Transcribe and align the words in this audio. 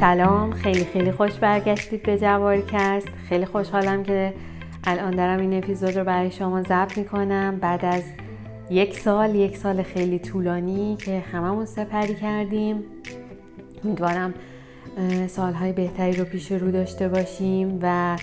سلام. 0.00 0.52
خیلی 0.52 0.84
خیلی 0.84 1.12
خوش 1.12 1.32
برگشتید 1.32 2.02
به 2.02 2.18
جوارکست 2.18 3.08
خیلی 3.28 3.46
خوشحالم 3.46 4.02
که 4.02 4.34
الان 4.84 5.10
دارم 5.10 5.40
این 5.40 5.58
اپیزود 5.58 5.98
رو 5.98 6.04
برای 6.04 6.30
شما 6.30 6.62
ضبط 6.62 6.98
می‌کنم. 6.98 7.58
بعد 7.60 7.84
از 7.84 8.02
یک 8.70 8.98
سال 8.98 9.34
یک 9.34 9.56
سال 9.56 9.82
خیلی 9.82 10.18
طولانی 10.18 10.96
که 10.96 11.18
هممون 11.32 11.64
سپری 11.64 12.14
کردیم 12.14 12.82
امیدوارم 13.84 14.34
سالهای 15.26 15.72
بهتری 15.72 16.12
رو 16.12 16.24
پیش 16.24 16.52
رو 16.52 16.70
داشته 16.70 17.08
باشیم 17.08 17.78
و 17.82 18.16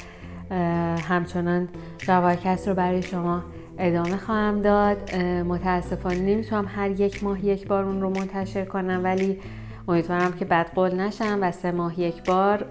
همچنان 1.10 1.68
جوارکست 1.98 2.68
رو 2.68 2.74
برای 2.74 3.02
شما 3.02 3.44
ادامه 3.80 4.18
خواهم 4.18 4.62
داد. 4.62 5.16
متاسفانه 5.48 6.20
نمی‌تونم 6.20 6.66
هر 6.76 6.92
یک 6.92 7.24
ماه 7.24 7.46
یک 7.46 7.68
بار 7.68 7.84
اون 7.84 8.02
رو 8.02 8.10
منتشر 8.10 8.66
کنم 8.66 9.02
ولی 9.04 9.40
امیدوارم 9.88 10.34
که 10.34 10.46
بد 10.46 10.70
قول 10.76 10.96
نشم 10.96 11.40
و 11.42 11.52
سه 11.52 11.72
ماه 11.72 12.00
یک 12.00 12.24
بار 12.24 12.66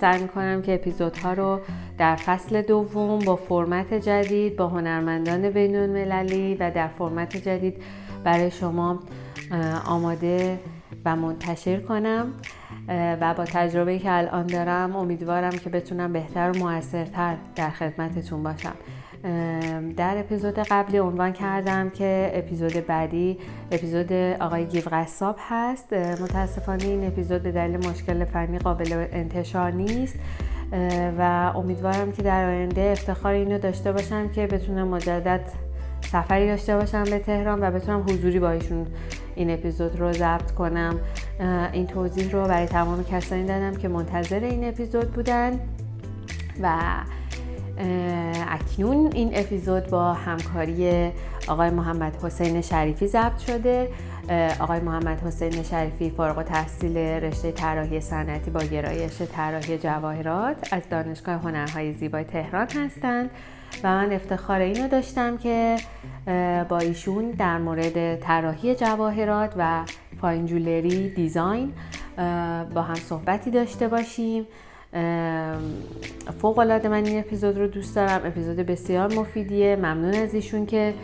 سعی 0.00 0.22
می‌کنم 0.22 0.62
که 0.62 0.74
اپیزودها 0.74 1.32
رو 1.32 1.60
در 1.98 2.16
فصل 2.16 2.62
دوم 2.62 3.18
با 3.18 3.36
فرمت 3.36 3.94
جدید 3.94 4.56
با 4.56 4.68
هنرمندان 4.68 5.50
بین 5.50 5.76
المللی 5.76 6.54
و 6.54 6.70
در 6.70 6.88
فرمت 6.88 7.36
جدید 7.36 7.82
برای 8.24 8.50
شما 8.50 8.98
آماده 9.86 10.60
و 11.04 11.16
منتشر 11.16 11.80
کنم. 11.80 12.32
و 13.20 13.34
با 13.34 13.44
تجربه 13.44 13.98
که 13.98 14.12
الان 14.12 14.46
دارم 14.46 14.96
امیدوارم 14.96 15.50
که 15.50 15.70
بتونم 15.70 16.12
بهتر 16.12 16.50
و 16.50 16.58
موثرتر 16.58 17.36
در 17.56 17.70
خدمتتون 17.70 18.42
باشم. 18.42 18.74
در 19.96 20.18
اپیزود 20.18 20.58
قبلی 20.58 20.98
عنوان 20.98 21.32
کردم 21.32 21.90
که 21.90 22.30
اپیزود 22.34 22.86
بعدی 22.86 23.38
اپیزود 23.72 24.12
آقای 24.40 24.66
گیو 24.66 24.82
قصاب 24.92 25.36
هست. 25.48 25.92
متاسفانه 25.92 26.84
این 26.84 27.06
اپیزود 27.06 27.42
به 27.42 27.52
دلیل 27.52 27.76
مشکل 27.76 28.24
فنی 28.24 28.58
قابل 28.58 29.06
انتشار 29.12 29.70
نیست. 29.70 30.16
و 31.18 31.52
امیدوارم 31.56 32.12
که 32.12 32.22
در 32.22 32.44
آینده 32.44 32.80
افتخار 32.80 33.32
اینو 33.32 33.58
داشته 33.58 33.92
باشم 33.92 34.28
که 34.28 34.46
بتونم 34.46 34.88
مجدد 34.88 35.40
سفری 36.00 36.46
داشته 36.46 36.76
باشم 36.76 37.04
به 37.04 37.18
تهران 37.18 37.60
و 37.62 37.70
بتونم 37.70 38.02
حضوری 38.02 38.40
با 38.40 38.50
ایشون 38.50 38.86
این 39.34 39.50
اپیزود 39.50 40.00
رو 40.00 40.12
ضبط 40.12 40.50
کنم. 40.50 41.00
این 41.72 41.86
توضیح 41.86 42.32
رو 42.32 42.44
برای 42.48 42.66
تمام 42.66 43.04
کسانی 43.04 43.44
دادم 43.44 43.76
که 43.76 43.88
منتظر 43.88 44.40
این 44.40 44.68
اپیزود 44.68 45.10
بودن 45.10 45.60
و 46.62 46.78
اکنون 48.48 49.10
این 49.14 49.30
اپیزود 49.34 49.86
با 49.86 50.12
همکاری 50.12 51.10
آقای 51.48 51.70
محمد 51.70 52.16
حسین 52.22 52.60
شریفی 52.60 53.06
ضبط 53.06 53.38
شده. 53.38 53.88
آقای 54.60 54.80
محمد 54.80 55.20
حسین 55.20 55.62
شریفی 55.62 56.10
فارغ 56.10 56.42
تحصیل 56.42 56.96
رشته 56.96 57.52
طراحی 57.52 58.00
صنعتی 58.00 58.50
با 58.50 58.60
گرایش 58.60 59.22
طراحی 59.22 59.78
جواهرات 59.78 60.72
از 60.72 60.82
دانشگاه 60.90 61.34
هنرهای 61.34 61.92
زیبای 61.92 62.24
تهران 62.24 62.66
هستند 62.70 63.30
و 63.84 63.88
من 63.88 64.12
افتخار 64.12 64.60
اینو 64.60 64.88
داشتم 64.88 65.36
که 65.36 65.76
با 66.68 66.78
ایشون 66.78 67.30
در 67.30 67.58
مورد 67.58 68.16
طراحی 68.16 68.74
جواهرات 68.74 69.52
و 69.56 69.82
فاین 70.20 70.46
جولری 70.46 71.08
دیزاین 71.08 71.72
با 72.74 72.82
هم 72.82 72.94
صحبتی 72.94 73.50
داشته 73.50 73.88
باشیم. 73.88 74.46
فوق 76.38 76.58
العاده 76.58 76.88
من 76.88 77.04
این 77.04 77.18
اپیزود 77.18 77.58
رو 77.58 77.66
دوست 77.66 77.96
دارم. 77.96 78.20
اپیزود 78.24 78.56
بسیار 78.56 79.14
مفیدیه. 79.14 79.76
ممنون 79.76 80.14
از 80.14 80.34
ایشون 80.34 80.66
که 80.66 80.94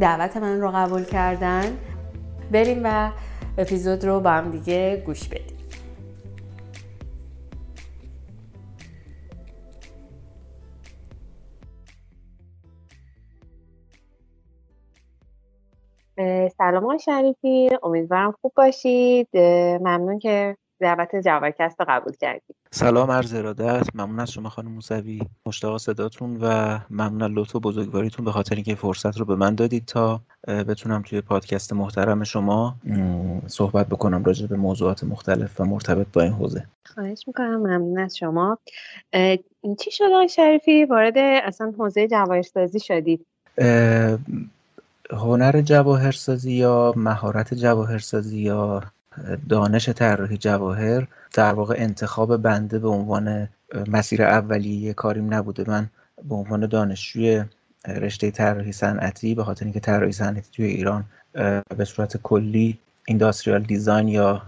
دعوت 0.00 0.36
من 0.36 0.60
رو 0.60 0.70
قبول 0.74 1.04
کردن. 1.04 1.78
بریم 2.52 2.80
و 2.84 3.10
اپیزود 3.58 4.04
رو 4.04 4.20
با 4.20 4.30
هم 4.30 4.50
دیگه 4.50 5.02
گوش 5.06 5.28
بدیم. 5.28 5.58
سلام 16.58 16.84
آقای 16.84 16.98
شریفی. 16.98 17.70
امیدوارم 17.82 18.34
خوب 18.40 18.52
باشید. 18.56 19.28
ممنون 19.80 20.18
که 20.18 20.56
دعوت 20.80 21.16
جوارکست 21.16 21.80
رو 21.80 21.86
قبول 21.88 22.12
کردید 22.12 22.56
سلام 22.70 23.10
عرض 23.10 23.34
اراده 23.34 23.64
است 23.70 23.90
ممنون 23.94 24.20
از 24.20 24.32
شما 24.32 24.48
خانم 24.48 24.72
موسوی. 24.72 25.20
مشتاق 25.46 25.76
صداتون 25.76 26.36
و 26.36 26.78
ممنون 26.90 27.22
از 27.22 27.30
لطف 27.30 27.56
و 27.56 27.60
بزرگواریتون 27.60 28.24
به 28.24 28.32
خاطر 28.32 28.54
اینکه 28.54 28.74
فرصت 28.74 29.18
رو 29.18 29.24
به 29.24 29.36
من 29.36 29.54
دادید 29.54 29.84
تا 29.84 30.20
بتونم 30.46 31.02
توی 31.02 31.20
پادکست 31.20 31.72
محترم 31.72 32.24
شما 32.24 32.76
صحبت 33.46 33.86
بکنم 33.86 34.24
راجع 34.24 34.46
به 34.46 34.56
موضوعات 34.56 35.04
مختلف 35.04 35.60
و 35.60 35.64
مرتبط 35.64 36.06
با 36.12 36.22
این 36.22 36.32
حوزه. 36.32 36.64
خواهش 36.94 37.24
می‌کنم. 37.26 37.56
ممنون 37.56 37.98
از 37.98 38.16
شما. 38.16 38.58
چی 39.78 39.90
شد 39.90 40.04
آقای 40.04 40.28
شریفی؟ 40.28 40.84
وارد 40.84 41.18
اصلا 41.18 41.72
حوزه 41.78 42.08
جواهرسازی 42.08 42.80
شدید 42.80 43.26
هنر 45.10 45.60
جواهرسازی 45.60 46.52
یا 46.52 46.92
مهارت 46.96 47.54
جواهرسازی 47.54 48.38
یا 48.38 48.82
دانش 49.48 49.88
طراحی 49.88 50.36
جواهر 50.36 51.06
در 51.34 51.54
واقع 51.54 51.74
انتخاب 51.78 52.36
بنده 52.36 52.78
به 52.78 52.88
عنوان 52.88 53.48
مسیر 53.86 54.22
اولیه 54.22 54.92
کاریم 54.92 55.34
نبوده. 55.34 55.70
من 55.70 55.90
به 56.28 56.34
عنوان 56.34 56.66
دانشجوی 56.66 57.44
رشته 57.88 58.30
طراحی 58.30 58.72
صنعتی 58.72 59.34
به 59.34 59.44
خاطر 59.44 59.64
اینکه 59.64 59.80
طراحی 59.80 60.12
صنعتی 60.12 60.48
توی 60.52 60.66
ایران 60.66 61.04
به 61.76 61.84
صورت 61.84 62.16
کلی 62.16 62.78
industrial 63.06 63.62
design 63.62 64.08
یا 64.08 64.42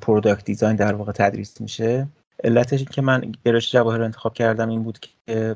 product 0.00 0.44
design 0.44 0.76
در 0.76 0.94
واقع 0.94 1.12
تدریس 1.12 1.60
میشه. 1.60 2.06
علتش 2.44 2.78
این 2.78 2.88
که 2.90 3.02
من 3.02 3.32
گرایش 3.44 3.72
جواهر 3.72 3.98
رو 3.98 4.04
انتخاب 4.04 4.34
کردم 4.34 4.68
این 4.68 4.82
بود 4.82 4.98
که 4.98 5.54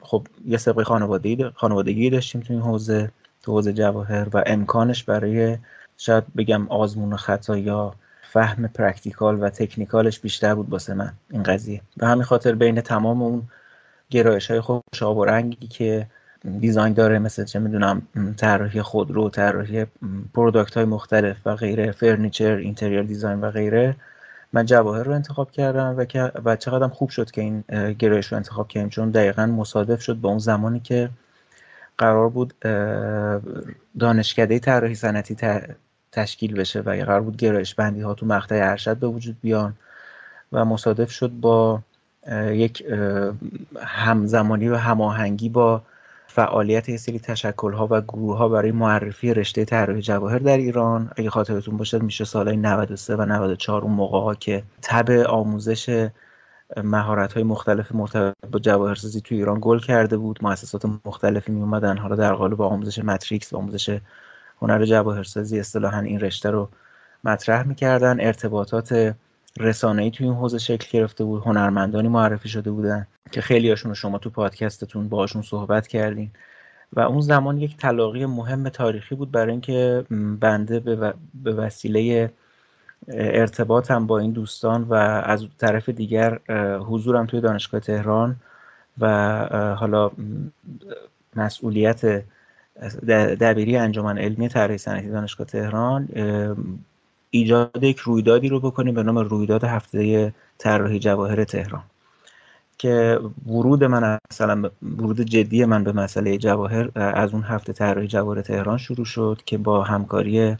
خب 0.00 0.26
یه 0.46 0.58
سابقه 0.58 0.84
خانوادگی 0.84 1.44
خانوادگی 1.54 2.10
داشتیم 2.10 2.40
تو 2.40 2.52
این 2.52 2.62
حوزه 2.62 3.10
تو 3.42 3.52
حوزه 3.52 3.72
جواهر 3.72 4.28
و 4.32 4.42
امکانش 4.46 5.04
برای 5.04 5.58
شاید 5.98 6.24
بگم 6.36 6.68
آزمون 6.68 7.12
و 7.12 7.16
خطا 7.16 7.58
یا 7.58 7.94
فهم 8.22 8.66
practical 8.66 9.42
و 9.42 9.50
technical 9.50 10.07
ش 10.07 10.20
بیشتر 10.20 10.54
بود 10.54 10.70
واسه 10.70 10.94
من 10.94 11.12
این 11.30 11.42
قضیه. 11.42 11.80
به 11.96 12.06
همین 12.06 12.22
خاطر 12.22 12.54
بین 12.54 12.80
تمام 12.80 13.22
اون 13.22 13.42
گرایش 14.10 14.50
های 14.50 14.60
خوش 14.60 14.90
آب 14.90 15.02
و 15.02 15.24
رنگی 15.24 15.66
که 15.66 16.06
design 16.60 16.92
داره 16.92 17.18
مثل 17.18 17.44
چه 17.44 17.58
می‌دونم 17.58 18.02
طراحی 18.36 18.82
خودرو 18.82 19.30
طراحی 19.30 19.86
product 20.34 20.76
های 20.76 20.84
مختلف 20.84 21.36
و 21.46 21.56
غیره 21.56 21.92
furniture 21.92 22.56
interior 22.56 23.02
design 23.02 23.40
و 23.40 23.50
غیره 23.50 23.96
من 24.52 24.66
جواهر 24.66 25.02
رو 25.02 25.12
انتخاب 25.12 25.50
کردم 25.50 25.94
و 25.98 26.04
و 26.44 26.56
چقدرم 26.56 26.88
خوب 26.88 27.08
شد 27.10 27.30
که 27.30 27.40
این 27.40 27.64
گرایش 27.98 28.26
رو 28.26 28.36
انتخاب 28.36 28.68
کردم 28.68 28.88
چون 28.88 29.10
دقیقا 29.10 29.46
مصادف 29.46 30.02
شد 30.02 30.14
با 30.14 30.28
اون 30.28 30.38
زمانی 30.38 30.80
که 30.80 31.10
قرار 31.98 32.28
بود 32.28 32.54
دانشکده 33.98 34.58
طراحی 34.58 34.94
صنعتی 34.94 35.34
تشکیل 36.16 36.54
بشه 36.54 36.80
و 36.80 36.90
قرار 37.04 37.20
بود 37.20 37.36
گرایش 37.36 37.74
بندی 37.74 38.00
ها 38.00 38.14
تو 38.14 38.26
مقطع 38.26 38.58
ارشد 38.62 38.96
به 38.96 39.06
وجود 39.06 39.36
بیان 39.40 39.74
و 40.52 40.64
مصادف 40.64 41.10
شد 41.10 41.30
با 41.30 41.80
یک 42.50 42.84
همزمانی 43.82 44.68
و 44.68 44.76
هماهنگی 44.76 45.48
با 45.48 45.82
فعالیت 46.26 46.88
یه 46.88 46.96
سری 46.96 47.18
تشکل 47.18 47.72
ها 47.72 47.88
و 47.90 48.00
گروه 48.00 48.36
ها 48.36 48.48
برای 48.48 48.72
معرفی 48.72 49.34
رشته 49.34 49.64
طراحی 49.64 50.02
جواهر 50.02 50.38
در 50.38 50.56
ایران. 50.56 51.10
اگه 51.16 51.30
خاطرتون 51.30 51.76
باشه 51.76 51.98
میشه 51.98 52.24
سالهای 52.24 52.56
93 52.56 53.16
و 53.16 53.22
94 53.22 53.82
اون 53.82 53.92
موقع 53.92 54.18
ها 54.18 54.34
که 54.34 54.62
تب 54.82 55.10
آموزش 55.10 56.08
مهارت 56.84 57.32
های 57.32 57.42
مختلف 57.42 57.92
مرتبط 57.92 58.34
با 58.52 58.58
جواهرسازی 58.58 59.20
تو 59.20 59.34
ایران 59.34 59.58
گل 59.60 59.78
کرده 59.78 60.16
بود. 60.16 60.38
مؤسسات 60.42 60.84
مختلفی 61.04 61.52
می 61.52 61.60
اومدن 61.60 61.98
حالا 61.98 62.16
در 62.16 62.34
قالب 62.34 62.62
آموزش 62.62 62.98
ماتریکس 62.98 63.54
آموزش 63.54 63.98
هنر 64.62 64.84
جواهرسازی 64.84 65.60
اصطلاحا 65.60 66.00
این 66.00 66.20
رشته 66.20 66.50
رو 66.50 66.68
مطرح 67.24 67.62
می‌کردن. 67.62 68.20
ارتباطات 68.20 69.14
رسانه‌ای 69.60 70.10
توی 70.10 70.26
این 70.26 70.36
حوزه 70.36 70.58
شکل 70.58 70.98
گرفته 70.98 71.24
بود. 71.24 71.42
هنرمندانی 71.42 72.08
معرفی 72.08 72.48
شده 72.48 72.70
بودن 72.70 73.06
که 73.32 73.40
خیلی 73.40 73.70
هاشون 73.70 73.94
شما 73.94 74.18
تو 74.18 74.30
پادکستتون 74.30 75.08
باهاشون 75.08 75.42
صحبت 75.42 75.86
کردین. 75.86 76.30
و 76.92 77.00
اون 77.00 77.20
زمان 77.20 77.58
یک 77.58 77.76
تلاقی 77.76 78.26
مهم 78.26 78.68
تاریخی 78.68 79.14
بود 79.14 79.30
برای 79.30 79.50
اینکه 79.50 80.04
بنده 80.40 80.80
به 81.34 81.52
وسیله 81.52 82.32
ارتباطم 83.08 84.06
با 84.06 84.18
این 84.18 84.32
دوستان 84.32 84.82
و 84.82 84.94
از 85.24 85.46
طرف 85.58 85.88
دیگر 85.88 86.38
حضورم 86.78 87.26
توی 87.26 87.40
دانشگاه 87.40 87.80
تهران 87.80 88.36
و 88.98 89.06
حالا 89.78 90.10
مسئولیت 91.36 92.22
دبیری 93.40 93.76
انجمن 93.76 94.18
علمی 94.18 94.48
طراحی 94.48 94.78
صنعتی 94.78 95.08
دانشگاه 95.08 95.46
تهران 95.46 96.08
ایجاد 97.30 97.82
یک 97.82 97.98
رویدادی 97.98 98.48
رو 98.48 98.60
بکنیم 98.60 98.94
به 98.94 99.02
نام 99.02 99.18
رویداد 99.18 99.64
هفته 99.64 100.34
طراحی 100.58 100.98
جواهر 100.98 101.44
تهران 101.44 101.82
که 102.78 103.20
ورود 103.46 103.84
من 103.84 104.18
مثلا 104.32 104.70
ورود 104.82 105.20
جدی 105.20 105.64
من 105.64 105.84
به 105.84 105.92
مسئله 105.92 106.38
جواهر 106.38 106.90
از 106.94 107.32
اون 107.34 107.42
هفته 107.42 107.72
طراحی 107.72 108.08
جواهر 108.08 108.42
تهران 108.42 108.78
شروع 108.78 109.04
شد 109.06 109.40
که 109.46 109.58
با 109.58 109.82
همکاری 109.82 110.56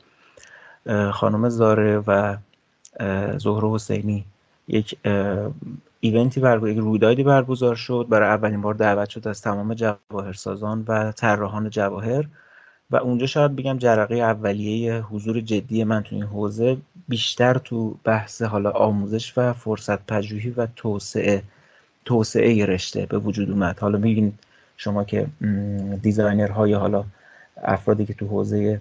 خانم 1.12 1.48
زاره 1.48 2.02
و 2.06 2.36
زهره 3.38 3.70
حسینی 3.70 4.24
یک 4.68 4.96
event 6.00 6.33
ی 6.33 6.40
برگزار 6.40 6.70
یک 6.70 6.78
رویدادی 6.78 7.22
برگزار 7.22 7.74
شد. 7.74 8.06
برای 8.10 8.28
اولین 8.28 8.60
بار 8.60 8.74
دعوت 8.74 9.08
شد 9.08 9.28
از 9.28 9.42
تمام 9.42 9.74
جواهرسازان 9.74 10.84
و 10.88 11.12
طراحان 11.12 11.70
جواهر. 11.70 12.24
و 12.90 12.96
اونجا 12.96 13.26
شاید 13.26 13.56
بگم 13.56 13.78
جرقه 13.78 14.14
اولیه 14.14 15.00
حضور 15.00 15.40
جدی 15.40 15.84
من 15.84 16.02
تو 16.02 16.14
این 16.14 16.24
حوزه 16.24 16.76
بیشتر 17.08 17.58
تو 17.58 17.96
بحث 18.04 18.42
حالا 18.42 18.70
آموزش 18.70 19.38
و 19.38 19.52
پژوهشی 19.52 20.50
و 20.50 20.66
توسعه 20.76 21.42
توسعه 22.04 22.66
رشته 22.66 23.06
به 23.06 23.18
وجود 23.18 23.50
اومد. 23.50 23.78
حالا 23.78 23.98
میگین 23.98 24.32
شما 24.76 25.04
که 25.04 25.26
designer 26.02 26.58
های 26.58 26.72
حالا 26.72 27.04
افرادی 27.62 28.06
که 28.06 28.14
تو 28.14 28.26
حوزه 28.26 28.80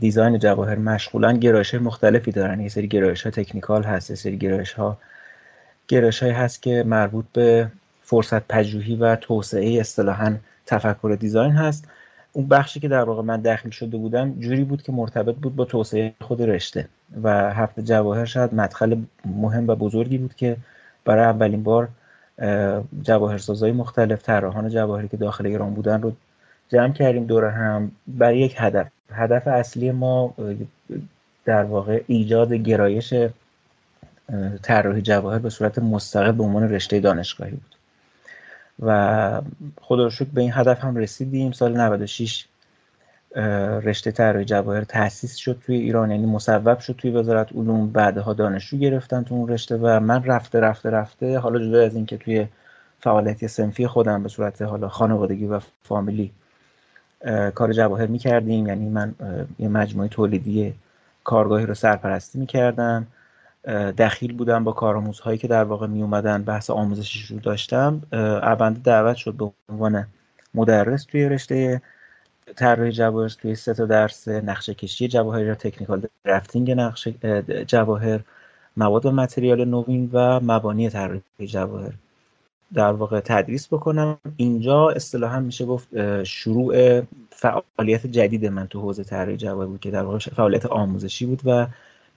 design 0.00 0.38
جواهر 0.38 0.78
مشغولن 0.78 1.38
گرایش 1.38 1.74
مختلفی 1.74 2.32
دارن. 2.32 2.60
یه 2.60 2.68
سری 2.68 2.88
گرایش 2.88 3.22
ها 3.22 3.30
technical 3.30 3.82
هست 3.82 4.10
یه 4.10 4.16
سری 4.16 4.36
گرایش 4.38 4.72
ها 4.72 4.98
گرایش 5.88 6.22
هست 6.22 6.62
که 6.62 6.84
مربوط 6.86 7.24
به 7.32 7.68
فرصت 8.02 8.48
پژوهی 8.48 8.96
و 8.96 9.16
توسعه 9.16 9.80
اصطلاحا 9.80 10.36
تفکر 10.66 11.16
دیزاین 11.20 11.52
هست. 11.52 11.88
اون 12.32 12.48
بخشی 12.48 12.80
که 12.80 12.88
در 12.88 13.04
واقع 13.04 13.22
من 13.22 13.40
داخل 13.40 13.70
شده 13.70 13.96
بودم 13.96 14.40
جوری 14.40 14.64
بود 14.64 14.82
که 14.82 14.92
مرتبط 14.92 15.34
بود 15.34 15.56
با 15.56 15.64
توسعه 15.64 16.12
خود 16.20 16.42
رشته 16.42 16.88
و 17.22 17.54
هفته 17.54 17.82
جواهر 17.82 18.24
شاید 18.24 18.54
مدخل 18.54 18.96
مهم 19.24 19.68
و 19.68 19.74
بزرگی 19.74 20.18
بود 20.18 20.34
که 20.34 20.56
برای 21.04 21.24
اولین 21.24 21.62
بار 21.62 21.88
جواهرسازهای 23.02 23.72
مختلف 23.72 24.22
طراحان 24.22 24.68
جواهری 24.68 25.08
که 25.08 25.16
داخل 25.16 25.46
ایران 25.46 25.74
بودن 25.74 26.02
رو 26.02 26.12
جمع 26.68 26.92
کردیم 26.92 27.24
دور 27.24 27.44
هم 27.44 27.92
برای 28.06 28.38
یک 28.38 28.54
هدف. 28.58 28.86
هدف 29.10 29.48
اصلی 29.48 29.90
ما 29.90 30.34
در 31.44 31.62
واقع 31.62 32.02
ایجاد 32.06 32.52
گرایش 32.52 33.14
طراحی 34.62 35.02
جواهر 35.02 35.38
به 35.38 35.50
صورت 35.50 35.78
مستقل 35.78 36.32
به 36.32 36.42
عنوان 36.42 36.62
رشته 36.62 37.00
دانشگاهی 37.00 37.50
بود. 37.50 37.76
و 38.82 39.40
خدا 39.80 40.04
رو 40.04 40.26
به 40.32 40.40
این 40.40 40.50
هدف 40.54 40.84
هم 40.84 40.96
رسیدیم. 40.96 41.52
سال 41.52 41.76
96 41.76 42.46
رشته 43.84 44.10
طراحی 44.10 44.44
جواهر 44.44 44.84
تاسیس 44.84 45.36
شد 45.36 45.62
توی 45.66 45.76
ایران. 45.76 46.10
یعنی 46.10 46.26
مصوب 46.26 46.78
شد 46.78 46.96
توی 46.98 47.10
وزارت 47.10 47.52
علوم. 47.52 47.90
بعدها 47.90 48.32
دانشجو 48.32 48.76
گرفتن 48.78 49.22
تو 49.22 49.34
اون 49.34 49.48
رشته 49.48 49.76
و 49.76 50.00
من 50.00 50.24
رفته 50.24 50.60
رفته 50.60 50.90
رفته 50.90 51.38
حالا 51.38 51.68
جدا 51.68 51.82
از 51.82 51.94
اینکه 51.94 52.16
توی 52.16 52.46
فعالیت 53.00 53.46
سنفی 53.46 53.86
خودم 53.86 54.22
به 54.22 54.28
صورت 54.28 54.62
حالا 54.62 54.88
خانوادگی 54.88 55.46
و 55.46 55.60
فامیلی 55.82 56.30
کار 57.54 57.72
جواهر 57.72 58.06
می‌کردیم. 58.06 58.66
یعنی 58.66 58.88
من 58.88 59.14
یه 59.58 59.68
مجموعه 59.68 60.08
تولیدی 60.08 60.74
کارگاهی 61.24 61.66
رو 61.66 61.74
سرپرستی 61.74 62.38
می‌کردم. 62.38 63.06
دخیل 63.98 64.32
بودم 64.32 64.64
با 64.64 64.72
کارآموزهایی 64.72 65.38
که 65.38 65.48
در 65.48 65.64
واقع 65.64 65.86
می 65.86 66.02
اومدن 66.02 66.42
بحث 66.42 66.70
آموزشی 66.70 67.34
رو 67.34 67.40
داشتم. 67.40 68.02
اول 68.12 68.72
دعوت 68.74 69.16
شد 69.16 69.34
به 69.34 69.52
عنوان 69.68 70.06
مدرس 70.54 71.04
توی 71.04 71.28
رشته 71.28 71.82
طراحی 72.56 72.92
جواهر 72.92 73.28
توی 73.28 73.54
سه 73.54 73.74
تا 73.74 73.86
درس 73.86 74.28
نقشه 74.28 74.74
کشی 74.74 75.08
جواهر 75.08 75.44
یا 75.44 75.54
تکنیکال 75.54 76.06
درافتینگ 76.24 76.70
نقشه 76.70 77.14
جواهر 77.66 78.20
مواد 78.76 79.06
و 79.06 79.10
متریال 79.10 79.64
نوین 79.64 80.10
و 80.12 80.40
مبانی 80.40 80.90
طراحی 80.90 81.22
جواهر. 81.46 81.92
در 82.74 82.92
واقع 82.92 83.20
تدریس 83.20 83.68
بکنم. 83.68 84.18
اینجا 84.36 84.90
اصطلاحا 84.90 85.40
میشه 85.40 85.64
گفت 85.64 86.22
شروع 86.22 87.00
فعالیت 87.30 88.06
جدید 88.06 88.46
من 88.46 88.66
تو 88.66 88.80
حوزه 88.80 89.04
طراحی 89.04 89.36
جواهر 89.36 89.66
بود 89.66 89.80
که 89.80 89.90
در 89.90 90.02
واقع 90.02 90.18
فعالیت 90.18 90.66
آموزشی 90.66 91.26
بود 91.26 91.40
و 91.44 91.66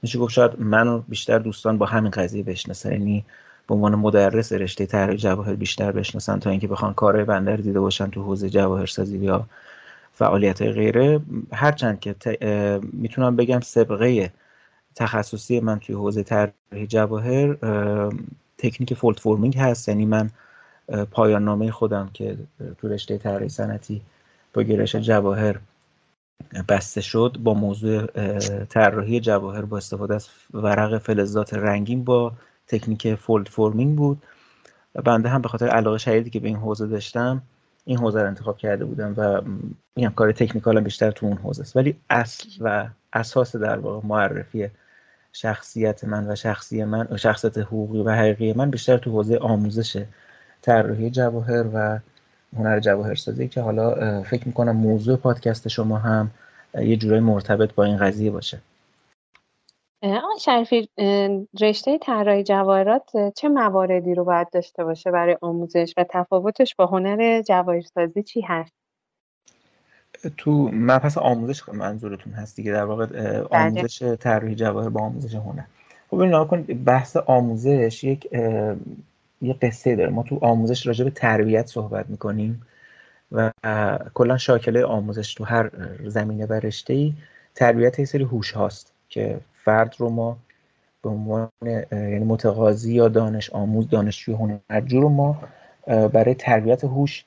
میشه 0.06 0.20
گفت 0.20 0.34
شاید 0.34 0.60
منو 0.60 1.02
بیشتر 1.08 1.40
دوستان 1.40 1.78
با 1.78 1.86
همین 1.86 2.12
قضیه 2.12 2.44
بشناسن. 2.44 2.92
یعنی 2.92 3.26
به 3.68 3.76
عنوان 3.76 3.96
مدرس 3.96 4.54
رشته 4.54 4.86
طراحی 4.86 5.18
جواهر 5.18 5.56
بیشتر 5.56 5.92
بشناسن 5.92 6.40
تا 6.40 6.50
اینکه 6.50 6.68
بخوان 6.68 6.94
کارهای 6.94 7.26
بنده 7.26 7.58
دیده 7.58 7.80
باشن 7.80 8.10
تو 8.10 8.24
حوزه 8.24 8.50
جواهرسازی 8.50 9.18
یا 9.18 9.46
فعالیت 10.14 10.62
غیره. 10.62 11.20
هرچند 11.54 12.00
که 12.00 12.16
می‌تونم 12.94 13.36
بگم 13.36 13.60
سبقه 13.60 14.32
تخصصی 14.96 15.60
من 15.60 15.80
توی 15.80 15.96
حوزه 15.96 16.24
طراحی 16.24 16.88
جواهر 16.88 17.56
تکنیک 18.58 18.94
fold 18.94 19.20
forming 19.20 19.58
هست. 19.58 19.90
یعنی 19.90 20.06
من 20.06 20.30
پایان 21.12 21.46
نامه 21.46 21.72
خودم 21.72 22.10
که 22.14 22.38
تو 22.78 22.88
رشته 22.88 23.18
طراحی 23.18 23.50
صنعتی 23.50 24.02
با 24.54 24.64
گرایش 24.64 24.96
جواهر 24.96 25.56
بسته 26.68 27.02
شد 27.02 27.38
با 27.44 27.54
موضوع 27.54 28.06
طراحی 28.66 29.20
جواهر 29.20 29.62
با 29.62 29.78
استفاده 29.78 30.16
از 30.16 30.30
ورق 30.54 30.98
فلزات 30.98 31.54
رنگین 31.54 32.04
با 32.04 32.34
تکنیک 32.68 33.16
fold 33.16 33.48
forming 33.48 33.98
بود. 33.98 34.24
و 34.96 35.02
بنده 35.02 35.30
هم 35.30 35.42
به 35.42 35.48
خاطر 35.48 35.68
علاقه 35.68 35.98
شدیدی 35.98 36.30
که 36.30 36.40
به 36.40 36.48
این 36.48 36.58
حوزه 36.58 36.88
داشتم 36.88 37.42
این 37.86 37.98
حوزه 37.98 38.22
رو 38.22 38.28
انتخاب 38.28 38.58
کرده 38.58 38.86
بودم 38.86 39.14
و 39.18 39.42
میگم 39.96 40.10
کار 40.10 40.32
technical 40.32 40.80
بیشتر 40.80 41.12
تو 41.12 41.26
اون 41.26 41.38
حوزه 41.38 41.62
است. 41.62 41.76
ولی 41.76 41.96
اصل 42.10 42.50
و 42.62 42.88
اساس 43.14 43.56
در 43.56 43.80
واقع 43.80 44.08
معرفی 44.08 44.70
شخصیت 45.34 46.04
من 46.04 46.32
و 46.32 46.36
شخصی 46.36 46.84
من 46.84 47.08
و 47.12 47.18
شخصیت 47.18 47.58
حقوقی 47.58 48.00
و 48.00 48.10
حقیقی 48.10 48.54
من 48.54 48.72
بیشتر 48.72 48.98
تو 48.98 49.12
حوزه 49.12 49.38
آموزش 49.38 50.04
طراحی 50.62 51.10
جواهر 51.10 51.66
و 51.74 52.00
هنر 52.58 52.80
جواهرسازی 52.80 53.48
که 53.48 53.62
حالا 53.62 54.22
فکر 54.24 54.48
می‌کنم 54.48 54.76
موضوع 54.76 55.18
پادکست 55.18 55.68
شما 55.68 55.98
هم 55.98 56.32
یه 56.74 56.96
جورای 56.96 57.20
مرتبط 57.20 57.74
با 57.74 57.84
این 57.84 57.98
قضیه 57.98 58.32
باشه. 58.32 58.60
آقای 60.04 60.40
شریفی 60.40 60.90
رشته 61.62 61.98
طراحی 61.98 62.44
جواهرات 62.44 63.10
چه 63.36 63.50
مواردی 63.50 64.16
رو 64.16 64.24
باید 64.24 64.50
داشته 64.50 64.84
باشه 64.84 65.12
برای 65.12 65.38
آموزش 65.42 65.94
و 65.98 66.06
تفاوتش 66.10 66.76
با 66.76 66.86
هنر 66.86 67.42
جواهرسازی 67.42 68.24
چی 68.24 68.42
هست؟ 68.42 68.74
تو 70.38 70.70
مبحث 70.74 71.18
آموزش 71.18 71.70
منظورتون 71.70 72.34
هست 72.34 72.56
دیگه 72.56 72.72
در 72.72 72.84
واقع 72.84 73.06
بله. 73.06 73.48
آموزش 73.50 74.16
طراحی 74.20 74.56
جواهر 74.56 74.90
با 74.90 75.02
آموزش 75.02 75.36
هنر. 75.36 75.64
خب 76.10 76.20
این 76.20 76.84
بحث 76.84 77.18
آموزش 77.18 78.04
یک 78.04 78.28
یه 79.42 79.54
قصه 79.54 79.96
داره. 79.96 80.10
ما 80.10 80.24
تو 80.24 80.40
آموزش 80.42 80.88
راجع 80.88 81.04
به 81.04 81.12
تربیت 81.12 81.68
صحبت 81.68 82.10
می‌کنیم 82.10 82.62
و 83.32 83.52
کلا 84.14 84.38
شاکله 84.38 84.86
آموزش 84.86 85.34
تو 85.34 85.44
هر 85.44 85.72
زمینه 86.06 86.46
و 86.46 86.54
رشته 86.54 86.94
ای 86.94 87.14
تربیت 87.56 88.00
یه 88.00 88.06
سری 88.06 88.24
هوش 88.24 88.52
هاست 88.52 88.94
که 89.10 89.40
فرد 89.64 89.96
رو 89.98 90.10
ما 90.10 90.38
به 91.02 91.10
عنوان 91.10 91.50
یعنی 91.92 92.26
متقاضی 92.26 92.94
یا 92.94 93.08
دانش 93.08 93.50
آموز 93.50 93.90
دانشجوی 93.90 94.36
هنرجو 94.36 95.02
رو 95.02 95.10
ما 95.10 95.44
برای 95.88 96.36
تربیت 96.36 96.84
هوش 96.84 97.26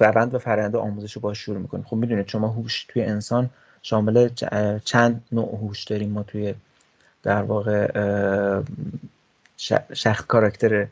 روند 0.00 0.34
و 0.34 0.38
فرآیند 0.38 0.76
آموزش 0.76 1.12
رو 1.12 1.20
باش 1.20 1.38
شروع 1.38 1.58
می‌کنیم. 1.58 1.84
خب 1.84 1.96
می‌دونید 1.96 2.28
شما 2.28 2.48
هوش 2.48 2.84
توی 2.88 3.02
انسان 3.02 3.50
شامل 3.82 4.28
چند 4.84 5.24
نوع 5.32 5.56
هوش 5.56 5.84
داریم؟ 5.84 6.10
ما 6.10 6.22
توی 6.22 6.54
در 7.22 7.42
واقع 7.42 7.90
شخص 9.92 10.26
کاراکتر 10.26 10.86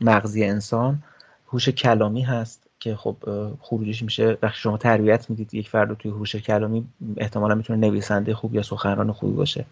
مغزی 0.00 0.44
انسان 0.44 1.02
هوش 1.46 1.68
کلامی 1.68 2.22
هست 2.22 2.62
که 2.80 2.96
خب 2.96 3.16
خروجیش 3.60 4.02
میشه. 4.02 4.38
وقتی 4.42 4.58
شما 4.58 4.76
تربیت 4.76 5.30
می‌دید 5.30 5.54
یک 5.54 5.68
فرد 5.68 5.94
توی 5.94 6.10
هوش 6.10 6.36
کلامی 6.36 6.88
احتمالا 7.16 7.54
می‌تونه 7.54 7.88
نویسنده 7.88 8.34
خوب 8.34 8.54
یا 8.54 8.62
سخنران 8.62 9.12
خوبی 9.12 9.32
باشه. 9.32 9.64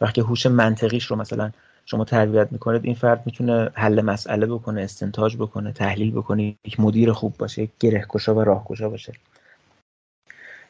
وقتی 0.00 0.20
هوش 0.20 0.46
منطقیش 0.46 1.06
رو 1.06 1.16
مثلا 1.16 1.52
شما 1.84 2.04
تربیت 2.04 2.52
می‌کنید 2.52 2.84
این 2.84 2.94
فرد 2.94 3.22
می‌تونه 3.26 3.70
حل 3.74 4.02
مسئله 4.02 4.46
بکنه 4.46 4.82
استنتاج 4.82 5.36
بکنه 5.36 5.72
تحلیل 5.72 6.10
بکنه 6.10 6.42
یک 6.42 6.80
مدیر 6.80 7.12
خوب 7.12 7.36
باشه 7.36 7.62
یک 7.62 7.70
گرهکشا 7.80 8.34
و 8.34 8.40
راهکشا 8.40 8.88
باشه. 8.88 9.12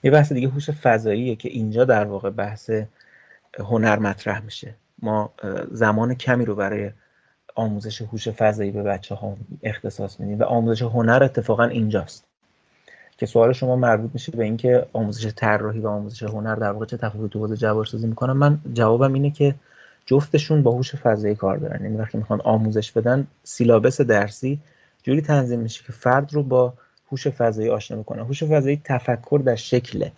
یه 0.03 0.11
بحث 0.11 0.33
دیگه 0.33 0.49
هوش 0.49 0.71
فضاییه 0.71 1.37
که 1.37 1.49
اینجا 1.49 1.85
در 1.85 2.05
واقع 2.05 2.31
بحث 2.31 2.71
هنر 3.59 3.99
مطرح 3.99 4.41
میشه. 4.41 4.75
ما 5.03 5.31
زمان 5.71 6.15
کمی 6.15 6.45
رو 6.45 6.55
برای 6.55 6.91
آموزش 7.55 8.03
هوش 8.03 8.29
فضایی 8.29 8.71
به 8.71 8.83
بچه 8.83 9.15
ها 9.15 9.37
اختصاص 9.63 10.21
میدیم 10.21 10.39
و 10.39 10.45
آموزش 10.45 10.83
هنر 10.83 11.23
اتفاقا 11.25 11.65
اینجاست 11.65 12.25
که 13.19 13.27
سوال 13.27 13.53
شما 13.53 13.77
مربوط 13.77 14.11
میشه 14.15 14.33
به 14.33 14.45
اینکه 14.45 14.87
آموزش 14.93 15.33
طراحی 15.37 15.81
و 15.81 15.89
آموزش 15.89 16.23
هنر 16.23 16.55
در 16.55 16.71
واقع 16.73 16.87
چه 16.87 16.97
تفاوتی 16.97 17.29
تو 17.29 17.39
حوزه 17.39 17.57
جواهرسازی 17.57 18.07
می‌کنن 18.07 18.33
من 18.33 18.59
جوابم 18.73 19.13
اینه 19.13 19.31
که 19.31 19.55
جفتشون 20.07 20.63
با 20.63 20.71
هوش 20.71 20.95
فضایی 20.95 21.35
کار 21.35 21.57
دارن. 21.57 21.85
یعنی 21.85 21.97
وقتی 21.97 22.19
می‌خوان 22.19 22.41
آموزش 22.41 22.93
بدن 22.93 23.27
سیلابس 23.43 24.01
درسی 24.01 24.59
جوری 25.03 25.21
تنظیم 25.21 25.61
میشه 25.61 25.85
که 25.85 25.93
فرد 25.93 26.35
رو 26.35 26.43
با 26.43 26.75
هوش 27.13 27.29
فضایی 27.29 27.69
آشنا 27.69 27.97
می‌کنه 27.97 28.25
هوش 28.25 28.45
فضایی 28.45 28.81
تفکر 28.85 29.43
در 29.45 29.57
شکل 29.57 30.09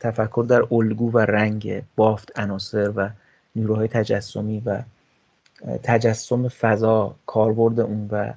تفکر 0.00 0.46
در 0.48 0.74
الگو 0.74 1.10
و 1.10 1.18
رنگ 1.18 1.82
بافت 1.96 2.38
عناصر 2.38 2.92
و 2.96 3.10
نیروهای 3.56 3.88
تجسمی 3.88 4.62
و 4.66 4.82
تجسم 5.82 6.48
فضا 6.48 7.14
کاربرد 7.26 7.80
اون 7.80 8.08
و 8.10 8.32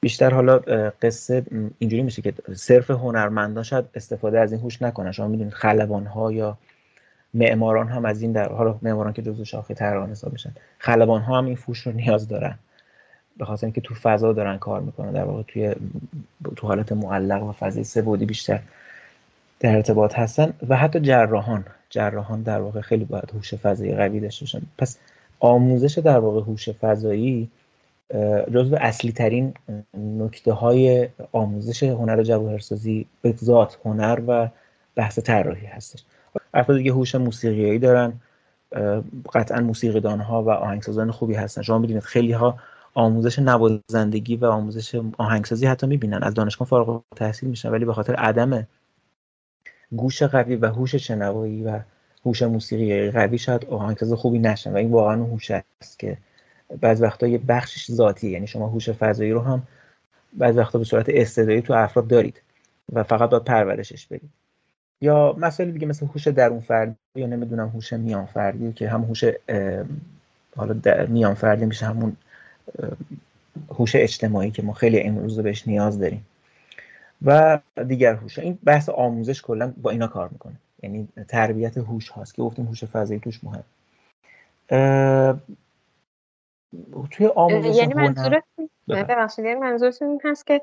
بیشتر 0.00 0.34
حالا 0.34 0.58
قصه 1.02 1.44
اینجوری 1.78 2.02
میشه 2.02 2.22
که 2.22 2.34
صرف 2.54 2.90
هنرمندان 2.90 3.64
شاید 3.64 3.84
استفاده 3.94 4.40
از 4.40 4.52
این 4.52 4.60
هوش 4.60 4.82
نکنن. 4.82 5.12
شما 5.12 5.28
می‌دونید 5.28 5.52
خلبان 5.52 6.06
ها 6.06 6.32
یا 6.32 6.58
معماران 7.34 7.88
هم 7.88 8.04
از 8.04 8.22
این 8.22 8.32
در 8.32 8.52
حالا 8.52 8.78
معماران 8.82 9.12
که 9.12 9.22
جزو 9.22 9.44
شاخه 9.44 9.74
طراحان 9.74 10.10
حساب 10.10 10.32
میشن 10.32 10.52
خلبان 10.78 11.20
ها 11.20 11.38
هم 11.38 11.46
این 11.46 11.56
فوش 11.56 11.80
رو 11.80 11.92
نیاز 11.92 12.28
دارن. 12.28 12.58
به 13.36 13.44
خاطر 13.44 13.66
اینکه 13.66 13.80
تو 13.80 13.94
فضا 13.94 14.32
دارن 14.32 14.58
کار 14.58 14.80
می‌کنن. 14.80 15.12
در 15.12 15.24
واقع 15.24 15.42
توی 15.42 15.74
تو 16.56 16.66
حالت 16.66 16.92
معلق 16.92 17.42
و 17.42 17.52
فضای 17.52 17.84
سه 17.84 18.02
بیشتر 18.02 18.60
در 19.60 19.76
ارتباط 19.76 20.18
هستن 20.18 20.52
و 20.68 20.76
حتی 20.76 21.00
جراحان 21.00 21.64
جراحان 21.90 22.42
در 22.42 22.60
واقع 22.60 22.80
خیلی 22.80 23.04
باید 23.04 23.30
هوش 23.34 23.54
فضایی 23.54 23.94
قوی 23.94 24.20
داشته 24.20 24.44
باشن. 24.44 24.62
پس 24.78 24.98
آموزش 25.40 25.98
در 25.98 26.18
واقع 26.18 26.40
هوش 26.40 26.68
فضایی 26.70 27.50
جزو 28.54 28.76
اصلی 28.80 29.12
ترین 29.12 29.54
نکته 29.94 30.52
های 30.52 31.08
آموزش 31.32 31.82
هنر 31.82 32.22
جواهرسازی 32.22 33.06
به 33.22 33.34
ذات 33.44 33.78
هنر 33.84 34.20
و 34.26 34.48
بحث 34.94 35.18
طراحی 35.18 35.66
هستش. 35.66 36.04
افراد 36.54 36.78
دیگه 36.78 36.92
هوش 36.92 37.14
موسیقیایی 37.14 37.78
دارن 37.78 38.12
قطعا 39.34 39.60
موسیقیدان 39.60 40.20
ها 40.20 40.42
و 40.42 40.50
آهنگسازان 40.50 41.10
خوبی 41.10 41.34
هستن. 41.34 41.62
شما 41.62 41.78
می‌دونید 41.78 42.02
خیلی 42.02 42.32
ها 42.32 42.58
آموزش 42.94 43.38
نوازندگی 43.38 44.36
و 44.36 44.46
آموزش 44.46 45.00
آهنگسازی 45.18 45.66
حتی 45.66 45.86
می‌بینن 45.86 46.22
از 46.22 46.34
دانشگاه 46.34 46.68
فارغ 46.68 47.02
تحصیل 47.16 47.48
میشن 47.48 47.68
ولی 47.68 47.84
به 47.84 47.92
خاطر 47.92 48.14
عدم 48.14 48.66
گوش 49.96 50.22
قوی 50.22 50.56
و 50.56 50.66
هوش 50.66 50.94
شنوایی 50.94 51.64
و 51.64 51.80
هوش 52.26 52.42
موسیقی 52.42 53.10
قوی 53.10 53.38
شاید 53.38 53.64
آهنگساز 53.64 54.12
خوبی 54.12 54.38
نشن. 54.38 54.72
و 54.72 54.76
این 54.76 54.90
واقعا 54.90 55.24
هوش 55.24 55.50
است 55.50 55.98
که 55.98 56.16
بعض 56.80 57.02
وقتا 57.02 57.26
یه 57.26 57.38
بخشش 57.38 57.92
ذاتی 57.92 58.30
یعنی 58.30 58.46
شما 58.46 58.68
هوش 58.68 58.90
فضایی 58.90 59.32
رو 59.32 59.40
هم 59.40 59.62
بعض 60.32 60.56
وقتا 60.56 60.78
به 60.78 60.84
صورت 60.84 61.06
استعدادی 61.08 61.62
تو 61.62 61.72
افراد 61.72 62.08
دارید 62.08 62.42
و 62.92 63.02
فقط 63.02 63.30
باید 63.30 63.44
پرورشش 63.44 64.06
بدید. 64.06 64.30
یا 65.00 65.34
مسائل 65.38 65.70
دیگه 65.70 65.86
مثل 65.86 66.06
هوش 66.06 66.28
درون 66.28 66.60
فردی 66.60 66.94
یا 67.14 67.26
نمی‌دونم 67.26 67.68
هوش 67.68 67.92
میان 67.92 68.26
فردی 68.26 68.72
که 68.72 68.88
هم 68.88 69.02
هوش 69.02 69.24
حالا 70.56 71.06
میان 71.08 71.34
فردی 71.34 71.64
میشه 71.64 71.86
همون 71.86 72.16
هوش 73.70 73.96
اجتماعی 73.96 74.50
که 74.50 74.62
ما 74.62 74.72
خیلی 74.72 75.00
امروز 75.00 75.40
بهش 75.40 75.68
نیاز 75.68 75.98
داریم. 75.98 76.26
و 77.22 77.58
دیگر 77.88 78.14
هوش. 78.14 78.38
این 78.38 78.58
بحث 78.64 78.88
آموزش 78.88 79.42
کلا 79.42 79.72
با 79.82 79.90
اینا 79.90 80.06
کار 80.06 80.28
می‌کنه. 80.32 80.54
یعنی 80.82 81.08
تربیت 81.28 81.78
هوش 81.78 82.08
هاست 82.08 82.34
که 82.34 82.42
گفتیم 82.42 82.66
هوش 82.66 82.84
فضایی 82.84 83.20
توش 83.20 83.40
مهم 83.44 83.64
توی 87.10 87.26
آموزش 87.26 87.76
یعنی 87.76 87.94
منظورت 87.94 88.44
ببخشید 88.88 89.44
یعنی 89.44 89.60
منظورتون 89.60 90.08
این 90.08 90.20
هست 90.24 90.46
که 90.46 90.60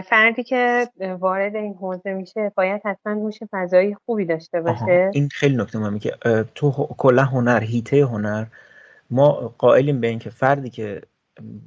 فردی 0.00 0.42
که 0.42 0.88
وارد 1.18 1.56
این 1.56 1.74
حوزه 1.74 2.12
میشه 2.12 2.52
باید 2.54 2.82
حتما 2.84 3.12
هوش 3.12 3.38
فضایی 3.50 3.96
خوبی 4.06 4.24
داشته 4.24 4.60
باشه. 4.60 5.10
این 5.14 5.28
خیلی 5.28 5.56
نکته 5.56 5.78
مهمه 5.78 5.98
که 5.98 6.16
تو 6.54 6.70
کلا 6.98 7.24
هنر 7.24 7.60
هیته 7.60 8.04
هنر 8.04 8.46
ما 9.10 9.54
قائلیم 9.58 10.00
به 10.00 10.06
اینکه 10.06 10.30
فردی 10.30 10.70
که 10.70 11.02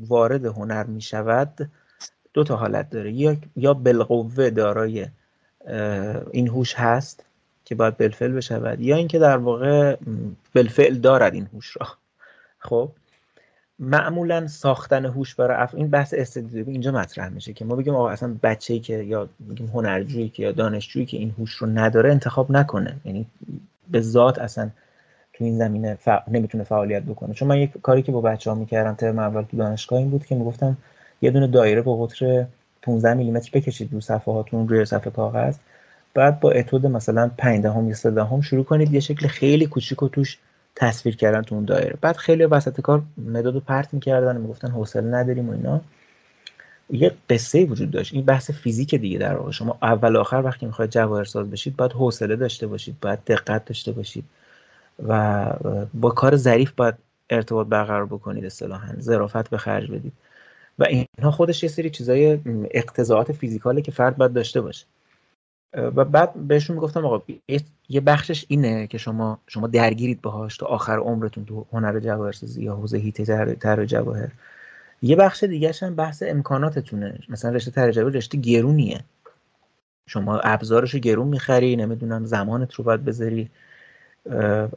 وارد 0.08 0.46
هنر 0.46 0.84
می‌شود 0.84 1.70
دو 2.34 2.44
تا 2.44 2.56
حالت 2.56 2.90
داره. 2.90 3.12
یا 3.12 3.38
یا 3.56 3.74
بالقوه 3.74 4.50
دارای 4.50 5.08
این 6.32 6.48
هوش 6.48 6.74
هست 6.76 7.26
که 7.66 7.76
باید 7.76 7.98
بالفعل 7.98 8.32
بشود 8.32 8.82
یا 8.82 8.96
اینکه 8.96 9.20
در 9.20 9.38
واقع 9.38 9.98
بالفعل 10.56 10.96
دارد 10.98 11.34
این 11.34 11.48
هوش 11.54 11.78
را. 11.78 11.88
خب؟ 12.60 12.90
معمولا 13.80 14.48
ساختن 14.48 15.06
هوش 15.06 15.36
برای 15.36 15.58
اف... 15.58 15.76
این 15.76 15.88
بحث 15.88 16.14
استعدادی 16.18 16.72
اینجا 16.72 16.92
مطرح 16.92 17.30
میشه 17.30 17.54
که 17.54 17.66
ما 17.66 17.76
بگیم 17.76 17.96
آقا 17.96 18.10
اصلا 18.10 18.36
بچه‌ای 18.44 18.80
که 18.80 18.98
یا 18.98 19.30
بگیم 19.50 19.68
هنرجویی 19.68 20.30
که 20.30 20.44
یا 20.44 20.52
دانشجویی 20.52 21.06
که 21.06 21.18
این 21.18 21.34
هوش 21.40 21.52
رو 21.52 21.68
نداره 21.68 22.12
انتخاب 22.12 22.52
نکنه. 22.52 22.96
یعنی 23.06 23.26
به 23.92 24.02
ذات 24.02 24.40
اصلا 24.40 24.70
تو 25.34 25.44
این 25.44 25.58
زمینه 25.58 25.96
ف... 25.96 26.10
نمی‌تونه 26.28 26.64
فعالیت 26.64 27.04
بکنه. 27.04 27.34
چون 27.34 27.48
من 27.48 27.58
یک 27.58 27.72
کاری 27.82 28.02
که 28.02 28.12
با 28.12 28.22
بچه 28.22 28.50
ها 28.50 28.56
می‌کردم 28.56 28.94
ترم 28.94 29.20
اول 29.20 29.42
تو 29.42 29.58
دانشگاه 29.58 30.00
این 30.00 30.10
بود 30.10 30.26
که 30.26 30.36
می‌گفتم 30.36 30.78
یه 31.24 31.32
دونه 31.32 31.48
دایره 31.48 31.82
با 31.82 32.06
قطر 32.06 32.46
15 32.82 33.14
میلیمتر 33.14 33.50
بکشید 33.54 33.94
رو 33.94 34.02
صفحه 34.02 34.34
هاتون 34.34 34.68
روی 34.68 34.86
صفحه 34.86 35.12
کاغذ. 35.12 35.56
بعد 36.14 36.40
با 36.40 36.52
اتود 36.52 36.86
مثلا 36.86 37.32
5 37.38 37.64
دهم 37.64 37.88
یا 37.88 37.96
3 37.96 38.12
دهم 38.12 38.42
شروع 38.42 38.64
کنید 38.64 38.94
یه 38.94 39.00
شکل 39.00 39.28
خیلی 39.28 39.66
کوچیک 39.66 40.04
و 40.04 40.08
توش 40.08 40.38
تصویر 40.76 41.16
کردن 41.16 41.42
تو 41.42 41.56
اون 41.56 41.66
دایره. 41.66 41.98
بعد 42.02 42.16
خیلی 42.16 42.46
وسط 42.46 42.82
کار 42.82 43.02
مداد 43.18 43.54
رو 43.54 43.60
پرت 43.60 43.94
می‌کردن 43.94 44.38
می‌گفتن 44.38 44.72
حوصله 44.72 45.18
نداریم 45.18 45.50
و 45.50 45.52
اینا. 45.54 45.82
یه 46.90 47.12
قصه 47.30 47.66
وجود 47.66 47.92
داشت. 47.92 48.14
این 48.14 48.26
بحث 48.26 48.52
فیزیک 48.52 48.96
دیگه 48.96 49.18
در 49.18 49.36
واقع. 49.36 49.52
شما 49.52 49.78
اول 49.82 50.16
آخر 50.16 50.42
وقتی 50.46 50.66
می‌خواید 50.66 50.92
جواهر 50.92 51.24
ساز 51.24 51.52
بشید 51.52 51.76
باید 51.76 51.92
حوصله 51.92 52.36
داشته 52.36 52.68
باشید 52.68 52.96
باید 53.02 53.20
دقت 53.28 53.66
داشته 53.66 53.92
باشید 53.92 54.26
و 55.08 55.46
با 55.94 56.10
کار 56.10 56.36
ظریف 56.36 56.72
باید 56.72 56.96
ارتباط 57.30 57.68
برقرار 57.68 58.06
بکنید 58.06 58.46
اصطلاحا. 58.46 58.94
ظرافت 59.00 59.50
به 59.50 59.58
خرج 59.58 59.92
بدید. 59.92 60.14
و 60.80 60.84
اینها 60.84 61.32
خودش 61.32 61.64
یه 61.64 61.70
سری 61.70 61.90
چیزای 61.90 62.40
اقتضاعات 62.72 63.32
فیزیکاله 63.32 63.82
که 63.82 63.92
فرد 63.92 64.18
باید 64.18 64.34
داشته 64.34 64.62
باشه. 64.62 64.86
و 65.74 66.06
بعد 66.06 66.34
بهشون 66.34 66.76
می‌گفتم 66.76 67.06
آقا 67.06 67.22
یه 67.90 68.02
بخشش 68.02 68.46
اینه 68.48 68.88
که 68.88 68.98
شما 68.98 69.40
شما 69.48 69.68
درگیرید 69.68 70.22
باهاش 70.22 70.58
تا 70.58 70.66
آخر 70.66 70.98
عمرتون 70.98 71.46
تو 71.46 71.66
هنر 71.74 72.00
جواهرسازی 72.00 72.64
یا 72.64 72.76
حوزه 72.76 72.98
هیته 72.98 73.56
تر 73.56 73.86
جواهر. 73.86 74.32
یه 75.02 75.16
بخش 75.16 75.44
دیگه 75.44 75.72
هم 75.82 75.96
بحث 75.96 76.24
امکاناتتونه. 76.28 77.20
مثلا 77.30 77.52
رشته 77.52 77.72
تر 77.72 77.92
جواهر 77.92 78.16
رشته 78.16 78.38
گرونیه. 78.38 79.00
شما 80.08 80.40
ابزارش 80.40 80.94
رو 80.94 81.00
گرون 81.00 81.28
می‌خری 81.28 81.76
نمی‌دونم 81.76 82.26
زمانت 82.26 82.74
رو 82.74 82.84
باید 82.84 83.06
بذاری. 83.06 83.50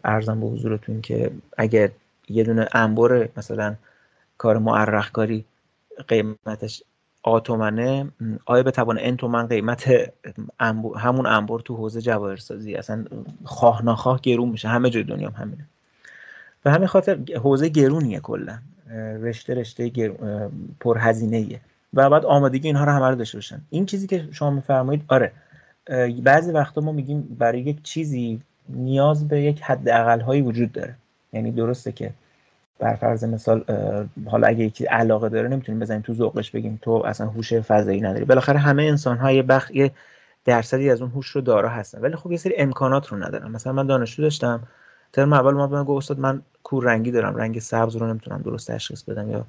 ارزم 0.05 0.41
به 0.41 0.47
حضورتون 0.47 1.01
که 1.01 1.31
اگر 1.57 1.91
یه 2.29 2.45
دونه 2.45 2.69
انبر 2.73 3.29
مثلا 3.37 3.75
کار 4.39 4.59
معرخ 4.59 5.13
کاری 5.13 5.45
قیمتش 6.09 6.83
آتومنه. 7.23 8.09
آیا 8.47 8.63
به 8.63 8.71
توان 8.71 8.99
ان 9.01 9.17
تومن 9.17 9.47
قیمت 9.47 10.13
همون 10.97 11.27
انبر 11.27 11.61
تو 11.61 11.77
حوزه 11.77 12.01
جواهرسازی 12.01 12.75
اصلا 12.75 13.05
خواه 13.45 13.85
ناخواه 13.85 14.21
گرون 14.21 14.49
میشه؟ 14.49 14.69
همه 14.69 14.91
جای 14.91 15.03
دنیا 15.03 15.29
هم 15.29 15.43
همینه. 15.43 15.65
و 16.65 16.71
همین 16.71 16.87
خاطر 16.87 17.19
حوزه 17.43 17.69
گرونیه 17.69 18.21
کلا. 18.21 18.59
رشته 19.21 19.55
رشته. 19.55 20.09
پرهزینه 20.81 21.61
و 21.95 22.11
بعد 22.11 22.25
آمادگی 22.25 22.69
اینها 22.69 22.85
رو 22.85 22.93
همه 22.93 23.09
رو 23.09 23.15
داشته 23.15 23.39
باشن. 23.39 23.61
این 23.71 23.87
چیزی 23.87 24.07
که 24.07 24.29
شما 24.33 24.51
میفرمایید 24.51 25.05
آره. 25.09 25.33
بعضی 26.23 26.53
وقتا 26.53 26.81
ما 26.81 26.93
میگیم 26.93 27.37
برای 27.39 27.61
یک 27.61 27.83
چیزی 27.83 28.41
نیاز 28.69 29.29
به 29.29 29.41
یک 29.41 29.63
حد 29.63 29.89
اقل 29.89 30.21
هایی 30.21 30.43
وجود 30.43 30.73
داره. 30.73 30.95
یعنی 31.33 31.51
درسته 31.51 31.93
که 31.93 32.11
بر 32.79 32.95
فرض 32.95 33.25
مثال 33.25 33.65
حالا 34.27 34.47
اگه 34.47 34.65
یکی 34.65 34.85
علاقه 34.85 35.29
داره 35.29 35.49
نمی‌تونیم 35.49 35.81
بزنیم 35.81 36.01
تو 36.01 36.15
ذوقش 36.15 36.51
بگیم 36.51 36.79
تو 36.83 36.91
اصلا 36.91 37.27
هوش 37.27 37.55
فضایی 37.55 38.01
نداری. 38.01 38.25
بالاخره 38.25 38.59
همه 38.59 38.83
انسان 38.83 39.17
ها 39.17 39.33
یه 39.33 39.43
بخ 39.43 39.71
یه 39.71 39.91
درصدی 40.45 40.91
از 40.91 41.03
اون 41.03 41.11
هوش 41.11 41.29
رو 41.29 41.41
دارا 41.41 41.69
هستن. 41.69 42.01
ولی 42.01 42.17
خب 42.17 42.33
یه 42.33 42.39
سری 42.39 42.57
امکانات 42.57 43.07
رو 43.07 43.17
ندارن. 43.17 43.51
مثلا 43.51 43.73
من 43.73 43.87
دانشجو 43.87 44.23
داشتم. 44.23 44.61
ترم 45.13 45.33
اول 45.33 45.55
ما 45.55 45.67
به 45.67 45.77
من 45.77 45.85
گفت 45.85 45.97
استاد 45.97 46.19
من 46.19 46.43
کور 46.63 46.85
رنگی 46.85 47.11
دارم. 47.11 47.37
رنگ 47.37 47.59
سبز 47.59 47.97
رو 47.97 48.07
نمی‌تونم 48.07 48.43
درست 48.43 48.71
تشخیص 48.71 49.03
بدم 49.03 49.31
یا 49.31 49.45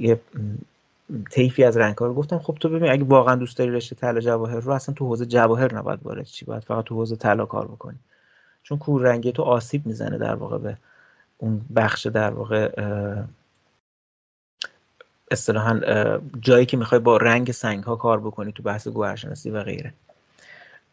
یه 0.00 0.20
طیفی 1.30 1.64
از 1.64 1.76
رنگ 1.76 1.98
ها 1.98 2.06
رو 2.06 2.14
گفتم 2.14 2.38
خب 2.38 2.56
تو 2.60 2.68
ببین 2.68 2.92
اگه 2.92 3.04
واقعا 3.04 3.34
دوست 3.34 3.58
داری 3.58 3.70
رشته 3.70 3.96
طلا 3.96 4.20
جواهر 4.20 4.60
رو 4.60 4.72
اصلا 4.72 4.94
تو 4.94 5.06
حوزه 5.06 5.26
جواهر 5.26 5.74
نباید 5.74 6.00
وارد 6.02 6.24
چی 6.24 6.44
باید 6.44 6.64
فقط 6.64 6.84
تو 6.84 6.94
حوزه 6.94 7.16
طلا 7.16 7.46
کار 7.46 7.66
بکنی. 7.68 7.98
چون 8.62 8.78
کور 8.78 9.02
رنگی 9.02 9.32
تو 9.32 9.42
آسیب 9.42 9.86
می‌زنه 9.86 10.18
در 10.18 10.34
واقع 10.34 10.58
به 10.58 10.76
اون 11.42 11.60
بخش 11.76 12.06
در 12.06 12.30
واقع 12.30 12.70
اصطلاحا 15.30 15.80
جایی 16.40 16.66
که 16.66 16.76
می‌خوای 16.76 17.00
با 17.00 17.16
رنگ 17.16 17.52
سنگ 17.52 17.84
ها 17.84 17.96
کار 17.96 18.20
بکنی 18.20 18.52
تو 18.52 18.62
بحث 18.62 18.88
گوهرشناسی 18.88 19.50
و 19.50 19.62
غیره. 19.62 19.92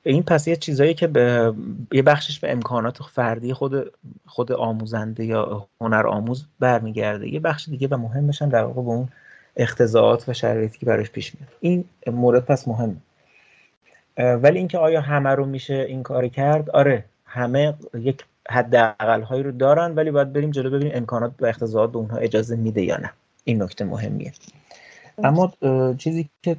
این 0.03 0.23
پس 0.23 0.47
یه 0.47 0.55
چیزایی 0.55 0.93
که 0.93 1.07
به 1.07 1.53
یه 1.91 2.01
بخشش 2.01 2.39
به 2.39 2.51
امکانات 2.51 3.03
فردی 3.03 3.53
خود 3.53 3.91
خود 4.25 4.51
آموزنده 4.51 5.25
یا 5.25 5.67
هنر 5.81 6.07
آموز 6.07 6.45
برمیگرده. 6.59 7.33
یه 7.33 7.39
بخش 7.39 7.69
دیگه 7.69 7.87
و 7.87 7.97
مهمش 7.97 8.41
هم 8.41 8.49
در 8.49 8.63
واقع 8.63 8.81
به 8.81 8.89
اون 8.89 9.09
اختزاعات 9.55 10.29
و 10.29 10.33
شرایطی 10.33 10.77
که 10.77 10.85
براش 10.85 11.09
پیش 11.09 11.35
میاد. 11.35 11.49
این 11.59 11.85
مورد 12.07 12.45
پس 12.45 12.67
مهمه 12.67 12.95
ولی 14.17 14.57
اینکه 14.57 14.77
آیا 14.77 15.01
همه 15.01 15.29
رو 15.29 15.45
میشه 15.45 15.73
این 15.73 16.03
کار 16.03 16.27
کرد؟ 16.27 16.69
آره 16.69 17.05
همه 17.25 17.73
یک 17.93 18.25
حداقل 18.49 19.21
هایی 19.21 19.43
رو 19.43 19.51
دارن 19.51 19.95
ولی 19.95 20.11
باید 20.11 20.33
بریم 20.33 20.51
جلو 20.51 20.69
ببینیم 20.69 20.91
امکانات 20.95 21.31
و 21.39 21.45
اقتضاعات 21.45 21.91
به 21.91 21.97
اونها 21.97 22.17
اجازه 22.17 22.55
میده 22.55 22.81
یا 22.81 22.97
نه. 22.97 23.11
این 23.43 23.63
نکته 23.63 23.85
مهمیه. 23.85 24.31
اما 25.23 25.53
چیزی 25.97 26.29
که 26.43 26.57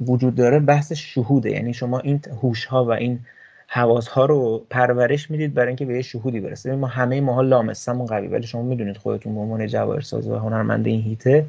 وجود 0.00 0.34
داره 0.34 0.58
بحث 0.58 0.92
شهوده. 0.92 1.50
یعنی 1.50 1.74
شما 1.74 1.98
این 1.98 2.20
هوش 2.42 2.64
ها 2.64 2.84
و 2.84 2.90
این 2.90 3.20
حواس 3.66 4.08
ها 4.08 4.24
رو 4.24 4.66
پرورش 4.70 5.30
می‌دید 5.30 5.54
برای 5.54 5.68
اینکه 5.68 5.84
به 5.84 5.94
یه 5.94 6.02
شهودی 6.02 6.40
برسه. 6.40 6.76
ما 6.76 6.86
همه 6.86 7.20
ماها 7.20 7.42
لامسمون 7.42 8.06
قوی 8.06 8.26
ولی 8.28 8.46
شما 8.46 8.62
می‌دونید 8.62 8.96
خودتون 8.96 9.34
به 9.34 9.40
عنوان 9.40 9.66
جواهرساز 9.66 10.28
و 10.28 10.36
هنرمند 10.36 10.86
این 10.86 11.02
هیته 11.02 11.46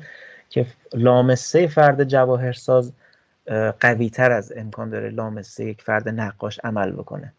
که 0.49 0.65
لامسه 0.93 1.67
فرد 1.67 2.03
جواهرساز 2.03 2.91
قوی 3.79 4.09
تر 4.09 4.31
از 4.31 4.53
امکان 4.55 4.89
داره 4.89 5.09
لامسه 5.09 5.65
یک 5.65 5.81
فرد 5.81 6.09
نقاش 6.09 6.59
عمل 6.63 6.91
بکنه. 6.91 7.33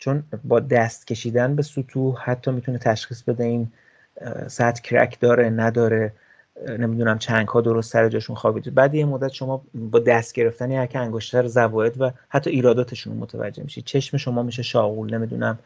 چون 0.00 0.22
با 0.44 0.60
دست 0.60 1.06
کشیدن 1.06 1.56
به 1.56 1.62
سطوح 1.62 2.16
حتی 2.22 2.50
می‌تونه 2.50 2.78
تشخیص 2.78 3.22
بده 3.22 3.44
این 3.44 3.68
سطح 4.46 4.82
کرک 4.82 5.20
داره 5.20 5.50
نداره 5.50 6.12
نمی‌دونم 6.78 7.18
چنگ 7.18 7.48
ها 7.48 7.60
درست 7.60 7.92
سر 7.92 8.08
جاشون 8.08 8.36
خوابیده. 8.36 8.70
بعد 8.70 8.94
یه 8.94 9.04
مدت 9.04 9.32
شما 9.32 9.62
با 9.74 9.98
دست 9.98 10.34
گرفتن 10.34 10.70
یک 10.70 10.96
انگشتر 10.96 11.46
زواید 11.46 12.00
و 12.00 12.10
حتی 12.28 12.50
ایراداتشون 12.50 13.16
متوجه 13.16 13.62
میشید 13.62 13.84
چشم 13.84 14.16
شما 14.16 14.42
میشه 14.42 14.62
شاغول 14.62 15.14
نمی‌دونم 15.14 15.58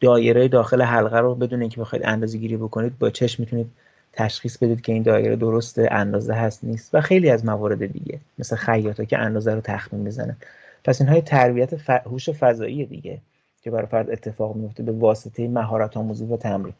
دایره 0.00 0.48
داخل 0.48 0.82
حلقه 0.82 1.18
رو 1.18 1.34
بدون 1.34 1.60
اینکه 1.60 1.80
بخواید 1.80 2.06
اندازه 2.06 2.38
گیری 2.38 2.56
بکنید 2.56 2.98
با 2.98 3.10
چشم 3.10 3.42
می‌تونید 3.42 3.70
تشخیص 4.12 4.58
بدید 4.58 4.80
که 4.80 4.92
این 4.92 5.02
دایره 5.02 5.36
درست 5.36 5.78
اندازه 5.78 6.34
هست 6.34 6.64
نیست 6.64 6.94
و 6.94 7.00
خیلی 7.00 7.30
از 7.30 7.44
موارد 7.44 7.86
دیگه 7.86 8.20
مثل 8.38 8.56
خیاطا 8.56 9.04
که 9.04 9.18
اندازه 9.18 9.54
رو 9.54 9.60
تخمین 9.60 10.02
می‌زنن 10.02 10.36
پس 10.84 11.00
اینهای 11.00 11.20
تربیت 11.22 11.90
هوش 11.90 12.30
فضایی 12.30 12.86
دیگه. 12.86 13.18
که 13.62 13.70
برای 13.70 13.86
فرد 13.86 14.10
اتفاق 14.10 14.56
میفته 14.56 14.82
به 14.82 14.92
واسطه 14.92 15.48
مهارت 15.48 15.96
آموزی 15.96 16.26
و 16.26 16.36
تمرین. 16.36 16.74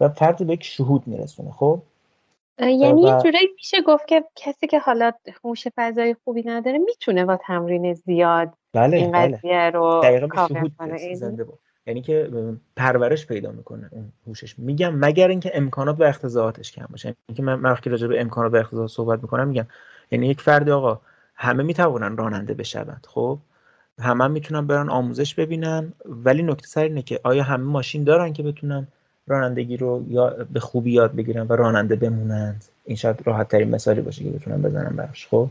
و 0.00 0.08
فرد 0.08 0.46
به 0.46 0.52
یک 0.52 0.64
شهود 0.64 1.02
میرسونه 1.06 1.50
خب؟ 1.50 1.82
یعنی 2.58 3.02
یه 3.02 3.18
جورایی 3.22 3.48
میشه 3.56 3.82
گفت 3.82 4.06
که 4.06 4.24
کسی 4.36 4.66
که 4.66 4.78
حالا 4.78 5.12
هوش 5.44 5.66
فضایی 5.76 6.16
خوبی 6.24 6.42
نداره 6.42 6.78
می‌تونه 6.78 7.24
با 7.24 7.38
تمرین 7.46 7.94
زیاد 7.94 8.52
بله 8.72 8.96
این 8.96 9.12
بله. 9.12 9.36
قضیه 9.36 9.70
رو 9.70 10.28
کاور 10.28 10.70
کنه. 10.78 11.20
یعنی 11.86 12.02
که 12.02 12.30
پرورش 12.76 13.26
پیدا 13.26 13.50
می‌کنه 13.50 13.88
اون 13.92 14.12
هوشش. 14.26 14.58
میگم 14.58 14.94
مگر 14.94 15.28
اینکه 15.28 15.50
امکانات 15.54 16.00
و 16.00 16.04
اختزاعاتش 16.04 16.72
کم 16.72 16.86
باشه. 16.90 17.08
یعنی 17.08 17.36
که 17.36 17.42
من 17.42 17.62
وقتی 17.62 17.90
راجع 17.90 18.06
به 18.06 18.20
امکانات 18.20 18.52
و 18.52 18.56
اختزاعات 18.56 18.90
صحبت 18.90 19.22
می‌کنم 19.22 19.48
میگم 19.48 19.66
یعنی 20.10 20.26
یک 20.26 20.40
فرد 20.40 20.68
آقا 20.68 21.00
همه 21.34 21.62
می‌توانن 21.62 22.16
راننده 22.16 22.54
بشوند 22.54 23.06
خب؟ 23.08 23.38
همه 24.00 24.24
هم 24.24 24.30
می‌تونن 24.30 24.66
برن 24.66 24.88
آموزش 24.88 25.34
ببینن. 25.34 25.92
ولی 26.04 26.42
نکته 26.42 26.66
سر 26.66 26.82
اینه 26.82 27.02
که 27.02 27.20
آیا 27.22 27.42
همه 27.42 27.64
ماشین 27.64 28.04
دارن 28.04 28.32
که 28.32 28.42
بتونن 28.42 28.86
رانندگی 29.26 29.76
رو 29.76 30.04
یا 30.08 30.46
به 30.52 30.60
خوبی 30.60 30.92
یاد 30.92 31.14
بگیرن 31.14 31.46
و 31.46 31.52
راننده 31.52 31.96
بمونند 31.96 32.64
این 32.84 32.96
شاید 32.96 33.22
راحت 33.24 33.48
ترین 33.48 33.70
مثالی 33.70 34.00
باشه 34.00 34.24
که 34.24 34.30
بتونن 34.30 34.62
بزنن 34.62 34.96
براش. 34.96 35.26
خب 35.26 35.48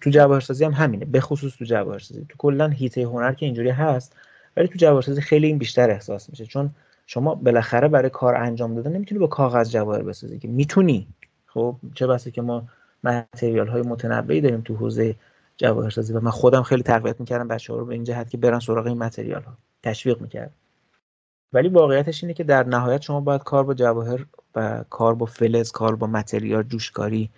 تو 0.00 0.10
جواهرسازی 0.10 0.64
هم 0.64 0.72
همینه. 0.72 1.04
به 1.04 1.20
خصوص 1.20 1.56
تو 1.56 1.64
جواهرسازی. 1.64 2.26
تو 2.28 2.34
کلا 2.38 2.68
هیته 2.68 3.02
هنر 3.02 3.32
که 3.32 3.46
اینجوری 3.46 3.70
هست 3.70 4.16
ولی 4.56 4.68
تو 4.68 4.74
جواهرسازی 4.78 5.20
خیلی 5.20 5.46
این 5.46 5.58
بیشتر 5.58 5.90
احساس 5.90 6.30
میشه. 6.30 6.46
چون 6.46 6.70
شما 7.06 7.34
بالاخره 7.34 7.88
برای 7.88 8.10
کار 8.10 8.34
انجام 8.34 8.74
دادن 8.74 8.92
نمی‌تونی 8.92 9.18
با 9.18 9.26
کاغذ 9.26 9.70
جواهر 9.70 10.02
بسازی 10.02 10.38
که 10.38 10.48
می‌تونی. 10.48 11.06
خب 11.46 11.76
چه 11.94 12.06
بسه 12.06 12.30
که 12.30 12.42
ما 12.42 12.68
متریال 13.04 13.66
های 13.66 13.82
متنوعی 13.82 14.40
داریم 14.40 14.60
تو 14.60 14.74
حوزه 14.74 15.14
جواهرسازی 15.56 16.12
و 16.12 16.20
من 16.20 16.30
خودم 16.30 16.62
خیلی 16.62 16.82
تقویت 16.82 17.20
می‌کردم 17.20 17.48
بچه 17.48 17.72
ها 17.72 17.78
رو 17.78 17.86
به 17.86 17.94
این 17.94 18.04
جهت 18.04 18.30
که 18.30 18.38
برن 18.38 18.60
سراغ 18.60 18.86
این 18.86 18.98
متریال 18.98 19.42
ها. 19.42 19.58
تشویق 19.82 20.20
می‌کردم. 20.20 20.54
ولی 21.52 21.68
واقعیتش 21.68 22.24
اینه 22.24 22.34
که 22.34 22.44
در 22.44 22.66
نهایت 22.66 23.02
شما 23.02 23.20
باید 23.20 23.42
کار 23.42 23.64
با 23.64 23.74
جواهر 23.74 24.26
و 24.54 24.84
کار 24.90 25.14
با 25.14 25.26
فلز 25.26 25.70
کار 25.72 25.96
با 25.96 26.06
متریال 26.06 26.62
جوشکاری 26.62 27.30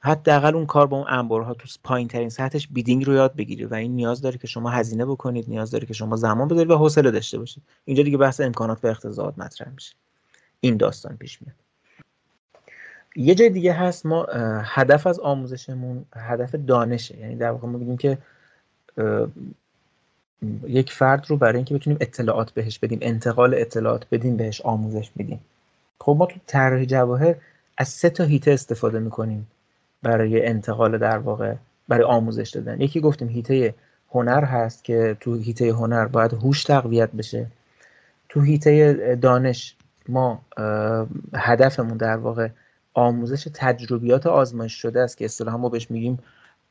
حداقل 0.00 0.54
اون 0.54 0.66
کار 0.66 0.86
با 0.86 0.96
اون 0.96 1.06
انبارها 1.08 1.54
تو 1.54 1.68
پایین 1.84 2.08
ترین 2.08 2.28
سطحش 2.28 2.68
بیدینگ 2.68 3.06
رو 3.06 3.14
یاد 3.14 3.36
بگیری 3.36 3.64
و 3.64 3.74
این 3.74 3.96
نیاز 3.96 4.20
داره 4.20 4.38
که 4.38 4.46
شما 4.46 4.70
هزینه 4.70 5.06
بکنید 5.06 5.48
نیاز 5.48 5.70
داره 5.70 5.86
که 5.86 5.94
شما 5.94 6.16
زمان 6.16 6.48
بذارید 6.48 6.70
و 6.70 6.76
حوصله 6.76 7.10
داشته 7.10 7.38
باشید. 7.38 7.62
اینجا 7.84 8.02
دیگه 8.02 8.18
بحث 8.18 8.40
امکانات 8.40 8.84
و 8.84 8.88
اقتضاعات 8.88 9.38
مطرح 9.38 9.68
میشه. 9.68 9.94
این 10.60 10.76
داستان 10.76 11.16
پیش 11.16 11.42
میاد. 11.42 11.61
یه 13.16 13.34
جای 13.34 13.50
دیگه 13.50 13.72
هست 13.72 14.06
ما 14.06 14.26
هدف 14.64 15.06
از 15.06 15.20
آموزشمون 15.20 16.04
هدف 16.16 16.54
دانشه. 16.54 17.18
یعنی 17.18 17.36
در 17.36 17.50
واقع 17.50 17.68
ما 17.68 17.78
بگیم 17.78 17.96
که 17.96 18.18
یک 20.66 20.92
فرد 20.92 21.24
رو 21.28 21.36
برای 21.36 21.56
اینکه 21.56 21.74
بتونیم 21.74 21.98
اطلاعات 22.00 22.50
بهش 22.50 22.78
بدیم 22.78 22.98
انتقال 23.02 23.54
اطلاعات 23.54 24.06
بدیم 24.12 24.36
بهش 24.36 24.60
آموزش 24.60 25.10
میدیم. 25.16 25.40
خب 26.00 26.16
ما 26.18 26.26
تو 26.26 26.36
طراحی 26.46 26.86
جواهر 26.86 27.34
از 27.78 27.88
سه 27.88 28.10
تا 28.10 28.24
هیته 28.24 28.50
استفاده 28.50 28.98
می‌کنیم 28.98 29.46
برای 30.02 30.46
انتقال 30.46 30.98
در 30.98 31.18
واقع 31.18 31.54
برای 31.88 32.04
آموزش 32.04 32.50
دادن. 32.50 32.80
یکی 32.80 33.00
گفتیم 33.00 33.28
هیته 33.28 33.74
هنر 34.10 34.44
هست 34.44 34.84
که 34.84 35.16
تو 35.20 35.36
هیته 35.36 35.68
هنر 35.68 36.06
باید 36.06 36.32
هوش 36.32 36.64
تقویت 36.64 37.12
بشه. 37.12 37.46
تو 38.28 38.40
هیته 38.40 39.18
دانش 39.22 39.76
ما 40.08 40.42
هدفمون 41.34 41.96
در 41.96 42.16
واقع 42.16 42.48
آموزش 42.94 43.48
تجربیات 43.54 44.26
آزمایش 44.26 44.72
شده 44.72 45.00
است 45.00 45.18
که 45.18 45.24
اصطلاحا 45.24 45.56
ما 45.56 45.68
بهش 45.68 45.90
میگیم 45.90 46.18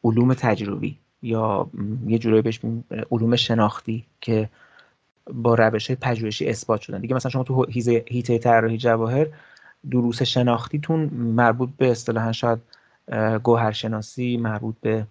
علوم 0.03 0.33
تجربی 0.33 0.97
یا 1.21 1.69
یه 2.07 2.17
جورایی 2.17 2.41
بهش 2.41 2.59
علوم 3.11 3.35
شناختی 3.35 4.05
که 4.21 4.49
با 5.33 5.55
روش 5.55 5.87
های 5.87 5.97
پژوهشی 6.01 6.49
اثبات 6.49 6.81
شدن. 6.81 7.01
دیگه 7.01 7.15
مثلا 7.15 7.31
شما 7.31 7.43
تو 7.43 7.65
هیته 8.09 8.37
طراحی 8.37 8.77
جواهر 8.77 9.27
دروس 9.91 10.21
شناختیتون 10.21 10.99
مربوط 11.13 11.69
به 11.77 11.91
اصطلاحا 11.91 12.31
شاید 12.31 12.59
گوهرشناسی 13.43 14.37
مربوط 14.37 14.75
به 14.81 15.05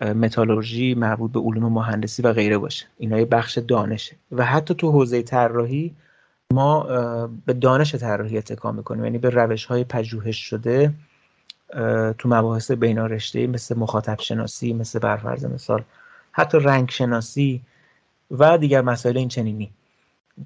متالورژی 0.00 0.94
مربوط 0.94 1.32
به 1.32 1.40
علوم 1.40 1.72
مهندسی 1.72 2.22
و 2.22 2.32
غیره 2.32 2.58
باشه. 2.58 2.86
اینا 2.98 3.18
یه 3.18 3.24
بخش 3.24 3.58
دانشه. 3.58 4.16
و 4.32 4.44
حتی 4.44 4.74
تو 4.74 4.92
حوزه 4.92 5.22
طراحی 5.22 5.94
ما 6.52 6.82
به 7.46 7.52
دانش 7.52 7.94
طراحی 7.94 8.38
اتکا 8.38 8.72
می‌کنیم. 8.72 9.04
یعنی 9.04 9.18
به 9.18 9.30
روش 9.30 9.64
های 9.64 9.84
پژوهش 9.84 10.36
شده 10.36 10.92
تو 12.18 12.28
مباحث 12.28 12.70
بین 12.70 12.98
رشته 12.98 13.46
مثل 13.46 13.78
مخاطب 13.78 14.20
شناسی 14.20 14.72
مثل 14.72 14.98
برفرض 14.98 15.44
مثال 15.44 15.84
حتی 16.32 16.58
رنگ 16.58 16.90
شناسی 16.90 17.62
و 18.30 18.58
دیگر 18.58 18.82
مسائل 18.82 19.16
این 19.16 19.28
چنینی 19.28 19.70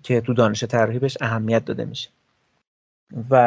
که 0.02 0.20
تو 0.20 0.34
دانش 0.34 0.64
طراحی 0.64 0.98
بهش 0.98 1.16
اهمیت 1.20 1.64
داده 1.64 1.84
میشه. 1.84 2.10
و 3.30 3.38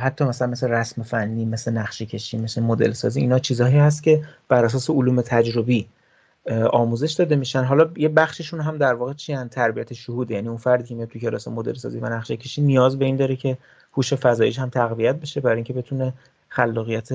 حتی 0.00 0.24
مثلا 0.24 0.48
مثل 0.48 0.68
رسم 0.68 1.02
فنی 1.02 1.44
مثل 1.44 1.72
نقشه 1.72 2.06
کشی 2.06 2.38
مثل 2.38 2.62
مدل 2.62 2.92
سازی 2.92 3.20
اینا 3.20 3.38
چیزهایی 3.38 3.78
هست 3.78 4.02
که 4.02 4.24
بر 4.48 4.64
اساس 4.64 4.90
علوم 4.90 5.20
تجربی 5.20 5.88
آموزش 6.72 7.12
داده 7.12 7.36
میشن. 7.36 7.64
حالا 7.64 7.90
یه 7.96 8.08
بخششون 8.08 8.60
هم 8.60 8.78
در 8.78 8.94
واقع 8.94 9.12
چی 9.12 9.36
تربیت 9.36 9.92
شهود 9.92 10.30
یعنی 10.30 10.48
اون 10.48 10.56
فردی 10.56 10.84
که 10.84 10.94
میاد 10.94 11.08
تو 11.08 11.18
کلاس 11.18 11.48
مدل 11.48 11.74
سازی 11.74 11.98
و 11.98 12.06
نقشه 12.06 12.36
کشی 12.36 12.62
نیاز 12.62 12.98
به 12.98 13.04
این 13.04 13.16
داره 13.16 13.36
که 13.36 13.58
هوش 13.92 14.14
فضاییش 14.14 14.58
هم 14.58 14.68
تقویت 14.68 15.16
بشه 15.16 15.40
برای 15.40 15.56
اینکه 15.56 15.72
بتونه 15.72 16.12
خلاقیت 16.48 17.08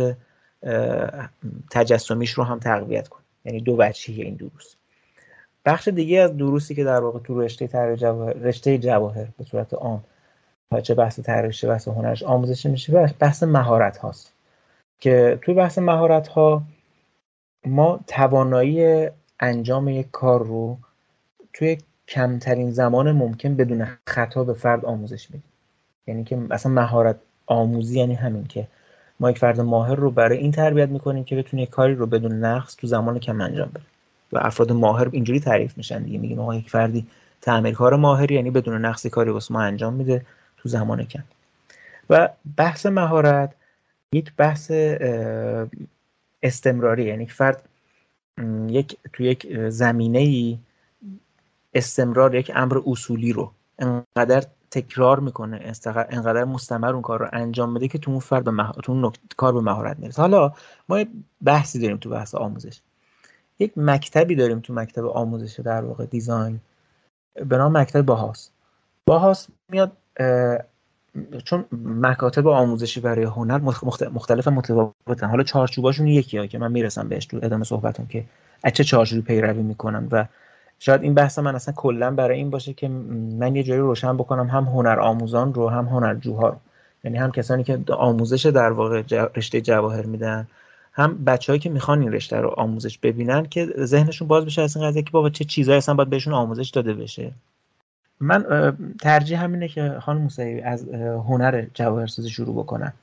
تجسمیش 1.72 2.32
رو 2.32 2.44
هم 2.44 2.60
تقویت 2.60 3.08
کنه. 3.08 3.24
یعنی 3.46 3.62
دو 3.62 3.76
بچه‌ای 3.76 4.22
این 4.22 4.36
دروس 4.36 4.76
بخش 5.66 5.88
دیگه 5.88 6.20
از 6.20 6.38
دروسی 6.38 6.76
که 6.76 6.84
در 6.84 7.00
واقع 7.00 7.20
تو 7.20 7.42
رشته 7.42 7.96
جواهر 7.98 8.34
رشته 8.34 8.78
جواهر 8.78 9.28
به 9.38 9.44
صورت 9.44 9.74
عام 9.74 10.04
چه 10.84 10.94
بحث 10.94 11.20
طراحی 11.20 11.68
بحث 11.68 11.88
هنرش 11.88 12.24
آموزش 12.24 12.66
میشه 12.66 13.14
بحث 13.20 13.44
مهارت 13.44 13.98
هاست. 13.98 14.34
که 15.00 15.40
توی 15.42 15.54
بحث 15.54 15.78
مهارت 15.78 16.28
ها 16.28 16.64
ما 17.66 18.00
توانایی 18.08 19.10
انجام 19.40 19.88
یک 19.88 20.12
کار 20.12 20.46
رو 20.46 20.78
توی 21.54 21.78
کمترین 22.08 22.72
زمان 22.72 23.12
ممکن 23.12 23.56
بدون 23.56 23.88
خطا 24.08 24.44
به 24.44 24.54
فرد 24.54 24.86
آموزش 24.86 25.32
میدیم. 25.32 25.50
یعنی 26.08 26.24
که 26.24 26.40
اصلا 26.52 26.72
مهارت 26.72 27.16
آموزی 27.46 28.00
یعنی 28.00 28.14
همین 28.14 28.48
که 28.48 28.68
ما 29.20 29.32
یک 29.32 29.38
فرد 29.38 29.62
ماهر 29.62 29.96
رو 29.96 30.12
برای 30.12 30.38
این 30.38 30.52
تربیت 30.52 30.90
می‌کنیم 30.90 31.24
که 31.24 31.36
بتونه 31.36 31.66
کاری 31.66 31.96
رو 31.96 32.06
بدون 32.06 32.46
نقص 32.46 32.76
تو 32.76 32.88
زمان 32.88 33.20
کم 33.20 33.42
انجام 33.42 33.70
بده. 33.70 33.84
و 34.34 34.38
افراد 34.42 34.72
ماهر 34.72 35.10
اینجوری 35.12 35.40
تعریف 35.40 35.78
میشن 35.78 36.04
دیگه 36.04 36.18
میگیم 36.18 36.40
آقا 36.40 36.56
یک 36.56 36.70
فردی 36.70 37.08
تعمیرکار 37.42 37.96
ماهر 37.96 38.32
یعنی 38.32 38.52
بدون 38.52 38.86
نقص 38.86 39.08
کاری 39.08 39.30
واسه 39.30 39.54
ما 39.54 39.62
انجام 39.62 39.94
میده 39.94 40.26
تو 40.58 40.70
زمان 40.70 41.04
کم. 41.04 41.24
و 42.10 42.30
بحث 42.58 42.86
مهارت 42.86 43.56
یک 44.14 44.34
بحث 44.38 44.72
استمراری 46.44 47.04
یعنی 47.04 47.28
فرد 47.28 47.70
یک 48.68 48.98
تو 49.14 49.24
یک 49.24 49.70
زمینه 49.70 50.20
ای 50.20 50.60
استمرار 51.74 52.36
یک 52.36 52.52
امر 52.56 52.82
اصولی 52.86 53.34
رو 53.34 53.52
انقدر 53.80 54.44
تکرار 54.72 55.20
می‌کنه 55.20 55.74
انقدر 55.86 56.44
مستمر 56.44 56.94
اون 56.94 57.02
کار 57.02 57.20
رو 57.20 57.28
انجام 57.34 57.74
بده 57.74 57.88
که 57.88 57.98
تو 57.98 58.12
اون 58.12 58.20
فرد 58.20 58.44
به 58.44 58.82
تو 58.84 58.92
اون 58.92 59.12
کار 59.38 59.54
به 59.54 59.62
مهارت 59.62 60.00
می‌رسه. 60.00 60.22
حالا 60.22 60.54
ما 60.90 61.00
یه 61.00 61.08
بحثی 61.44 61.80
داریم 61.80 61.98
تو 61.98 62.10
بحث 62.10 62.36
آموزش. 62.36 62.82
یک 63.60 63.74
مکتبی 63.78 64.36
داریم 64.36 64.60
تو 64.60 64.74
مکتب 64.74 65.06
آموزش 65.06 65.60
در 65.60 65.86
واقع 65.86 66.06
دیزاین. 66.06 66.60
به 67.34 67.58
نام 67.58 67.78
مکتب 67.78 68.02
باهاس. 68.02 68.50
باهاس 69.06 69.48
میاد 69.70 69.98
چون 71.46 71.66
مکاتب 71.86 72.48
آموزشی 72.48 73.00
برای 73.00 73.24
هنر 73.24 73.58
مختلف 74.14 74.48
متفاوتن. 74.48 75.28
حالا 75.28 75.44
چارچوباشون 75.44 76.08
یکی 76.08 76.48
که 76.48 76.58
من 76.58 76.72
می‌رسم 76.72 77.10
بهش 77.10 77.26
تو 77.26 77.40
ادامه 77.44 77.64
صحبتم 77.64 78.06
که 78.06 78.26
از 78.64 78.74
چه 78.74 78.84
چارچوبی 78.84 79.22
پیروی 79.22 79.64
می‌کنن 79.64 80.08
و 80.12 80.26
شاید 80.80 81.04
این 81.04 81.14
بحث 81.14 81.40
من 81.40 81.56
اصلا 81.56 81.74
کلا 81.78 82.12
برای 82.12 82.38
این 82.38 82.50
باشه 82.50 82.74
که 82.74 82.88
من 82.88 83.56
یه 83.56 83.64
جایی 83.64 83.80
روشن 83.80 84.18
بکنم 84.18 84.48
هم 84.48 84.64
هنر 84.64 85.00
آموزان 85.00 85.54
رو 85.54 85.70
هم 85.70 85.86
هنرجوها 85.86 86.50
رو. 86.50 86.56
یعنی 87.04 87.18
هم 87.18 87.32
کسانی 87.32 87.64
که 87.64 87.80
آموزش 87.98 88.46
در 88.46 88.72
واقع 88.72 89.04
رشته 89.36 89.62
جواهر 89.62 90.06
میدن 90.06 90.48
هم 90.94 91.24
بچههایی 91.26 91.60
که 91.60 91.70
می‌خوان 91.70 92.02
این 92.02 92.12
رشته 92.12 92.38
رو 92.38 92.50
آموزش 92.58 92.98
ببینن 92.98 93.46
که 93.46 93.66
ذهنشون 93.80 94.28
باز 94.28 94.46
بشه 94.46 94.62
از 94.62 94.78
این 94.78 94.88
قضیه 94.88 95.02
که 95.02 95.12
بابا 95.12 95.30
چه 95.30 95.46
چیزایی 95.46 95.78
اصلا 95.78 95.96
باید 95.96 96.10
بهشون 96.10 96.34
آموزش 96.34 96.70
داده 96.70 96.94
بشه. 96.94 97.32
من 98.24 98.74
ترجیح 99.02 99.44
همینه 99.44 99.68
که 99.68 99.98
خانم 100.02 100.22
موسوی 100.22 100.62
از 100.62 100.90
هنر 101.28 101.66
جواهرسازی 101.74 102.30
شروع 102.30 102.56
بکنم. 102.64 102.94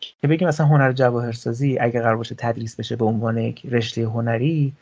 که 0.00 0.28
بگیم 0.28 0.48
مثلا 0.48 0.66
هنر 0.66 0.92
جواهرسازی 0.92 1.78
اگه 1.78 2.00
قرار 2.00 2.16
باشه 2.16 2.34
تدریس 2.34 2.76
بشه 2.76 2.96
به 2.96 3.04
عنوان 3.04 3.38
یک 3.38 3.66
رشته 3.66 4.02
هنری 4.02 4.72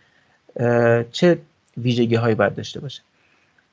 چه 1.12 1.38
ویژگی 1.76 2.14
هایی 2.14 2.34
باید 2.34 2.54
داشته 2.54 2.80
باشه؟ 2.80 3.02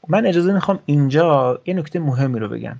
من 0.07 0.25
اجازه 0.25 0.53
می‌خوام 0.53 0.79
اینجا 0.85 1.59
یه 1.65 1.73
نکته 1.73 1.99
مهمی 1.99 2.39
رو 2.39 2.49
بگم. 2.49 2.75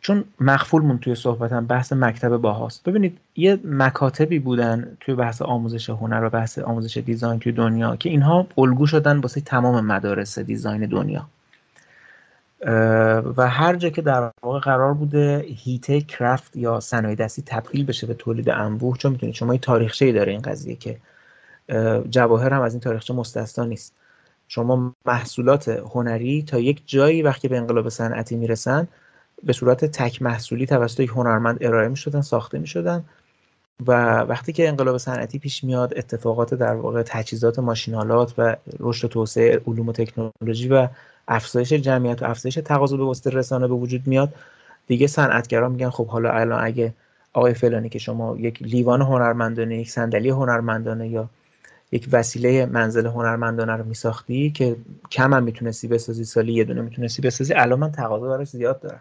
چون 0.00 0.24
مخفولمون 0.40 0.98
توی 0.98 1.14
صحبتم 1.14 1.66
بحث 1.66 1.92
مکتب 1.92 2.36
باهاست. 2.36 2.84
ببینید 2.84 3.18
یه 3.36 3.58
مکاتبی 3.64 4.38
بودن 4.38 4.96
توی 5.00 5.14
بحث 5.14 5.42
آموزش 5.42 5.90
هنر 5.90 6.24
و 6.24 6.30
بحث 6.30 6.58
آموزش 6.58 6.96
دیزاین 6.96 7.40
توی 7.40 7.52
دنیا 7.52 7.96
که 7.96 8.08
اینها 8.08 8.46
الگو 8.58 8.86
شدن 8.86 9.18
واسه 9.18 9.40
تمام 9.40 9.86
مدارس 9.86 10.38
دیزاین 10.38 10.86
دنیا. 10.86 11.28
و 13.36 13.48
هر 13.48 13.76
جا 13.76 13.90
که 13.90 14.02
در 14.02 14.30
واقع 14.42 14.60
قرار 14.60 14.94
بوده 14.94 15.44
هیته 15.48 16.00
کرافت 16.00 16.56
یا 16.56 16.80
صنایع 16.80 17.14
دستی 17.14 17.42
تبدیل 17.46 17.84
بشه 17.84 18.06
به 18.06 18.14
تولید 18.14 18.50
انبوه 18.50 18.96
چون 18.96 19.12
می‌تونید 19.12 19.34
شما 19.34 19.54
یه 19.54 19.60
تاریخچه 19.60 20.12
داره 20.12 20.32
این 20.32 20.40
قضیه 20.40 20.76
که 20.76 20.96
جواهر 22.10 22.54
هم 22.54 22.62
از 22.62 22.74
این 22.74 22.80
تاریخچه 22.80 23.14
مستثنا 23.14 23.64
نیست. 23.64 23.94
شما 24.48 24.94
محصولات 25.06 25.68
هنری 25.68 26.42
تا 26.42 26.58
یک 26.58 26.82
جایی 26.86 27.22
وقتی 27.22 27.48
به 27.48 27.58
انقلاب 27.58 27.88
صنعتی 27.88 28.36
می‌رسن 28.36 28.88
به 29.42 29.52
صورت 29.52 29.84
تک 29.84 30.22
محصولی 30.22 30.66
توسط 30.66 31.00
یک 31.00 31.10
هنرمند 31.10 31.58
ارائه 31.60 31.88
می 31.88 31.96
شدن 31.96 32.20
ساخته 32.20 32.58
می 32.58 32.66
شدن 32.66 33.04
و 33.86 34.20
وقتی 34.20 34.52
که 34.52 34.68
انقلاب 34.68 34.98
صنعتی 34.98 35.38
پیش 35.38 35.64
میاد 35.64 35.94
اتفاقات 35.96 36.54
در 36.54 36.74
واقع 36.74 37.02
تجهیزات 37.02 37.58
ماشینالات 37.58 38.34
و 38.38 38.56
رشد 38.80 39.08
توسعه 39.08 39.60
علوم 39.66 39.88
و 39.88 39.92
تکنولوژی 39.92 40.68
و 40.68 40.88
افزایش 41.28 41.72
جمعیت 41.72 42.22
و 42.22 42.24
افزایش 42.24 42.54
تقاضا 42.54 42.96
به 42.96 43.04
واسطه 43.04 43.30
رسانه 43.30 43.68
به 43.68 43.74
وجود 43.74 44.06
میاد 44.06 44.34
دیگه 44.86 45.06
صنعتگران 45.06 45.72
میگن 45.72 45.90
خب 45.90 46.06
حالا 46.06 46.30
الان 46.30 46.64
اگه 46.64 46.94
آقای 47.32 47.54
فلانی 47.54 47.88
که 47.88 47.98
شما 47.98 48.36
یک 48.36 48.62
لیوان 48.62 49.02
هنرمندانه 49.02 49.78
یک 49.78 49.90
صندلی 49.90 50.28
هنرمندانه 50.28 51.08
یا 51.08 51.28
یک 51.92 52.08
وسیله 52.12 52.66
منزل 52.66 53.06
هنرمندانه 53.06 53.72
رو 53.72 53.84
میساختی 53.84 54.50
که 54.50 54.76
کم 55.10 55.34
هم 55.34 55.42
می‌تونستی 55.42 55.88
بسازی 55.88 56.24
سالی 56.24 56.52
یه 56.52 56.64
دونه 56.64 56.80
می‌تونستی 56.80 57.22
بسازی 57.22 57.54
الان 57.54 57.78
من 57.78 57.92
تقاضا 57.92 58.28
براش 58.28 58.48
زیاد 58.48 58.80
دارم. 58.80 59.00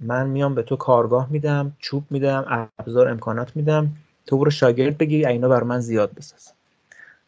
من 0.00 0.26
میام 0.26 0.54
به 0.54 0.62
تو 0.62 0.76
کارگاه 0.76 1.28
میدم 1.30 1.72
چوب 1.78 2.04
میدم 2.10 2.68
ابزار 2.78 3.08
امکانات 3.08 3.56
میدم. 3.56 3.92
تو 4.26 4.38
برو 4.38 4.50
شاگرد 4.50 4.98
بگی 4.98 5.26
اینا 5.26 5.48
بر 5.48 5.62
من 5.62 5.80
زیاد 5.80 6.14
بساز. 6.14 6.52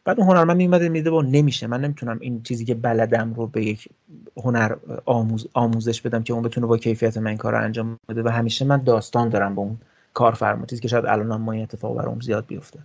بعد 0.04 0.20
اون 0.20 0.28
هنرمند 0.28 0.56
میومده 0.56 0.88
میده 0.88 1.10
با 1.10 1.22
نمیشه. 1.22 1.66
من 1.66 1.80
نمی‌تونم 1.80 2.18
این 2.20 2.42
چیزی 2.42 2.64
که 2.64 2.74
بلدم 2.74 3.34
رو 3.34 3.46
به 3.46 3.64
یک 3.64 3.88
هنر 4.36 4.76
آموز 5.04 5.48
آموزش 5.54 6.00
بدم 6.00 6.22
که 6.22 6.32
اون 6.32 6.42
بتونه 6.42 6.66
با 6.66 6.78
کیفیت 6.78 7.18
من 7.18 7.36
کار 7.36 7.52
رو 7.52 7.64
انجام 7.64 7.98
بده. 8.08 8.22
و 8.22 8.28
همیشه 8.28 8.64
من 8.64 8.82
داستان 8.82 9.28
دارم 9.28 9.54
با 9.54 9.62
اون 9.62 9.78
کارفرما. 10.14 10.66
چیزی 10.66 10.82
که 10.82 10.88
شاید 10.88 11.06
الان 11.06 11.40
ما 11.40 11.52
این 11.52 11.62
اتفاق 11.62 11.96
برام 11.96 12.20
زیاد 12.20 12.46
بیفته. 12.46 12.78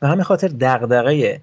به 0.00 0.08
همین 0.08 0.22
خاطر 0.22 0.48
دغدغه 0.48 1.40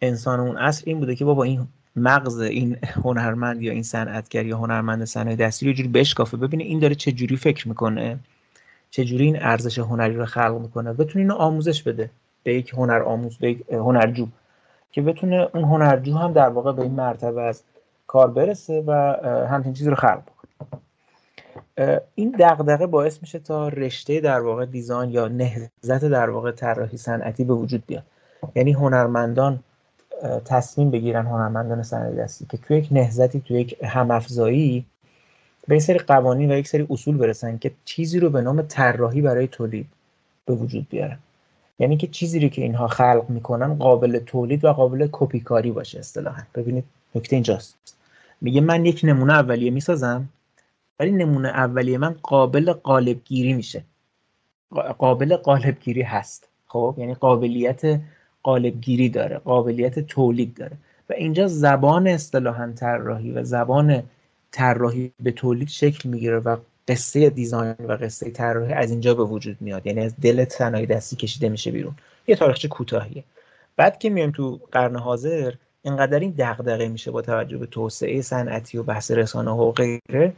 انسان 0.00 0.40
اون 0.40 0.56
عصر 0.56 0.82
این 0.86 0.98
بوده 0.98 1.16
که 1.16 1.24
بابا 1.24 1.42
این 1.42 1.68
مغز 1.96 2.40
این 2.40 2.76
هنرمند 2.82 3.62
یا 3.62 3.72
این 3.72 3.82
صنعتگر 3.82 4.46
یا 4.46 4.56
هنرمند 4.56 5.04
صنایع 5.04 5.36
دستی 5.36 5.66
رو 5.66 5.72
جوری 5.72 5.88
بشکافه. 5.88 6.36
ببینه 6.36 6.64
این 6.64 6.78
داره 6.78 6.94
چه 6.94 7.12
جوری 7.12 7.36
فکر 7.36 7.68
می‌کنه 7.68 8.18
چه 8.90 9.04
جوری 9.04 9.24
این 9.24 9.42
ارزش 9.42 9.78
هنری 9.78 10.14
رو 10.14 10.26
خلق 10.26 10.58
می‌کنه. 10.60 10.92
بتونه 10.92 11.16
اینو 11.16 11.34
آموزش 11.34 11.82
بده 11.82 12.10
به 12.42 12.54
یک 12.54 12.70
هنر 12.70 13.02
آموز 13.02 13.38
به 13.38 13.50
یک 13.50 13.70
هنرجو 13.70 14.26
که 14.92 15.02
بتونه 15.02 15.48
اون 15.54 15.64
هنرجو 15.64 16.14
هم 16.14 16.32
در 16.32 16.48
واقع 16.48 16.72
به 16.72 16.82
این 16.82 16.92
مرتبه 16.92 17.42
از 17.42 17.62
کار 18.06 18.30
برسه 18.30 18.84
و 18.86 18.92
همچین 19.50 19.72
چیزی 19.72 19.90
رو 19.90 19.96
خلق 19.96 20.22
بکنه. 20.22 22.00
این 22.14 22.36
دغدغه 22.38 22.86
باعث 22.86 23.18
میشه 23.22 23.38
تا 23.38 23.68
رشته 23.68 24.20
در 24.20 24.40
واقع 24.40 24.66
دیزاین 24.66 25.10
یا 25.10 25.28
نهضت 25.28 26.04
در 26.04 26.30
واقع 26.30 26.50
طراحی 26.50 26.96
صنعتی 26.96 27.44
به 27.44 27.54
وجود 27.54 27.86
بیاد. 27.86 28.02
یعنی 28.54 28.72
هنرمندان 28.72 29.60
تصمیم 30.44 30.90
بگیرن 30.90 31.26
هنرمندان 31.26 31.82
صنایع 31.82 32.24
دستی 32.24 32.46
که 32.50 32.56
توی 32.56 32.78
یک 32.78 32.88
نهضتی 32.90 33.40
توی 33.40 33.60
یک 33.60 33.76
همافزایی 33.84 34.86
به 35.68 35.76
یک 35.76 35.82
سری 35.82 35.98
قوانین 35.98 36.52
و 36.52 36.56
یک 36.58 36.68
سری 36.68 36.86
اصول 36.90 37.16
برسن 37.16 37.58
که 37.58 37.70
چیزی 37.84 38.20
رو 38.20 38.30
به 38.30 38.40
نام 38.40 38.62
طراحی 38.62 39.22
برای 39.22 39.46
تولید 39.46 39.86
به 40.46 40.54
وجود 40.54 40.88
بیارن. 40.88 41.18
یعنی 41.78 41.96
که 41.96 42.06
چیزی 42.06 42.40
رو 42.40 42.48
که 42.48 42.62
اینها 42.62 42.86
خلق 42.86 43.24
می‌کنن 43.28 43.74
قابل 43.74 44.18
تولید 44.18 44.64
و 44.64 44.72
قابل 44.72 45.08
کپی 45.12 45.40
کاری 45.40 45.70
باشه 45.70 45.98
اصطلاحا. 45.98 46.42
ببینید 46.54 46.84
نکته 47.14 47.36
اینجاست. 47.36 47.96
میگه 48.40 48.60
من 48.60 48.86
یک 48.86 49.00
نمونه 49.04 49.32
اولیه 49.32 49.70
می‌سازم 49.70 50.28
ولی 51.00 51.10
نمونه 51.10 51.48
اولیه 51.48 51.98
من 51.98 52.16
قابل 52.22 52.72
قالب 52.72 53.20
گیری 53.24 53.52
میشه. 53.52 53.82
قابل 54.98 55.36
قالب 55.36 55.80
گیری 55.80 56.02
هست. 56.02 56.48
خب؟ 56.66 56.94
یعنی 56.98 57.14
قابلیت 57.14 58.00
قالبگیری 58.46 59.08
داره 59.08 59.36
قابلیت 59.38 59.98
تولید 59.98 60.54
داره. 60.54 60.76
و 61.10 61.12
اینجا 61.12 61.46
زبان 61.46 62.06
اصطلاحا 62.06 62.72
طراحی 62.76 63.30
و 63.30 63.44
زبان 63.44 64.02
طراحی 64.50 65.12
به 65.20 65.30
تولید 65.32 65.68
شکل 65.68 66.08
می‌گیره 66.08 66.38
و 66.38 66.56
قصه 66.88 67.30
دیزاین 67.30 67.74
و 67.88 67.92
قصه 67.92 68.30
طراحی 68.30 68.72
از 68.72 68.90
اینجا 68.90 69.14
به 69.14 69.24
وجود 69.24 69.56
میاد. 69.60 69.86
یعنی 69.86 70.00
از 70.00 70.14
دل 70.22 70.44
صنایع 70.44 70.86
دستی 70.86 71.16
کشیده 71.16 71.48
میشه 71.48 71.70
بیرون. 71.70 71.94
یه 72.26 72.36
تاریخچه 72.36 72.68
کوتاهیه. 72.68 73.24
بعد 73.76 73.98
که 73.98 74.10
میایم 74.10 74.30
تو 74.30 74.60
قرن 74.72 74.96
حاضر 74.96 75.52
اینقدر 75.82 76.18
این 76.18 76.34
دغدغه 76.38 76.88
میشه 76.88 77.10
با 77.10 77.22
توجه 77.22 77.58
به 77.58 77.66
توسعه 77.66 78.22
صنعتی 78.22 78.78
و 78.78 78.82
بحث 78.82 79.10
رسانه 79.10 79.50
و 79.50 79.72
غیره 79.72 80.32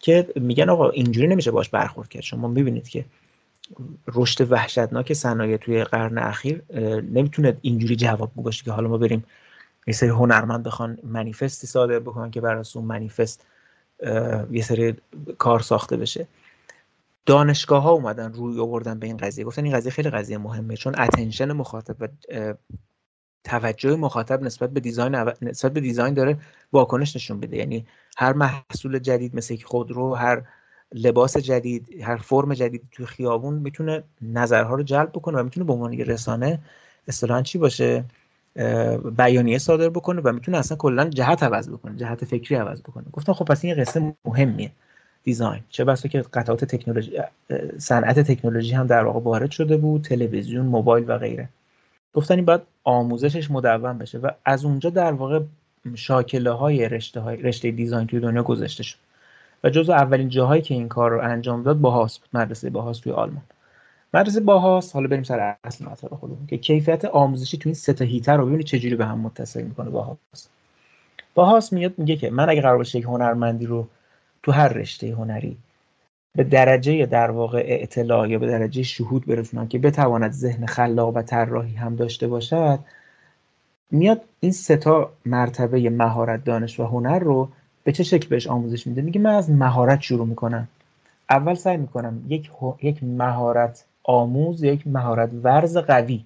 که 0.00 0.26
میگن 0.36 0.68
آقا 0.68 0.90
اینجوری 0.90 1.26
نمیشه 1.26 1.50
باش 1.50 1.68
برخورد 1.68 2.08
کرد. 2.08 2.22
شما 2.22 2.48
می‌بینید 2.48 2.88
که 2.88 3.04
رشد 4.14 4.52
وحشتناک 4.52 5.12
صنایع 5.12 5.56
توی 5.56 5.84
قرن 5.84 6.18
اخیر 6.18 6.62
نمی‌تونه 7.00 7.56
اینجوری 7.60 7.96
جواب 7.96 8.32
باشه 8.34 8.64
که 8.64 8.72
حالا 8.72 8.88
ما 8.88 8.98
بریم 8.98 9.24
یه 9.86 9.94
سری 9.94 10.08
هنرمند 10.08 10.62
بخوان 10.62 10.98
منیفستی 11.04 11.66
صادر 11.66 11.98
بکنن 11.98 12.30
که 12.30 12.40
بر 12.40 12.62
اون 12.74 12.84
منیفست 12.84 13.46
یه 14.50 14.62
سری 14.62 14.94
کار 15.38 15.60
ساخته 15.60 15.96
بشه. 15.96 16.26
دانشگاه 17.26 17.82
ها 17.82 17.90
اومدن 17.90 18.32
روی 18.32 18.60
آوردن 18.60 18.98
به 18.98 19.06
این 19.06 19.16
قضیه. 19.16 19.44
گفتن 19.44 19.64
این 19.64 19.76
قضیه 19.76 19.92
خیلی 19.92 20.10
قضیه 20.10 20.38
مهمه 20.38 20.76
چون 20.76 20.94
اتنشن 20.98 21.52
مخاطب 21.52 21.96
و 22.00 22.08
توجه 23.44 23.96
مخاطب 23.96 24.42
نسبت 24.42 24.70
به 24.70 24.80
دیزاین 24.80 25.14
نسبت 25.42 25.72
به 25.72 25.80
دیزاین 25.80 26.14
داره 26.14 26.38
واکنش 26.72 27.16
نشون 27.16 27.40
بده 27.40 27.56
یعنی 27.56 27.86
هر 28.16 28.32
محصول 28.32 28.98
جدید 28.98 29.36
مثل 29.36 29.56
خودرو 29.64 30.14
هر 30.14 30.42
لباس 30.94 31.36
جدید 31.36 31.88
هر 32.02 32.16
فرم 32.16 32.54
جدید 32.54 32.82
توی 32.92 33.06
خیابون 33.06 33.54
می‌تونه 33.54 34.02
نظرها 34.22 34.74
رو 34.74 34.82
جلب 34.82 35.10
بکنه 35.10 35.38
و 35.38 35.42
می‌تونه 35.42 35.66
به 35.66 35.72
عنوان 35.72 35.92
رسانه 35.92 36.58
اصطلاحا 37.08 37.42
چی 37.42 37.58
باشه؟ 37.58 38.04
بیانیه 39.16 39.58
صادر 39.58 39.88
بکنه 39.88 40.20
و 40.24 40.32
می‌تونه 40.32 40.58
اصلا 40.58 40.76
کلا 40.76 41.08
جهت 41.08 41.42
عوض 41.42 41.68
بکنه 41.68 41.96
جهت 41.96 42.24
فکری 42.24 42.54
عوض 42.54 42.80
بکنه. 42.80 43.04
گفتم 43.12 43.32
خب 43.32 43.44
پس 43.44 43.64
این 43.64 43.74
قصه 43.74 44.14
مهمیه. 44.24 44.70
دیزاین. 45.24 45.60
چه 45.68 45.84
بسا 45.84 46.08
که 46.08 46.22
قطعات 46.22 46.64
تکنولوژی 46.64 47.18
صنعت 47.78 48.20
تکنولوژی 48.20 48.72
هم 48.72 48.86
در 48.86 49.04
واقع 49.04 49.20
وارد 49.20 49.50
شده 49.50 49.76
بود 49.76 50.02
تلویزیون 50.02 50.66
موبایل 50.66 51.04
و 51.10 51.18
غیره. 51.18 51.48
گفتن 52.14 52.34
این 52.34 52.44
باید 52.44 52.60
آموزشش 52.84 53.50
مدون 53.50 53.98
بشه 53.98 54.18
و 54.18 54.30
از 54.44 54.64
اونجا 54.64 54.90
در 54.90 55.12
واقع 55.12 55.40
شاکله 55.94 56.50
های 56.50 56.88
رشته, 56.88 57.20
های 57.20 57.36
رشته 57.36 57.70
دیزاین 57.70 58.06
توی 58.06 58.20
دنیا 58.20 58.42
گذاشته 58.42 58.82
شد. 58.82 58.98
و 59.64 59.70
جزو 59.70 59.92
اولین 59.92 60.28
جاهایی 60.28 60.62
که 60.62 60.74
این 60.74 60.88
کار 60.88 61.10
رو 61.10 61.20
انجام 61.22 61.62
داد 61.62 61.80
باهاس 61.80 62.18
بود 62.18 62.28
مدرسه 62.32 62.70
باهاس 62.70 62.98
توی 62.98 63.12
آلمان. 63.12 63.42
مدرسه 64.14 64.40
باهاس 64.40 64.92
حالا 64.92 65.08
بریم 65.08 65.22
سر 65.22 65.56
اصل 65.64 65.84
مطلب 65.84 66.10
خودمون 66.14 66.46
که 66.46 66.58
کیفیت 66.58 67.04
آموزشی 67.04 67.58
تو 67.58 67.68
این 67.68 67.74
سه 67.74 67.92
تا 67.92 68.04
هیتر 68.04 68.36
رو 68.36 68.46
ببینید 68.46 68.66
چجوری 68.66 68.96
به 68.96 69.06
هم 69.06 69.18
متصل 69.18 69.62
می‌کنه. 69.62 69.90
باهاس 69.90 70.48
باهاس 71.34 71.72
میاد 71.72 71.98
میگه 71.98 72.16
که 72.16 72.30
من 72.30 72.50
اگه 72.50 72.60
قرار 72.60 72.76
باشه 72.76 72.98
یک 72.98 73.04
هنرمندی 73.04 73.66
رو 73.66 73.88
تو 74.42 74.52
هر 74.52 74.68
رشته 74.68 75.14
هنری 75.14 75.56
به 76.36 76.44
درجه 76.44 77.06
در 77.06 77.30
واقع 77.30 77.64
اطلاع 77.66 78.28
یا 78.28 78.38
به 78.38 78.46
درجه 78.46 78.82
شهود 78.82 79.26
برسونم 79.26 79.68
که 79.68 79.78
بتواند 79.78 80.32
ذهن 80.32 80.66
خلاق 80.66 81.16
و 81.16 81.22
طراحی 81.22 81.74
هم 81.74 81.96
داشته 81.96 82.28
باشد 82.28 82.78
میاد 83.90 84.24
این 84.40 84.52
سه 84.52 84.76
تا 84.76 85.12
مرتبه 85.26 85.90
مهارت 85.90 86.44
دانش 86.44 86.80
و 86.80 86.84
هنر 86.84 87.18
رو 87.18 87.48
به 87.84 87.92
چه 87.92 88.02
شکل 88.02 88.28
بهش 88.28 88.46
آموزش 88.46 88.86
میده؟ 88.86 89.02
میگه 89.02 89.20
من 89.20 89.34
از 89.34 89.50
مهارت 89.50 90.00
شروع 90.00 90.26
می‌کنم. 90.26 90.68
اول 91.30 91.54
سعی 91.54 91.76
می‌کنم 91.76 92.22
یک 92.28 92.50
یک 92.82 93.04
مهارت 93.04 93.84
آموز 94.04 94.62
یک 94.62 94.86
مهارت 94.86 95.30
ورز 95.42 95.76
قوی 95.76 96.24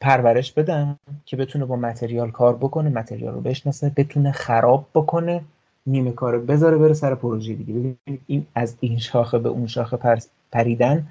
پرورش 0.00 0.52
بدم 0.52 0.98
که 1.24 1.36
بتونه 1.36 1.64
با 1.64 1.76
متریال 1.76 2.30
کار 2.30 2.56
بکنه 2.56 2.90
متریال 2.90 3.34
رو 3.34 3.40
بشناسه 3.40 3.92
بتونه 3.96 4.32
خراب 4.32 4.86
بکنه 4.94 5.44
نیمه 5.86 6.12
کار 6.12 6.38
بذاره 6.38 6.76
بره 6.76 6.94
سر 6.94 7.14
پروژه 7.14 7.54
دیگه. 7.54 7.72
ببینید 7.74 8.20
این 8.26 8.46
از 8.54 8.76
این 8.80 8.98
شاخه 8.98 9.38
به 9.38 9.48
اون 9.48 9.66
شاخه 9.66 10.18
پریدن 10.52 11.06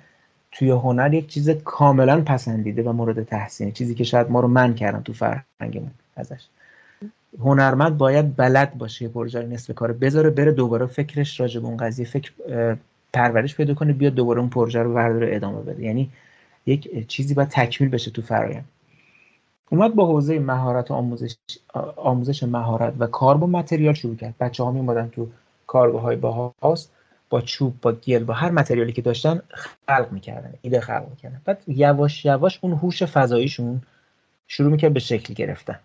توی 0.51 0.69
هنر 0.69 1.13
یک 1.13 1.27
چیز 1.27 1.49
کاملا 1.49 2.21
پسندیده 2.21 2.83
و 2.83 2.91
مورد 2.91 3.23
تحسینه. 3.23 3.71
چیزی 3.71 3.95
که 3.95 4.03
شاید 4.03 4.31
ما 4.31 4.39
رو 4.39 4.47
من 4.47 4.75
کردم 4.75 5.01
تو 5.01 5.13
فرهنگمون 5.13 5.91
ازش. 6.15 6.45
هنرمند 7.39 7.97
باید 7.97 8.35
بلد 8.35 8.77
باشه 8.77 9.07
پروژه 9.07 9.41
نصف 9.43 9.73
کار 9.73 9.93
بذاره 9.93 10.29
بره 10.29 10.51
دوباره 10.51 10.85
فکرش 10.85 11.39
راجع 11.39 11.59
به 11.59 11.67
اون 11.67 11.77
قضیه 11.77 12.05
فکر 12.05 12.31
پرورش 13.13 13.55
پیدا 13.55 13.73
کنه 13.73 13.93
بیاد 13.93 14.13
دوباره 14.13 14.39
اون 14.39 14.49
پروژه 14.49 14.79
رو 14.79 14.93
برداره 14.93 15.35
ادامه 15.35 15.61
بده. 15.61 15.83
یعنی 15.83 16.09
یک 16.65 17.07
چیزی 17.07 17.33
باید 17.33 17.49
تکمیل 17.49 17.89
بشه 17.89 18.11
تو 18.11 18.21
فرایند. 18.21 18.65
اومد 19.69 19.95
با 19.95 20.07
حوزه 20.07 20.39
مهارت 20.39 20.91
آموزش 20.91 21.35
آموزش 21.95 22.43
مهارت 22.43 22.93
و 22.99 23.07
کار 23.07 23.37
با 23.37 23.47
متریال 23.47 23.93
شروع 23.93 24.15
کرد. 24.15 24.35
بچه 24.39 24.63
ها 24.63 24.71
میمادن 24.71 25.09
تو 25.09 25.27
کارگاه 25.67 26.01
های 26.01 26.15
با 26.15 27.41
چوب 27.45 27.73
با 27.81 27.91
گل 27.91 28.23
با 28.23 28.33
هر 28.33 28.51
متریالی 28.51 28.91
که 28.91 29.01
داشتن 29.01 29.41
خلق 29.87 30.07
می‌کردن 30.11 30.53
ایده 30.61 30.79
خلق 30.79 31.07
می‌کردن. 31.09 31.41
بعد 31.45 31.63
یواش 31.67 32.25
یواش 32.25 32.59
اون 32.61 32.73
هوش 32.73 33.03
فضاییشون 33.03 33.81
شروع 34.47 34.71
می‌کرد 34.71 34.93
به 34.93 34.99
شکل 34.99 35.33
گرفتن. 35.33 35.79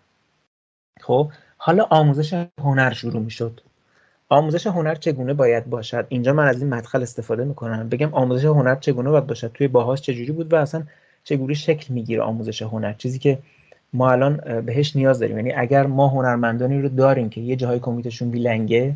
خب 0.99 1.31
حالا 1.57 1.83
آموزش 1.89 2.45
هنر 2.59 2.93
شروع 2.93 3.21
می‌شد. 3.21 3.61
آموزش 4.29 4.67
هنر 4.67 4.95
چگونه 4.95 5.33
باید 5.33 5.65
باشد؟ 5.65 6.05
اینجا 6.09 6.33
من 6.33 6.47
از 6.47 6.61
این 6.61 6.73
مدخل 6.73 7.01
استفاده 7.01 7.43
می‌کنم. 7.43 7.89
بگم 7.89 8.13
آموزش 8.13 8.45
هنر 8.45 8.75
چگونه 8.75 9.09
باید 9.09 9.27
باشد؟ 9.27 9.51
توی 9.53 9.67
باهاش 9.67 10.01
چجوری 10.01 10.31
بود 10.31 10.53
و 10.53 10.55
اصلا 10.55 10.83
چگونه 11.23 11.53
شکل 11.53 11.93
می‌گیره 11.93 12.21
آموزش 12.21 12.61
هنر؟ 12.61 12.93
چیزی 12.93 13.19
که 13.19 13.39
ما 13.93 14.11
الان 14.11 14.61
بهش 14.61 14.95
نیاز 14.95 15.19
داریم. 15.19 15.37
یعنی 15.37 15.51
اگر 15.51 15.85
ما 15.87 16.07
هنرمندانی 16.07 16.81
رو 16.81 16.89
داریم 16.89 17.29
که 17.29 17.41
یه 17.41 17.55
جاهای 17.55 17.79
کمیتشون 17.79 18.31
بیلنگه 18.31 18.93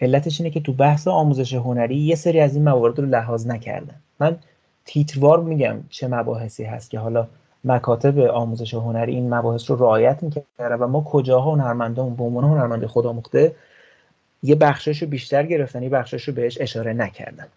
علتش 0.00 0.40
اینه 0.40 0.50
که 0.50 0.60
تو 0.60 0.72
بحث 0.72 1.08
آموزش 1.08 1.54
هنری 1.54 1.96
یه 1.96 2.14
سری 2.14 2.40
از 2.40 2.54
این 2.54 2.64
موارد 2.64 2.98
رو 2.98 3.06
لحاظ 3.06 3.46
نکردن. 3.46 3.94
من 4.20 4.36
تیتروار 4.84 5.40
میگم 5.40 5.76
چه 5.90 6.08
مباحثی 6.08 6.64
هست 6.64 6.90
که 6.90 6.98
حالا 6.98 7.28
مکاتب 7.64 8.18
آموزش 8.18 8.74
هنری 8.74 9.14
این 9.14 9.34
مباحث 9.34 9.70
رو 9.70 9.76
رعایت 9.76 10.22
می‌کردن 10.22 10.74
و 10.74 10.86
ما 10.86 11.04
کجاها 11.04 11.52
هنرمندان 11.52 12.16
به 12.16 12.22
عنوان 12.22 12.44
هنرمند 12.44 12.86
خودآموخته 12.86 13.54
یه 14.42 14.54
بخشش 14.54 15.02
رو 15.02 15.08
بیشتر 15.08 15.46
گرفتن 15.46 15.82
یه 15.82 15.88
بخشش 15.88 16.28
رو 16.28 16.34
بهش 16.34 16.58
اشاره 16.60 16.92
نکردن. 16.92 17.48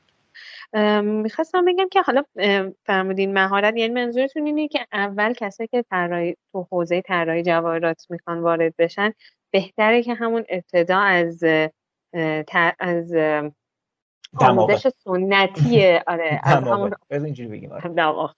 می‌خواستم 1.01 1.65
بگم 1.65 1.89
که 1.91 2.01
حالا 2.01 2.23
فرمودین 2.85 3.33
مهارت 3.33 3.77
یعنی 3.77 3.93
منظورتون 3.93 4.45
اینه 4.45 4.67
که 4.67 4.79
اول 4.93 5.33
کسایی 5.33 5.67
که 5.67 5.81
طراحی 5.89 6.35
تو 6.51 6.67
حوزه 6.71 7.01
طراحی 7.01 7.43
جواهرات 7.43 8.05
می‌خوان 8.09 8.39
وارد 8.39 8.73
بشن 8.77 9.13
بهتره 9.51 10.03
که 10.03 10.13
همون 10.13 10.45
ابتدا 10.49 10.99
از 10.99 11.43
از 12.79 13.13
آموزش 14.35 14.87
سنتی 14.87 15.99
آره 16.07 16.39
از 16.43 16.63
همون 16.63 16.93
آره. 17.71 18.29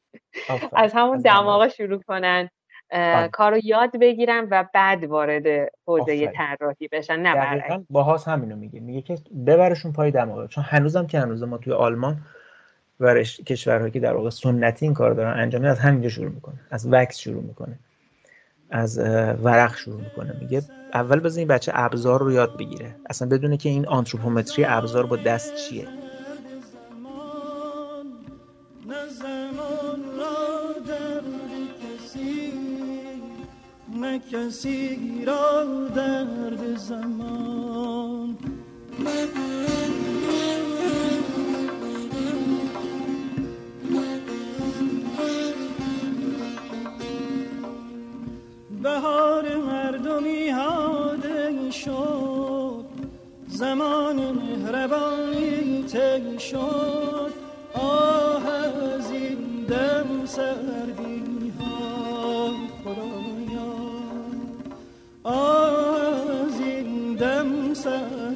از 0.74 0.94
همون 0.94 1.18
دماغ 1.18 1.68
شروع 1.68 2.02
کنن. 2.08 2.50
بله. 2.90 3.28
کار 3.28 3.52
رو 3.52 3.60
یاد 3.64 4.00
بگیرن 4.00 4.48
و 4.52 4.66
بعد 4.74 5.04
وارد 5.04 5.44
حوزه 5.88 6.28
طراحی 6.28 6.88
بشن 6.92 7.20
نه 7.20 7.36
برعکس. 7.36 7.84
باهاس 7.90 8.28
همینو 8.28 8.56
میگه 8.56 8.80
میگه 8.80 9.02
که 9.02 9.18
ببرشون 9.48 9.94
پای 9.94 10.12
دماغ 10.12 10.48
چون 10.48 10.64
هنوزم 10.64 11.08
که 11.08 11.20
هنوز 11.20 11.44
ما 11.44 11.58
توی 11.58 11.74
آلمان 11.74 12.18
و 13.00 13.24
کشورهایی 13.24 13.92
که 13.92 14.00
در 14.00 14.14
واقع 14.14 14.30
سنتی 14.30 14.86
این 14.86 14.94
کار 14.94 15.14
دارن 15.14 15.40
انجام 15.40 15.66
از 15.66 15.80
همینجا 15.80 16.10
شروع 16.10 16.30
می‌کنه 16.30 16.60
از 16.72 16.88
وکس 16.92 17.18
شروع 17.18 17.44
می‌کنه. 17.44 17.80
از 18.70 18.98
ورق 19.44 19.76
شروع 19.76 20.02
می‌کنه 20.02 20.38
میگه 20.42 20.62
اول 20.94 21.20
بزن 21.20 21.40
این 21.40 21.48
بچه 21.48 21.72
ابزار 21.76 22.20
رو 22.20 22.32
یاد 22.32 22.58
بگیره 22.58 22.96
اصلا 23.10 23.28
بدونه 23.28 23.58
که 23.58 23.70
این 23.70 23.88
آنتروپومتری 23.88 24.66
ابزار 24.66 25.06
با 25.06 25.16
دست 25.16 25.56
چیه 25.56 25.88
کسی 34.32 35.26
را 35.26 35.64
درد 35.96 36.78
زمان 36.78 38.38
بهار 48.84 49.56
مردمی 49.58 50.50
هاده 50.50 51.72
شد 51.72 52.86
زمان 53.48 54.16
مهربانی 54.16 55.84
تی 55.84 56.40
شد. 56.40 57.32
آه 57.74 58.48
از 58.48 59.12
این 59.12 59.66
دم 59.70 60.26
سردی 60.26 61.54
ها 61.60 62.52
خدایا 62.84 63.74
از 66.46 66.60
این 66.60 67.14
دم 67.16 67.74
سردی 67.74 68.27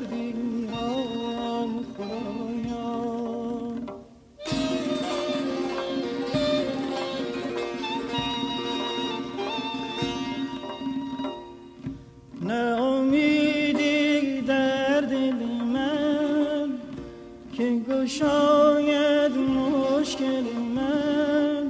که 18.21 18.27
گشاید 18.27 19.31
مشکل 19.31 20.43
من 20.75 21.67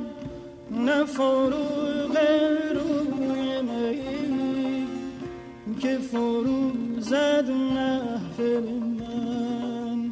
نه 0.85 1.05
فروغ 1.05 2.17
روی 2.73 3.61
که 5.79 5.97
فرو 5.97 6.71
زد 6.99 7.49
محفل 7.49 8.63
من. 8.99 10.11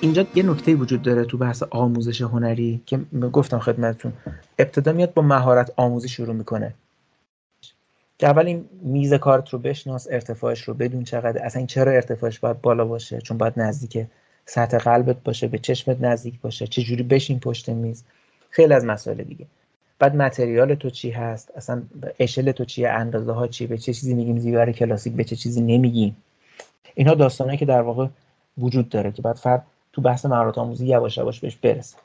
اینجا 0.00 0.26
یه 0.34 0.42
نکته 0.42 0.74
وجود 0.74 1.02
داره 1.02 1.24
تو 1.24 1.38
بحث 1.38 1.62
آموزش 1.70 2.20
هنری 2.20 2.82
که 2.86 2.98
گفتم 3.32 3.58
خدمتتون. 3.58 4.12
ابتدا 4.58 4.92
میاد 4.92 5.14
با 5.14 5.22
مهارت 5.22 5.72
آموزی 5.76 6.08
شروع 6.08 6.34
می‌کنه. 6.34 6.74
که 8.22 8.28
اول 8.28 8.46
این 8.46 8.68
میز 8.82 9.14
کارت 9.14 9.48
رو 9.48 9.58
بشناس 9.58 10.06
ارتفاعش 10.10 10.62
رو 10.62 10.74
بدون 10.74 11.04
چقدر 11.04 11.44
اصلا 11.44 11.58
این 11.60 11.66
چرا 11.66 11.92
ارتفاعش 11.92 12.38
باید 12.38 12.60
بالا 12.60 12.84
باشه؟ 12.84 13.20
چون 13.20 13.38
باید 13.38 13.52
نزدیک 13.56 14.06
سطح 14.46 14.78
قلبت 14.78 15.16
باشه 15.24 15.48
به 15.48 15.58
چشمت 15.58 16.00
نزدیک 16.00 16.40
باشه 16.40 16.66
چه 16.66 16.82
جوری 16.82 17.02
بشین 17.02 17.40
پشت 17.40 17.68
میز؟ 17.68 18.04
خیلی 18.50 18.74
از 18.74 18.84
مسائل 18.84 19.22
دیگه. 19.22 19.46
بعد 19.98 20.16
متریال 20.16 20.74
تو 20.74 20.90
چی 20.90 21.10
هست؟ 21.10 21.50
اصلا 21.56 21.82
اشل 22.18 22.52
تو 22.52 22.64
چیه؟ 22.64 22.90
اندازه 22.90 23.32
ها 23.32 23.46
چی 23.46 23.66
به 23.66 23.78
چه 23.78 23.92
چیزی 23.92 24.14
میگیم 24.14 24.38
زیور 24.38 24.72
کلاسیک؟ 24.72 25.12
به 25.12 25.24
چه 25.24 25.36
چیزی 25.36 25.60
نمیگیم؟ 25.60 26.16
اینها 26.94 27.14
داستانهایی 27.14 27.58
که 27.58 27.66
در 27.66 27.82
واقع 27.82 28.06
وجود 28.58 28.88
داره 28.88 29.12
که 29.12 29.22
بعد 29.22 29.36
فرد 29.36 29.66
تو 29.92 30.02
بحث 30.02 30.26
مهارت 30.26 30.58
آموزی 30.58 30.86
یواش 30.86 31.16
یواش 31.16 31.40
بهش 31.40 31.56
برسه. 31.56 31.96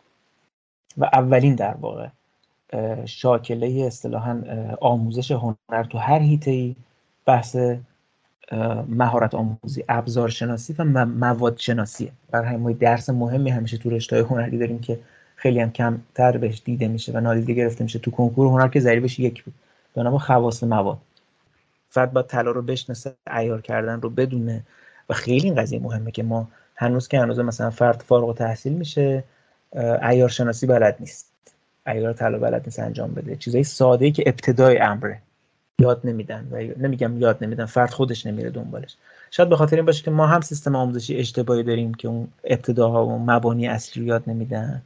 و 0.98 1.10
اولین 1.14 1.56
در 1.56 1.74
واقع 1.74 2.08
شاکله 3.06 3.86
اصطلاحا 3.88 4.44
آموزش 4.82 5.32
هنر 5.32 5.84
تو 5.90 5.98
هر 5.98 6.20
ای 6.46 6.76
بحث 7.26 7.58
مهارت 8.88 9.36
آموزی 9.36 9.84
ابزار 9.90 10.30
شناسی 10.30 10.76
و 10.80 11.06
مواد 11.06 11.58
شناسیه 11.58 12.12
برای 12.32 12.48
همین 12.48 12.78
درس 12.78 13.10
مهمی 13.10 13.50
همیشه 13.50 13.78
تو 13.78 13.90
رشته 13.90 14.24
هنری 14.24 14.58
داریم 14.58 14.80
که 14.80 15.00
خیلی 15.36 15.60
هم 15.60 15.72
کمتر 15.72 16.38
بهش 16.38 16.62
دیده 16.66 16.88
میشه 16.88 17.12
و 17.12 17.20
نادیده 17.20 17.54
گرفته 17.54 17.84
میشه. 17.84 18.00
تو 18.00 18.12
کنکور 18.12 18.48
هنر 18.48 18.68
که 18.68 18.80
ضریبش 18.80 19.20
یک 19.20 19.44
بود. 19.44 19.54
به 19.94 20.04
نام 20.04 20.18
خواص 20.18 20.64
مواد. 20.64 20.98
فرد 21.90 22.14
با 22.14 22.22
طلا 22.22 22.52
رو 22.52 22.62
بشناسه 22.62 23.16
عیار 23.28 23.62
کردن 23.62 24.02
رو 24.02 24.10
بدونه 24.10 24.64
و 25.10 25.14
خیلی 25.14 25.48
این 25.48 25.56
قضیه 25.56 25.80
مهمه 25.80 26.12
که 26.12 26.24
ما 26.24 26.48
هنوز 26.76 27.08
که 27.08 27.20
هنوز 27.20 27.40
مثلا 27.40 27.70
فرد 27.70 28.02
فارغ 28.02 28.36
تحصیل 28.36 28.74
میشه 28.74 29.24
عیار 30.02 30.30
شناسی 30.30 30.68
بلد 30.68 30.98
نیست. 31.00 31.27
عیار 31.88 32.14
طلا 32.14 32.40
بلد 32.40 32.62
نیست 32.66 32.80
انجام 32.80 33.14
بده. 33.14 33.36
چیزای 33.36 33.64
ساده 33.64 34.06
ای 34.06 34.12
که 34.12 34.24
ابتدای 34.26 34.78
امره. 34.78 35.22
یاد 35.80 36.02
نمیدن 36.04 36.48
و 36.52 36.56
نمیگم 36.78 37.18
یاد 37.18 37.38
نمیدن 37.44 37.66
فرد 37.66 37.90
خودش 37.90 38.26
نمیره 38.26 38.50
دنبالش. 38.50 38.96
شاید 39.32 39.50
به 39.50 39.56
خاطر 39.56 39.76
این 39.76 39.86
باشه 39.86 40.04
که 40.04 40.12
ما 40.12 40.28
هم 40.28 40.42
سیستم 40.42 40.76
آموزشی 40.76 41.18
اشتباهی 41.18 41.64
داریم 41.64 41.94
که 41.94 42.08
اون 42.08 42.28
ابتداها 42.44 43.06
و 43.06 43.20
مبانی 43.20 43.68
اصلی 43.68 44.02
رو 44.02 44.08
یاد 44.08 44.24
نمیدن 44.28 44.82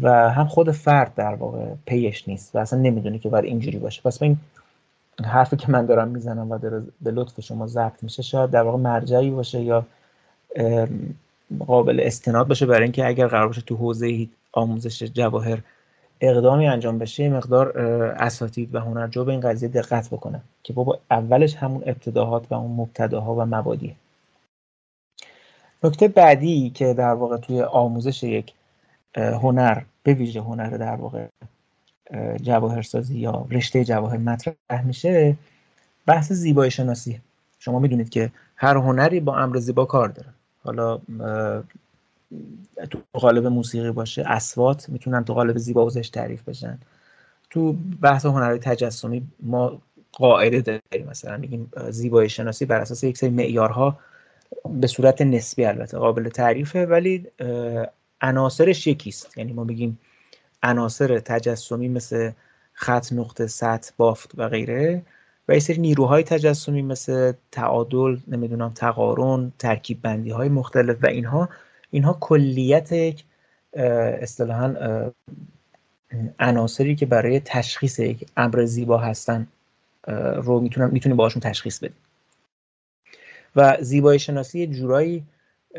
و 0.00 0.30
هم 0.30 0.46
خود 0.46 0.70
فرد 0.70 1.14
در 1.14 1.34
واقع 1.34 1.74
پیش 1.86 2.28
نیست 2.28 2.56
و 2.56 2.58
اصلا 2.58 2.78
نمی‌دونه 2.78 3.18
که 3.18 3.28
باید 3.28 3.44
اینجوری 3.44 3.78
باشه. 3.78 4.02
پس 4.02 4.22
این 4.22 4.38
حرفی 5.24 5.56
که 5.56 5.70
من 5.70 5.86
دارم 5.86 6.08
می‌زنم 6.08 6.50
و 6.50 6.58
به 7.02 7.10
لطف 7.10 7.40
شما 7.40 7.66
ضبط 7.66 8.02
میشه 8.02 8.22
شاید 8.22 8.50
در 8.50 8.62
واقع 8.62 8.78
مرجعی 8.78 9.30
باشه 9.30 9.60
یا 9.60 9.86
قابل 11.66 12.00
استناد 12.02 12.48
باشه 12.48 12.66
برای 12.66 12.82
اینکه 12.82 13.06
اگر 13.06 13.26
قرار 13.26 13.46
باشه 13.46 13.60
تو 13.60 13.76
حوزه 13.76 14.28
آموزش 14.52 15.02
جواهر 15.02 15.58
اقدامی 16.20 16.66
انجام 16.66 16.98
بشه 16.98 17.28
مقدار 17.28 17.78
اساتید 18.18 18.74
و 18.74 18.80
هنرجو 18.80 19.24
به 19.24 19.32
این 19.32 19.40
قضیه 19.40 19.68
دقت 19.68 20.10
بکنن 20.10 20.42
که 20.62 20.72
بابا 20.72 20.98
اولش 21.10 21.56
همون 21.56 21.82
ابتداهات 21.86 22.46
و 22.50 22.54
اون 22.54 22.70
مبتداها 22.70 23.34
و 23.34 23.44
مبادیه. 23.44 23.94
نکته 25.84 26.08
بعدی 26.08 26.70
که 26.70 26.94
در 26.94 27.12
واقع 27.12 27.36
توی 27.36 27.62
آموزش 27.62 28.22
یک 28.22 28.52
هنر 29.16 29.82
به 30.02 30.14
ویژه 30.14 30.40
هنر 30.40 30.70
در 30.70 30.96
واقع 30.96 31.26
جواهرسازی 32.42 33.18
یا 33.18 33.46
رشته 33.50 33.84
جواهر 33.84 34.16
مطرح 34.16 34.82
میشه 34.84 35.36
بحث 36.06 36.32
زیبایی 36.32 36.70
شناسی. 36.70 37.20
شما 37.58 37.78
می‌دونید 37.78 38.08
که 38.08 38.32
هر 38.56 38.76
هنری 38.76 39.20
با 39.20 39.36
امر 39.36 39.58
زیبا 39.58 39.84
کار 39.84 40.08
داره. 40.08 40.28
حالا 40.64 41.00
تو 42.90 42.98
قالب 43.12 43.46
موسیقی 43.46 43.90
باشه 43.90 44.22
اسوات 44.26 44.88
می‌تونن 44.88 45.24
تو 45.24 45.34
قالب 45.34 45.58
زیبا 45.58 45.86
وزش 45.86 46.10
تعریف 46.10 46.42
بشن. 46.42 46.78
تو 47.50 47.72
بحث 48.02 48.26
هنرهای 48.26 48.58
تجسمی 48.58 49.26
ما 49.42 49.82
قاعده 50.12 50.60
داریم. 50.60 51.08
مثلا 51.10 51.36
میگیم 51.36 51.70
زیبایی 51.90 52.28
شناسی 52.28 52.66
بر 52.66 52.80
اساس 52.80 53.04
یک 53.04 53.18
سری 53.18 53.30
معیارها 53.30 53.98
به 54.80 54.86
صورت 54.86 55.22
نسبی 55.22 55.64
البته 55.64 55.98
قابل 55.98 56.28
تعریفه 56.28 56.86
ولی 56.86 57.26
عناصرش 58.20 58.86
یکیست. 58.86 59.38
یعنی 59.38 59.52
ما 59.52 59.64
میگیم 59.64 59.98
عناصر 60.62 61.18
تجسمی 61.18 61.88
مثل 61.88 62.30
خط 62.72 63.12
نقطه 63.12 63.46
سطح 63.46 63.90
بافت 63.96 64.30
و 64.34 64.48
غیره 64.48 65.02
و 65.48 65.54
یه 65.54 65.58
سری 65.58 65.78
نیروهای 65.78 66.22
تجسمی 66.22 66.82
مثل 66.82 67.32
تعادل 67.52 68.16
نمی‌دونم 68.28 68.72
تقارن 68.74 69.52
ترکیب 69.58 70.02
بندی 70.02 70.30
های 70.30 70.48
مختلف 70.48 70.96
و 71.02 71.06
اینها 71.06 71.48
اینها 71.96 72.18
کلیت 72.20 72.92
یک 72.92 73.24
اصطلاحا 74.22 74.74
عناصری 76.38 76.96
که 76.96 77.06
برای 77.06 77.40
تشخیص 77.40 77.98
یک 77.98 78.26
امر 78.36 78.64
زیبا 78.64 78.98
هستن 78.98 79.46
رو 80.36 80.60
می‌تونم 80.60 80.90
می‌تونیم 80.90 81.16
باشون 81.16 81.40
تشخیص 81.40 81.78
بدیم 81.78 81.96
و 83.56 83.76
زیبایی 83.80 84.18
شناسی 84.18 84.66
جورایی 84.66 85.24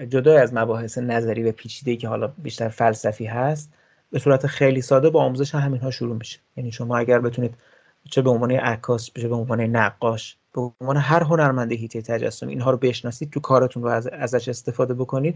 جدا 0.09 0.39
از 0.39 0.53
مباحث 0.53 0.97
نظری 0.97 1.43
و 1.43 1.51
پیچیده 1.51 1.95
که 1.95 2.07
حالا 2.07 2.27
بیشتر 2.27 2.69
فلسفی 2.69 3.25
هست 3.25 3.73
به 4.11 4.19
صورت 4.19 4.47
خیلی 4.47 4.81
ساده 4.81 5.09
با 5.09 5.23
آموزش 5.23 5.55
همین 5.55 5.81
ها 5.81 5.91
شروع 5.91 6.15
میشه. 6.15 6.39
یعنی 6.57 6.71
شما 6.71 6.97
اگر 6.97 7.19
بتونید 7.19 7.53
چه 8.09 8.21
به 8.21 8.29
عنوان 8.29 8.51
عکاس 8.51 9.09
چه 9.15 9.27
به 9.27 9.35
عنوان 9.35 9.61
نقاش 9.61 10.37
به 10.53 10.71
عنوان 10.81 10.97
هر 10.97 11.23
هنرمند 11.23 11.71
هیته 11.71 12.01
تجسم 12.01 12.47
اینها 12.47 12.71
رو 12.71 12.77
بشناسید 12.77 13.29
تو 13.29 13.39
کارتون 13.39 13.83
رو 13.83 13.89
از 13.89 14.07
ازش 14.07 14.49
استفاده 14.49 14.93
بکنید. 14.93 15.35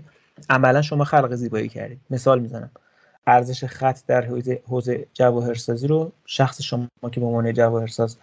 عملا 0.49 0.81
شما 0.81 1.03
خلق 1.03 1.35
زیبایی 1.35 1.69
کردید. 1.69 1.99
مثال 2.09 2.39
می‌زنم. 2.39 2.69
ارزش 3.27 3.65
خط 3.65 3.99
در 4.07 4.25
حوزه 4.67 5.05
جواهرسازی 5.13 5.87
رو 5.87 6.11
شخص 6.25 6.61
شما 6.61 6.87
که 7.11 7.19
به 7.19 7.25
عنوان 7.25 7.53
جواهرساز 7.53 8.17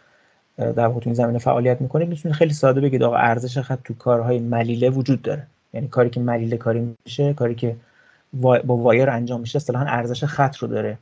در 0.56 0.92
زمینه 1.12 1.38
فعالیت 1.38 1.80
می‌کنید 1.80 2.08
می‌تونید 2.08 2.36
خیلی 2.36 2.54
ساده 2.54 2.80
بگید 2.80 3.02
آقا 3.02 3.16
ارزش 3.16 3.58
خط 3.58 3.78
تو 3.84 3.94
کارهای 3.94 4.38
ملیله 4.38 4.90
وجود 4.90 5.22
داره. 5.22 5.46
یعنی 5.74 5.88
کاری 5.88 6.10
که 6.10 6.20
ملیله 6.20 6.56
کاری 6.56 6.96
میشه 7.04 7.34
کاری 7.34 7.54
که 7.54 7.76
با 8.32 8.60
وایر 8.66 9.10
انجام 9.10 9.40
میشه 9.40 9.56
اصطلاحا 9.56 9.84
ارزش 9.84 10.24
خط 10.24 10.56
رو 10.56 10.68
داره 10.68 10.98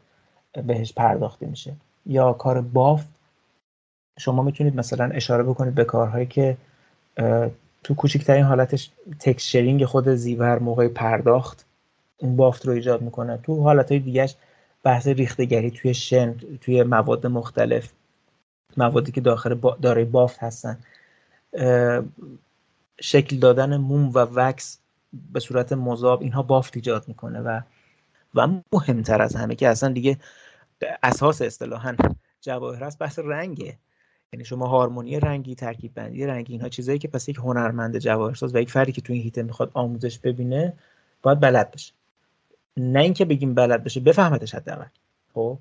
بهش 0.66 0.92
پرداخته 0.92 1.46
میشه. 1.46 1.72
یا 2.06 2.32
کار 2.32 2.60
بافت 2.60 3.08
شما 4.18 4.42
می‌تونید 4.42 4.76
مثلا 4.76 5.04
اشاره 5.04 5.42
بکنید 5.42 5.74
به 5.74 5.84
کارهایی 5.84 6.26
که 6.26 6.56
تو 7.82 7.94
کوچکترین 7.94 8.44
حالتش 8.44 8.90
تکسچرینگ 9.20 9.84
خود 9.84 10.08
زیور 10.08 10.58
موقع 10.58 10.88
پرداخت 10.88 11.66
اون 12.18 12.36
بافت 12.36 12.66
رو 12.66 12.72
ایجاد 12.72 13.02
می‌کنه. 13.02 13.36
تو 13.36 13.62
حالتهای 13.62 14.00
دیگهش 14.00 14.34
بحث 14.82 15.06
ریختگری 15.06 15.70
توی 15.70 15.94
شن 15.94 16.34
توی 16.60 16.82
مواد 16.82 17.26
مختلف 17.26 17.92
موادی 18.76 19.12
که 19.12 19.20
داخل 19.20 19.54
با 19.54 19.76
دارای 19.82 20.04
بافت 20.04 20.38
هستن. 20.38 20.78
شکل 23.00 23.36
دادن 23.36 23.76
موم 23.76 24.08
و 24.08 24.18
وکس 24.18 24.78
به 25.32 25.40
صورت 25.40 25.72
مذاب 25.72 26.22
اینها 26.22 26.42
بافت 26.42 26.76
ایجاد 26.76 27.08
می‌کنه 27.08 27.40
و 27.40 27.60
و 28.34 28.48
مهمتر 28.72 29.22
از 29.22 29.36
همه 29.36 29.54
که 29.54 29.68
اصلا 29.68 29.92
دیگه 29.92 30.16
اساس 31.02 31.42
اصطلاحا 31.42 31.96
جواهر 32.40 32.84
است 32.84 32.98
بحث 32.98 33.18
رنگه. 33.18 33.76
یعنی 34.32 34.44
شما 34.44 34.66
هارمونی 34.66 35.20
رنگی 35.20 35.54
ترکیب 35.54 35.94
بندی 35.94 36.26
رنگی 36.26 36.52
اینها 36.52 36.68
چیزایی 36.68 36.98
که 36.98 37.08
پس 37.08 37.28
یک 37.28 37.36
هنرمند 37.36 37.98
جواهرساز 37.98 38.54
و 38.54 38.58
یک 38.58 38.70
فردی 38.70 38.92
که 38.92 39.00
تو 39.00 39.12
این 39.12 39.22
هیته 39.22 39.42
می‌خواد 39.42 39.70
آموزش 39.74 40.18
ببینه 40.18 40.72
باید 41.22 41.40
بلد 41.40 41.70
بشه. 41.70 41.92
نه 42.76 43.00
اینکه 43.00 43.24
بگیم 43.24 43.54
بلد 43.54 43.84
بشه 43.84 44.00
بفهمتش 44.00 44.54
حداقل. 44.54 44.86
خب؟ 45.34 45.58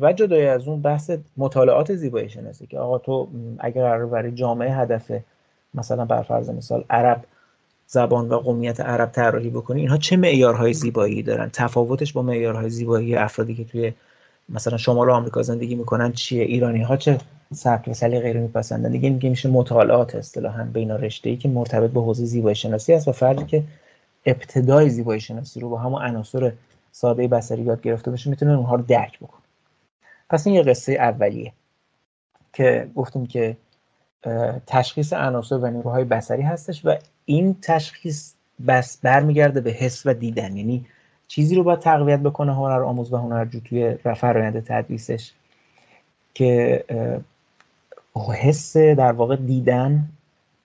و 0.00 0.12
جدای 0.12 0.46
از 0.46 0.68
اون 0.68 0.82
بحث 0.82 1.10
مطالعات 1.36 1.94
زیبایی 1.94 2.28
شناسی 2.28 2.66
که 2.66 2.78
آقا 2.78 2.98
تو 2.98 3.28
اگر 3.58 3.82
قرار 3.82 4.06
برای 4.06 4.32
جامعه 4.32 4.74
هدف 4.74 5.12
مثلا 5.74 6.04
بر 6.04 6.22
فرض 6.22 6.50
مثال 6.50 6.84
عرب 6.90 7.24
زبان 7.86 8.28
و 8.28 8.38
قومیت 8.38 8.80
عرب 8.80 9.12
طراحی 9.12 9.50
بکنی 9.50 9.80
اینها 9.80 9.96
چه 9.96 10.16
معیارهای 10.16 10.72
زیبایی 10.72 11.22
دارن؟ 11.22 11.50
تفاوتش 11.52 12.12
با 12.12 12.22
معیارهای 12.22 12.70
زیبایی 12.70 13.16
افرادی 13.16 13.54
که 13.54 13.64
توی 13.64 13.92
مثلا 14.48 14.76
شمال 14.78 15.10
آمریکا 15.10 15.42
زندگی 15.42 15.74
می‌کنن 15.74 16.12
چیه؟ 16.12 16.44
ایرانی 16.44 16.82
ها 16.82 16.96
چه 16.96 17.18
سبک 17.54 17.88
و 17.88 17.94
سلیقه 17.94 18.32
رو 18.32 18.40
میپسندن؟ 18.40 18.90
دیگه 18.90 19.10
میگه 19.10 19.30
میشه 19.30 19.48
مطالعات 19.48 20.14
اصطلاحا 20.14 20.64
بین 20.64 20.90
رشته 20.90 21.30
ای 21.30 21.36
که 21.36 21.48
مرتبط 21.48 21.90
به 21.90 22.00
حوزه 22.00 22.24
زیبایی 22.24 22.56
شناسی 22.56 22.92
است 22.92 23.08
و 23.08 23.12
فردی 23.12 23.44
که 23.44 23.64
ابتدای 24.26 24.90
زیبایی 24.90 25.20
شناسی 25.20 25.60
رو 25.60 25.68
با 25.68 25.78
همون 25.78 26.02
عناصر 26.02 26.52
ساده 26.92 27.28
بصری 27.28 27.62
یاد 27.62 27.82
گرفته 27.82 28.10
باشه 28.10 28.30
می‌تونه 28.30 28.52
اونها 28.52 28.74
رو 28.74 28.82
درک 28.82 29.18
بکنه. 29.18 29.42
پس 30.30 30.46
این 30.46 30.56
یه 30.56 30.62
قصه 30.62 30.92
اولیه 30.92 31.52
که 32.52 32.88
گفتیم 32.94 33.26
که 33.26 33.56
تشخیص 34.66 35.12
عناصر 35.12 35.58
و 35.58 35.66
نیروهای 35.66 36.04
بصری 36.04 36.42
هستش 36.42 36.84
و 36.84 36.96
این 37.24 37.56
تشخیص 37.62 38.32
بس 38.66 38.98
برمیگرده 39.02 39.60
به 39.60 39.70
حس 39.70 40.06
و 40.06 40.14
دیدن. 40.14 40.56
یعنی 40.56 40.86
چیزی 41.32 41.54
رو 41.54 41.62
باید 41.62 41.78
تقویت 41.78 42.20
بکنه 42.20 42.54
هنر 42.54 42.82
آموز 42.82 43.12
و 43.12 43.16
هنرجو 43.16 43.60
توی 43.60 43.94
فرآیند 43.94 44.64
تدریسش 44.64 45.32
که 46.34 46.84
حس 48.40 48.76
در 48.76 49.12
واقع 49.12 49.36
دیدن 49.36 50.04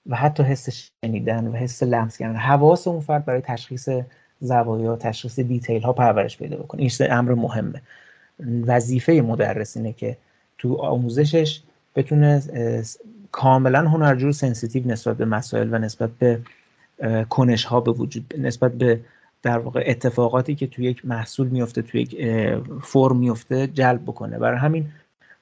و 0.08 0.16
حتی 0.16 0.44
حس 0.44 0.70
شنیدن 0.70 1.48
و 1.48 1.52
حس 1.52 1.84
لمس 1.84 2.18
کردن. 2.18 2.36
حواس 2.36 2.88
اون 2.88 3.00
فرد 3.00 3.26
برای 3.26 3.42
تشخیص 3.42 3.90
زوایا 4.40 4.96
تشخیص 4.96 5.40
detail 5.40 5.82
ها 5.82 5.94
پرورش 5.94 6.38
پیدا 6.38 6.58
بکنه. 6.58 6.82
این 6.82 6.92
امر 7.12 7.34
مهمه. 7.34 7.82
وظیفه 8.66 9.14
مدرس 9.14 9.78
اینه 9.78 9.94
که 9.94 10.18
تو 10.58 10.76
آموزشش 10.76 11.62
بتونه 11.96 12.42
کاملا 13.32 13.90
هنرجو 13.90 14.32
sensitive 14.32 14.88
نسبت 14.88 15.18
به 15.18 15.26
مسائل 15.26 15.74
و 15.74 15.78
نسبت 15.78 16.10
به 16.20 16.40
کنش 17.30 17.66
ها 17.66 17.80
به 17.80 17.92
وجود 17.92 18.34
نسبت 18.38 18.72
به 18.72 19.00
در 19.48 19.58
واقع 19.58 19.84
اتفاقاتی 19.88 20.56
که 20.56 20.68
توی 20.68 20.86
یک 20.86 21.06
محصول 21.06 21.48
میفته 21.48 21.82
توی 21.82 22.02
یک 22.02 22.16
فرم 22.84 23.18
میفته 23.18 23.68
جلب 23.68 24.04
بکنه. 24.04 24.38
برای 24.38 24.58
همین 24.58 24.86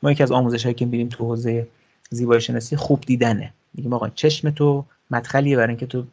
ما 0.03 0.11
یکی 0.11 0.23
از 0.23 0.31
آموزش 0.31 0.67
که 0.67 0.85
می‌بینیم 0.85 1.09
تو 1.09 1.25
حوزه 1.25 1.67
زیبایی 2.09 2.41
شناسی 2.41 2.75
خوب 2.75 3.01
دیدنه. 3.01 3.53
میگیم 3.73 3.93
آقا 3.93 4.09
چشم 4.09 4.49
تو 4.49 4.85
مدخلیه 5.11 5.57
برای 5.57 5.69
اینکه 5.69 5.85
تو 5.85 6.03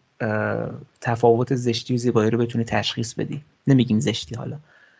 تفاوت 1.00 1.54
زشتی 1.54 1.94
و 1.94 1.96
زیبایی 1.96 2.30
رو 2.30 2.38
بتونی 2.38 2.64
تشخیص 2.64 3.14
بدی. 3.14 3.42
نمیگیم 3.66 4.00
زشتی 4.00 4.34
حالا. 4.34 4.56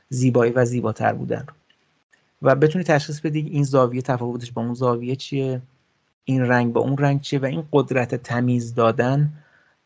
زیبایی 0.08 0.52
و 0.52 0.64
زیباتر 0.64 1.12
بودن 1.12 1.44
رو. 1.48 1.54
و 2.42 2.54
بتونی 2.54 2.84
تشخیص 2.84 3.20
بدی 3.20 3.40
این 3.40 3.64
زاویه 3.64 4.02
تفاوتش 4.02 4.52
با 4.52 4.62
اون 4.62 4.74
زاویه 4.74 5.16
چیه 5.16 5.60
این 6.24 6.42
رنگ 6.42 6.72
با 6.72 6.80
اون 6.80 6.98
رنگ 6.98 7.20
چیه 7.20 7.38
و 7.38 7.44
این 7.44 7.64
قدرت 7.72 8.14
تمیز 8.14 8.74
دادن 8.74 9.32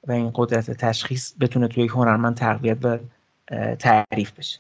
و 0.09 0.13
این 0.13 0.31
قدرت 0.35 0.71
تشخیص 0.71 1.33
بتونه 1.41 1.69
توی 1.69 1.85
یک 1.85 1.91
هنرمند 1.91 2.37
تقویت 2.37 2.79
و 2.83 2.99
تعریف 3.79 4.33
بشه. 4.33 4.59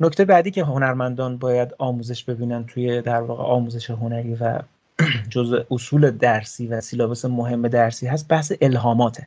نکته 0.00 0.24
بعدی 0.24 0.50
که 0.50 0.64
هنرمندان 0.64 1.38
باید 1.38 1.74
آموزش 1.78 2.24
ببینن 2.24 2.64
توی 2.64 3.02
در 3.02 3.22
واقع 3.22 3.44
آموزش 3.44 3.90
هنری 3.90 4.34
و 4.34 4.62
جزء 5.30 5.62
اصول 5.70 6.10
درسی 6.10 6.66
و 6.66 6.80
syllabus 6.80 7.24
مهم 7.24 7.68
درسی 7.68 8.06
هست 8.06 8.28
بحث 8.28 8.52
الهاماته. 8.60 9.26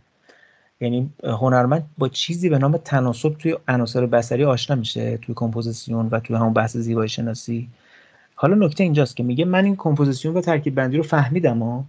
یعنی 0.80 1.10
هنرمند 1.24 1.90
با 1.98 2.10
چیزی 2.10 2.50
به 2.50 2.58
نام 2.58 2.78
تناسب 2.78 3.36
توی 3.40 3.56
عناصر 3.68 4.06
بصری 4.06 4.44
آشنا 4.44 4.76
میشه 4.76 5.18
توی 5.18 5.36
کمپوزیسیون 5.36 6.08
و 6.12 6.20
توی 6.20 6.36
همون 6.36 6.54
بحث 6.54 6.78
زیبایی 6.78 7.10
شناسی 7.10 7.70
حالا 8.36 8.56
نکته 8.56 8.84
اینجاست 8.84 9.16
که 9.16 9.24
میگه 9.24 9.46
من 9.46 9.66
این 9.66 9.76
کمپوزیسیون 9.76 10.38
و 10.38 10.42
ترکیب 10.42 10.76
بندی 10.76 10.98
رو 10.98 11.04
فهمیدم 11.04 11.64
ها. 11.64 11.86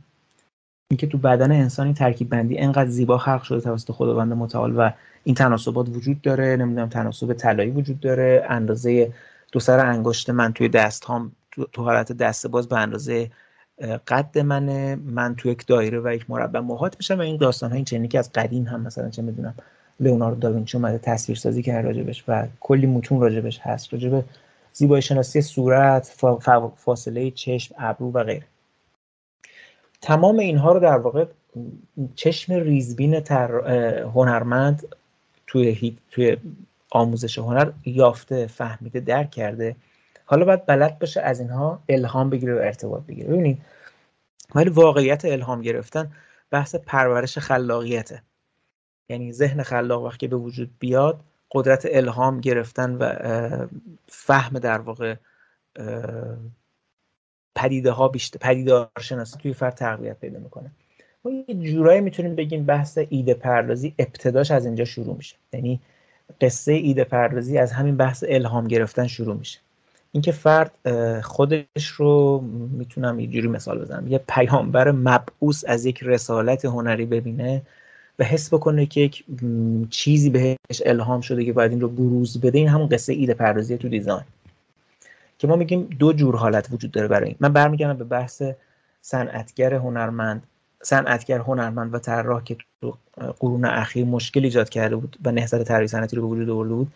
اینکه 0.90 1.06
تو 1.06 1.18
بدن 1.18 1.52
انسانی 1.52 1.94
ترکیب 1.94 2.28
بندی 2.28 2.58
انقدر 2.58 2.90
زیبا 2.90 3.18
خلق 3.18 3.42
شده 3.42 3.60
توسط 3.60 3.92
خداوند 3.92 4.32
متعال 4.32 4.76
و 4.76 4.90
این 5.24 5.34
تناسبات 5.34 5.88
وجود 5.88 6.22
داره 6.22 6.56
نمی‌دونم 6.56 6.88
تناسب 6.88 7.32
طلایی 7.32 7.70
وجود 7.70 8.00
داره 8.00 8.46
اندازه 8.48 9.12
دو 9.52 9.60
سر 9.60 9.86
انگشت 9.86 10.30
من 10.30 10.52
توی 10.52 10.68
دست 10.68 11.04
هام 11.04 11.32
تو 11.72 11.82
حالت 11.82 12.12
دست 12.12 12.46
باز 12.46 12.68
به 12.68 12.76
اندازه 12.76 13.30
قد 14.06 14.38
منه 14.38 14.96
من 14.96 15.34
تو 15.34 15.48
یک 15.48 15.66
دایره 15.66 16.00
و 16.00 16.14
یک 16.14 16.30
مربع 16.30 16.60
محاط 16.60 16.96
میشم 16.98 17.18
و 17.18 17.20
این 17.20 17.36
داستان 17.36 17.72
های 17.72 17.84
چنینی 17.84 18.08
که 18.08 18.18
از 18.18 18.32
قدیم 18.32 18.64
هم 18.64 18.80
مثلا 18.80 19.10
چه 19.10 19.22
می‌دونم 19.22 19.54
لئوناردو 20.00 20.40
داوینچی 20.40 20.76
اومده 20.76 20.98
تصویر 20.98 21.38
سازی 21.38 21.62
کرد 21.62 21.84
راجبش 21.84 22.24
و 22.28 22.46
کلی 22.60 22.86
متون 22.86 23.20
راجبش 23.20 23.58
هست 23.62 23.92
راجب 23.92 24.24
زیبایی 24.72 25.02
شناسی 25.02 25.40
صورت 25.40 26.12
فاصله 26.76 27.30
چشم 27.30 27.74
ابرو 27.78 28.12
و 28.12 28.24
غیره. 28.24 28.46
تمام 30.06 30.38
اینها 30.38 30.72
رو 30.72 30.80
در 30.80 30.98
واقع 30.98 31.24
چشم 32.14 32.52
ریزبین 32.52 33.20
تر... 33.20 33.50
هنرمند 34.02 34.96
توی, 35.46 35.96
توی 36.10 36.36
آموزش 36.90 37.38
هنر 37.38 37.72
یافته 37.84 38.46
فهمیده 38.46 39.00
درک 39.00 39.30
کرده. 39.30 39.76
حالا 40.24 40.44
باید 40.44 40.66
بلد 40.66 40.98
باشه 40.98 41.20
از 41.20 41.40
اینها 41.40 41.82
الهام 41.88 42.30
بگیره 42.30 42.54
و 42.54 42.58
ارتباط 42.58 43.02
بگیره. 43.02 43.28
ببینید 43.28 43.58
ولی 44.54 44.70
واقعیت 44.70 45.24
الهام 45.24 45.62
گرفتن 45.62 46.12
بحث 46.50 46.74
پرورش 46.74 47.38
خلاقیته. 47.38 48.22
یعنی 49.08 49.32
ذهن 49.32 49.62
خلاق 49.62 50.02
وقتی 50.02 50.28
به 50.28 50.36
وجود 50.36 50.70
بیاد 50.78 51.20
قدرت 51.50 51.86
الهام 51.90 52.40
گرفتن 52.40 52.94
و 52.94 53.12
فهم 54.08 54.58
در 54.58 54.78
واقع 54.78 55.14
پدیده 57.56 57.90
ها 57.90 58.08
بیشتر 58.08 58.38
پدیدار 58.38 58.88
شناسی 59.00 59.38
توی 59.38 59.52
فرد 59.52 59.74
تقویت 59.74 60.20
پیدا 60.20 60.38
می‌کنه. 60.38 60.70
ما 61.24 61.30
یه 61.48 61.54
جورایی 61.54 62.00
می‌تونیم 62.00 62.34
بگیم 62.34 62.64
بحث 62.64 62.98
ایده 63.08 63.34
پردازی 63.34 63.94
ابتداش 63.98 64.50
از 64.50 64.66
اینجا 64.66 64.84
شروع 64.84 65.16
میشه. 65.16 65.36
یعنی 65.52 65.80
قصه 66.40 66.72
ایده 66.72 67.04
پردازی 67.04 67.58
از 67.58 67.72
همین 67.72 67.96
بحث 67.96 68.24
الهام 68.28 68.68
گرفتن 68.68 69.06
شروع 69.06 69.36
میشه. 69.36 69.58
اینکه 70.12 70.32
فرد 70.32 70.72
خودش 71.22 71.86
رو 71.96 72.44
می‌تونم 72.70 73.20
یه 73.20 73.26
جوری 73.26 73.48
مثال 73.48 73.78
بزنم. 73.78 74.08
یه 74.08 74.20
پیامبر 74.28 74.90
مبعوث 74.90 75.64
از 75.68 75.86
یک 75.86 76.02
رسالت 76.02 76.64
هنری 76.64 77.06
ببینه 77.06 77.62
و 78.18 78.24
حس 78.24 78.54
بکنه 78.54 78.86
که 78.86 79.00
یک 79.00 79.24
چیزی 79.90 80.30
بهش 80.30 80.82
الهام 80.86 81.20
شده 81.20 81.44
که 81.44 81.52
باید 81.52 81.70
این 81.70 81.80
رو 81.80 81.88
بروز 81.88 82.40
بده. 82.40 82.58
این 82.58 82.68
همون 82.68 82.88
قصه 82.88 83.12
ایده 83.12 83.34
پردازی 83.34 83.76
تو 83.76 83.88
دیزاین. 83.88 84.24
که 85.38 85.46
ما 85.46 85.56
میگیم 85.56 85.88
دو 85.98 86.12
جور 86.12 86.36
حالت 86.36 86.68
وجود 86.72 86.90
داره 86.90 87.08
برای 87.08 87.26
این. 87.26 87.36
من 87.40 87.52
برمیگردم 87.52 87.98
به 87.98 88.04
بحث 88.04 88.42
صنعتگر 89.00 89.74
هنرمند 89.74 90.42
صنعتگر 90.82 91.38
هنرمند 91.38 91.94
و 91.94 91.98
طراح 91.98 92.42
که 92.42 92.56
تو 92.80 92.96
قرون 93.38 93.64
اخیر 93.64 94.04
مشکل 94.04 94.44
ایجاد 94.44 94.68
کرده 94.68 94.96
بود 94.96 95.16
و 95.24 95.32
نهضت 95.32 95.62
طراحی 95.62 95.86
صنعتی 95.86 96.16
رو 96.16 96.22
به 96.22 96.28
وجود 96.28 96.50
آورده 96.50 96.74
بود. 96.74 96.92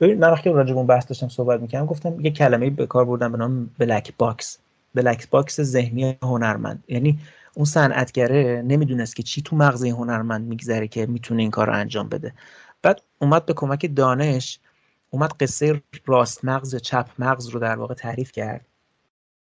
ببینید 0.00 0.20
من 0.20 0.30
وقتی 0.30 0.50
راجع 0.50 0.72
به 0.72 0.78
اون 0.78 0.86
بحث 0.86 1.08
داشتم 1.08 1.28
صحبت 1.28 1.60
می‌کردم 1.60 1.86
گفتم 1.86 2.20
یه 2.20 2.30
کلمه 2.30 2.70
به 2.70 2.86
کار 2.86 3.04
بردم 3.04 3.32
به 3.32 3.38
نام 3.38 3.70
black 3.78 4.12
box 4.18 4.58
black 4.94 5.30
box 5.30 5.60
ذهنی 5.60 6.18
هنرمند. 6.22 6.84
یعنی 6.88 7.18
اون 7.54 7.64
صنعتگره 7.64 8.62
نمی‌دونست 8.66 9.16
که 9.16 9.22
چی 9.22 9.42
تو 9.42 9.56
مغز 9.56 9.84
هنرمند 9.84 10.48
میگذره 10.48 10.88
که 10.88 11.06
می‌تونه 11.06 11.42
این 11.42 11.50
کار 11.50 11.66
رو 11.66 11.72
انجام 11.72 12.08
بده. 12.08 12.32
بعد 12.82 13.00
اومد 13.18 13.46
به 13.46 13.52
کمک 13.52 13.90
دانش 13.96 14.58
اومد 15.14 15.32
قصه 15.40 15.82
راست 16.06 16.44
مغز 16.44 16.76
چپ 16.76 17.06
مغز 17.18 17.48
رو 17.48 17.60
در 17.60 17.76
واقع 17.76 17.94
تعریف 17.94 18.32
کرد 18.32 18.66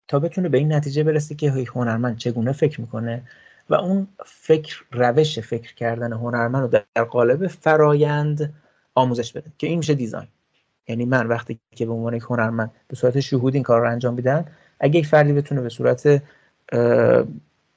تا 0.07 0.19
بتونه 0.19 0.49
به 0.49 0.57
این 0.57 0.73
نتیجه 0.73 1.03
برسه 1.03 1.35
که 1.35 1.51
هنرمند 1.51 2.17
چگونه 2.17 2.51
فکر 2.51 2.81
می‌کنه 2.81 3.23
و 3.69 3.75
اون 3.75 4.07
فکر 4.25 4.83
روش 4.91 5.39
فکر 5.39 5.75
کردن 5.75 6.13
هنرمند 6.13 6.61
رو 6.61 6.67
در 6.95 7.03
قالب 7.03 7.47
فرایند 7.47 8.53
آموزش 8.95 9.33
بده 9.33 9.51
که 9.57 9.67
این 9.67 9.77
میشه 9.77 9.93
دیزاین. 9.93 10.27
یعنی 10.87 11.05
من 11.05 11.27
وقتی 11.27 11.59
که 11.75 11.85
به 11.85 11.91
عنوان 11.91 12.13
یک 12.13 12.23
هنرمند 12.23 12.71
به 12.87 12.95
صورت 12.95 13.19
شهود 13.19 13.53
این 13.53 13.63
کار 13.63 13.81
رو 13.81 13.91
انجام 13.91 14.13
میدن 14.13 14.45
اگه 14.79 14.99
یک 14.99 15.07
فردی 15.07 15.33
بتونه 15.33 15.61
به 15.61 15.69
صورت 15.69 16.21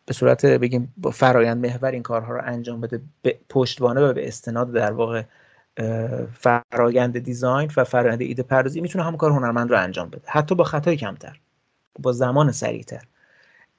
به 0.06 0.12
صورت 0.12 0.46
بگیم 0.46 0.94
فرایند 1.12 1.66
محور 1.66 1.90
این 1.90 2.02
کارها 2.02 2.32
رو 2.34 2.40
انجام 2.44 2.80
بده 2.80 3.00
به 3.22 3.38
پشتوانه 3.48 4.00
و 4.00 4.12
به 4.12 4.28
استناد 4.28 4.72
در 4.72 4.92
واقع 4.92 5.22
فرایند 6.32 7.18
دیزاین 7.18 7.70
و 7.76 7.84
فرایند 7.84 8.20
ایده 8.20 8.42
پردازی 8.42 8.80
می‌تونه 8.80 9.04
همون 9.04 9.16
کار 9.16 9.30
هنرمند 9.30 9.70
رو 9.70 9.78
انجام 9.78 10.08
بده. 10.08 10.22
حتی 10.26 10.54
با 10.54 10.64
خطای 10.64 10.96
کمتر. 10.96 11.40
با 12.02 12.12
زمان 12.12 12.52
سریعتر. 12.52 13.02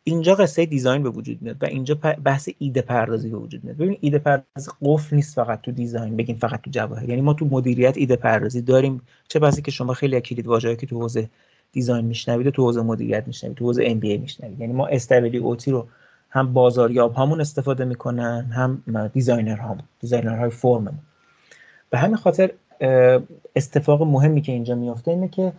اینجا 0.04 0.36
قصه 0.36 0.66
دیزاین 0.66 1.04
به 1.04 1.10
وجود 1.10 1.42
میاد 1.42 1.64
و 1.64 1.66
اینجا 1.66 1.96
بحث 2.24 2.50
ایده 2.58 2.82
پردازی 2.82 3.30
به 3.30 3.38
وجود 3.38 3.64
میاد. 3.64 3.78
ببین 3.78 3.98
ایده 4.02 4.20
پردازی 4.20 4.72
قفل 4.82 5.16
نیست 5.16 5.36
فقط 5.36 5.62
تو 5.62 5.72
دیزاین. 5.72 6.16
بگیم 6.16 6.36
فقط 6.36 6.62
تو 6.62 6.72
جواهر. 6.72 7.10
یعنی 7.10 7.22
ما 7.22 7.34
تو 7.34 7.46
مدیریت 7.46 7.98
ایده 7.98 8.16
پردازی 8.16 8.62
داریم. 8.62 9.02
چه 9.28 9.40
بحثی 9.40 9.62
که 9.62 9.72
شما 9.72 9.94
خیلی 9.94 10.22
کلید 10.22 10.48
واژه‌ای 10.48 10.76
که 10.76 10.88
تو 10.88 11.02
حوزه 11.02 11.30
دیزاین 11.72 12.06
میشنوید 12.06 12.50
تو 12.50 12.64
حوزه 12.64 12.82
مدیریت 12.82 13.28
میشنوید 13.28 13.58
تو 13.58 13.66
حوزه 13.66 13.84
ام 13.86 14.00
بی 14.00 14.18
میشنوید. 14.18 14.60
یعنی 14.60 14.74
ما 14.74 14.88
استابیلی 14.88 15.38
اوتی 15.38 15.72
رو 15.72 15.88
هم 16.30 16.54
بازاریاب 16.54 17.16
همون 17.16 17.42
استفاده 17.42 17.86
می‌کنن 17.86 18.52
هم 18.52 18.84
designer 19.14 19.56
هم 19.56 19.78
designer 20.00 20.36
های 20.36 20.50
فرم 20.50 21.00
به 21.90 21.98
همین 21.98 22.16
خاطر 22.16 22.52
اتفاق 23.56 24.02
مهمی 24.02 24.42
که 24.42 24.52
اینجا 24.52 24.76
میفته 24.76 25.12
اینه 25.12 25.28
که 25.28 25.54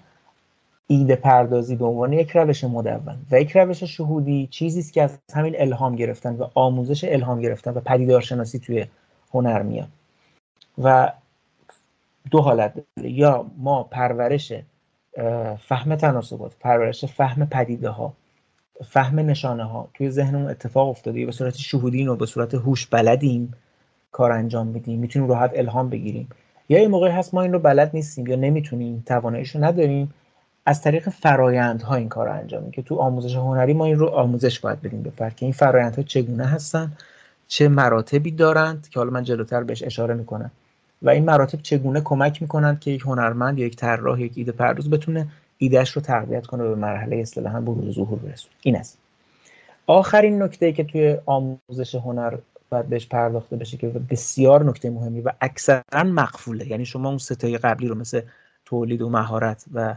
ایده 0.87 1.16
پردازی 1.16 1.77
به 1.77 1.85
عنوان 1.85 2.12
یک 2.12 2.31
روش 2.31 2.64
مدون 2.64 3.18
و 3.31 3.41
یک 3.41 3.57
روش 3.57 3.83
شهودی 3.85 4.49
چیزی 4.51 4.81
است 4.81 4.93
که 4.93 5.03
از 5.03 5.18
همین 5.35 5.55
الهام 5.59 5.97
گرفتن 5.97 6.37
و 6.37 6.49
آموزش 6.55 7.05
الهام 7.05 7.41
گرفتن 7.41 7.70
و 7.70 7.81
پدیدارشناسی 7.81 8.59
توی 8.59 8.87
هنر 9.35 9.62
میاد. 9.62 9.89
و 10.79 11.12
دو 12.31 12.41
حالت 12.41 12.74
داره. 12.74 13.11
یا 13.11 13.47
ما 13.57 13.83
پرورش 13.83 14.53
فهم 15.59 15.97
تناسبات 15.97 16.53
پرورش 16.61 17.05
فهم 17.05 17.47
پدیده 17.47 17.89
ها 17.89 18.12
فهم 18.85 19.18
نشانه 19.18 19.64
ها 19.64 19.89
توی 19.95 20.11
ذهنمون 20.11 20.51
اتفاق 20.51 20.89
افتاده 20.89 21.27
به 21.27 21.33
صورت 21.33 21.57
شهودی 21.57 22.07
و 22.07 22.16
به 22.16 22.27
صورت 22.27 22.55
هوش 22.55 22.87
بلدیم. 22.87 23.55
کار 24.16 24.32
انجام 24.32 24.72
بدیم 24.72 24.98
می‌تونیم 24.98 25.28
راحت 25.28 25.50
الهام 25.54 25.90
بگیریم. 25.90 26.28
یا 26.68 26.78
یه 26.80 26.88
موقعی 26.88 27.10
هست 27.10 27.34
ما 27.34 27.42
این 27.42 27.52
رو 27.52 27.58
بلد 27.58 27.90
نیستیم 27.94 28.26
یا 28.26 28.36
نمی‌تونیم 28.36 29.02
تواناییش 29.06 29.50
رو 29.56 29.64
نداریم 29.64 30.14
از 30.66 30.82
طریق 30.82 31.08
فرایندها 31.08 31.94
این 31.94 32.08
کار 32.08 32.26
رو 32.26 32.32
انجام 32.32 32.70
که 32.70 32.82
تو 32.82 32.96
آموزش 32.96 33.36
هنری 33.36 33.72
ما 33.72 33.84
این 33.84 33.98
رو 33.98 34.06
آموزش 34.06 34.60
باید 34.60 34.82
بدیم 34.82 35.02
به 35.02 35.10
فرد 35.10 35.36
که 35.36 35.46
این 35.46 35.52
فرایندها 35.52 36.02
چگونه 36.02 36.46
هستن 36.46 36.92
چه 37.48 37.68
مراتبی 37.68 38.30
دارند 38.30 38.88
که 38.88 39.00
حالا 39.00 39.10
من 39.10 39.24
جلوتر 39.24 39.62
بهش 39.62 39.82
اشاره 39.82 40.14
می‌کنم. 40.14 40.50
و 41.02 41.10
این 41.10 41.24
مراتب 41.24 41.62
چگونه 41.62 42.00
کمک 42.00 42.42
می‌کنند 42.42 42.80
که 42.80 42.90
یک 42.90 43.02
هنرمند 43.02 43.58
یا 43.58 43.66
یک 43.66 43.76
طراح 43.76 44.20
یک 44.20 44.32
ایده 44.36 44.52
پرداز 44.52 44.90
بتونه 44.90 45.28
ایدهش 45.58 45.90
رو 45.90 46.02
تقویت 46.02 46.46
کنه 46.46 46.62
به 46.62 46.74
مرحله 46.74 47.16
اصطلاحا 47.16 47.60
بروز 47.60 47.94
ظهور 47.94 48.18
برسونه. 48.18 48.54
این 48.62 48.76
است. 48.76 48.98
آخرین 49.86 50.42
نکته 50.42 50.72
که 50.72 50.84
توی 50.84 51.16
آموزش 51.26 51.94
هنر 51.94 52.34
باید 52.70 52.88
بهش 52.88 53.06
پرداخته 53.06 53.56
بشه 53.56 53.76
که 53.76 53.88
بسیار 53.88 54.64
نکته 54.64 54.90
مهمی 54.90 55.20
و 55.20 55.32
اکثرا 55.40 55.82
مقفوله. 56.04 56.68
یعنی 56.68 56.84
شما 56.84 57.08
اون 57.08 57.18
ستای 57.18 57.58
قبلی 57.58 57.88
رو 57.88 57.94
مثل 57.94 58.20
تولید 58.64 59.02
و 59.02 59.08
مهارت 59.10 59.64
و 59.72 59.94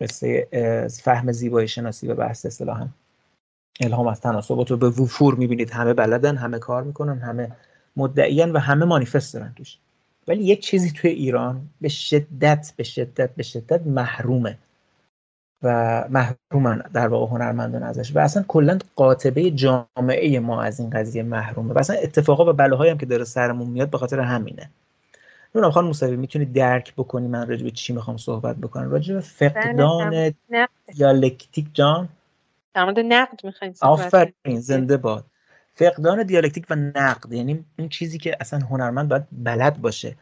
مثل 0.00 0.42
فهم 0.88 1.32
زیبایی 1.32 1.68
شناسی 1.68 2.08
و 2.08 2.14
بحث 2.14 2.46
اصطلاحا 2.46 2.88
الهام 3.80 4.06
از 4.06 4.20
تناسبات 4.20 4.70
رو 4.70 4.76
به 4.76 4.88
وفور 4.88 5.34
می‌بینید. 5.34 5.70
همه 5.70 5.94
بلدن 5.94 6.36
همه 6.36 6.58
کار 6.58 6.82
می‌کنن 6.82 7.18
همه 7.18 7.52
مدعیان 7.96 8.52
و 8.52 8.58
همه 8.58 8.84
مانیفست 8.84 9.34
دارن 9.34 9.52
توش. 9.56 9.78
ولی 10.28 10.44
یک 10.44 10.60
چیزی 10.60 10.90
توی 10.90 11.10
ایران 11.10 11.68
به 11.80 11.88
شدت 11.88 12.72
به 12.76 12.84
شدت 12.84 13.34
به 13.34 13.42
شدت 13.42 13.86
محرومه. 13.86 14.58
و 15.62 16.04
محرومن 16.08 16.82
در 16.92 17.08
واقع 17.08 17.32
هنرمندان 17.32 17.82
ازش. 17.82 18.16
و 18.16 18.18
اصلا 18.18 18.44
کلا 18.48 18.78
قاطبه 18.96 19.50
جامعه 19.50 20.40
ما 20.40 20.62
از 20.62 20.80
این 20.80 20.90
قضیه 20.90 21.22
محرومه. 21.22 21.74
و 21.74 21.78
اصلا 21.78 21.96
اتفاقا 21.96 22.50
و 22.50 22.52
بلاهایی 22.52 22.90
هم 22.90 22.98
که 22.98 23.06
داره 23.06 23.24
سرمون 23.24 23.68
میاد 23.68 23.90
به 23.90 23.98
خاطر 23.98 24.20
همینه. 24.20 24.70
نونم 25.54 25.70
خانم 25.70 25.86
موسوی 25.86 26.16
می‌تونی 26.16 26.44
درک 26.44 26.94
بکنی 26.94 27.28
من 27.28 27.48
راجع 27.48 27.64
به 27.64 27.70
چی 27.70 27.92
می‌خوام 27.92 28.16
صحبت 28.16 28.56
بکنم؟ 28.56 28.90
راجع 28.90 29.14
به 29.14 29.20
فقدان 29.20 30.34
دیالکتیک 30.94 31.66
جان؟ 31.72 32.08
در 32.74 32.84
مورد 32.84 32.98
نقد 32.98 33.40
می‌خواین 33.44 33.74
آفرین 33.80 34.60
زنده 34.60 34.96
باد. 34.96 35.24
فقدان 35.74 36.22
دیالکتیک 36.22 36.66
و 36.70 36.74
نقد 36.74 37.32
یعنی 37.32 37.64
این 37.76 37.88
چیزی 37.88 38.18
که 38.18 38.36
اصلا 38.40 38.60
هنرمند 38.60 39.08
باید 39.08 39.24
بلد 39.32 39.80
باشه. 39.80 40.16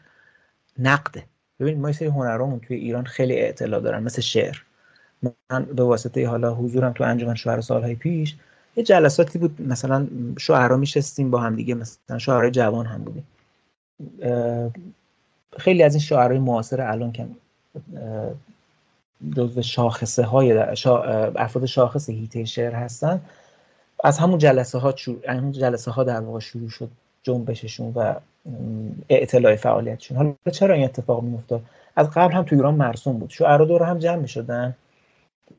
نقده 0.78 1.24
ببین 1.60 1.80
ما 1.80 1.92
سری 1.92 2.08
هنرامون 2.08 2.60
توی 2.60 2.76
ایران 2.76 3.04
خیلی 3.04 3.40
اطلاع 3.40 3.80
دارن 3.80 4.02
مثل 4.02 4.22
شعر. 4.22 4.56
من 5.50 5.64
به 5.64 5.82
واسطه 5.82 6.28
حالا 6.28 6.54
حضورم 6.54 6.92
تو 6.92 7.04
انجمن 7.04 7.34
شعر 7.34 7.60
سالهای 7.60 7.94
پیش 7.94 8.36
یه 8.76 8.84
جلساتی 8.84 9.38
بود 9.38 9.62
مثلا 9.62 10.06
شعرا 10.38 10.76
میشستیم 10.76 11.30
با 11.30 11.40
هم 11.40 11.56
دیگه 11.56 11.74
مثلا 11.74 12.18
شعرهای 12.18 12.50
جوان 12.50 12.86
هم 12.86 13.04
بودیم. 13.04 13.26
خیلی 15.58 15.82
از 15.82 15.94
این 15.94 16.00
شعرهای 16.00 16.38
معاصر 16.38 16.80
الان 16.80 17.12
که 17.12 17.26
جزو 19.36 19.62
شاخصه 19.62 20.22
های 20.22 20.52
افراد 21.36 21.66
شاخص 21.66 22.08
هیته 22.08 22.44
شعر 22.44 22.74
هستن. 22.74 23.20
از 24.04 24.18
همون 24.18 24.38
جلسه 24.38 24.78
ها 24.78 24.94
همون 25.28 25.52
جلسه 25.52 25.90
ها 25.90 26.04
در 26.04 26.20
واقع 26.20 26.40
شروع 26.40 26.68
شد 26.68 26.88
جنبششون 27.22 27.92
و 27.96 28.14
اطلاع 29.08 29.56
فعالیتشون. 29.56 30.16
حالا 30.16 30.34
چرا 30.52 30.74
این 30.74 30.84
اتفاق 30.84 31.22
میافتاد؟ 31.22 31.62
از 31.96 32.10
قبل 32.10 32.34
هم 32.34 32.42
تو 32.42 32.56
ایران 32.56 32.74
مرسوم 32.74 33.18
بود. 33.18 33.30
شعرا 33.30 33.64
دور 33.64 33.82
هم 33.82 33.98
جمع 33.98 34.16
می‌شدن. 34.16 34.74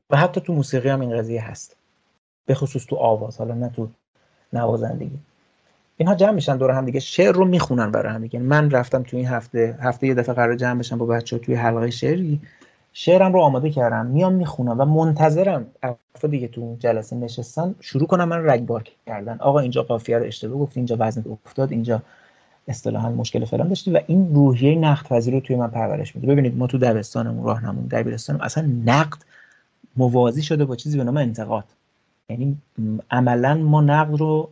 و 0.10 0.18
حتی 0.18 0.42
تو 0.42 0.54
موسیقی 0.54 0.90
هم 0.90 1.02
این 1.02 1.18
قضیه 1.18 1.44
هست. 1.44 1.76
به 2.46 2.56
خصوص 2.56 2.86
تو 2.86 2.96
آواز 2.96 3.38
حالا 3.38 3.54
نه 3.54 3.70
تو 3.70 3.90
نوازندگی. 4.54 5.20
اینها 5.98 6.16
جمع 6.16 6.32
میشن 6.32 6.58
دور 6.58 6.72
هم 6.72 6.86
دیگه 6.86 7.00
شعر 7.00 7.32
رو 7.32 7.46
می‌خونن 7.46 7.92
برای 7.92 8.14
هم 8.14 8.22
دیگه 8.22 8.40
من 8.40 8.72
رفتم 8.72 9.04
تو 9.04 9.18
این 9.18 9.26
هفته 9.26 9.78
هفته 9.82 10.08
یه 10.08 10.14
دفعه 10.14 10.36
قرار 10.36 10.56
جمع 10.56 10.80
بشم 10.80 10.98
با 10.98 11.06
بچه 11.06 11.38
توی 11.40 11.56
حلقه 11.56 11.90
شعری. 11.90 12.42
شعرم 12.94 13.34
رو 13.34 13.40
آماده 13.40 13.70
کردم. 13.70 14.06
میام 14.06 14.34
می‌خونم 14.34 14.80
و 14.80 14.86
منتظرم 14.86 15.66
افراد 15.84 16.32
دیگه 16.32 16.48
تو 16.48 16.76
جلسه 16.80 17.16
نشستن 17.16 17.76
شروع 17.80 18.08
کنم 18.08 18.28
من 18.28 18.50
رگبار 18.50 18.84
کردن. 19.06 19.38
آقا 19.40 19.60
اینجا 19.60 19.84
قافیه 19.84 20.18
رو 20.18 20.26
اشتباه 20.26 20.60
گفتی 20.60 20.80
اینجا 20.80 20.96
وزن 21.00 21.24
افتاد 21.46 21.72
اینجا 21.72 22.02
اصطلاحا 22.68 23.10
مشکل 23.10 23.46
فلان 23.46 23.68
داشتی 23.68 23.92
و 23.92 24.02
این 24.08 24.36
روحیه 24.36 24.76
نقد 24.76 25.08
پذیری 25.08 25.40
رو 25.40 25.46
توی 25.46 25.56
من 25.56 25.68
پرورش 25.68 26.16
میده. 26.16 26.28
ببینید 26.28 26.58
ما 26.58 26.68
تو 26.68 26.78
دبستانمون 26.78 27.46
راهنمون 27.46 27.86
دبیرستانم 27.86 28.42
اصلا 28.42 28.72
نقد 28.86 29.18
موازی 29.98 30.41
شده 30.41 30.66
با 30.66 30.76
چیزی 30.76 30.98
به 30.98 31.04
نام 31.04 31.18
انتقاد. 31.18 31.66
یعنی 32.30 32.58
عملا 33.12 33.54
ما 33.54 33.82
نقد 33.82 34.18
رو 34.20 34.50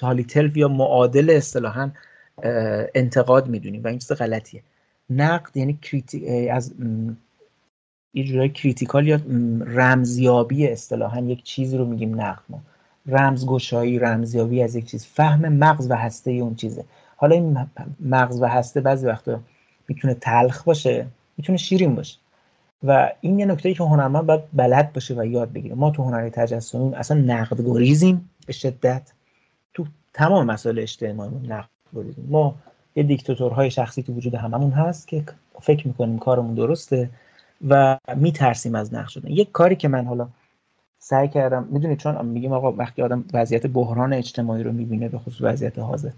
حالی 0.00 0.24
تلف 0.24 0.56
یا 0.56 0.68
معادل 0.68 1.30
اصطلاحا 1.30 1.90
انتقاد 2.94 3.48
می‌دونیم 3.48 3.84
و 3.84 3.88
این 3.88 3.98
چیز 3.98 4.12
غلطیه. 4.12 4.62
نقد 5.10 5.56
یعنی 5.56 5.78
criti... 5.82 6.48
از 6.48 6.74
یه 8.14 8.24
جورای 8.24 8.48
critical 8.48 9.06
یا 9.06 9.20
رمزیابی 9.60 10.66
اصطلاحا 10.66 11.20
یک 11.20 11.42
چیزی 11.42 11.78
رو 11.78 11.84
میگیم 11.84 12.20
نقد 12.20 12.42
ما. 12.48 12.60
رمزگشایی 13.06 13.98
رمزیابی 13.98 14.62
از 14.62 14.76
یک 14.76 14.86
چیز. 14.86 15.06
فهم 15.06 15.48
مغز 15.48 15.90
و 15.90 15.94
هسته 15.94 16.30
اون 16.30 16.54
چیزه. 16.54 16.84
حالا 17.16 17.34
این 17.34 17.66
مغز 18.00 18.42
و 18.42 18.46
هسته 18.46 18.80
بعضی 18.80 19.06
وقتا 19.06 19.40
می‌تونه 19.88 20.14
تلخ 20.14 20.64
باشه 20.64 21.06
می‌تونه 21.36 21.58
شیرین 21.58 21.94
باشه. 21.94 22.18
و 22.86 23.12
این 23.20 23.38
یه 23.38 23.46
نکته 23.46 23.68
ای 23.68 23.74
که 23.74 23.84
هنرمند 23.84 24.26
باید 24.26 24.40
بلد 24.52 24.92
باشه 24.92 25.14
و 25.14 25.26
یاد 25.26 25.52
بگیره. 25.52 25.74
ما 25.74 25.90
تو 25.90 26.02
هنر 26.02 26.28
تجسمی 26.28 26.94
اصلا 26.94 27.20
نقد 27.20 27.60
گریزیم 27.60 28.30
به 28.46 28.52
شدت. 28.52 29.12
تو 29.74 29.86
تمام 30.14 30.46
مسائل 30.46 30.78
اجتماعی 30.78 31.30
نقد 31.48 31.68
گریزیم 31.94 32.26
ما 32.28 32.54
یه 32.96 33.02
دیکتاتورهای 33.02 33.70
شخصی 33.70 34.02
تو 34.02 34.12
وجود 34.12 34.34
هممون 34.34 34.70
هست 34.70 35.08
که 35.08 35.24
فکر 35.60 35.88
می‌کنیم 35.88 36.18
کارمون 36.18 36.54
درسته 36.54 37.10
و 37.68 37.98
میترسیم 38.16 38.74
از 38.74 38.94
نقد 38.94 39.08
شدن. 39.08 39.30
یک 39.30 39.52
کاری 39.52 39.76
که 39.76 39.88
من 39.88 40.06
حالا 40.06 40.28
سعی 40.98 41.28
کردم 41.28 41.68
می‌دونید 41.70 41.98
چون 41.98 42.26
میگیم 42.26 42.52
آقا 42.52 42.72
وقتی 42.72 43.02
آدم 43.02 43.24
وضعیت 43.32 43.66
بحران 43.66 44.12
اجتماعی 44.12 44.62
رو 44.62 44.72
می‌بینه 44.72 45.08
به 45.08 45.18
خصوص 45.18 45.38
وضعیت 45.40 45.78
حاضر 45.78 46.10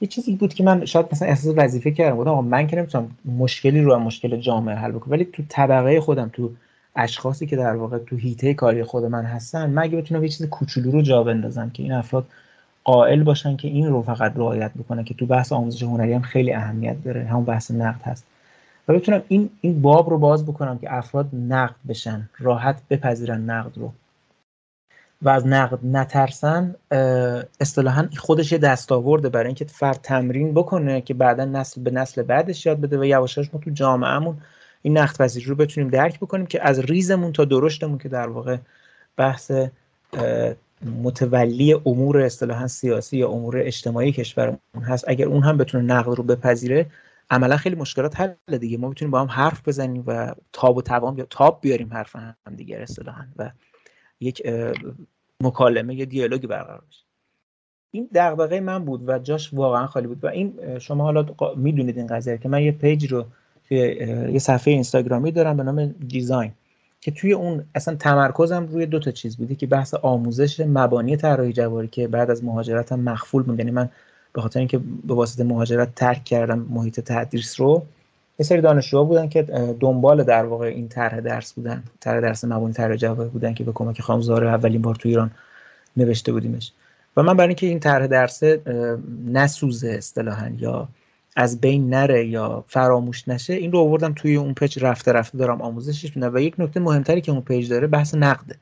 یه 0.00 0.08
چیزی 0.08 0.36
بود 0.36 0.54
که 0.54 0.64
من 0.64 0.84
شاید 0.84 1.06
مثلا 1.12 1.28
احساس 1.28 1.54
وظیفه 1.56 1.90
کردم. 1.90 2.16
بودم 2.16 2.44
من 2.44 2.66
که 2.66 2.76
نمی‌تونم 2.76 3.10
مشکلی 3.38 3.80
رو 3.80 3.98
مشکل 3.98 4.36
جامعه 4.36 4.74
حل 4.74 4.92
بکنم. 4.92 5.12
ولی 5.12 5.24
تو 5.24 5.42
طبقه 5.48 6.00
خودم 6.00 6.30
تو 6.32 6.50
اشخاصی 6.96 7.46
که 7.46 7.56
در 7.56 7.76
واقع 7.76 7.98
تو 7.98 8.16
هیته 8.16 8.54
کاری 8.54 8.84
خود 8.84 9.04
من 9.04 9.24
هستن 9.24 9.70
من 9.70 9.82
اگه 9.82 9.96
بتونم 9.96 10.22
یه 10.22 10.28
چیز 10.28 10.46
کوچولو 10.46 10.90
رو 10.90 11.02
جا 11.02 11.22
بندازم 11.22 11.70
که 11.70 11.82
این 11.82 11.92
افراد 11.92 12.26
قائل 12.84 13.22
باشن 13.22 13.56
که 13.56 13.68
این 13.68 13.86
رو 13.86 14.02
فقط 14.02 14.32
رعایت 14.36 14.74
بکنن 14.74 15.04
که 15.04 15.14
تو 15.14 15.26
بحث 15.26 15.52
آموزش 15.52 15.82
هنری 15.82 16.12
هم 16.12 16.22
خیلی 16.22 16.52
اهمیت 16.52 17.04
داره. 17.04 17.24
همون 17.24 17.44
بحث 17.44 17.70
نقد 17.70 18.02
هست. 18.02 18.24
و 18.88 18.94
بتونم 18.94 19.22
این 19.28 19.50
این 19.60 19.82
باب 19.82 20.10
رو 20.10 20.18
باز 20.18 20.46
بکنم 20.46 20.78
که 20.78 20.94
افراد 20.94 21.28
نقد 21.32 21.74
بشن 21.88 22.28
راحت 22.38 22.82
بپذیرن 22.90 23.40
نقد 23.40 23.78
رو. 23.78 23.92
و 25.24 25.28
از 25.28 25.46
نقد 25.46 25.78
نترسن 25.82 26.74
اصطلاحا 27.60 28.08
خودش 28.16 28.52
یه 28.52 28.58
دستاورده 28.58 29.28
برای 29.28 29.46
اینکه 29.46 29.64
فرد 29.64 30.00
تمرین 30.02 30.54
بکنه 30.54 31.00
که 31.00 31.14
بعدا 31.14 31.44
نسل 31.44 31.82
به 31.82 31.90
نسل 31.90 32.22
بعدش 32.22 32.66
یاد 32.66 32.80
بده 32.80 32.98
و 32.98 33.04
یواشاش 33.04 33.50
ما 33.52 33.60
تو 33.60 33.70
جامعهمون 33.70 34.36
این 34.82 34.98
نقد 34.98 35.16
پذیری 35.16 35.46
رو 35.46 35.54
بتونیم 35.54 35.90
درک 35.90 36.20
بکنیم 36.20 36.46
که 36.46 36.68
از 36.68 36.78
ریزمون 36.78 37.32
تا 37.32 37.44
درشتمون 37.44 37.98
که 37.98 38.08
در 38.08 38.28
واقع 38.28 38.56
بحث 39.16 39.52
متولی 41.02 41.74
امور 41.86 42.20
اصطلاحا 42.20 42.66
سیاسی 42.66 43.18
یا 43.18 43.28
امور 43.28 43.58
اجتماعی 43.58 44.12
کشورمون 44.12 44.58
هست. 44.82 45.04
اگر 45.08 45.26
اون 45.26 45.42
هم 45.42 45.58
بتونه 45.58 45.84
نقد 45.84 46.14
رو 46.14 46.22
بپذیره 46.22 46.86
عملا 47.30 47.56
خیلی 47.56 47.76
مشکلات 47.76 48.20
حله 48.20 48.58
دیگه. 48.60 48.78
ما 48.78 48.88
می‌تونیم 48.88 49.10
با 49.10 49.20
هم 49.20 49.26
حرف 49.26 49.68
بزنیم 49.68 50.04
و 50.06 50.34
تاب 50.52 50.76
و 50.76 50.82
توان 50.82 51.18
یا 51.18 51.26
تاب 51.30 51.58
بیاریم 51.60 51.92
حرف 51.92 52.16
هم 52.16 52.34
دیگه 52.56 52.76
اصطلاحا. 52.76 53.24
و 53.36 53.50
یک 54.20 54.42
مکالمه 55.42 55.94
یا 55.94 56.04
دیالوگی 56.04 56.46
برقرار 56.46 56.82
بشه 56.88 57.04
این 57.90 58.08
دغدغه 58.14 58.60
من 58.60 58.84
بود 58.84 59.08
و 59.08 59.18
جاش 59.18 59.54
واقعا 59.54 59.86
خالی 59.86 60.06
بود. 60.06 60.24
و 60.24 60.26
این 60.26 60.78
شما 60.78 61.04
حالا 61.04 61.26
می‌دونید 61.56 61.98
این 61.98 62.06
قضیه 62.06 62.38
که 62.38 62.48
من 62.48 62.62
یه 62.62 62.72
page 62.72 63.12
رو 63.12 63.24
یه 63.70 64.38
صفحه 64.38 64.74
اینستاگرامی 64.74 65.32
دارم 65.32 65.56
به 65.56 65.62
نام 65.62 65.86
design 65.86 66.52
که 67.00 67.10
توی 67.10 67.32
اون 67.32 67.64
اصلا 67.74 67.94
تمرکزم 67.94 68.66
روی 68.66 68.86
دو 68.86 68.98
تا 68.98 69.10
چیز 69.10 69.36
بوده 69.36 69.54
که 69.54 69.66
بحث 69.66 69.94
آموزش 69.94 70.60
مبانی 70.60 71.16
طراحی 71.16 71.52
جواهری 71.52 71.88
که 71.88 72.08
بعد 72.08 72.30
از 72.30 72.44
مهاجرتم 72.44 73.00
مغفول 73.00 73.42
بود. 73.42 73.58
یعنی 73.58 73.70
من 73.70 73.88
به 74.32 74.40
خاطر 74.40 74.58
اینکه 74.58 74.78
به 74.78 75.14
واسطه 75.14 75.44
مهاجرت 75.44 75.94
ترک 75.94 76.24
کردم 76.24 76.58
محیط 76.58 77.00
تدریس 77.00 77.60
رو 77.60 77.86
یه 78.38 78.46
سری 78.46 78.60
دانشجوها 78.60 79.04
بودن 79.04 79.28
که 79.28 79.42
دنبال 79.80 80.22
در 80.22 80.44
واقع 80.44 80.66
این 80.66 80.88
طرح 80.88 81.20
درس 81.20 81.52
بودن 81.52 81.84
طرح 82.00 82.20
درس 82.20 82.44
مبانی 82.44 82.72
طراحی 82.72 82.96
جواهر 82.96 83.30
بودن 83.30 83.54
که 83.54 83.64
به 83.64 83.72
کمک 83.72 84.00
خامزاره 84.00 84.48
اولین 84.48 84.82
بار 84.82 84.94
تو 84.94 85.08
ایران 85.08 85.30
نوشته 85.96 86.32
بودیمش. 86.32 86.72
و 87.16 87.22
من 87.22 87.36
برای 87.36 87.48
اینکه 87.48 87.66
این 87.66 87.80
طرح 87.80 88.06
درس 88.06 88.42
نسوزه 89.26 89.88
اصطلاحا 89.88 90.50
یا 90.58 90.88
از 91.36 91.60
بین 91.60 91.90
نره 91.90 92.26
یا 92.26 92.64
فراموش 92.68 93.28
نشه 93.28 93.54
این 93.54 93.72
رو 93.72 93.78
آوردم 93.78 94.12
توی 94.12 94.36
اون 94.36 94.54
page 94.54 94.84
رفته 94.84 95.12
رفته 95.12 95.38
دارم 95.38 95.62
آموزشش 95.62 96.16
میدم 96.16 96.34
و 96.34 96.38
یک 96.38 96.54
نکته 96.58 96.80
مهمتری 96.80 97.20
که 97.20 97.32
اون 97.32 97.40
page 97.40 97.70
داره 97.70 97.86
بحث 97.86 98.14
نقده 98.14 98.56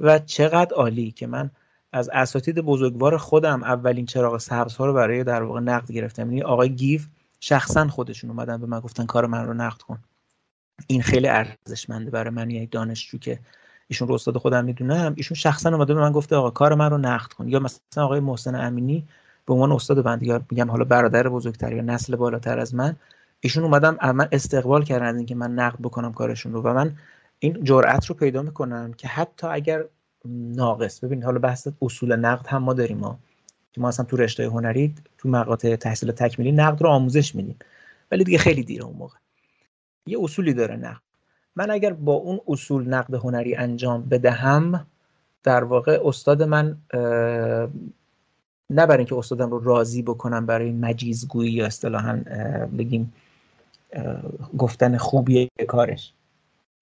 و 0.00 0.18
چقدر 0.18 0.74
عالی 0.74 1.10
که 1.10 1.26
من 1.26 1.50
از 1.92 2.10
اساتید 2.12 2.58
بزرگوار 2.58 3.16
خودم 3.16 3.62
اولین 3.62 4.06
چراغ 4.06 4.38
سبز 4.38 4.76
ها 4.76 4.86
رو 4.86 4.92
برای 4.92 5.24
در 5.24 5.42
واقع 5.42 5.60
نقد 5.60 5.92
گرفتم. 5.92 6.22
یعنی 6.22 6.42
آقای 6.42 6.70
گیف 6.70 7.06
شخصا 7.44 7.88
خودشون 7.88 8.30
اومدن 8.30 8.56
به 8.56 8.66
من 8.66 8.80
گفتن 8.80 9.06
کار 9.06 9.26
من 9.26 9.46
رو 9.46 9.54
نقد 9.54 9.82
کن. 9.82 9.98
این 10.86 11.02
خیلی 11.02 11.28
ارزشمنده 11.28 12.10
برای 12.10 12.30
من 12.30 12.50
یک 12.50 12.70
دانشجو 12.70 13.18
که 13.18 13.38
ایشون 13.88 14.08
رو 14.08 14.14
استاد 14.14 14.36
خودم 14.38 14.64
می‌دونم 14.64 15.12
ایشون 15.16 15.34
شخصا 15.34 15.70
اومده 15.70 15.94
به 15.94 16.00
من 16.00 16.12
گفته 16.12 16.36
آقا 16.36 16.50
کار 16.50 16.74
من 16.74 16.90
رو 16.90 16.98
نقد 16.98 17.32
کن. 17.32 17.48
یا 17.48 17.60
مثلا 17.60 18.04
آقای 18.04 18.20
محسن 18.20 18.54
امینی 18.54 19.08
به 19.46 19.54
عنوان 19.54 19.72
استاد 19.72 20.02
بنده 20.02 20.26
یا 20.26 20.42
میگم 20.50 20.70
حالا 20.70 20.84
برادر 20.84 21.28
بزرگتر 21.28 21.72
یا 21.72 21.82
نسل 21.82 22.16
بالاتر 22.16 22.58
از 22.58 22.74
من 22.74 22.96
ایشون 23.40 23.64
اومدم 23.64 24.12
من 24.12 24.28
استقبال 24.32 24.84
کردن 24.84 25.06
از 25.06 25.16
اینکه 25.16 25.34
من 25.34 25.54
نقد 25.54 25.78
بکنم 25.82 26.12
کارشون 26.12 26.52
رو. 26.52 26.62
و 26.62 26.74
من 26.74 26.96
این 27.38 27.64
جرأت 27.64 28.06
رو 28.06 28.14
پیدا 28.14 28.42
می‌کنم 28.42 28.92
که 28.92 29.08
حتی 29.08 29.46
اگر 29.46 29.84
ناقص 30.24 31.04
ببین 31.04 31.22
حالا 31.22 31.38
بحث 31.38 31.68
اصول 31.82 32.16
نقد 32.16 32.46
هم 32.46 32.62
ما 32.62 32.74
داریم 32.74 32.98
ما. 32.98 33.18
که 33.72 33.80
ما 33.80 33.88
اصلا 33.88 34.06
تو 34.06 34.16
رشته 34.16 34.46
هنری 34.46 34.94
تو 35.18 35.28
مقاطع 35.28 35.76
تحصیل 35.76 36.12
تکمیلی 36.12 36.52
نقد 36.52 36.82
رو 36.82 36.88
آموزش 36.88 37.34
میدیم. 37.34 37.56
ولی 38.10 38.24
دیگه 38.24 38.38
خیلی 38.38 38.62
دیره 38.62 38.84
اون 38.84 38.96
موقع. 38.96 39.16
یه 40.06 40.18
اصولی 40.20 40.54
داره 40.54 40.76
نقد. 40.76 41.02
من 41.56 41.70
اگر 41.70 41.92
با 41.92 42.12
اون 42.12 42.40
اصول 42.48 42.88
نقد 42.88 43.14
هنری 43.14 43.54
انجام 43.54 44.02
بدهم 44.02 44.86
در 45.42 45.64
واقع 45.64 46.00
استاد 46.04 46.42
من 46.42 46.76
نه 48.70 48.86
برای 48.86 48.98
اینکه 48.98 49.16
استادم 49.16 49.50
رو 49.50 49.64
راضی 49.64 50.02
بکنم 50.02 50.46
برای 50.46 50.72
مجیزگویی 50.72 51.52
یا 51.52 51.66
اصطلاحا 51.66 52.16
بگیم 52.78 53.12
گفتن 54.58 54.96
خوبی 54.96 55.48
کارش. 55.68 56.12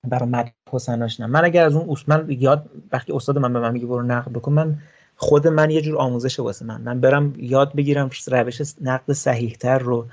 برای 0.04 0.28
مد 0.28 0.52
حسناش 0.70 1.20
نه 1.20 1.26
من 1.26 1.44
اگر 1.44 1.66
از 1.66 1.76
اون 1.76 1.90
اصول 1.90 2.16
من 2.16 2.26
یاد 2.30 2.70
وقتی 2.92 3.12
استاد 3.12 3.38
من 3.38 3.52
به 3.52 3.60
من 3.60 3.72
میگه 3.72 3.86
برو 3.86 4.02
نقد 4.02 4.32
بکن 4.32 4.52
من 4.52 4.78
خود 5.22 5.46
من 5.46 5.70
یه 5.70 5.80
جور 5.80 5.98
آموزش 5.98 6.40
واسه 6.40 6.64
من. 6.64 6.80
من 6.80 7.00
برم 7.00 7.34
یاد 7.36 7.74
بگیرم 7.74 8.10
روش 8.26 8.60
نقد 8.80 9.12
صحیحتر 9.12 9.78
رو 9.78 10.06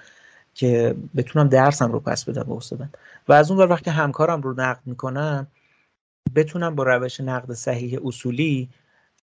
که 0.54 0.96
بتونم 1.16 1.48
درسم 1.48 1.92
رو 1.92 2.00
پس 2.00 2.26
بدم 2.26 2.44
به 2.44 2.54
استادم. 2.54 2.90
و 3.28 3.34
از 3.34 3.52
اون 3.52 3.70
وقتی 3.70 3.90
همکارم 3.90 4.42
رو 4.42 4.54
نقد 4.54 4.80
می‌کنم 4.86 5.48
بتونم 6.36 6.76
با 6.76 6.84
روش 6.84 7.22
نقد 7.22 7.54
صحیح 7.54 8.00
اصولی 8.06 8.70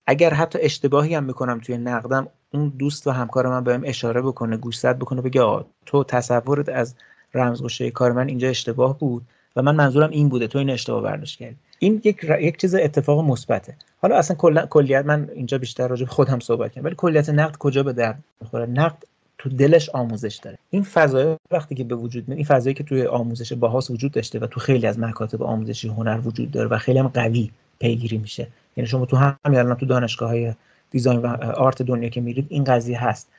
اگر 0.08 0.34
حتی 0.34 0.60
اشتباهی 0.62 1.16
هم 1.16 1.24
می‌کنم 1.24 1.60
توی 1.60 1.78
نقدم 1.78 2.28
اون 2.54 2.70
دوست 2.70 3.08
و 3.08 3.12
همکار 3.12 3.48
من 3.48 3.64
بهم 3.64 3.82
اشاره 3.86 4.22
بکنه 4.22 4.58
گوشزد 4.58 4.98
بکنه 4.98 5.22
بگه 5.22 5.66
تو 5.86 6.04
تصورت 6.04 6.70
از 6.70 6.96
رمزگشایی 7.34 7.92
کار 7.92 8.12
من 8.12 8.28
اینجا 8.28 8.48
اشتباه 8.48 9.00
بود 9.00 9.24
و 9.56 9.62
من 9.62 9.76
منظورم 9.76 10.10
این 10.10 10.30
بوده 10.30 10.48
تو 10.48 10.60
این 10.60 10.70
اشتباه 10.70 11.02
برداشت 11.02 11.40
کردی. 11.40 11.58
این 11.80 12.02
یک 12.04 12.26
یک 12.42 12.58
چیز 12.58 12.76
اتفاق 12.76 13.26
مثبته. 13.26 13.76
حالا 14.02 14.18
اصلا 14.18 14.38
کلیت 14.70 15.06
من 15.06 15.30
اینجا 15.36 15.58
بیشتر 15.58 15.88
راجع 15.88 16.06
خودم 16.06 16.40
صحبت 16.40 16.72
کردم 16.72 16.86
ولی 16.86 16.96
کلیت 16.96 17.30
نقد 17.30 17.58
کجا 17.58 17.84
به 17.84 17.94
درد 17.94 18.20
می‌خوره؟ 18.42 18.66
نقد 18.66 19.04
تو 19.38 19.50
دلش 19.50 19.90
آموزش 19.90 20.36
داره. 20.36 20.58
این 20.70 20.84
فضای 20.84 21.36
وقتی 21.52 21.76
که 21.76 21.84
به 21.84 21.96
وجود 21.96 22.28
میاد 22.28 22.38
این 22.38 22.46
فضایی 22.46 22.74
که 22.74 22.84
توی 22.84 23.06
آموزش 23.06 23.54
باهاس 23.54 23.92
وجود 23.92 24.12
داشته 24.12 24.40
و 24.40 24.48
تو 24.48 24.60
خیلی 24.60 24.88
از 24.88 25.00
مکاتب 25.00 25.44
آموزشی 25.44 25.88
هنر 25.88 26.20
وجود 26.26 26.52
داره 26.52 26.70
و 26.70 26.78
خیلی 26.78 27.00
هم 27.00 27.08
قوی 27.08 27.52
پیگیری 27.80 28.18
میشه. 28.18 28.48
یعنی 28.78 28.88
شما 28.88 29.06
تو 29.06 29.18
همین 29.18 29.60
الان 29.60 29.76
تو 29.76 29.86
دانشگاه 29.86 30.30
های 30.30 30.54
دیزاین 30.92 31.20
و 31.20 31.28
آرت 31.44 31.82
دنیا 31.82 32.10
که 32.10 32.22
میرید 32.22 32.46
این 32.50 32.64
قضیه 32.64 33.04
هست. 33.04 33.30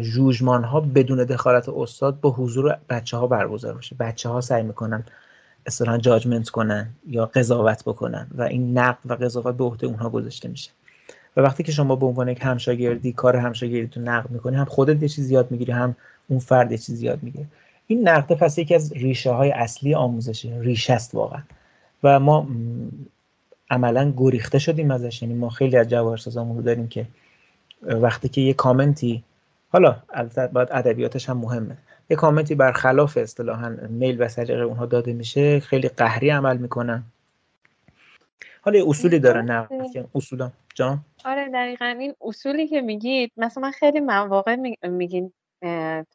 جوجمان 0.00 0.64
ها 0.64 0.80
بدون 0.80 1.24
دخالت 1.24 1.68
استاد 1.68 2.20
با 2.20 2.30
حضور 2.30 2.76
بچه 2.88 3.16
ها 3.16 3.26
برگزار 3.26 3.74
میشه. 3.74 3.96
بچه 4.00 4.28
ها 4.28 4.40
سعی 4.40 4.62
می‌کنن 4.62 5.04
اصلا 5.66 5.98
جاجمنت 5.98 6.48
کنن 6.48 6.88
یا 7.08 7.26
قضاوت 7.26 7.82
بکنن 7.84 8.26
و 8.34 8.42
این 8.42 8.78
نقد 8.78 8.98
و 9.04 9.14
قضاوت 9.14 9.56
به 9.56 9.64
عهده 9.64 9.86
اونها 9.86 10.10
گذاشته 10.10 10.48
میشه. 10.48 10.70
و 11.36 11.40
وقتی 11.40 11.62
که 11.62 11.72
شما 11.72 11.96
به 11.96 12.06
عنوان 12.06 12.28
یک 12.28 12.38
همشاگردی 12.42 13.12
کار 13.12 13.36
همشاگردی 13.36 13.86
تو 13.86 14.00
نقد 14.00 14.30
می‌کنی 14.30 14.56
هم 14.56 14.64
خودت 14.64 15.02
یه 15.02 15.08
چیزی 15.08 15.34
یاد 15.34 15.50
می‌گیری 15.50 15.72
هم 15.72 15.96
اون 16.28 16.38
فرد 16.38 16.72
یه 16.72 16.78
چیزی 16.78 17.06
یاد 17.06 17.22
می‌گیره. 17.22 17.46
این 17.86 18.08
نقد 18.08 18.32
پس 18.34 18.58
یکی 18.58 18.74
از 18.74 18.92
ریشه 18.92 19.30
های 19.30 19.50
اصلی 19.50 19.94
آموزشه 19.94 20.58
ریشه 20.60 20.92
است 20.92 21.14
واقعا. 21.14 21.42
و 22.02 22.20
ما 22.20 22.48
عملا 23.70 24.12
گریخته 24.16 24.58
شدیم 24.58 24.90
ازش 24.90 25.22
یعنی 25.22 25.34
ما 25.34 25.48
خیلی 25.48 25.76
از 25.76 25.88
جواهرسازامون 25.88 26.56
رو 26.56 26.62
داریم 26.62 26.88
که 26.88 27.06
وقتی 27.82 28.28
که 28.28 28.40
یه 28.40 28.52
کامنتی 28.52 29.24
حالا 29.68 29.96
البته 30.14 30.46
باید 30.46 30.68
ادبیاتش 30.70 31.28
هم 31.28 31.38
مهمه. 31.38 31.76
یه 32.10 32.16
کامنتی 32.16 32.54
برخلاف 32.54 33.16
اصطلاحا 33.16 33.76
میل 33.88 34.22
و 34.22 34.28
سلیقه 34.28 34.62
اونها 34.62 34.86
داده 34.86 35.12
میشه 35.12 35.60
خیلی 35.60 35.88
قهری 35.88 36.30
عمل 36.30 36.56
می‌کنن. 36.56 37.04
حالا 38.62 38.78
یه 38.78 38.84
اصولی 38.88 39.18
داره 39.18 39.42
نه 39.42 39.68
اصولا 40.14 40.52
جان؟ 40.74 41.04
آره 41.24 41.48
دقیقا 41.48 41.84
این 41.84 42.14
اصولی 42.20 42.68
که 42.68 42.80
میگید 42.80 43.32
مثلا 43.36 43.62
من 43.62 43.70
خیلی 43.70 44.00
مواقع 44.00 44.56
میگین 44.82 45.32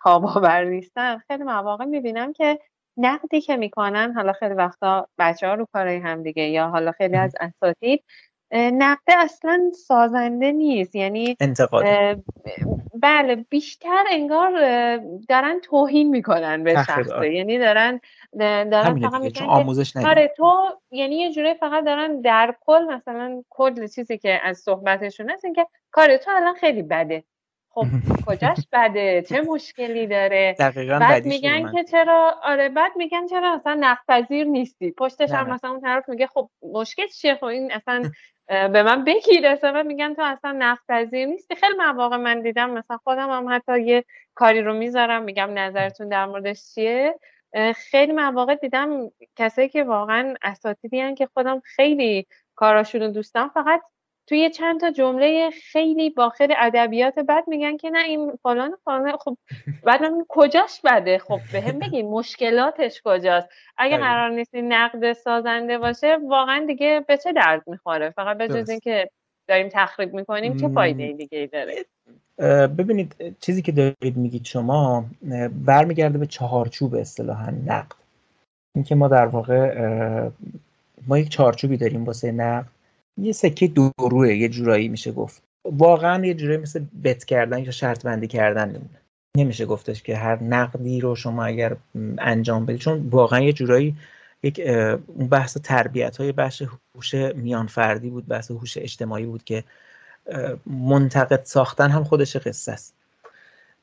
تاباور 0.04 0.64
نیستن 0.64 1.18
خیلی 1.18 1.44
مواقع 1.44 1.86
می‌بینم 1.86 2.34
که 2.34 2.60
نقدی 2.98 3.42
که 3.42 3.58
می‌کنن 3.58 4.14
حالا 4.14 4.34
خیلی 4.34 4.54
وقتا 4.54 5.08
بچه 5.18 5.48
ها 5.48 5.54
رو 5.54 5.68
کارهای 5.74 5.98
هم 5.98 6.24
دیگه 6.24 6.44
یا 6.44 6.68
حالا 6.68 6.92
خیلی 6.92 7.16
از 7.16 7.34
اساتید 7.40 8.04
نقد 8.54 9.04
اصلا 9.08 9.72
سازنده 9.88 10.52
نیست. 10.52 10.96
یعنی 10.96 11.38
انتقاد. 11.40 11.86
بله 13.02 13.36
بیشتر 13.36 14.04
انگار 14.12 14.52
دارن 15.30 15.60
توهین 15.60 16.10
می‌کنن 16.10 16.64
به 16.64 16.74
شخصه. 16.74 17.14
آره. 17.14 17.36
یعنی 17.36 17.58
دارن 17.58 18.00
دارن 18.40 19.00
فقط 19.00 19.22
میگن 19.22 19.46
آموزش 19.46 19.98
آره 19.98 20.34
تو 20.38 20.54
یعنی 20.92 21.16
یه 21.16 21.32
جوری 21.32 21.54
فقط 21.54 21.86
دارن 21.86 22.22
در 22.22 22.56
کل 22.62 22.84
مثلا 22.84 23.44
کل 23.50 23.88
چیزی 23.88 24.18
که 24.18 24.40
از 24.44 24.58
صحبتشون 24.58 25.30
هست 25.30 25.46
که 25.56 25.68
کار 25.92 26.18
تو 26.18 26.32
الان 26.32 26.54
خیلی 26.54 26.82
بده. 26.82 27.24
خب 27.74 27.86
کجاش 28.28 28.68
بده؟ 28.74 29.22
چه 29.30 29.42
مشکلی 29.42 30.08
داره؟ 30.08 30.56
دقیقا 30.60 31.00
بعد 31.00 31.26
میگن 31.26 31.72
که 31.72 31.84
چرا 31.84 32.36
آره 32.44 32.70
بعد 32.70 32.92
میگن 32.96 33.28
چرا 33.28 33.54
اصلا 33.54 33.78
نقپذیر 33.80 34.48
نیستی. 34.48 34.92
پشتش 34.92 35.32
هم 35.32 35.50
مثلا 35.50 35.70
اون 35.70 35.82
طرف 35.82 36.10
میگه 36.10 36.28
خب 36.28 36.50
مشکل 36.74 37.08
چیه؟ 37.08 37.36
خب 37.36 37.46
این 37.46 37.72
اصلا 37.72 38.04
به 38.52 38.84
من 38.84 39.04
بگیر. 39.04 39.48
اصلا 39.48 39.84
میگن 39.84 40.14
تو 40.14 40.22
اصلا 40.22 40.52
نقپذیر 40.52 41.26
نیستی. 41.26 41.56
خیلی 41.56 41.74
مواقع 41.78 42.18
من 42.18 42.42
دیدم 42.42 42.70
مثلا 42.70 42.98
خودم 42.98 43.30
هم 43.30 43.56
حتی 43.56 43.82
یه 43.82 44.06
کاری 44.36 44.62
رو 44.62 44.74
می‌ذارم 44.74 45.24
میگم 45.24 45.50
نظرتون 45.54 46.10
در 46.10 46.26
موردش 46.26 46.74
چیه؟ 46.74 47.20
خیلی 47.76 48.12
مواقع 48.14 48.56
دیدم 48.56 49.12
کسایی 49.36 49.70
که 49.70 49.84
واقعا 49.84 50.34
اساتیدی 50.44 51.16
که 51.16 51.30
خودم 51.34 51.62
خیلی 51.66 52.28
کاراشون 52.56 53.02
رو 53.02 53.08
دوستم 53.08 53.52
فقط 53.54 53.82
توی 54.32 54.50
چند 54.50 54.80
تا 54.80 54.92
جمله 54.92 55.50
خیلی 55.50 56.10
با 56.10 56.30
خیلی 56.30 56.54
ادبیات 56.58 57.20
بد 57.20 57.44
میگن 57.48 57.78
که 57.78 57.90
نه 57.90 58.04
این 58.04 58.32
فلان 58.44 58.78
فلان. 58.86 59.18
خب 59.18 59.38
بعد 59.84 60.02
کجاش 60.28 60.82
بده؟ 60.84 61.18
خب 61.18 61.40
به 61.52 61.62
هم 61.62 61.80
بگین 61.80 62.10
مشکلاتش 62.10 63.02
کجاست؟ 63.06 63.48
اگه 63.78 63.98
قرار 63.98 64.30
نیست 64.30 64.56
نقد 64.56 65.14
سازنده 65.14 65.78
باشه 65.78 66.18
واقعا 66.30 66.66
دیگه 66.66 67.06
به 67.08 67.18
چه 67.18 67.34
درد 67.34 67.64
می‌خوره؟ 67.68 68.10
فقط 68.10 68.38
به 68.38 68.48
جز 68.48 68.70
اینکه 68.70 69.10
داریم 69.48 69.70
تخریب 69.72 70.14
می‌کنیم 70.14 70.58
چه 70.58 70.68
فایده 70.68 71.12
دیگه 71.12 71.38
ای 71.38 71.48
داره 71.48 71.86
ببینید 72.68 73.36
چیزی 73.40 73.62
که 73.62 73.72
دارید 73.72 74.18
میگید 74.18 74.46
شما 74.46 75.06
برمیگرده 75.66 76.18
به 76.18 76.26
چهارچوب 76.26 76.96
اصطلاحا 76.96 77.52
نقد. 77.66 77.96
اینکه 78.76 78.96
ما 78.96 79.08
در 79.08 79.26
واقع 79.26 80.30
ما 81.08 81.18
یک 81.18 81.30
چهارچوبی 81.30 81.78
داریم 81.78 82.06
واسه 82.06 82.32
نقد. 82.32 82.68
یه 83.18 83.32
سکه 83.32 83.68
دوروه 83.68 84.34
یه 84.36 84.50
جورایی 84.50 84.88
میشه 84.88 85.12
گفت. 85.12 85.44
واقعا 85.66 86.26
یه 86.26 86.34
جورایی 86.34 86.58
مثل 86.58 86.86
بت 87.04 87.26
کردن 87.26 87.64
یا 87.64 87.72
شرط 87.72 88.04
بندی 88.06 88.28
کردن 88.28 88.70
نمونه 88.70 89.02
نمیشه 89.38 89.66
گفتش 89.66 90.04
که 90.04 90.18
هر 90.18 90.44
نقدی 90.44 91.02
رو 91.02 91.16
شما 91.16 91.46
اگر 91.46 91.78
انجام 92.18 92.66
بدید 92.66 92.80
چون 92.80 93.08
واقعا 93.10 93.40
یه 93.40 93.54
جورایی 93.54 93.96
یک 94.44 94.62
بحث 95.30 95.58
تربیت 95.58 96.18
های 96.18 96.32
بحث 96.32 96.62
هوش 96.96 97.14
میان 97.14 97.68
فردی 97.68 98.10
بود 98.10 98.28
بحث 98.28 98.52
هوش 98.52 98.78
اجتماعی 98.78 99.26
بود 99.26 99.44
که 99.44 99.64
منتقد 100.66 101.42
ساختن 101.44 101.90
هم 101.90 102.04
خودش 102.04 102.36
قصه 102.36 102.72
است. 102.72 102.96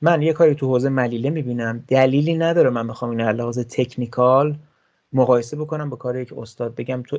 من 0.01 0.23
یه 0.23 0.33
کاری 0.33 0.55
تو 0.55 0.67
حوزه 0.67 0.89
ملیله 0.89 1.31
می‌بینم. 1.31 1.85
دلیلی 1.89 2.35
نداره 2.35 2.71
من 2.71 2.87
بخوام 2.87 3.11
این 3.11 3.21
لحاظ 3.21 3.59
تکنیکال 3.59 4.59
مقایسه 5.13 5.57
بکنم 5.57 5.91
با 5.91 5.97
کار 5.97 6.17
یک 6.17 6.33
استاد. 6.39 6.75
بگم 6.75 7.03
تو 7.03 7.19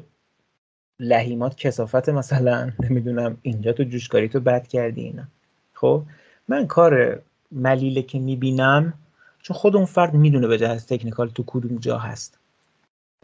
لحیمات 1.00 1.56
کسافت 1.56 2.10
مثلا 2.10 2.72
نمی‌دونم 2.80 3.38
اینجا 3.42 3.72
تو 3.72 3.84
جوشکاری 3.84 4.30
تو 4.30 4.40
بد 4.40 4.68
کردی 4.68 5.02
اینا. 5.02 5.24
خب 5.74 6.04
من 6.48 6.68
کار 6.68 7.22
ملیله 7.52 8.02
که 8.02 8.20
می‌بینم 8.20 8.94
چون 9.42 9.58
خود 9.58 9.76
اون 9.76 9.86
فرد 9.86 10.14
می‌دونه 10.14 10.48
به 10.48 10.58
جهاز 10.58 10.88
تکنیکال 10.88 11.30
تو 11.30 11.44
کدوم 11.48 11.78
جا 11.78 11.98
هست. 11.98 12.38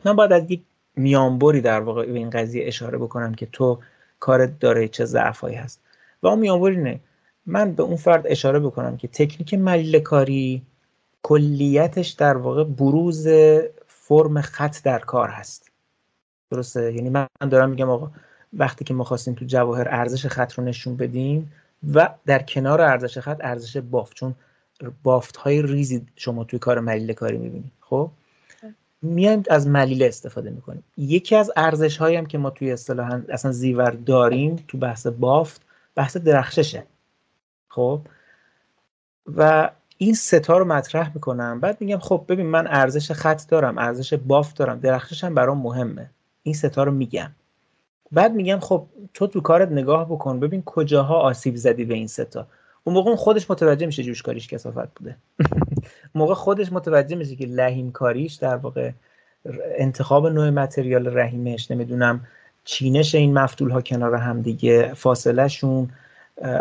من 0.06 0.16
باید 0.16 0.32
از 0.32 0.52
یک 0.52 0.62
میانبری 0.96 1.62
در 1.62 1.80
واقع 1.80 2.06
به 2.06 2.18
این 2.18 2.30
قضیه 2.30 2.68
اشاره 2.68 2.98
بکنم 2.98 3.34
که 3.34 3.46
تو 3.46 3.80
کارت 4.20 4.60
داره 4.60 4.88
چه 4.88 5.06
ضعفایی 5.06 5.56
هست. 5.56 5.82
و 6.24 6.28
اون 6.28 6.40
میانبر 6.40 6.70
اینه 6.70 7.00
من 7.46 7.74
به 7.74 7.84
اون 7.84 7.96
فرد 7.96 8.28
اشاره 8.28 8.60
بکنم 8.60 8.98
که 8.98 9.08
تکنیک 9.08 9.54
ملیله 9.54 10.00
کاری 10.00 10.62
کلیتش 11.24 12.10
در 12.10 12.38
واقع 12.38 12.64
بروز 12.64 13.28
فرم 13.88 14.42
خط 14.42 14.84
در 14.84 15.00
کار 15.00 15.30
هست. 15.30 15.72
درسته؟ 16.52 16.94
یعنی 16.94 17.10
من 17.10 17.28
دارم 17.50 17.70
میگم 17.70 17.90
آقا 17.90 18.12
وقتی 18.54 18.86
که 18.86 18.94
ما 18.94 19.04
خواستیم 19.04 19.34
تو 19.34 19.46
جواهر 19.46 19.88
ارزش 19.90 20.26
خط 20.26 20.54
رو 20.54 20.64
نشون 20.64 20.98
بدیم 20.98 21.52
و 21.94 22.10
در 22.26 22.42
کنار 22.42 22.82
ارزش 22.82 23.18
خط 23.18 23.38
ارزش 23.44 23.78
بافت 23.78 24.14
چون 24.14 24.36
بافت 25.04 25.36
های 25.38 25.62
ریزی 25.62 26.06
شما 26.16 26.44
توی 26.44 26.60
کار 26.60 26.80
ملیله 26.80 27.14
کاری 27.14 27.38
می‌بینید 27.38 27.72
خب؟ 27.82 28.12
میایم 29.02 29.44
از 29.50 29.68
ملیله 29.68 30.06
استفاده 30.06 30.50
می‌کنیم. 30.50 30.84
یکی 30.98 31.36
از 31.36 31.52
ارزش 31.56 31.98
هایی 31.98 32.16
هم 32.16 32.26
که 32.26 32.38
ما 32.38 32.50
توی 32.50 32.72
اصطلاحا 32.72 33.22
اصلا 33.30 33.52
زیور 33.52 33.92
داریم 33.92 34.56
تو 34.68 34.78
بحث 34.78 35.08
بافت 35.08 35.62
بحث 35.96 36.18
درخششه. 36.18 36.84
خب؟ 37.68 38.02
و 39.38 39.70
این 39.98 40.14
ستا 40.14 40.58
رو 40.58 40.66
مطرح 40.66 41.12
می‌کنم. 41.16 41.60
بعد 41.60 41.82
میگم 41.82 42.00
خب 42.00 42.26
ببین 42.28 42.46
من 42.46 42.68
ارزش 42.68 43.12
خط 43.12 43.50
دارم 43.50 43.78
ارزش 43.78 44.14
بافت 44.14 44.58
دارم 44.58 44.80
درخششم 44.80 45.34
برام 45.34 45.58
مهمه. 45.58 46.10
این 46.46 46.56
ستا 46.56 46.84
رو 46.84 46.92
میگم. 46.92 47.32
بعد 48.12 48.34
میگم 48.34 48.60
خب 48.60 48.88
تو 49.14 49.28
تو 49.28 49.42
کارت 49.42 49.72
نگاه 49.72 50.06
بکن 50.06 50.40
ببین 50.40 50.64
کجاها 50.66 51.16
آسیب 51.16 51.56
زدی 51.56 51.86
به 51.86 51.94
این 51.94 52.08
ستا. 52.08 52.48
اون 52.84 52.96
موقع 52.96 53.16
خودش 53.16 53.52
متوجه 53.52 53.86
میشه 53.86 54.04
جوش 54.04 54.22
کاریش 54.22 54.48
کسافت 54.48 54.94
بوده. 54.96 55.18
موقع 56.16 56.34
خودش 56.34 56.72
متوجه 56.72 57.16
میشه 57.16 57.36
که 57.36 57.46
لحیم 57.46 57.92
کاریش 57.92 58.34
در 58.34 58.56
واقع 58.56 58.92
انتخاب 59.78 60.28
نوع 60.28 60.50
متریال 60.50 61.18
رحیمش 61.18 61.72
نمی‌دونم 61.72 62.28
چینش 62.64 63.16
این 63.16 63.34
مفتول 63.34 63.70
ها 63.70 63.82
کنار 63.82 64.16
هم 64.16 64.42
دیگه 64.42 64.94
فاصله 64.94 65.48
شون 65.48 65.90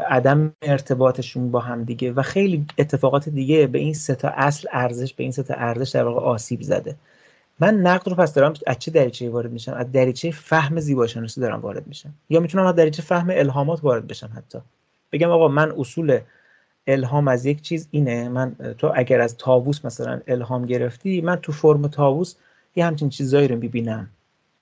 عدم 0.09 0.53
ارتباطشون 0.62 1.51
با 1.51 1.61
هم 1.61 1.85
دیگه 1.85 2.12
و 2.12 2.22
خیلی 2.22 2.66
اتفاقات 2.78 3.28
دیگه 3.28 3.66
به 3.66 3.78
این 3.78 3.95
ستا 3.95 4.28
اصل 4.28 4.68
ارزش 4.72 5.14
به 5.14 5.22
این 5.22 5.32
ستا 5.32 5.55
ارزش 5.55 5.91
در 5.91 6.05
واقع 6.05 6.20
آسیب 6.20 6.62
زده. 6.62 6.97
من 7.61 7.75
نقد 7.75 8.09
رو 8.09 8.15
پس 8.17 8.35
دارم 8.35 8.53
از 8.67 8.79
چه 8.79 8.91
دریچه 8.91 9.31
وارد 9.31 9.53
میشم؟ 9.53 9.73
از 9.73 9.93
دریچه 9.93 10.31
فهم 10.31 10.81
زیباشناسی 10.81 11.41
دارم 11.41 11.61
وارد 11.61 11.87
میشم. 11.87 12.15
یا 12.31 12.41
می‌تونم 12.41 12.67
از 12.67 12.75
دریچه 12.75 13.03
فهم 13.03 13.31
الهامات 13.31 13.85
وارد 13.85 14.07
بشم 14.07 14.31
حتی. 14.37 14.59
بگم 15.13 15.31
آقا 15.31 15.49
من 15.49 15.73
اصول 15.79 16.19
الهام 16.87 17.29
از 17.29 17.47
یک 17.47 17.63
چیز 17.63 17.89
اینه. 17.91 18.29
من 18.29 18.55
تو 18.79 18.93
اگر 18.95 19.21
از 19.21 19.37
تابوس 19.37 19.85
مثلا 19.85 20.21
الهام 20.29 20.67
گرفتی 20.67 21.21
من 21.21 21.37
تو 21.37 21.53
فرم 21.53 21.87
تابوس 21.87 22.35
یه 22.77 22.87
همچین 22.87 23.09
چیزایی 23.09 23.49
رو 23.49 23.57
می‌بینم. 23.57 24.09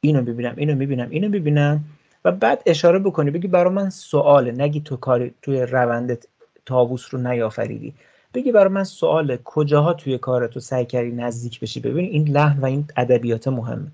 اینو 0.00 0.22
می‌بینم 0.22 0.54
اینو 0.56 0.74
می‌بینم 0.74 1.10
اینو 1.10 1.28
می‌بینم. 1.28 1.84
و 2.24 2.32
بعد 2.32 2.62
اشاره 2.66 2.98
بکنی 2.98 3.30
بگی 3.30 3.48
برای 3.48 3.74
من 3.74 3.90
سواله 3.90 4.52
نگی 4.52 4.80
تو 4.80 4.96
کاری 4.96 5.34
توی 5.42 5.62
روند 5.62 6.26
تابوس 6.66 7.14
رو 7.14 7.20
نیافریدی. 7.20 7.94
بگی 8.34 8.52
برای 8.52 8.72
من 8.72 8.84
سواله 8.84 9.38
کجاها 9.44 9.92
توی 9.92 10.18
کار 10.18 10.46
تو 10.46 10.60
سعی 10.60 10.86
کردی 10.86 11.10
نزدیک 11.10 11.60
بشی؟ 11.60 11.80
ببین 11.80 12.04
این 12.04 12.28
لحن 12.28 12.60
و 12.60 12.64
این 12.64 12.84
ادبیات 12.96 13.48
مهمه. 13.48 13.86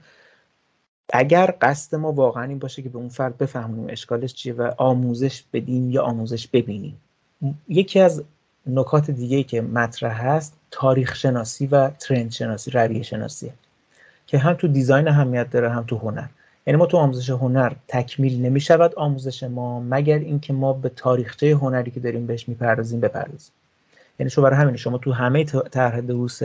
اگر 1.13 1.55
قصد 1.61 1.97
ما 1.97 2.13
واقعا 2.13 2.45
این 2.45 2.59
باشه 2.59 2.83
که 2.83 2.89
به 2.89 2.99
اون 2.99 3.09
فرد 3.09 3.39
بفهمونیم 3.39 3.87
اشکالش 3.89 4.35
چیه 4.35 4.53
و 4.53 4.71
آموزش 4.79 5.45
بدیم 5.53 5.91
یا 5.91 6.03
آموزش 6.03 6.49
ببینیم. 6.49 7.01
یکی 7.69 8.01
از 8.01 8.25
نکات 8.67 9.11
دیگه 9.11 9.43
که 9.43 9.61
مطرح 9.61 10.27
هست 10.27 10.57
تاریخ 10.71 11.15
شناسی 11.15 11.67
و 11.67 11.91
ترند 11.91 12.31
شناسی 12.31 12.71
رویه 12.71 13.03
شناسی 13.03 13.53
که 14.27 14.39
هم 14.39 14.55
تو 14.55 14.69
دیزاین 14.69 15.09
اهمیت 15.09 15.51
داره 15.51 15.71
هم 15.71 15.85
تو 15.87 15.99
هنر. 15.99 16.29
یعنی 16.67 16.79
ما 16.79 16.87
تو 16.87 16.97
آموزش 16.97 17.31
هنر 17.31 17.73
تکمیل 17.89 18.43
نمی 18.43 18.61
شود 18.61 18.95
آموزش 18.95 19.43
ما 19.43 19.81
مگر 19.81 20.19
اینکه 20.19 20.53
ما 20.53 20.73
به 20.73 20.89
تاریخچه 20.89 21.57
هنری 21.57 21.91
که 21.91 22.01
داریم 22.01 22.27
بهش 22.27 22.49
می‌پردازیم 22.49 23.01
بپردازیم. 23.01 23.53
یعنی 24.19 24.31
شما 24.31 24.45
برای 24.45 24.57
همین 24.57 24.77
شما 24.77 24.99
تو 24.99 25.13
همه 25.13 25.45
طرح 25.45 26.01
دروس 26.01 26.41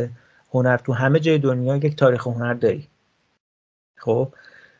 هنر 0.53 0.77
تو 0.77 0.93
همه 0.93 1.19
جای 1.19 1.37
دنیا 1.37 1.75
یک 1.75 1.95
تاریخ 1.95 2.27
هنر 2.27 2.53
داری. 2.53 2.87
خب؟ 3.97 4.33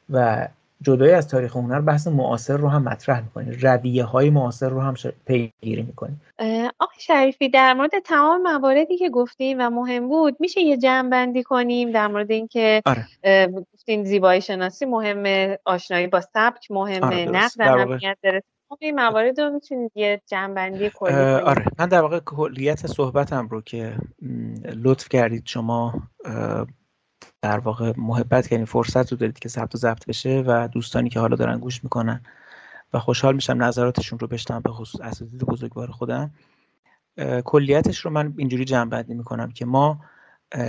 و 0.10 0.48
جدای 0.82 1.12
از 1.12 1.28
تاریخ 1.28 1.56
هنر 1.56 1.82
بحث 1.82 2.08
معاصر 2.08 2.58
رو 2.58 2.68
هم 2.68 2.84
مطرح 2.84 3.22
می‌کنی. 3.22 3.52
رویه 3.52 4.04
های 4.04 4.30
معاصر 4.30 4.70
رو 4.70 4.82
هم 4.82 4.94
پیگیری 5.26 5.82
می‌کنی. 5.82 6.16
آقای 6.80 6.98
شریفی 7.00 7.50
در 7.50 7.74
مورد 7.74 7.92
تمام 8.06 8.42
مواردی 8.42 8.98
که 8.98 9.10
گفتیم 9.10 9.58
و 9.60 9.70
مهم 9.70 10.08
بود 10.08 10.38
میشه 10.40 10.62
یه 10.62 10.78
جمع 10.78 11.10
بندی 11.10 11.44
کنیم 11.44 11.92
در 11.92 12.08
مورد 12.08 12.32
اینکه 12.32 12.82
آره. 12.86 13.08
گفتین 13.74 14.04
زیبایی 14.04 14.42
شناسی 14.42 14.86
مهمه 14.86 15.60
آشنایی 15.66 16.08
با 16.08 16.22
سبک 16.22 16.72
مهمه 16.72 17.06
آره 17.06 17.26
نقد 17.26 17.62
اهمیت 17.62 18.18
داره 18.24 18.44
این 18.82 18.96
موارد 18.96 19.40
رو 19.40 19.50
می‌تونید 19.50 19.92
یه 19.96 20.22
جنبندی 20.28 20.92
کلی 20.96 21.14
آره 21.22 21.66
من 21.80 21.86
در 21.86 22.02
واقع 22.02 22.20
کلیت 22.20 22.88
صحبتم 22.88 23.48
رو 23.48 23.62
که 23.62 23.98
لطف 24.76 25.10
کردید 25.10 25.44
شما 25.46 25.94
در 27.42 27.60
واقع 27.60 27.94
محبت 27.98 28.48
کردین 28.48 28.66
فرصت 28.66 29.12
رو 29.12 29.18
دارید 29.18 29.40
که 29.40 29.50
ثبت 29.50 29.76
و 29.76 29.78
ضبط 29.78 30.06
بشه 30.06 30.44
و 30.48 30.68
دوستانی 30.68 31.10
که 31.10 31.20
حالا 31.20 31.36
دارن 31.36 31.60
گوش 31.60 31.84
می‌کنن 31.84 32.22
و 32.94 33.00
خوشحال 33.00 33.36
میشم 33.36 33.64
نظراتشون 33.64 34.20
رو 34.20 34.28
بشنم 34.28 34.62
به 34.62 34.72
خصوص 34.72 35.02
اساتید 35.02 35.46
بزرگوار 35.46 35.92
خودم. 35.92 36.32
کلیتش 37.46 38.00
رو 38.00 38.12
من 38.12 38.34
اینجوری 38.38 38.66
جنبندی 38.66 39.14
می‌کنم 39.14 39.52
که 39.52 39.66
ما 39.66 40.00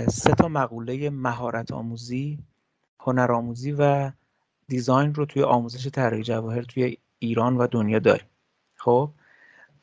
سه 0.07 0.33
تا 0.33 0.47
مقوله 0.47 1.09
مهارت 1.09 1.71
آموزی 1.71 2.39
هنر 2.99 3.31
آموزی 3.31 3.75
و 3.79 4.11
دیزاین 4.67 5.13
رو 5.13 5.25
توی 5.25 5.43
آموزش 5.43 5.87
طراحی 5.87 6.23
جواهر 6.23 6.61
توی 6.61 6.97
ایران 7.19 7.57
و 7.57 7.67
دنیا 7.67 7.99
داریم. 7.99 8.27
خب؟ 8.75 9.11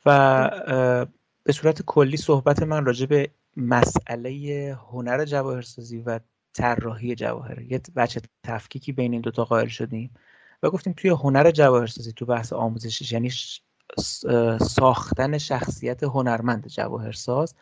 و 0.05 1.07
به 1.43 1.53
صورت 1.53 1.81
کلی 1.81 2.17
صحبت 2.17 2.63
من 2.63 2.85
راجع 2.85 3.05
به 3.05 3.31
مسئله 3.57 4.77
هنر 4.91 5.25
جواهرسازی 5.25 5.97
و 5.97 6.19
طراحی 6.53 7.15
جواهر 7.15 7.61
یه 7.61 7.81
بچه 7.95 8.21
تفکیکی 8.43 8.91
بین 8.91 9.11
این 9.11 9.21
دوتا 9.21 9.45
قائل 9.45 9.67
شدیم 9.67 10.13
و 10.63 10.69
گفتیم 10.69 10.93
توی 10.97 11.09
هنر 11.09 11.51
جواهرسازی 11.51 12.13
تو 12.13 12.25
بحث 12.25 12.53
آموزشش 12.53 13.11
یعنی 13.11 13.31
ساختن 14.59 15.37
شخصیت 15.37 16.03
هنرمند 16.03 16.67
جواهرساز 16.67 17.55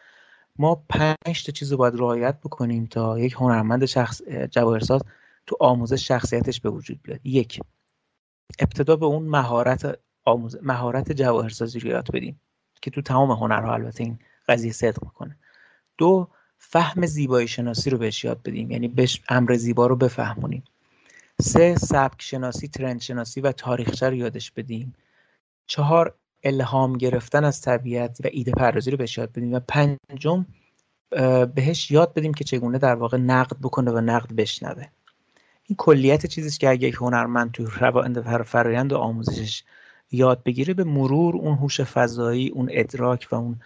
ما 0.60 0.84
پنج 0.90 1.46
تا 1.46 1.52
چیز 1.52 1.72
رو 1.72 1.78
باید 1.78 1.96
رعایت 1.96 2.40
بکنیم 2.40 2.86
تا 2.86 3.20
یک 3.20 3.34
هنرمند 3.34 3.86
شخص 3.86 4.22
جواهرساز 4.52 5.02
تو 5.46 5.58
آموزش 5.60 6.08
شخصیتش 6.08 6.62
به 6.62 6.70
وجود 6.70 7.00
بیاد. 7.04 7.20
یک 7.24 7.60
ابتدا 8.60 8.96
به 8.96 9.06
اون 9.06 9.24
مهارت 9.24 10.00
آموز 10.26 10.58
مهارت 10.62 11.12
جواهرسازی 11.12 11.80
رو 11.80 11.90
یاد 11.90 12.12
بدیم 12.14 12.42
که 12.82 12.92
تو 12.92 13.02
تمام 13.02 13.32
هنرها 13.32 13.74
البته 13.74 14.04
این 14.04 14.20
قضیه 14.48 14.72
صدق 14.72 15.04
می‌کنه. 15.04 15.38
دو 15.98 16.28
فهم 16.58 17.06
زیبایی 17.06 17.48
شناسی 17.48 17.90
رو 17.90 17.98
بهش 17.98 18.24
یاد 18.24 18.42
بدیم 18.44 18.72
یعنی 18.72 18.88
بهش 18.88 19.22
امر 19.30 19.56
زیبا 19.56 19.88
رو 19.88 19.96
بفهمونیم. 19.96 20.64
سه 21.42 21.76
سبک 21.76 22.22
شناسی 22.22 22.68
ترند 22.68 23.02
شناسی 23.02 23.42
و 23.42 23.52
تاریخچه 23.52 24.10
رو 24.10 24.16
یادش 24.16 24.52
بدیم. 24.52 24.96
چهار 25.68 26.16
الهام 26.44 26.98
گرفتن 26.98 27.44
از 27.44 27.62
طبیعت 27.62 28.18
و 28.24 28.30
ایده 28.32 28.52
پردازی 28.52 28.92
رو 28.92 28.98
بهش 28.98 29.18
یاد 29.18 29.32
بدیم. 29.32 29.54
و 29.54 29.60
پنجم 29.60 30.46
بهش 31.56 31.92
یاد 31.92 32.14
بدیم 32.14 32.34
که 32.34 32.44
چگونه 32.44 32.78
در 32.78 32.96
واقع 32.96 33.18
نقد 33.18 33.58
بکنه 33.62 33.92
و 33.92 34.02
نقد 34.02 34.34
بشنوه. 34.34 34.88
این 35.68 35.76
کلیت 35.78 36.26
چیزیست 36.26 36.60
که 36.60 36.70
اگه 36.70 36.88
یک 36.88 36.96
هنرمند 36.96 37.52
تو 37.52 37.66
روند 37.80 38.22
فرایند 38.44 38.94
آموزشش 38.94 39.64
یاد 40.12 40.44
بگیره 40.44 40.74
به 40.74 40.84
مرور 40.84 41.36
اون 41.36 41.58
هوش 41.58 41.82
فضایی 41.82 42.50
اون 42.50 42.70
ادراک 42.72 43.28
و 43.32 43.36
اون 43.36 43.60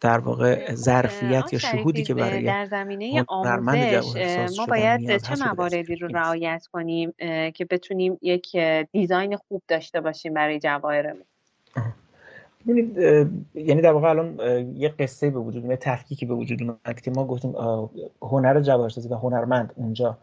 در 0.00 0.18
واقع 0.18 0.74
ظرفیت 0.74 1.52
یا 1.52 1.58
شهودی 1.58 2.02
که 2.02 2.14
برای 2.14 2.42
در 2.42 2.64
زمینه 2.64 3.24
آموزش 3.28 4.58
ما 4.58 4.66
باید 4.66 5.16
چه 5.16 5.34
مواردی 5.46 5.96
رو 5.96 6.08
رعایت 6.08 6.66
کنیم 6.72 7.12
که 7.54 7.66
بتونیم 7.70 8.18
یک 8.22 8.56
دیزاین 8.92 9.36
خوب 9.36 9.62
داشته 9.68 10.00
باشیم 10.00 10.34
برای 10.34 10.58
جواهرمون 10.58 11.24
ببینید 12.68 12.98
یعنی 13.54 13.80
در 13.80 13.92
واقع 13.92 14.08
الان 14.08 14.40
یه 14.76 14.88
قصه 14.88 15.30
به 15.30 15.38
وجود 15.38 15.64
یه 15.64 15.76
تفکیکی 15.76 16.26
به 16.26 16.34
وجود 16.34 16.62
اومد 16.62 17.00
که 17.00 17.10
ما 17.10 17.26
گفتیم 17.26 17.54
هنر 18.22 18.60
جواهرسازی 18.60 19.08
و 19.08 19.14
هنرمند 19.14 19.72
اونجا 19.76 20.18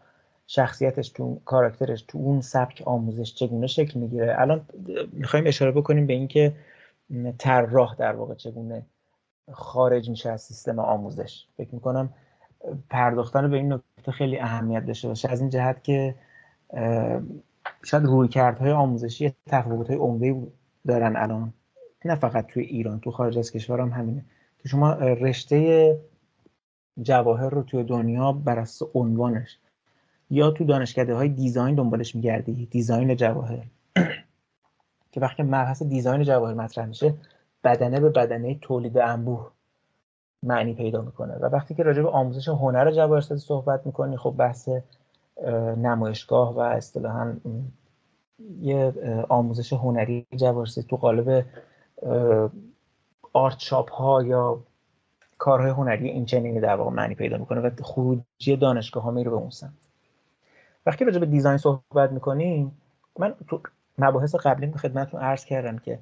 شخصیتش 0.52 1.08
تو 1.08 1.40
کاراکترش 1.44 2.02
تو 2.02 2.18
اون 2.18 2.40
سبک 2.40 2.82
آموزش 2.86 3.34
چگونه 3.34 3.66
شکل 3.66 4.00
می‌گیره. 4.00 4.34
الان 4.38 4.66
می‌خوایم 5.12 5.46
اشاره 5.46 5.70
بکنیم 5.70 6.06
به 6.06 6.12
اینکه 6.12 6.52
طراح 7.38 7.94
در 7.94 8.12
واقع 8.12 8.34
چگونه 8.34 8.86
خارج 9.52 10.10
میشه 10.10 10.30
از 10.30 10.42
سیستم 10.42 10.78
آموزش. 10.78 11.46
فکر 11.56 11.74
می‌کنم 11.74 12.14
پرداختن 12.90 13.50
به 13.50 13.56
این 13.56 13.72
نکته 13.72 14.12
خیلی 14.12 14.38
اهمیت 14.38 14.86
داشته 14.86 15.08
باشه. 15.08 15.28
از 15.28 15.40
این 15.40 15.50
جهت 15.50 15.84
که 15.84 16.14
شاید 17.82 18.04
رویکردهای 18.04 18.72
آموزشی 18.72 19.34
تفاوت‌های 19.46 19.98
عمده 19.98 20.46
دارن 20.86 21.16
الان. 21.16 21.52
نه 22.04 22.14
فقط 22.14 22.46
توی 22.46 22.62
ایران 22.62 23.00
تو 23.00 23.10
خارج 23.10 23.38
از 23.38 23.52
کشور 23.52 23.80
هم 23.80 23.88
همینه. 23.88 24.24
که 24.62 24.68
شما 24.68 24.92
رشته 24.92 25.98
جواهر 27.02 27.48
رو 27.48 27.62
توی 27.62 27.84
دنیا 27.84 28.32
بر 28.32 28.58
اساس 28.58 28.90
عنوانش 28.94 29.58
یا 30.30 30.50
تو 30.50 30.64
دانشکده 30.64 31.14
های 31.14 31.28
دیزاین 31.28 31.74
دنبالش 31.74 32.14
میگردی؟ 32.14 32.66
دیزاین 32.66 33.16
جواهر. 33.16 33.66
که 35.12 35.20
وقتی 35.20 35.42
مبحث 35.42 35.82
دیزاین 35.82 36.22
جواهر 36.22 36.54
مطرح 36.54 36.86
میشه 36.86 37.14
بدنه 37.64 38.00
به 38.00 38.10
بدنه 38.10 38.58
تولید 38.60 38.98
انبوه 38.98 39.50
معنی 40.42 40.74
پیدا 40.74 41.02
می‌کنه. 41.02 41.34
و 41.34 41.44
وقتی 41.44 41.74
که 41.74 41.82
راجع 41.82 42.02
به 42.02 42.08
آموزش 42.08 42.48
هنر 42.48 42.90
جواهرسازی 42.90 43.46
صحبت 43.46 43.86
می‌کنی 43.86 44.16
خب 44.16 44.34
بحث 44.38 44.68
نمایشگاه 45.76 46.54
و 46.54 46.58
اصطلاحا 46.58 47.36
یه 48.60 48.92
آموزش 49.28 49.72
هنری 49.72 50.26
جواهرسازی 50.36 50.88
تو 50.88 50.96
قالب 50.96 51.44
آرت 53.32 53.58
شاپ 53.58 53.90
ها 53.92 54.22
یا 54.22 54.62
کارهای 55.38 55.70
هنری 55.70 56.08
این 56.08 56.24
چنینی 56.24 56.60
در 56.60 56.76
واقع 56.76 56.90
معنی 56.90 57.14
پیدا 57.14 57.38
می‌کنه 57.38 57.60
و 57.60 57.70
خروجی 57.82 58.56
دانشگاه 58.60 59.02
ها 59.02 59.10
میره 59.10 59.30
به 59.30 59.36
اون 59.36 59.50
سمت. 59.50 59.89
وقتی 60.86 61.04
راجع 61.04 61.18
به 61.18 61.26
دیزاین 61.26 61.56
صحبت 61.56 62.12
می‌کنیم 62.12 62.72
من 63.18 63.34
تو 63.48 63.60
مباحث 63.98 64.34
قبلی 64.34 64.72
خدمتتون 64.72 65.20
عرض 65.20 65.44
کردم 65.44 65.78
که 65.78 65.98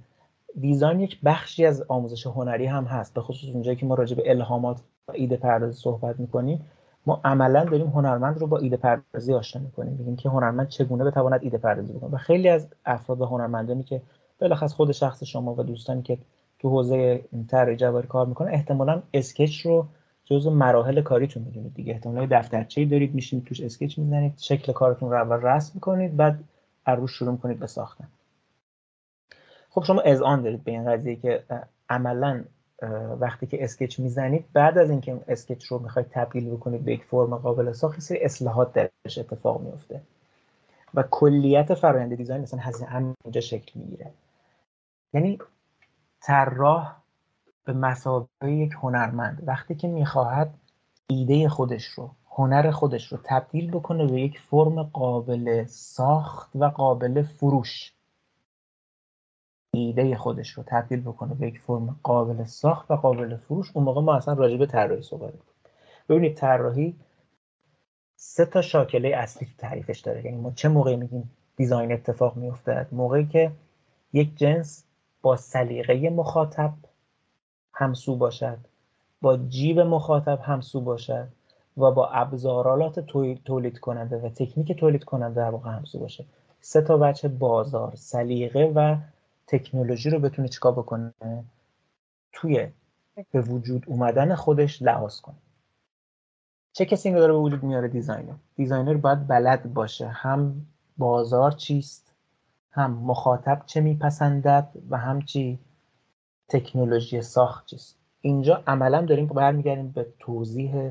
دیزاین 0.61 1.01
یک 1.01 1.18
بخشی 1.24 1.66
از 1.66 1.85
آموزش 1.89 2.26
هنری 2.26 2.66
هم 2.66 2.85
هست 2.85 3.14
به 3.14 3.20
خصوص 3.20 3.51
اونجایی 3.51 3.76
که 3.76 3.87
ما 3.87 3.95
راجع 3.95 4.16
به 4.16 4.31
الهامات 4.31 4.81
و 5.09 5.12
ایده 5.14 5.37
پردازی 5.37 5.81
صحبت 5.81 6.20
می‌کنیم. 6.20 6.66
ما 7.07 7.20
عملا 7.24 7.64
داریم 7.64 7.87
هنرمند 7.87 8.39
رو 8.39 8.47
با 8.47 8.59
ایده 8.59 8.76
پردازی 8.76 9.35
آشنا 9.35 9.62
می‌کنیم 9.62 9.93
میگیم 9.93 10.16
که 10.16 10.29
هنرمند 10.29 10.68
چگونه 10.68 11.05
بتواند 11.05 11.41
ایده 11.43 11.59
پردازی 11.59 11.93
بکنه. 11.93 12.11
و 12.11 12.16
خیلی 12.16 12.49
از 12.49 12.68
افراد 12.87 13.20
و 13.20 13.26
هنرمندانی 13.26 13.83
که 13.83 14.03
بلخص 14.39 14.72
خود 14.72 14.93
شخص 14.93 15.24
شما 15.24 15.55
و 15.55 15.62
دوستانی 15.62 16.03
که 16.03 16.18
تو 16.59 16.68
حوزه 16.70 17.24
طراحی 17.49 17.76
جواهر 17.76 18.07
کار 18.07 18.26
می‌کنن 18.26 18.49
احتمالا 18.49 19.03
اسکچ 19.14 19.66
رو 19.66 19.87
جزء 20.31 20.51
مراحل 20.51 21.03
کاریتون 21.03 21.43
می‌دونید 21.43 21.74
دیگه. 21.74 21.93
احتمالا 21.93 22.26
دفترچه‌ای 22.31 22.87
دارید 22.87 23.14
میشینید 23.14 23.45
توش 23.45 23.61
اسکچ 23.61 23.99
می‌زنید 23.99 24.39
شکل 24.39 24.72
کارتون 24.72 25.11
رو 25.11 25.16
اول 25.16 25.43
رسم 25.43 25.72
می‌کنید 25.74 26.16
بعد 26.16 26.45
روش 26.87 27.12
شروع 27.12 27.37
کنید 27.37 27.59
به 27.59 27.66
ساختن. 27.66 28.09
خب 29.70 29.85
شما 29.85 30.01
اذعان 30.01 30.43
دارید 30.43 30.64
به 30.64 30.70
این 30.70 30.93
قضیه 30.93 31.16
که 31.16 31.45
عملا 31.89 32.45
وقتی 33.20 33.47
که 33.47 33.64
اسکچ 33.64 34.01
می‌زنید 34.01 34.45
بعد 34.53 34.79
از 34.79 34.91
اینکه 34.91 35.20
اسکچ 35.29 35.64
رو 35.64 35.79
می‌خواید 35.79 36.09
تبدیل 36.11 36.51
بکنید 36.51 36.85
به 36.85 36.93
یک 36.93 37.05
فرم 37.05 37.37
قابل 37.37 37.72
ساخت 37.72 38.01
سری 38.01 38.24
اصلاحات 38.24 38.72
درش 38.72 39.18
اتفاق 39.18 39.61
میفته 39.61 40.01
و 40.95 41.03
کلیت 41.11 41.74
فرآیند 41.74 42.14
دیزاین 42.14 42.41
مثلا 42.43 42.61
همینجا 42.87 43.41
شکل 43.41 43.81
می‌گیره. 43.81 44.11
یعنی 45.12 45.39
طراح 46.20 46.97
به 47.68 47.74
مسابقه 47.74 48.52
یک 48.52 48.72
هنرمند. 48.72 49.42
وقتی 49.46 49.74
که 49.74 49.88
می‌خواهد 49.88 50.54
ایده 51.06 51.48
خودش 51.48 51.84
رو 51.84 52.10
هنر 52.30 52.70
خودش 52.70 53.12
رو 53.12 53.18
تبدیل 53.24 53.70
بکنه 53.70 54.06
به 54.06 54.20
یک 54.20 54.38
فرم 54.38 54.82
قابل 54.82 55.64
ساخت 55.66 56.50
و 56.54 56.64
قابل 56.64 57.22
فروش. 57.22 57.92
ایده 59.74 60.16
خودش 60.16 60.50
رو 60.50 60.62
تبدیل 60.66 61.00
بکنه 61.00 61.34
به 61.34 61.46
یک 61.46 61.60
فرم 61.60 62.00
قابل 62.02 62.44
ساخت 62.44 62.90
و 62.90 62.96
قابل 62.96 63.36
فروش. 63.36 63.70
اون 63.74 63.84
موقع 63.84 64.00
ما 64.00 64.16
اصلا 64.16 64.34
راجع 64.34 64.56
به 64.56 64.66
طراحی 64.66 65.02
صحبت 65.02 65.32
ببینید 66.08 66.36
طراحی 66.36 66.96
سه 68.16 68.44
تا 68.44 68.62
شاکله 68.62 69.16
اصلی 69.16 69.48
تعریفش 69.58 70.00
داره. 70.00 70.24
یعنی 70.24 70.36
ما 70.36 70.50
چه 70.50 70.68
موقعی 70.68 70.96
میگیم 70.96 71.30
دیزاین 71.56 71.92
اتفاق 71.92 72.36
میافتد؟ 72.36 72.88
موقعی 72.92 73.26
که 73.26 73.52
یک 74.12 74.36
جنس 74.36 74.84
با 75.22 75.36
سلیقه 75.36 76.10
مخاطب 76.10 76.88
همسو 77.79 78.16
باشد 78.16 78.59
با 79.20 79.37
جیب 79.37 79.81
مخاطب 79.81 80.41
همسو 80.43 80.81
باشد 80.81 81.29
و 81.76 81.91
با 81.91 82.09
ابزارالات 82.09 83.01
تولید 83.45 83.79
کننده 83.79 84.16
و 84.18 84.29
تکنیک 84.29 84.72
تولید 84.72 85.05
کننده 85.05 85.35
در 85.35 85.51
واقع 85.51 85.70
همسو 85.70 85.99
باشه. 85.99 86.24
سه 86.61 86.83
تا 86.83 86.97
وجه 86.99 87.28
بازار 87.29 87.93
سلیقه 87.95 88.72
و 88.74 88.97
تکنولوژی 89.47 90.11
رو 90.11 90.18
بتونه 90.18 90.49
چیکار 90.49 90.72
بکنه؟ 90.72 91.12
توی 92.33 92.68
به 93.31 93.41
وجود 93.41 93.85
اومدن 93.87 94.35
خودش 94.35 94.83
لحاظ 94.83 95.20
کنه. 95.20 95.37
چه 96.72 96.85
کسی 96.85 97.11
رو 97.11 97.18
داره 97.18 97.33
به 97.33 97.39
وجود 97.39 97.62
میاره؟ 97.62 97.89
designer. 97.88 98.34
designer 98.57 98.96
باید 98.97 99.26
بلد 99.26 99.74
باشه. 99.74 100.09
هم 100.09 100.66
بازار 100.99 101.51
چیست؟ 101.51 102.14
هم 102.70 102.91
مخاطب 102.93 103.62
چه 103.66 103.81
میپسندد؟ 103.81 104.68
و 104.91 104.97
هم 104.97 105.22
چی؟ 105.22 105.59
تکنولوژی 106.49 107.22
ساخت 107.22 107.66
چیست؟ 107.66 107.99
اینجا 108.20 108.62
عملا 108.66 109.03
داریم 109.03 109.26
برمیگردیم 109.26 109.88
به 109.88 110.07
توضیح 110.18 110.90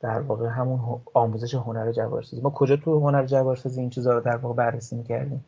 در 0.00 0.20
واقع 0.20 0.48
همون 0.48 1.00
آموزش 1.14 1.54
هنر 1.54 1.92
جواهرسازی 1.92 2.42
ما 2.42 2.50
کجا 2.50 2.76
تو 2.76 3.00
هنر 3.00 3.26
جواهرسازی 3.26 3.80
این 3.80 3.90
چیزها 3.90 4.12
رو 4.12 4.20
در 4.20 4.36
واقع 4.36 4.54
بررسی 4.54 4.96
می‌کردیم؟ 4.96 5.44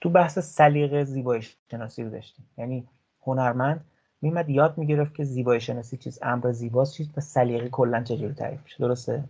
تو 0.00 0.08
بحث 0.08 0.38
سلیقه 0.38 1.04
زیبایی 1.04 1.42
شناسی 1.70 2.02
رو 2.02 2.10
داشتیم. 2.10 2.44
یعنی 2.58 2.86
هنرمند 3.22 3.84
میمد 4.22 4.50
یاد 4.50 4.78
می‌گرفت 4.78 5.14
که 5.14 5.24
زیبایی 5.24 5.60
شناسی 5.60 5.96
چیز 5.96 6.18
امر 6.22 6.52
زیباست 6.52 6.94
چیز 6.94 7.08
و 7.16 7.20
سلیقه 7.20 7.68
کلا 7.68 8.02
چجوری 8.02 8.34
تعریف 8.34 8.62
میشه. 8.64 8.76
درسته. 8.78 9.24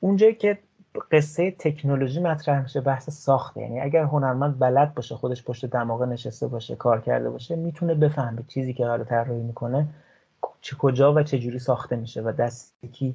اونجایی 0.00 0.34
که 0.34 0.58
قصه 1.10 1.50
تکنولوژی 1.50 2.20
مطرح 2.20 2.62
میشه 2.62 2.80
بحث 2.80 3.10
ساخته 3.10 3.60
یعنی 3.60 3.80
اگر 3.80 4.02
هنرمند 4.02 4.58
بلد 4.58 4.94
باشه 4.94 5.14
خودش 5.14 5.44
پشت 5.44 5.66
دماغه 5.66 6.06
نشسته 6.06 6.46
باشه 6.46 6.76
کار 6.76 7.00
کرده 7.00 7.30
باشه 7.30 7.56
می‌تونه 7.56 7.94
بفهمه 7.94 8.42
چیزی 8.48 8.74
که 8.74 8.84
قرار 8.84 9.04
طراحی 9.04 9.42
می‌کنه 9.42 9.86
چه 10.60 10.76
کجا 10.76 11.14
و 11.14 11.22
چه 11.22 11.38
جوری 11.38 11.58
ساخته 11.58 11.96
میشه 11.96 12.22
و 12.22 12.32
دستی 12.32 12.88
کی 12.88 13.14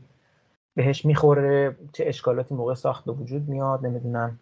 بهش 0.76 1.06
می‌خوره 1.06 1.76
چه 1.94 2.04
اشکالاتی 2.08 2.56
موقع 2.56 2.74
ساخت 2.74 3.06
به 3.06 3.12
وجود 3.12 3.50
میاد 3.50 3.86
نمی‌دونم 3.86 4.40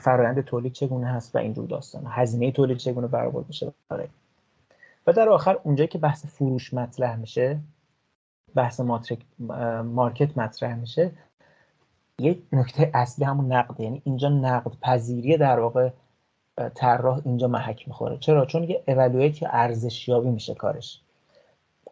فرایند 0.00 0.40
تولید 0.40 0.72
چگونه 0.72 1.06
هست 1.06 1.36
و 1.36 1.38
اینجور 1.38 1.66
داستان. 1.66 2.02
هزینه 2.08 2.52
تولید 2.52 2.76
چگونه 2.76 3.06
برآورد 3.06 3.46
میشه. 3.48 3.72
و 5.06 5.12
در 5.12 5.28
آخر 5.28 5.58
اونجایی 5.62 5.88
که 5.88 5.98
بحث 5.98 6.26
فروش 6.26 6.74
مطرح 6.74 7.16
میشه 7.16 7.58
بحث 8.54 8.80
مارکت 9.84 10.38
مطرح 10.38 10.74
میشه 10.74 11.10
یک 12.20 12.42
نکته 12.52 12.90
اصلی 12.94 13.24
همون 13.24 13.52
نقد 13.52 13.80
یعنی 13.80 14.02
اینجا 14.04 14.28
نقد 14.28 14.72
پذیری 14.80 15.36
در 15.36 15.58
واقع 15.58 15.90
طراح 16.74 17.20
اینجا 17.24 17.48
محک 17.48 17.88
می‌خوره. 17.88 18.16
چرا؟ 18.16 18.46
چون 18.46 18.62
یه 18.64 18.82
اولویت 18.88 19.38
ارزشیابی 19.42 20.28
میشه 20.28 20.54
کارش. 20.54 21.00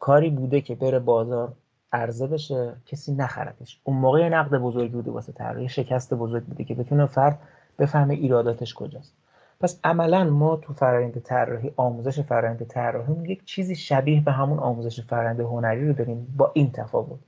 کاری 0.01 0.31
بوده 0.31 0.61
که 0.61 0.75
بره 0.75 0.99
بازار 0.99 1.53
عرضه 1.93 2.27
بشه 2.27 2.73
کسی 2.87 3.13
نخردش 3.13 3.81
اون 3.85 3.97
موقع 3.97 4.29
نقد 4.29 4.59
بزرگی 4.59 4.93
بوده 4.93 5.11
واسه 5.11 5.33
طراحی 5.33 5.69
شکست 5.69 6.15
بزرگ 6.15 6.45
بوده 6.45 6.65
که 6.65 6.75
بتونه 6.75 7.07
فرد 7.07 7.39
بفهمه 7.79 8.15
ایراداتش 8.15 8.75
کجاست. 8.75 9.13
پس 9.61 9.81
عملا 9.85 10.25
ما 10.25 10.57
تو 10.57 10.73
فرآیند 10.73 11.23
طراحی 11.23 11.73
آموزش 11.77 12.21
فرآیند 12.21 12.67
طراحی 12.67 13.29
یک 13.29 13.45
چیزی 13.45 13.77
شبیه 13.77 14.21
به 14.21 14.33
همون 14.33 14.59
آموزش 14.59 15.01
فرآیند 15.01 15.41
هنری 15.41 15.89
رو 15.89 15.93
داریم 15.93 16.35
با 16.37 16.51
این 16.55 16.73
تفاوت. 16.73 17.21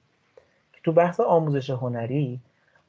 که 0.73 0.81
تو 0.85 0.93
بحث 0.93 1.21
آموزش 1.21 1.71
هنری 1.71 2.41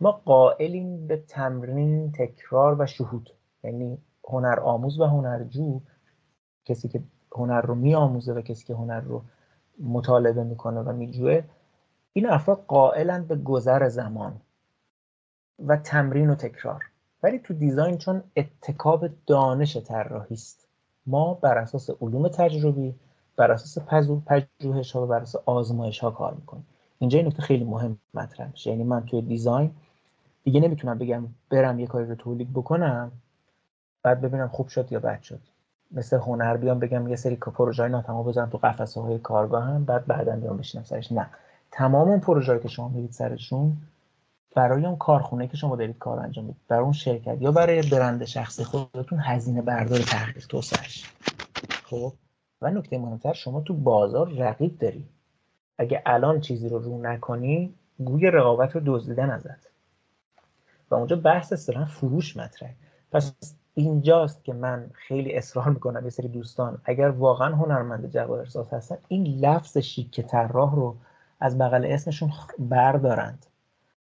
ما 0.01 0.11
قائلیم 0.11 1.07
به 1.07 1.17
تمرین 1.17 2.11
تکرار 2.11 2.81
و 2.81 2.85
شهود. 2.85 3.29
یعنی 3.63 3.97
هنر 4.29 4.59
آموز 4.59 4.99
و 4.99 5.05
هنرجو 5.05 5.81
کسی 6.65 6.87
که 6.87 7.03
هنر 7.35 7.61
رو 7.61 7.75
میآموزه 7.75 8.33
و 8.33 8.41
کسی 8.41 8.65
که 8.65 8.73
هنر 8.73 8.99
رو 8.99 9.23
مطالبه 9.79 10.43
می‌کنه 10.43 10.79
و 10.79 10.93
میجوه 10.93 11.43
این 12.13 12.29
افراد 12.29 12.63
قائلند 12.67 13.27
به 13.27 13.35
گذر 13.35 13.89
زمان 13.89 14.41
و 15.59 15.77
تمرین 15.77 16.29
و 16.29 16.35
تکرار. 16.35 16.83
ولی 17.23 17.39
تو 17.39 17.53
دیزاین 17.53 17.97
چون 17.97 18.23
اتکاب 18.35 19.09
دانش 19.25 19.77
طراحی 19.77 20.35
است. 20.35 20.67
ما 21.05 21.33
بر 21.33 21.57
اساس 21.57 21.89
علوم 22.01 22.27
تجربی 22.27 22.95
بر 23.35 23.51
اساس 23.51 23.85
پژوهش 24.25 24.91
ها 24.91 25.03
و 25.03 25.07
بر 25.07 25.21
اساس 25.21 25.43
آزمایش 25.45 25.99
ها 25.99 26.11
کار 26.11 26.33
می‌کنیم. 26.33 26.67
اینجا 26.99 27.19
این 27.19 27.27
نکته 27.27 27.41
خیلی 27.41 27.63
مهم 27.63 27.99
مطرح 28.13 28.51
میشه. 28.51 28.69
یعنی 28.69 28.83
من 28.83 29.05
توی 29.05 29.21
دیزاین 29.21 29.71
دیگه 30.47 30.59
نمی‌تونم 30.59 30.97
بگم 30.97 31.27
برم 31.49 31.79
یه 31.79 31.87
کاری 31.87 32.05
رو 32.05 32.15
تولید 32.15 32.53
بکنم 32.53 33.11
بعد 34.03 34.21
ببینم 34.21 34.47
خوب 34.47 34.67
شد 34.67 34.91
یا 34.91 34.99
بد 34.99 35.21
شد. 35.21 35.39
مثل 35.91 36.17
هنر 36.17 36.57
بیام 36.57 36.79
بگم 36.79 37.07
یه 37.07 37.15
سری 37.15 37.35
پروژه 37.35 37.83
های 37.83 37.91
ناتمام 37.91 38.25
بزنم 38.25 38.49
تو 38.49 38.57
قفسه 38.57 39.01
های 39.01 39.19
کارگاه 39.19 39.63
هم 39.63 39.85
بعد 39.85 40.05
بعدا 40.05 40.35
بیام 40.35 40.57
بشینم 40.57 40.83
سرش. 40.83 41.11
نه. 41.11 41.29
تمام 41.71 42.09
اون 42.09 42.19
پروژه 42.19 42.59
که 42.59 42.67
شما 42.67 42.87
میرید 42.87 43.11
سرشون 43.11 43.77
برای 44.55 44.85
اون 44.85 44.95
کارخونه 44.95 45.47
که 45.47 45.57
شما 45.57 45.75
دارید 45.75 45.97
کار 45.97 46.19
انجام 46.19 46.45
می‌دید 46.45 46.61
برای 46.67 46.83
اون 46.83 46.93
شرکت 46.93 47.41
یا 47.41 47.51
برای 47.51 47.81
برند 47.89 48.25
شخصی 48.25 48.63
خودتون 48.63 49.19
هزینه 49.19 49.61
بردار 49.61 49.99
تحقیق 49.99 50.47
توسعهش 50.47 51.05
خب؟ 51.83 52.13
و 52.61 52.71
نکته 52.71 52.97
مهمتر 52.97 53.33
شما 53.33 53.61
تو 53.61 53.73
بازار 53.73 54.29
رقیب 54.29 54.79
داری. 54.79 55.05
اگه 55.77 56.01
الان 56.05 56.39
چیزی 56.39 56.69
رو 56.69 56.79
رو 56.79 57.01
نکنی 57.01 57.73
گوی 57.99 58.31
رقابت 58.31 58.75
رو 58.75 58.81
دزدیدن 58.85 59.29
ازت. 59.29 59.66
و 60.91 60.95
اونجا 60.95 61.15
بحث 61.15 61.53
اصطلاحا 61.53 61.85
فروش 61.85 62.38
مطرحه. 62.38 62.73
پس 63.11 63.33
اینجاست 63.73 64.43
که 64.43 64.53
من 64.53 64.89
خیلی 64.93 65.35
اصرار 65.35 65.69
می‌کنم 65.69 66.03
یه 66.03 66.09
سری 66.09 66.27
دوستان 66.27 66.81
اگر 66.85 67.09
واقعا 67.09 67.55
هنرمند 67.55 68.11
جواهرساز 68.11 68.73
هستن 68.73 68.97
این 69.07 69.23
لفظ 69.27 69.77
شیک 69.77 70.21
طراح 70.21 70.75
رو 70.75 70.95
از 71.39 71.57
بغل 71.57 71.85
اسمشون 71.85 72.31
بردارند. 72.59 73.45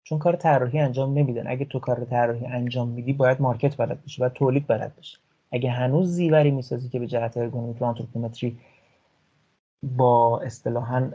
چون 0.03 0.19
کار 0.19 0.37
طراحی 0.37 0.79
انجام 0.79 1.19
نمیدن. 1.19 1.47
اگه 1.47 1.65
تو 1.65 1.79
کار 1.79 2.05
طراحی 2.05 2.47
انجام 2.47 2.89
میدی 2.89 3.13
باید 3.13 3.41
market 3.41 3.77
بلد 3.77 4.05
بشه 4.05 4.21
باید 4.21 4.33
تولید 4.33 4.67
بلد 4.67 4.97
بشه 4.97 5.19
اگه 5.53 5.71
هنوز 5.71 6.11
زیوری 6.11 6.51
می‌سازی 6.51 6.89
که 6.89 6.99
به 6.99 7.07
جهت 7.07 7.37
ارگونومیک 7.37 7.83
و 7.83 7.85
آنتروپومتری 7.85 8.59
با 9.83 10.41
اصطلاحا 10.41 11.11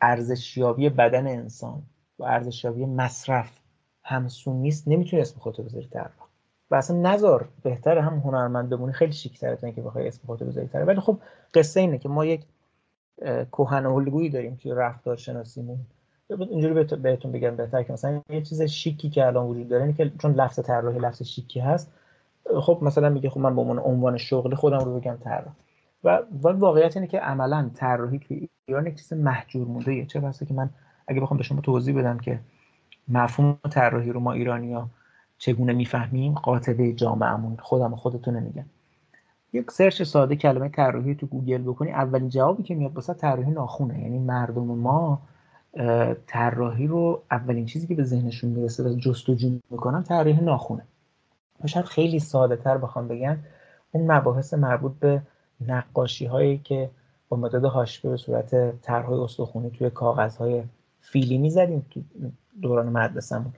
ارزشیابی 0.00 0.88
بدن 0.88 1.26
انسان 1.26 1.82
و 2.18 2.24
ارزشیابی 2.24 2.86
مصرف 2.86 3.58
همسو 4.04 4.56
نیست 4.56 4.88
نمی‌تونی 4.88 5.22
اسم 5.22 5.40
خودتو 5.40 5.62
بذاری 5.62 5.86
طراح 5.86 6.10
و 6.70 6.74
اصلا 6.74 6.96
نذار 6.96 7.48
بهتر 7.62 7.98
هم 7.98 8.18
هنرمند 8.18 8.70
بمونی 8.70 8.92
خیلی 8.92 9.12
شیک 9.12 9.40
تره 9.40 9.72
که 9.72 9.82
بخوای 9.82 10.08
اسم 10.08 10.20
خودتو 10.26 10.44
بذاری 10.44 10.66
طراح 10.66 10.86
ولی 10.86 11.00
خب 11.00 11.18
قصه 11.54 11.80
اینه 11.80 11.98
که 11.98 12.08
ما 12.08 12.24
یک 12.24 12.40
کهن 13.52 13.86
الگویی 13.86 14.30
داریم 14.30 14.56
که 14.56 14.74
رفتار 14.74 15.16
شناسیمون 15.16 15.78
اینجوری 16.38 16.84
بهتون 16.84 17.32
بگم 17.32 17.56
بهتر 17.56 17.82
که 17.82 17.92
مثلا 17.92 18.22
یه 18.30 18.42
چیز 18.42 18.62
شیکی 18.62 19.10
که 19.10 19.26
الان 19.26 19.46
وجود 19.46 19.68
داره 19.68 19.82
اینه 19.82 19.96
که 19.96 20.12
چون 20.18 20.34
لفظ 20.34 20.60
طراحی 20.60 20.98
لفظ 20.98 21.22
شیکی 21.22 21.60
هست 21.60 21.92
خب 22.60 22.78
مثلا 22.82 23.08
میگه 23.08 23.30
خب 23.30 23.40
من 23.40 23.54
به 23.54 23.60
عنوان 23.60 23.78
عنوان 23.78 24.16
شغلی 24.16 24.56
خودم 24.56 24.78
رو 24.78 25.00
بگم 25.00 25.16
طراح. 25.24 25.54
و 26.04 26.18
واقعیت 26.42 26.96
اینه 26.96 27.06
که 27.06 27.18
عملا 27.18 27.70
طراحی 27.74 28.18
توی 28.18 28.48
ایران 28.66 28.86
یک 28.86 28.94
چیز 28.94 29.12
محجور 29.12 29.66
مونده 29.66 30.06
چه 30.06 30.20
واسه 30.20 30.46
که 30.46 30.54
من 30.54 30.70
اگه 31.06 31.20
بخوام 31.20 31.38
به 31.38 31.44
شما 31.44 31.60
توضیح 31.60 31.98
بدم 31.98 32.18
که 32.18 32.40
مفهوم 33.10 33.58
طراحی 33.70 34.12
رو 34.12 34.20
ما 34.20 34.32
ایرانیا 34.32 34.88
چگونه 35.38 35.72
می‌فهمیم؟ 35.72 36.34
قاطبه 36.34 36.92
جامعهمون. 36.92 37.56
خودم 37.56 37.96
خودتون 37.96 38.36
نمیگم 38.36 38.64
یک 39.52 39.70
search 39.70 40.02
ساده 40.02 40.36
کلمه 40.36 40.68
طراحی 40.68 41.14
تو 41.14 41.26
گوگل 41.26 41.62
بکنی 41.62 41.90
اولین 41.90 42.28
جوابی 42.28 42.62
که 42.62 42.74
میاد 42.74 42.94
واسه 42.94 43.14
طراحی 43.14 43.50
ناخونه. 43.50 44.02
یعنی 44.02 44.18
مردم 44.18 44.62
ما 44.62 45.22
طراحی 46.26 46.86
رو 46.86 47.22
اولین 47.30 47.66
چیزی 47.66 47.86
که 47.86 47.94
به 47.94 48.04
ذهنشون 48.04 48.50
می‌رسه 48.50 48.82
و 48.84 48.94
جستجو 48.94 49.50
می‌کنن 49.70 50.02
طراحی 50.02 50.40
ناخونه. 50.44 50.82
شاید 51.66 51.86
خیلی 51.86 52.18
ساده 52.18 52.56
تر 52.56 52.78
بخوام 52.78 53.08
بگم 53.08 53.36
اون 53.92 54.12
مباحث 54.12 54.54
مربوط 54.54 54.92
به 55.00 55.22
نقاشی 55.68 56.26
هایی 56.26 56.58
که 56.58 56.90
با 57.28 57.36
مداد 57.36 57.64
حاشیه 57.64 58.10
به 58.10 58.16
صورت 58.16 58.80
طرحهای 58.80 59.20
استخونی 59.20 59.70
توی 59.70 59.90
کاغذ 59.90 60.36
های 60.36 60.62
کاهی 61.00 61.38
می‌زدیم 61.38 61.86
تو 61.90 62.00
دوران 62.62 62.88
مدرسه‌مون 62.88 63.52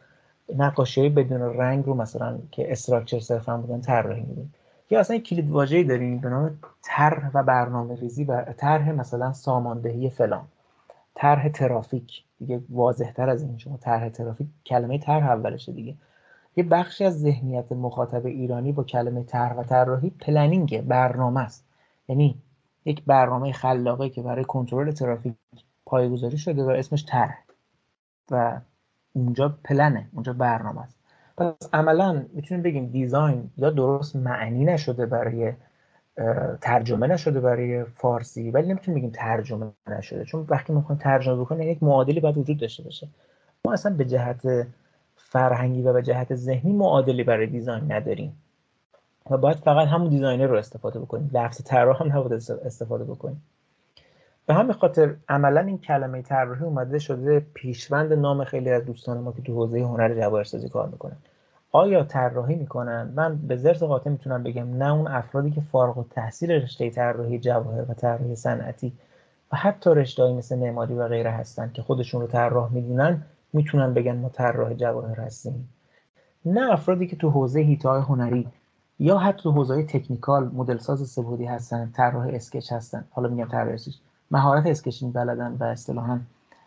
نقاشی 0.56 1.08
بدون 1.08 1.40
رنگ 1.40 1.86
رو 1.86 1.94
مثلا 1.94 2.38
که 2.50 2.72
structure 2.72 3.20
صرفا 3.20 3.56
بودن 3.56 3.80
طراحی 3.80 4.20
میدیم. 4.20 4.54
یا 4.90 5.00
اصلا 5.00 5.18
کلید 5.18 5.50
واژه‌ای 5.50 5.84
داریم 5.84 6.18
به 6.18 6.28
نام 6.28 6.58
طرح 6.82 7.30
و 7.34 7.42
برنامه 7.42 7.94
ریزی 7.94 8.24
و 8.24 8.44
طرح 8.56 8.92
مثلا 8.92 9.32
ساماندهی 9.32 10.10
فلان. 10.10 10.44
طرح 11.14 11.48
ترافیک. 11.48 12.24
دیگه 12.38 12.60
واضح 12.70 13.12
تر 13.12 13.28
از 13.28 13.42
این 13.42 13.58
شما 13.58 13.76
طرح 13.76 14.08
ترافیک 14.08 14.46
کلمه 14.66 14.98
طرح 14.98 15.30
اولشه 15.30 15.72
دیگه. 15.72 15.94
یه 16.56 16.64
بخشی 16.64 17.04
از 17.04 17.20
ذهنیت 17.20 17.72
مخاطب 17.72 18.26
ایرانی 18.26 18.72
با 18.72 18.84
کلمه 18.84 19.22
طرح 19.22 19.56
و 19.56 19.62
طراحی 19.62 20.10
planning 20.10 20.80
برنامه 20.80 21.40
است. 21.40 21.64
یعنی 22.08 22.42
یک 22.84 23.04
برنامه 23.04 23.52
خلاقه 23.52 24.08
که 24.08 24.22
برای 24.22 24.44
کنترل 24.44 24.90
ترافیک 24.90 25.34
پایه‌گذاری 25.86 26.38
شده 26.38 26.64
و 26.64 26.68
اسمش 26.68 27.04
طرح. 27.08 27.38
و 28.30 28.60
اونجا 29.12 29.56
پلنه 29.64 30.08
اونجا 30.12 30.32
برنامه 30.32 30.82
است. 30.82 30.98
پس 31.36 31.68
عملا 31.72 32.24
می‌تونیم 32.32 32.62
بگیم 32.62 32.86
design 32.86 33.50
یا 33.56 33.70
درست 33.70 34.16
معنی 34.16 34.64
نشده 34.64 35.06
برای 35.06 35.52
ترجمه 36.60 37.06
نشده 37.06 37.40
برای 37.40 37.84
فارسی 37.84 38.50
ولی 38.50 38.68
نمی‌تونیم 38.68 39.00
بگیم 39.00 39.10
ترجمه 39.14 39.66
نشده. 39.88 40.24
چون 40.24 40.46
وقتی 40.48 40.72
می‌خوایم 40.72 41.00
ترجمه 41.00 41.40
بکنیم 41.40 41.68
یک 41.68 41.82
معادلی 41.82 42.20
باید 42.20 42.38
وجود 42.38 42.58
داشته 42.58 42.82
باشه. 42.82 43.08
ما 43.64 43.72
اصلا 43.72 43.94
به 43.94 44.04
جهت 44.04 44.66
فرهنگی 45.16 45.82
و 45.82 45.92
به 45.92 46.02
جهت 46.02 46.34
ذهنی 46.34 46.72
معادلی 46.72 47.24
برای 47.24 47.46
design 47.46 47.92
نداریم. 47.92 48.42
و 49.30 49.36
باید 49.36 49.56
فقط 49.56 49.88
همون 49.88 50.08
designer 50.08 50.46
رو 50.46 50.56
استفاده 50.56 51.00
بکنیم. 51.00 51.30
لفظ 51.32 51.62
طراح 51.64 52.02
هم 52.02 52.12
نباید 52.12 52.32
استفاده 52.64 53.04
بکنیم. 53.04 53.42
به 54.46 54.54
همین 54.54 54.72
خاطر 54.72 55.14
عملا 55.28 55.60
این 55.60 55.78
کلمه 55.78 56.22
طراحی 56.22 56.64
اومده 56.64 56.98
شده 56.98 57.46
پیشوند 57.54 58.12
نام 58.12 58.44
خیلی 58.44 58.70
از 58.70 58.84
دوستان 58.84 59.18
ما 59.18 59.32
که 59.32 59.42
تو 59.42 59.54
حوزه 59.54 59.80
هنر 59.80 60.14
جواهرسازی 60.14 60.68
کار 60.68 60.88
می‌کنن. 60.88 61.16
آیا 61.72 62.04
طراحی 62.04 62.54
می‌کنن؟ 62.54 63.12
من 63.14 63.36
به 63.36 63.56
ضرس 63.56 63.82
قاطع 63.82 64.10
می‌تونم 64.10 64.42
بگم 64.42 64.76
نه 64.76 64.92
اون 64.92 65.06
افرادی 65.06 65.50
که 65.50 65.60
فارغ‌التحصیل 65.60 66.50
رشته 66.50 66.90
طراحی 66.90 67.38
جواهر 67.38 67.90
و 67.90 67.94
طراحی 67.94 68.36
صنعتی 68.36 68.92
و 69.52 69.56
حتی 69.56 69.90
رشته 69.90 70.32
مثل 70.32 70.58
معماری 70.58 70.94
و 70.94 71.08
غیره 71.08 71.30
هستن 71.30 71.70
که 71.74 71.82
خودشون 71.82 72.20
رو 72.20 72.26
طراح 72.26 72.72
می‌دونن 72.72 73.22
می‌تونن 73.52 73.94
بگن 73.94 74.16
ما 74.16 74.28
طراح 74.28 74.74
جواهر 74.74 75.20
هستیم. 75.20 75.68
نه 76.46 76.72
افرادی 76.72 77.06
که 77.06 77.16
تو 77.16 77.30
حوزه 77.30 77.60
حیطه‌ی 77.60 78.02
هنری 78.02 78.48
یا 78.98 79.18
حتی 79.18 79.48
حوزه 79.48 79.82
technical 79.82 80.50
مدل 80.54 80.78
ساز 80.78 81.10
سبودی 81.10 81.44
هستن 81.44 81.92
طراح 81.96 82.28
sketch 82.32 82.72
هستن. 82.72 83.04
حالا 83.10 83.28
میگم 83.28 83.48
طراح 83.48 83.74
مهارت 84.32 84.66
sketching 84.66 85.12
بلدن 85.12 85.56
و 85.60 85.64
اصطلاحا 85.64 86.20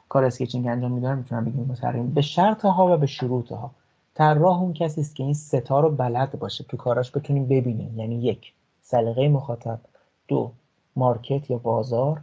کار 0.10 0.24
sketching 0.24 0.68
انجام 0.68 0.92
میدن 0.92 1.18
می‌تونم 1.18 1.46
بگیم 1.46 2.14
به 2.14 2.22
شرطها 2.22 2.94
و 2.94 2.98
به 2.98 3.06
شروطها. 3.06 3.72
طراح 4.14 4.62
اون 4.62 4.74
کسی 4.74 5.02
است 5.02 5.16
که 5.16 5.24
این 5.24 5.34
سه 5.34 5.64
تا 5.64 5.80
رو 5.80 5.92
بلد 5.92 6.40
باشه 6.40 6.64
تو 6.64 6.78
کاراش 6.78 7.18
بتونیم 7.18 7.46
ببینیم. 7.46 8.00
یعنی 8.00 8.16
یک 8.16 8.54
سلیقه 8.82 9.30
مخاطب. 9.30 9.80
دو 10.28 10.52
market 10.96 11.50
یا 11.50 11.58
بازار. 11.58 12.22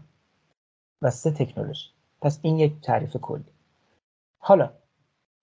و 1.03 1.11
سه 1.11 1.31
تکنولوژی. 1.31 1.89
پس 2.21 2.39
این 2.43 2.59
یک 2.59 2.81
تعریف 2.81 3.17
کلی. 3.17 3.45
حالا 4.39 4.71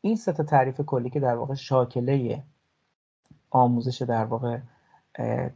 این 0.02 0.16
سه 0.16 0.34
تا 0.34 0.44
تعریف 0.44 0.82
کلی 0.82 1.10
که 1.10 1.20
در 1.20 1.36
واقع 1.36 1.54
شاکله 1.54 2.44
آموزش 3.50 4.02
در 4.02 4.26
واقع 4.26 4.60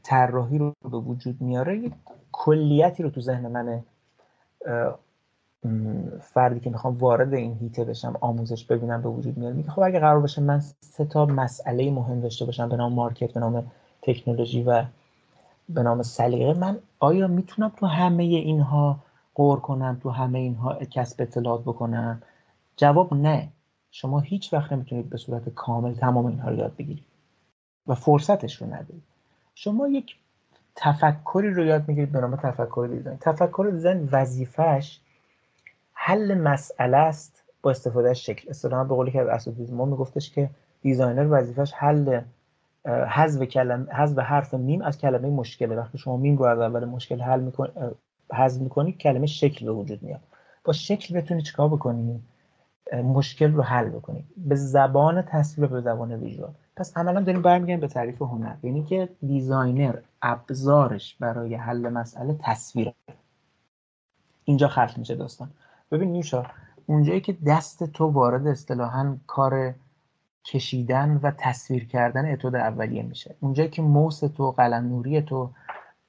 طراحی 0.03 0.57
رو 0.57 0.73
به 0.81 0.97
وجود 0.97 1.41
میاره 1.41 1.77
یک 1.77 1.93
کلیتی 2.31 3.03
رو 3.03 3.09
تو 3.09 3.21
ذهن 3.21 3.47
من 3.47 3.83
فردی 6.21 6.59
که 6.59 6.69
می‌خوام 6.69 6.97
وارد 6.97 7.33
این 7.33 7.57
هیته 7.57 7.83
بشم 7.83 8.17
آموزش 8.21 8.65
ببینم 8.65 9.01
به 9.01 9.09
وجود 9.09 9.37
میاد 9.37 9.55
میگه 9.55 9.69
خب 9.69 9.81
اگه 9.81 9.99
قرار 9.99 10.19
باشه 10.19 10.41
من 10.41 10.59
سه 10.79 11.05
تا 11.05 11.25
مسئله 11.25 11.91
مهم 11.91 12.21
داشته 12.21 12.45
باشم 12.45 12.69
به 12.69 12.75
نام 12.75 12.93
مارکت 12.93 13.33
به 13.33 13.39
نام 13.39 13.71
تکنولوژی 14.01 14.63
و 14.63 14.85
به 15.69 15.83
نام 15.83 16.01
سلیقه 16.03 16.53
من 16.59 16.79
آیا 16.99 17.27
می‌تونم 17.27 17.71
تو 17.77 17.85
همه 17.85 18.23
اینها 18.23 18.99
قور 19.35 19.59
کنم 19.59 19.99
تو 20.03 20.09
همه 20.09 20.39
اینها 20.39 20.75
کسب 20.75 21.21
اطلاعات 21.21 21.61
بکنم؟ 21.61 22.21
جواب 22.77 23.13
نه. 23.13 23.49
شما 23.91 24.19
هیچ 24.19 24.53
وقت 24.53 24.73
نمی‌تونید 24.73 25.09
به 25.09 25.17
صورت 25.17 25.49
کامل 25.49 25.93
تمام 25.93 26.25
اینها 26.25 26.49
رو 26.49 26.55
یاد 26.55 26.75
بگیرید 26.75 27.05
و 27.87 27.95
فرصتش 27.95 28.61
رو 28.61 28.67
ندارید. 28.67 29.03
شما 29.55 29.87
یک 29.87 30.15
تفکری 30.75 31.53
رو 31.53 31.65
یاد 31.65 31.87
می‌گیرید 31.87 32.11
به 32.11 32.19
نام 32.19 32.35
تفکر 32.35 32.87
design 32.91 33.17
تفکر 33.17 33.69
design 33.71 34.09
وظیفش 34.11 34.99
حل 35.93 36.37
مسئله 36.37 36.97
است 36.97 37.43
با 37.61 37.71
استفاده 37.71 38.09
از 38.09 38.19
شکل. 38.19 38.49
اصطلاحا 38.49 38.83
به 38.83 38.95
قولی 38.95 39.11
که 39.11 39.21
از 39.21 39.71
ما 39.71 39.85
میگفتش 39.85 40.31
که 40.31 40.49
designer 40.81 41.27
وظیفش 41.29 41.73
حل 41.73 42.21
حذف 42.85 43.43
کلمه 43.43 43.93
حذف 43.93 44.19
حرف 44.19 44.53
میم 44.53 44.81
از 44.81 44.97
کلمه 44.97 45.29
مشکله. 45.29 45.75
وقتی 45.75 45.97
شما 45.97 46.17
میم 46.17 46.37
رو 46.37 46.45
از 46.45 46.59
اول 46.59 46.85
مشکل 46.85 47.21
حل 47.21 47.39
می‌کنید 47.39 47.73
حذف 48.33 48.61
می‌کنید 48.61 48.97
کلمه 48.97 49.27
شکل 49.27 49.65
به 49.65 49.71
وجود 49.71 50.03
میاد. 50.03 50.19
با 50.63 50.73
شکل 50.73 51.21
بتونی 51.21 51.41
چیکار 51.41 51.69
بکنی 51.69 52.21
مشکل 52.93 53.53
رو 53.53 53.63
حل 53.63 53.89
بکنید. 53.89 54.25
به 54.37 54.55
زبان 54.55 55.21
تصویر 55.21 55.67
به 55.67 55.81
زبان 55.81 56.13
visual. 56.13 56.53
پس 56.75 56.97
عملا 56.97 57.21
داریم 57.21 57.41
برمیگردیم 57.41 57.79
به 57.79 57.87
تعریف 57.87 58.21
هنر. 58.21 58.55
یعنی 58.63 58.83
که 58.83 59.09
designer 59.27 59.99
ابزارش 60.21 61.15
برای 61.15 61.55
حل 61.55 61.89
مسئله 61.89 62.35
تصویره. 62.39 62.93
اینجا 64.43 64.67
خلط 64.67 64.97
میشه 64.97 65.15
داستان. 65.15 65.49
ببین 65.91 66.11
نیوشا 66.11 66.43
اونجایی 66.85 67.21
که 67.21 67.37
دست 67.45 67.83
تو 67.83 68.05
وارد 68.05 68.47
اصطلاحا 68.47 69.17
کار 69.27 69.73
کشیدن 70.45 71.19
و 71.23 71.31
تصویر 71.37 71.87
کردن 71.87 72.31
اتود 72.31 72.55
اولیه 72.55 73.03
میشه. 73.03 73.35
اونجایی 73.39 73.69
که 73.69 73.81
موس 73.81 74.19
تو 74.19 74.51
قلم 74.51 74.87
نوری 74.87 75.21
تو 75.21 75.49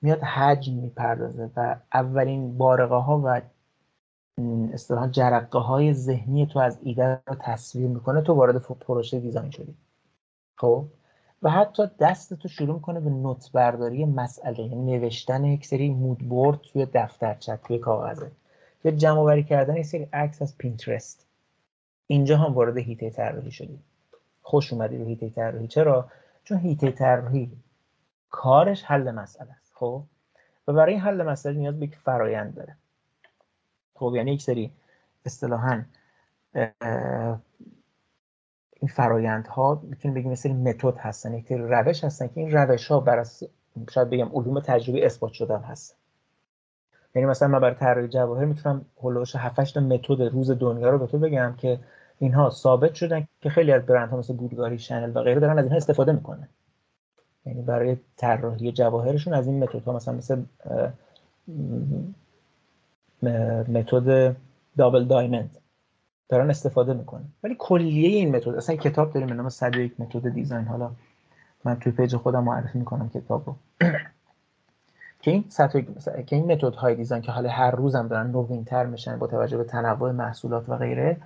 میاد 0.03 0.23
حجم 0.23 0.75
می‌پردازه 0.75 1.51
و 1.57 1.77
اولین 1.95 2.59
بارقه 2.59 2.95
ها 2.95 3.23
و 3.25 3.41
اصطلاحا 4.73 5.09
جرقه 5.09 5.59
های 5.59 5.95
ذهنی 5.95 6.47
تو 6.47 6.59
از 6.59 6.79
ایده 6.83 7.21
رو 7.27 7.35
تصویر 7.41 7.89
می‌کنه 7.89 8.21
تو 8.21 8.33
وارد 8.33 8.57
پروژه 8.59 9.21
دیزاین 9.21 9.51
شدی. 9.51 9.75
خب؟ 10.57 10.85
و 11.43 11.51
حتی 11.51 11.83
دست 12.01 12.35
تو 12.35 12.49
شروع 12.49 12.75
می‌کنه 12.75 13.01
به 13.01 13.11
نوت 13.11 13.53
برداری 13.53 14.05
مسئله 14.05 14.61
یعنی 14.61 14.99
نوشتن 14.99 15.45
یک 15.45 15.67
سری 15.67 15.91
مودبورد 15.91 16.61
توی 16.61 16.87
دفترچه 16.95 17.57
توی 17.57 17.79
کاغذه. 17.79 18.31
یا 18.85 18.91
جمع 18.91 19.19
آوری 19.19 19.45
کردن 19.45 19.77
یک 19.77 19.87
سری 19.87 20.09
عکس 20.13 20.43
از 20.43 20.59
پینترست 20.59 21.27
اینجا 22.07 22.37
هم 22.37 22.53
وارد 22.53 22.77
هیته 22.77 23.11
طراحی 23.11 23.51
شدی 23.51 23.79
خوش 24.43 24.73
اومدی 24.73 24.99
به 24.99 25.05
هیته 25.05 25.31
طراحی. 25.31 25.69
چرا؟ 25.69 26.09
چون 26.45 26.59
هیته 26.59 26.91
طراحی 26.91 27.51
کارش 28.31 28.85
حل 28.85 29.11
مسئله 29.11 29.53
است 29.53 29.73
خب؟ 29.75 30.03
و 30.69 30.73
برای 30.73 30.95
حل 30.95 31.23
مسئله 31.23 31.59
نیاز 31.59 31.79
به 31.79 31.87
یک 31.87 31.97
فرایند 31.97 32.55
داره. 32.55 32.77
خب 33.95 34.13
یعنی 34.17 34.33
یک 34.33 34.43
سری 34.43 34.73
اصطلاحا 35.27 35.85
این 38.85 38.89
فرایندها 38.89 39.81
می‌تونیم 39.83 40.15
بگیم 40.15 40.33
مثل 40.33 40.53
متد 40.53 40.97
هستن 40.97 41.35
یک 41.35 41.53
روش 41.53 42.05
هستن 42.05 42.27
که 42.27 42.41
این 42.41 42.53
روش 42.53 42.89
ها 42.89 43.01
بر 43.01 43.25
شاید 43.91 44.11
بگم 44.11 44.29
علوم 44.35 44.61
تجربی 44.61 45.03
اثبات 45.03 45.33
شدن 45.33 45.61
هست 45.61 45.97
یعنی 47.15 47.29
مثلا 47.29 47.49
من 47.49 47.61
برای 47.61 47.75
طراحی 47.75 48.09
جواهر 48.09 48.45
می‌تونم 48.45 48.85
هولوش 49.03 49.37
7 49.37 49.75
تا 49.75 49.81
متد 49.81 50.23
روز 50.23 50.51
دنیا 50.51 50.91
رو 50.91 50.99
به 50.99 51.07
تو 51.07 51.19
بگم 51.19 51.55
که 51.59 51.79
اینها 52.19 52.51
ثابت 52.51 52.95
شدن 52.95 53.29
که 53.41 53.51
خیلی 53.51 53.73
از 53.73 53.87
برندها 53.87 54.17
مثل 54.17 54.35
بودگاری 54.35 54.79
شنل 54.79 55.13
و 55.15 55.23
غیره 55.23 55.41
دارن 55.41 55.59
از 55.59 55.65
اینها 55.65 55.77
استفاده 55.77 56.13
می‌کنن 56.13 56.49
یعنی 57.47 57.63
برای 57.63 57.97
طراحی 58.17 58.73
جواهرشون 58.73 59.35
از 59.35 59.47
این 59.47 59.65
method 59.65 59.85
ها 59.85 59.93
مثلا 59.93 60.15
مثل 60.15 60.43
method 63.69 64.37
double 64.77 65.05
diamond 65.05 65.57
دارن 66.29 66.51
استفاده 66.51 66.93
می‌کنن. 66.93 67.25
ولی 67.45 67.57
کلیه 67.59 68.09
این 68.09 68.37
method 68.37 68.49
اصلا 68.49 68.77
کتاب 68.77 69.13
داریم 69.13 69.29
به 69.29 69.35
نام 69.35 69.49
101 69.49 70.01
method 70.01 70.29
design. 70.29 70.65
حالا 70.65 70.91
من 71.65 71.79
توی 71.79 71.93
page 71.93 72.17
خودم 72.17 72.45
معرفی 72.45 72.79
می‌کنم 72.79 73.09
کتاب 73.09 73.47
رو 73.47 73.57
که 75.23 75.31
این 75.31 75.45
که 76.27 76.37
این 76.37 76.53
method 76.53 76.75
های 76.75 76.95
design 76.95 77.23
که 77.23 77.33
حالا 77.33 77.51
هر 77.51 77.71
روزم 77.71 78.09
دارن 78.09 78.31
نوینتر 78.31 78.87
میشن 78.87 79.19
با 79.19 79.27
توجه 79.27 79.57
به 79.57 79.65
تنوع 79.65 80.13
محصولات 80.13 80.69
و 80.69 80.77
غیره 80.77 81.17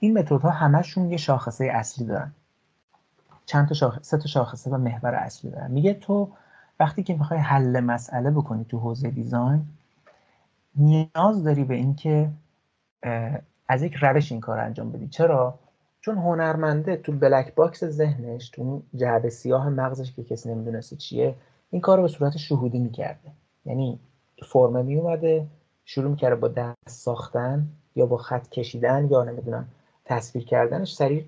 این 0.00 0.18
method 0.18 0.40
ها 0.40 0.50
همشون 0.50 1.10
یه 1.10 1.16
شاخصه 1.16 1.64
اصلی 1.64 2.06
دارن. 2.06 2.32
چند 3.46 3.68
تا 3.68 3.74
شاخصه 3.74 4.02
سه 4.02 4.18
تا 4.18 4.26
شاخصه 4.26 4.70
و 4.70 4.76
محور 4.76 5.14
اصلی 5.14 5.50
دارن. 5.50 5.70
میگه 5.70 5.94
تو 5.94 6.30
وقتی 6.80 7.02
که 7.02 7.14
می‌خوای 7.14 7.40
حل 7.40 7.80
مسئله 7.80 8.30
بکنی 8.30 8.64
تو 8.64 8.78
حوزه 8.78 9.10
design 9.10 9.66
نیاز 10.76 11.44
داری 11.44 11.64
به 11.64 11.74
اینکه 11.74 12.30
از 13.68 13.82
یک 13.82 13.94
روش 14.00 14.32
این 14.32 14.40
کار 14.40 14.58
انجام 14.58 14.92
بدی. 14.92 15.08
چرا؟ 15.08 15.58
چون 16.00 16.14
هنرمنده 16.14 16.96
تو 16.96 17.12
black 17.12 17.54
box 17.54 17.84
ذهنش 17.84 18.50
تو 18.50 18.82
جعبه 18.94 19.30
سیاه 19.30 19.68
مغزش 19.68 20.12
که 20.12 20.24
کسی 20.24 20.48
نمی‌دونسته 20.50 20.96
چیه 20.96 21.34
این 21.70 21.80
کار 21.80 21.96
رو 21.96 22.02
به 22.02 22.08
صورت 22.08 22.36
شهودی 22.36 22.78
می‌کرده. 22.78 23.32
یعنی 23.64 23.98
فرمه 24.46 24.82
میومده 24.82 25.46
شروع 25.84 26.10
می‌کرده 26.10 26.36
با 26.36 26.48
دست 26.48 26.88
ساختن 26.88 27.68
یا 27.96 28.06
با 28.06 28.16
خط 28.16 28.48
کشیدن 28.48 29.08
یا 29.10 29.24
نمی‌دونم 29.24 29.68
تصویر 30.04 30.44
کردنش 30.44 30.94
سریع 30.94 31.24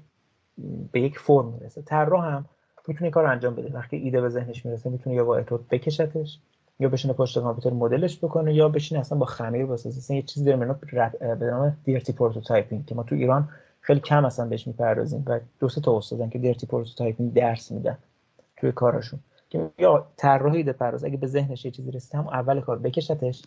به 0.93 1.01
یک 1.01 1.19
فرم 1.19 1.47
می‌رسه. 1.47 1.83
طراح 1.83 2.25
هم 2.25 2.45
می‌تونه 2.89 3.11
کار 3.11 3.27
انجام 3.27 3.55
بده. 3.55 3.73
وقتی 3.73 3.97
ایده 3.97 4.21
به 4.21 4.29
ذهنش 4.29 4.67
می‌رسه 4.67 4.91
می‌تونه 4.91 5.17
یا 5.17 5.25
با 5.25 5.37
اتود 5.37 5.69
بکشتش 5.69 6.39
یا 6.81 6.91
بشینه 6.91 7.15
پشت 7.15 7.41
کامپیوتر 7.41 7.71
مدلش 7.77 8.19
بکنه 8.19 8.55
یا 8.55 8.71
بشینه 8.71 9.01
اصلا 9.01 9.19
با 9.19 9.27
خمیر 9.27 9.67
بسازه. 9.67 9.99
اصلا 9.99 10.17
یه 10.17 10.23
چیزی 10.23 10.47
داریم 10.47 10.61
به 11.41 11.47
نام 11.47 11.79
dirty 11.85 12.15
prototyping 12.15 12.87
که 12.87 12.97
ما 12.97 13.05
تو 13.05 13.17
ایران 13.17 13.51
خیلی 13.83 14.01
کم 14.01 14.27
اصلا 14.27 14.47
بهش 14.47 14.69
می‌پردازیم 14.69 15.25
و 15.29 15.41
دو 15.61 15.71
سه 15.71 15.83
تا 15.83 15.99
استادن 15.99 16.31
که 16.31 16.41
dirty 16.41 16.67
prototyping 16.67 17.35
درس 17.35 17.73
میدن 17.73 17.99
توی 18.59 18.73
کارشون 18.73 19.21
که 19.51 19.71
یا 19.79 20.07
طراحی 20.19 20.59
ایده 20.59 20.73
پرداز 20.73 21.05
اگه 21.05 21.19
به 21.19 21.29
ذهنش 21.29 21.67
یه 21.67 21.71
چیزی 21.71 21.93
رسید 21.93 22.17
هم 22.17 22.29
اول 22.29 22.61
کار 22.63 22.79
بکشتش. 22.79 23.43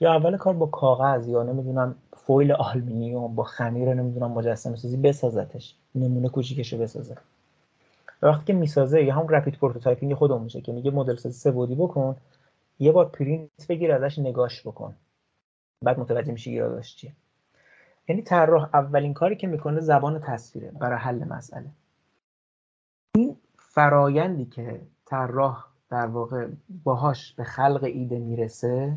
یا 0.00 0.14
اول 0.14 0.36
کار 0.36 0.54
با 0.54 0.66
کاغذ 0.66 1.28
یا 1.28 1.42
نمی‌دونم 1.42 1.96
فویل 2.16 2.52
آلومینیوم 2.52 3.34
با 3.34 3.44
خمیر 3.44 3.94
نمی‌دونم 3.94 4.32
مجسمه 4.32 4.76
سازی 4.76 4.96
بسازتش. 4.96 5.74
نمونه 5.94 6.28
کوچیکشو 6.28 6.78
بسازه. 6.78 7.16
وقتی 8.22 8.44
که 8.46 8.52
می‌سازه 8.52 9.04
یا 9.04 9.14
هم 9.14 9.28
rapid 9.28 9.54
prototyping 9.54 10.14
خودمون 10.14 10.42
میشه 10.42 10.60
که 10.60 10.72
میگه 10.72 10.90
مدل 10.90 11.16
سازی 11.16 11.34
سه 11.38 11.50
بعدی 11.50 11.74
بکن. 11.74 12.16
یه 12.78 12.92
بار 12.92 13.08
پرینت 13.08 13.66
بگیر 13.68 13.92
ازش 13.92 14.18
نگاش 14.18 14.66
بکن. 14.66 14.94
بعد 15.82 16.00
متوجه 16.00 16.32
میشی 16.32 16.50
ایراداش 16.50 16.96
چیه. 16.96 17.12
یعنی 18.08 18.22
طراح 18.22 18.70
اولین 18.74 19.14
کاری 19.14 19.36
که 19.36 19.46
می‌کنه 19.46 19.80
زبان 19.80 20.20
تصویره 20.20 20.70
برای 20.70 20.98
حل 20.98 21.24
مسئله. 21.24 21.70
این 23.14 23.36
فرایندی 23.58 24.44
که 24.44 24.80
طراح 25.06 25.64
در 25.90 26.06
واقع 26.06 26.48
باهاش 26.84 27.32
به 27.32 27.44
خلق 27.44 27.84
ایده 27.84 28.18
می‌رسه 28.18 28.96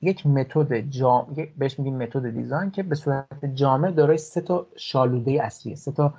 یک 0.00 0.26
متد 0.26 0.76
جام 0.76 1.36
بهش 1.58 1.78
میگیم 1.78 1.96
متد 1.96 2.30
دیزاین 2.30 2.70
که 2.70 2.82
به 2.82 2.94
صورت 2.94 3.44
جامع 3.44 3.90
دارای 3.90 4.18
سه 4.18 4.40
تا 4.40 4.66
شالوده 4.76 5.42
اصلی 5.42 5.76
سه 5.76 5.92
تا 5.92 6.14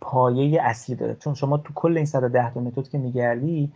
پایه 0.00 0.62
اصلی 0.62 0.96
داره. 0.96 1.14
چون 1.14 1.34
شما 1.34 1.58
تو 1.58 1.72
کل 1.74 1.96
این 1.96 2.06
110 2.06 2.54
تا 2.54 2.60
متد 2.60 2.88
که 2.88 2.98
میگردی 2.98 3.72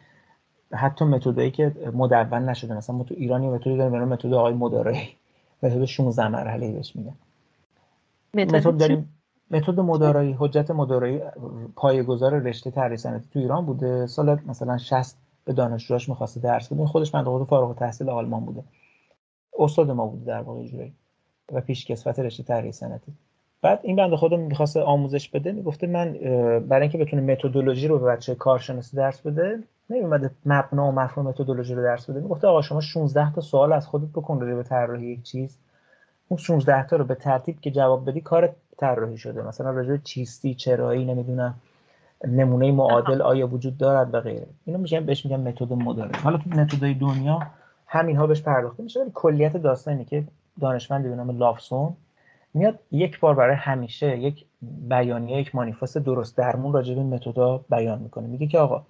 حتی 0.72 1.04
متدایی 1.04 1.50
که 1.50 1.72
مدون 1.94 2.48
نشده 2.48 2.74
مثلا 2.74 2.96
ما 2.96 3.04
تو 3.04 3.14
ایران 3.18 3.42
یه 3.42 3.50
متدی 3.50 3.76
داریم 3.76 3.92
به 3.92 3.98
نام 3.98 4.08
متد 4.08 4.32
آقای 4.32 4.54
مدارایی. 4.54 5.08
متد 5.62 5.84
16 5.84 6.28
مرحله 6.28 6.72
بهش 6.72 6.96
میگن. 6.96 7.14
متد 8.34 8.78
داریم 8.78 9.14
متد 9.50 9.80
مدارایی 9.80 10.36
حجت 10.38 10.70
مدارایی 10.70 11.20
پایه‌گذار 11.76 12.38
رشته 12.38 12.70
طراحی 12.70 12.96
صنعتی 12.96 13.28
تو 13.32 13.38
ایران 13.38 13.66
بوده. 13.66 14.06
سال 14.06 14.38
مثلا 14.46 14.78
60 14.78 15.16
به 15.44 15.52
دانشجوهاش 15.52 16.08
می‌خواسته 16.08 16.40
درس 16.40 16.72
بده. 16.72 16.86
خودش 16.86 17.14
من 17.14 17.24
خود 17.24 17.48
فارغ 17.48 17.68
التحصیل 17.68 18.10
آلمان 18.10 18.44
بوده. 18.44 18.62
استاد 19.58 19.90
ما 19.90 20.06
بوده 20.06 20.24
در 20.24 20.40
واقع 20.40 20.64
جوری 20.64 20.92
و 21.52 21.60
پیشکسوت 21.60 22.18
رشته 22.18 22.42
طراحی 22.42 22.72
صنعتی 22.72 23.12
بعد 23.62 23.80
این 23.82 23.96
بنده 23.96 24.16
خدا 24.16 24.36
می‌خواست 24.36 24.76
آموزش 24.76 25.28
بده 25.28 25.52
می‌گفته 25.52 25.86
من 25.86 26.12
برای 26.58 26.82
اینکه 26.82 26.98
بتونه 26.98 27.22
متدولوژی 27.22 27.88
رو 27.88 27.98
به 27.98 28.06
بچه 28.06 28.34
کارشناسی 28.34 28.96
درس 28.96 29.20
بده 29.20 29.62
نمیومده 29.90 30.30
مبنا 30.46 30.88
و 30.88 30.92
مفهوم 30.92 31.26
متدولوژی 31.26 31.74
رو 31.74 31.82
درس 31.82 32.10
بده. 32.10 32.20
می‌گفته 32.20 32.46
آقا 32.46 32.62
شما 32.62 32.80
16 32.80 33.32
تا 33.32 33.40
سوال 33.40 33.72
از 33.72 33.86
خودت 33.86 34.08
بکن 34.08 34.38
به 34.38 34.62
طراحی 34.62 35.06
یک 35.06 35.22
چیز. 35.22 35.58
اون 36.28 36.38
16 36.38 36.86
تا 36.86 36.96
رو 36.96 37.04
به 37.04 37.14
ترتیب 37.14 37.60
که 37.60 37.70
جواب 37.70 38.10
بدی 38.10 38.20
کار 38.20 38.54
طراحی 38.78 39.16
شده. 39.16 39.42
مثلا 39.42 39.70
راجع 39.70 39.90
به 39.90 40.00
چیستی 40.04 40.54
چرایی 40.54 41.04
نمی‌دونم 41.04 41.54
نمونه 42.24 42.72
معادل 42.72 43.22
آیا 43.22 43.46
وجود 43.46 43.78
دارد 43.78 44.14
و 44.14 44.20
غیره. 44.20 44.46
اینو 44.64 44.78
میگم 44.78 45.06
بهش 45.06 45.26
میگم 45.26 45.40
متد 45.40 45.72
مدارن 45.72 46.14
حالا 46.14 46.38
تو 46.38 46.50
متدای 46.50 46.94
دنیا 46.94 47.40
همینها 47.86 48.26
بهش 48.26 48.42
پرداخته 48.42 48.82
میشه. 48.82 49.00
ولی 49.00 49.10
کلیت 49.14 49.56
داستانی 49.56 50.04
که 50.04 50.24
دانشمندی 50.60 51.08
به 51.08 51.14
نام 51.14 51.30
لافسون 51.30 51.96
میاد 52.54 52.78
یک 52.92 53.20
بار 53.20 53.34
برای 53.34 53.56
همیشه 53.56 54.18
یک 54.18 54.44
بیانیه 54.62 55.38
یک 55.38 55.54
مانیفست 55.54 55.98
درست 55.98 56.36
درمون 56.36 56.72
راجع 56.72 56.94
به 56.94 57.02
متدا 57.02 57.60
بیان 57.70 57.98
می‌کنه. 57.98 58.26
میگه 58.26 58.46
که 58.46 58.58
آقا 58.58 58.82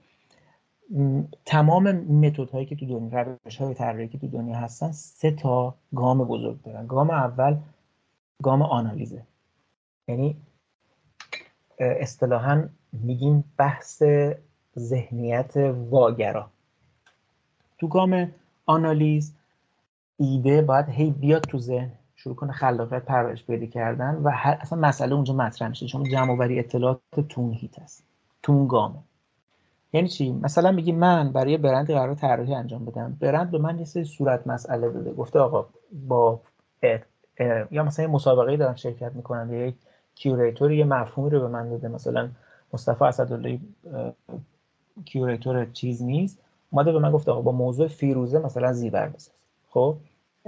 تمام 1.45 1.93
متد 1.93 2.51
هایی 2.51 2.67
که 2.67 2.77
تو 2.77 2.87
دنیا 2.87 3.23
روش 3.23 3.57
های 3.57 3.75
طراحی 3.75 4.09
که 4.09 4.19
تو 4.19 4.29
دنیا 4.29 4.57
هستن 4.57 4.93
سه 4.93 5.31
تا 5.31 5.75
گام 5.95 6.25
بزرگ 6.25 6.63
دارن. 6.63 6.87
گام 6.87 7.11
اول 7.11 7.57
گام 8.43 8.63
آنالیزه. 8.63 9.23
یعنی 10.09 10.37
اصطلاحا 11.79 12.69
میگیم 12.93 13.45
بحث 13.57 14.03
ذهنیت 14.79 15.57
واگرا. 15.91 16.51
تو 17.79 17.89
گام 17.89 18.33
آنالیز 18.67 19.35
ایده 20.17 20.63
باید 20.63 20.89
هی 20.89 21.11
بیاد 21.11 21.43
تو 21.43 21.59
ذهن 21.59 21.93
شروع 22.17 22.35
کنه 22.35 22.53
خلاقیت 22.53 23.05
پرورش 23.05 23.45
پیدا 23.45 23.67
کردن 23.67 24.15
و 24.15 24.33
اصلا 24.35 24.79
مسئله 24.79 25.15
اونجا 25.15 25.35
مطرح 25.35 25.69
میشه 25.69 25.87
چون 25.87 26.05
جمع 26.05 26.33
آوری 26.33 26.59
اطلاعات 26.59 27.01
تو 27.29 27.41
اون 27.41 27.53
هیت 27.53 27.79
هست 27.79 28.05
تو 28.43 28.53
اون 28.53 28.67
گامه. 28.69 28.99
یعنی 29.93 30.09
چی؟ 30.09 30.33
مثلا 30.33 30.73
میگی 30.73 30.93
من 30.93 31.33
برای 31.33 31.57
برند 31.57 31.87
قرار 31.87 32.15
طراحی 32.15 32.55
انجام 32.55 32.85
بدم. 32.85 33.17
برند 33.21 33.51
به 33.51 33.59
من 33.59 33.79
یه 33.79 33.85
سری 33.85 34.05
صورت 34.05 34.47
مسئله 34.47 34.91
داده. 34.91 35.13
گفته 35.13 35.39
آقا 35.39 35.67
با 35.93 36.41
یا 37.71 37.83
مثلا 37.83 38.05
یه 38.05 38.11
مسابقه 38.11 38.57
دارم 38.57 38.75
شرکت 38.75 39.13
می‌کنم 39.15 39.69
یک 39.69 39.75
curator 40.15 40.73
یه 40.73 40.85
مفهومی 40.85 41.31
رو 41.31 41.41
به 41.41 41.49
من 41.49 41.69
داده. 41.69 41.89
مثلا 41.89 42.29
مصطفی 42.73 43.05
اسدالله 43.05 43.59
curator 45.05 45.65
چیز 45.65 46.03
نیست. 46.03 46.39
اومده 46.71 46.93
به 46.93 46.99
من 46.99 47.13
گفته 47.13 47.31
آقا 47.31 47.41
با 47.41 47.53
موضوع 47.53 47.89
فیروزه 47.89 48.39
مثلا 48.39 48.73
زیور 48.73 49.09
بساز 49.09 49.35
خب؟ 49.71 49.97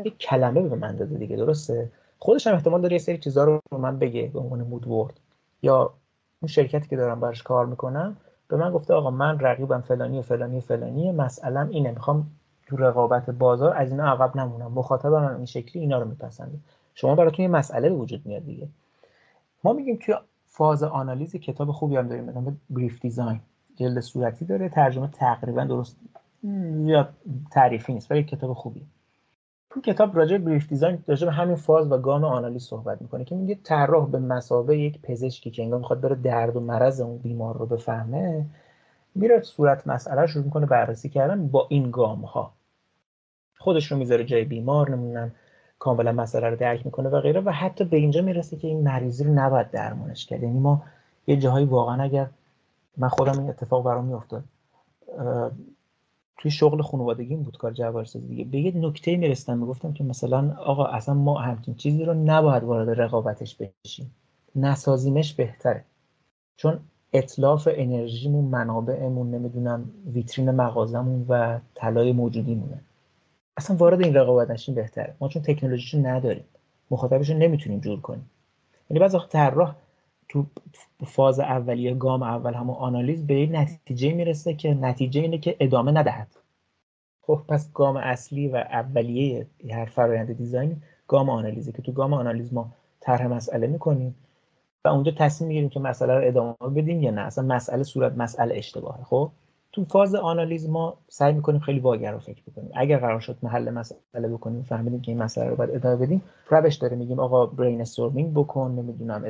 یک 0.05 0.18
کلمه 0.18 0.62
به 0.62 0.76
من 0.76 0.97
داده 0.97 1.18
دیگه 1.18 1.36
درسته؟ 1.36 1.93
خودش 2.18 2.47
هم 2.47 2.55
احتمال 2.55 2.80
داره 2.80 2.93
یه 2.93 2.99
سری 2.99 3.18
چیزا 3.18 3.45
رو 3.45 3.61
به 3.70 3.76
من 3.76 3.99
بگه 3.99 4.30
به 4.32 4.38
عنوان 4.38 4.62
mood 4.62 4.86
board 4.86 5.20
یا 5.62 5.95
اون 6.43 6.49
شرکتی 6.49 6.88
که 6.88 6.97
دارم 6.97 7.20
براش 7.20 7.43
کار 7.43 7.66
می‌کنم 7.66 8.16
به 8.51 8.57
من 8.57 8.72
گفته 8.72 8.94
آقا 8.94 9.11
من 9.11 9.38
رقیبم 9.40 9.80
فلانی 9.80 10.18
و 10.18 10.22
فلانی 10.22 10.59
و 10.59 10.61
فلانی 10.61 11.12
مسئله 11.12 11.68
اینه 11.68 11.90
می‌خوام 11.90 12.26
تو 12.66 12.76
رقابت 12.76 13.30
بازار 13.30 13.76
از 13.76 13.90
اینا 13.90 14.12
عقب 14.12 14.36
نمونم. 14.36 14.72
مخاطب 14.72 15.12
من 15.12 15.36
این 15.36 15.44
شکلی 15.44 15.82
اینا 15.82 15.98
رو 15.98 16.09
میپسنده 16.09 16.59
شما 16.94 17.14
براتون 17.14 17.42
یه 17.42 17.48
مسئله 17.48 17.88
به 17.88 17.94
وجود 17.94 18.26
میاد 18.26 18.44
دیگه. 18.44 18.68
ما 19.64 19.72
میگیم 19.72 19.98
توی 20.03 20.14
فاز 20.46 20.82
آنالیز 20.82 21.36
کتاب 21.36 21.70
خوبی 21.70 21.96
هم 21.96 22.09
داریم 22.09 22.26
به 22.26 22.53
brief 22.70 23.00
design. 23.00 23.40
جلد 23.76 24.01
صورتی 24.01 24.44
داره 24.44 24.68
ترجمه 24.68 25.09
تقریبا 25.09 25.64
درست 25.64 25.96
یا 26.84 27.09
تعریفی 27.51 27.92
نیست 27.92 28.11
ولی 28.11 28.22
کتاب 28.22 28.53
خوبی 28.53 28.82
تو 29.70 29.80
کتاب 29.80 30.16
راجع 30.16 30.38
brief 30.38 30.68
design 30.68 31.04
راجع 31.06 31.26
به 31.26 31.32
همین 31.32 31.56
فاز 31.56 31.92
و 31.92 31.98
گام 31.98 32.24
آنالیز 32.24 32.62
صحبت 32.62 33.02
می‌کنه 33.02 33.24
که 33.24 33.34
میگه 33.34 33.58
طراح 33.64 34.08
به 34.08 34.18
مثابه 34.18 34.76
یک 34.76 35.00
پزشکی 35.02 35.50
که 35.50 35.62
انگار 35.62 35.78
می‌خواد 35.78 36.00
بره 36.00 36.14
درد 36.14 36.56
و 36.56 36.60
مرض 36.60 37.00
اون 37.00 37.18
بیمار 37.18 37.58
رو 37.58 37.66
بفهمه 37.66 38.46
میره 39.14 39.42
صورت 39.42 39.86
مسئله 39.86 40.26
شروع 40.26 40.44
می‌کنه 40.44 40.66
بررسی 40.66 41.08
کردن 41.08 41.48
با 41.48 41.66
این 41.70 41.90
گام 41.90 42.20
ها 42.20 42.52
خودش 43.58 43.92
رو 43.92 43.98
می‌ذاره 43.98 44.24
جای 44.24 44.44
بیمار 44.44 44.90
نمی‌دونم 44.90 45.32
کاملا 45.78 46.12
مسئله 46.12 46.50
رو 46.50 46.56
درک 46.56 46.86
می‌کنه 46.86 47.08
و 47.08 47.20
غیره 47.20 47.40
و 47.40 47.50
حتی 47.50 47.84
به 47.84 47.96
اینجا 47.96 48.22
می‌رسه 48.22 48.56
که 48.56 48.68
این 48.68 48.82
مریضی 48.82 49.24
رو 49.24 49.34
نباید 49.34 49.70
درمانش 49.70 50.26
کرد. 50.26 50.42
یعنی 50.42 50.58
ما 50.58 50.82
یه 51.26 51.36
جاهایی 51.36 51.66
واقعا 51.66 52.02
اگر 52.02 52.26
من 52.96 53.08
خودم 53.08 53.38
این 53.38 53.48
اتفاق 53.48 53.84
برام 53.84 54.04
میافتاد 54.04 54.44
توی 56.41 56.51
شغل 56.51 56.82
خانوادگیم 56.82 57.43
بود 57.43 57.57
کار 57.57 57.72
جواهرسازی 57.72 58.28
دیگه. 58.28 58.45
به 58.45 58.59
یه 58.61 58.72
نکته 58.76 59.16
میرستم 59.16 59.59
می‌گفتم 59.59 59.93
که 59.93 60.05
مثلا 60.05 60.57
آقا 60.59 60.84
اصلا 60.84 61.14
ما 61.14 61.38
همچین 61.38 61.74
چیزی 61.74 62.05
رو 62.05 62.14
نباید 62.14 62.62
وارد 62.62 63.01
رقابتش 63.01 63.57
بشیم. 63.57 64.14
نسازیمش 64.57 65.34
بهتره. 65.34 65.84
چون 66.57 66.80
اطلاف 67.12 67.68
انرژیمون 67.72 68.45
منابعمون 68.45 69.30
نمی‌دونم 69.30 69.91
ویترین 70.12 70.51
مغازمون 70.51 71.26
و 71.28 71.59
طلای 71.74 72.12
موجودیمونه. 72.12 72.80
اصلا 73.57 73.76
وارد 73.76 74.01
این 74.01 74.14
رقابت 74.14 74.51
نشیم 74.51 74.74
بهتره. 74.74 75.14
ما 75.20 75.28
چون 75.28 75.43
تکنولوژیشو 75.43 75.99
نداریم. 75.99 76.45
مخاطبش 76.91 77.30
نمی‌تونیم 77.30 77.80
جور 77.80 78.01
کنیم. 78.01 78.30
یعنی 78.91 79.01
بعضی 79.01 79.16
وقت 79.16 79.28
طراح 79.28 79.74
تو 80.30 80.46
فاز 81.06 81.40
اولیه 81.40 81.94
گام 81.94 82.22
اول 82.22 82.54
همون 82.54 82.76
آنالیز 82.76 83.26
به 83.26 83.34
این 83.34 83.56
نتیجه 83.56 84.12
می‌رسه 84.12 84.54
که 84.54 84.74
نتیجه 84.74 85.20
اینه 85.20 85.38
که 85.38 85.56
ادامه 85.60 85.92
ندهد. 85.92 86.36
خب 87.22 87.40
پس 87.48 87.72
گام 87.72 87.96
اصلی 87.96 88.48
و 88.48 88.56
اولیه 88.56 89.46
هر 89.70 89.84
فرایند 89.84 90.32
دیزاین 90.32 90.82
گام 91.08 91.30
آنالیزه 91.30 91.72
که 91.72 91.82
تو 91.82 91.92
گام 91.92 92.14
آنالیز 92.14 92.54
ما 92.54 92.72
طرح 93.00 93.26
مسئله 93.26 93.66
می‌کنیم 93.66 94.14
و 94.84 94.88
اونجا 94.88 95.12
تصمیم 95.12 95.48
می‌گیریم 95.48 95.68
که 95.68 95.80
مسئله 95.80 96.14
رو 96.14 96.26
ادامه 96.26 96.74
بدیم 96.76 97.02
یا 97.02 97.10
نه. 97.10 97.20
اصلا 97.20 97.44
مسئله 97.44 97.82
صورت 97.82 98.12
مسئله 98.12 98.56
اشتباهه 98.56 99.04
خب؟ 99.04 99.30
تو 99.72 99.84
فاز 99.84 100.14
آنالیز 100.14 100.68
ما 100.68 100.94
سعی 101.08 101.32
می‌کنیم 101.32 101.60
خیلی 101.60 101.80
واگر 101.80 102.12
رو 102.12 102.18
فکر 102.18 102.42
بکنیم. 102.50 102.70
اگر 102.74 102.98
قرار 102.98 103.20
شد 103.20 103.36
حل 103.42 103.70
مسئله 103.70 104.28
بکنیم 104.28 104.62
فهمیدیم 104.62 105.00
که 105.00 105.12
این 105.12 105.22
مسئله 105.22 105.50
رو 105.50 105.56
باید 105.56 105.70
ادامه 105.70 105.96
بدیم. 105.96 106.22
روش 106.50 106.74
داره 106.74 106.96
میگیم 106.96 107.20
آقا 107.20 107.46
brainstorming 107.46 108.34
بکن 108.34 108.70
نمی‌دونم 108.70 109.24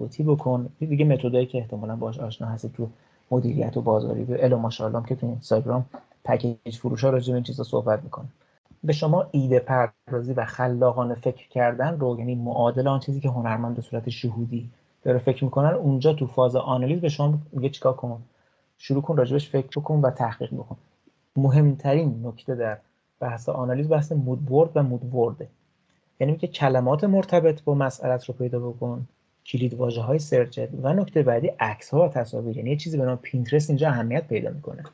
اتود 0.00 0.22
بکن. 0.22 0.68
دیگه 0.78 1.04
method 1.04 1.36
ایی 1.36 1.46
که 1.46 1.58
احتمالا 1.58 1.96
باش 1.96 2.20
آشنا 2.20 2.48
هستی 2.48 2.70
تو 2.76 2.88
مدیریت 3.30 3.76
و 3.76 3.80
بازاریابی 3.80 4.44
الا 4.44 4.58
ماشاءالله 4.58 5.06
که 5.06 5.14
تو 5.14 5.26
اینستاگرام 5.26 5.84
package 6.24 6.76
فروش 6.76 7.04
ها 7.04 7.10
راجع 7.10 7.32
به 7.32 7.34
این 7.34 7.44
چیزا 7.44 7.64
صحبت 7.64 8.04
می‌کنه. 8.04 8.26
به 8.84 8.92
شما 8.92 9.26
ایده 9.30 9.58
پردازی 9.58 10.32
و 10.32 10.44
خلاقانه 10.44 11.14
فکر 11.14 11.48
کردن 11.48 11.98
رو 11.98 12.18
یعنی 12.18 12.34
معادل 12.34 12.88
آن 12.88 13.00
چیزی 13.00 13.20
که 13.20 13.28
هنرمند 13.28 13.76
به 13.76 13.82
صورت 13.82 14.08
شهودی 14.08 14.70
داره 15.02 15.18
فکر 15.18 15.44
می‌کنن 15.44 15.74
اونجا 15.74 16.12
تو 16.12 16.26
فاز 16.26 16.56
آنالیز 16.56 17.00
به 17.00 17.08
شما 17.08 17.38
میگه 17.52 17.68
چیکار 17.68 17.92
کن 17.92 18.22
شروع 18.78 19.02
کن 19.02 19.16
راجبش 19.16 19.50
فکر 19.50 19.80
بکن 19.80 20.00
و 20.00 20.10
تحقیق 20.10 20.54
بکن. 20.54 20.76
مهمترین 21.36 22.26
نکته 22.26 22.54
در 22.54 22.78
بحث 23.20 23.48
آنالیز 23.48 23.88
بحث 23.88 24.12
مود 24.12 24.48
و 24.76 24.82
مود 24.82 25.48
یعنی 26.20 26.36
که 26.36 26.46
کلمات 26.46 27.04
مرتبط 27.04 27.62
با 27.62 27.74
مسئلت 27.74 28.24
رو 28.24 28.34
پیدا 28.34 28.58
بکن 28.58 29.06
کلید 29.46 29.74
واژه 29.74 30.00
های 30.00 30.18
سرچت 30.18 30.68
و 30.82 30.92
نکته 30.92 31.22
بعدی 31.22 31.48
عکس 31.60 31.90
ها 31.90 32.04
و 32.04 32.08
تصاویر. 32.08 32.56
یعنی 32.56 32.70
یه 32.70 32.76
چیزی 32.76 32.98
به 32.98 33.04
نام 33.04 33.16
پینترست 33.16 33.70
اینجا 33.70 33.88
اهمیت 33.88 34.28
پیدا 34.28 34.50
می‌کنه. 34.50 34.84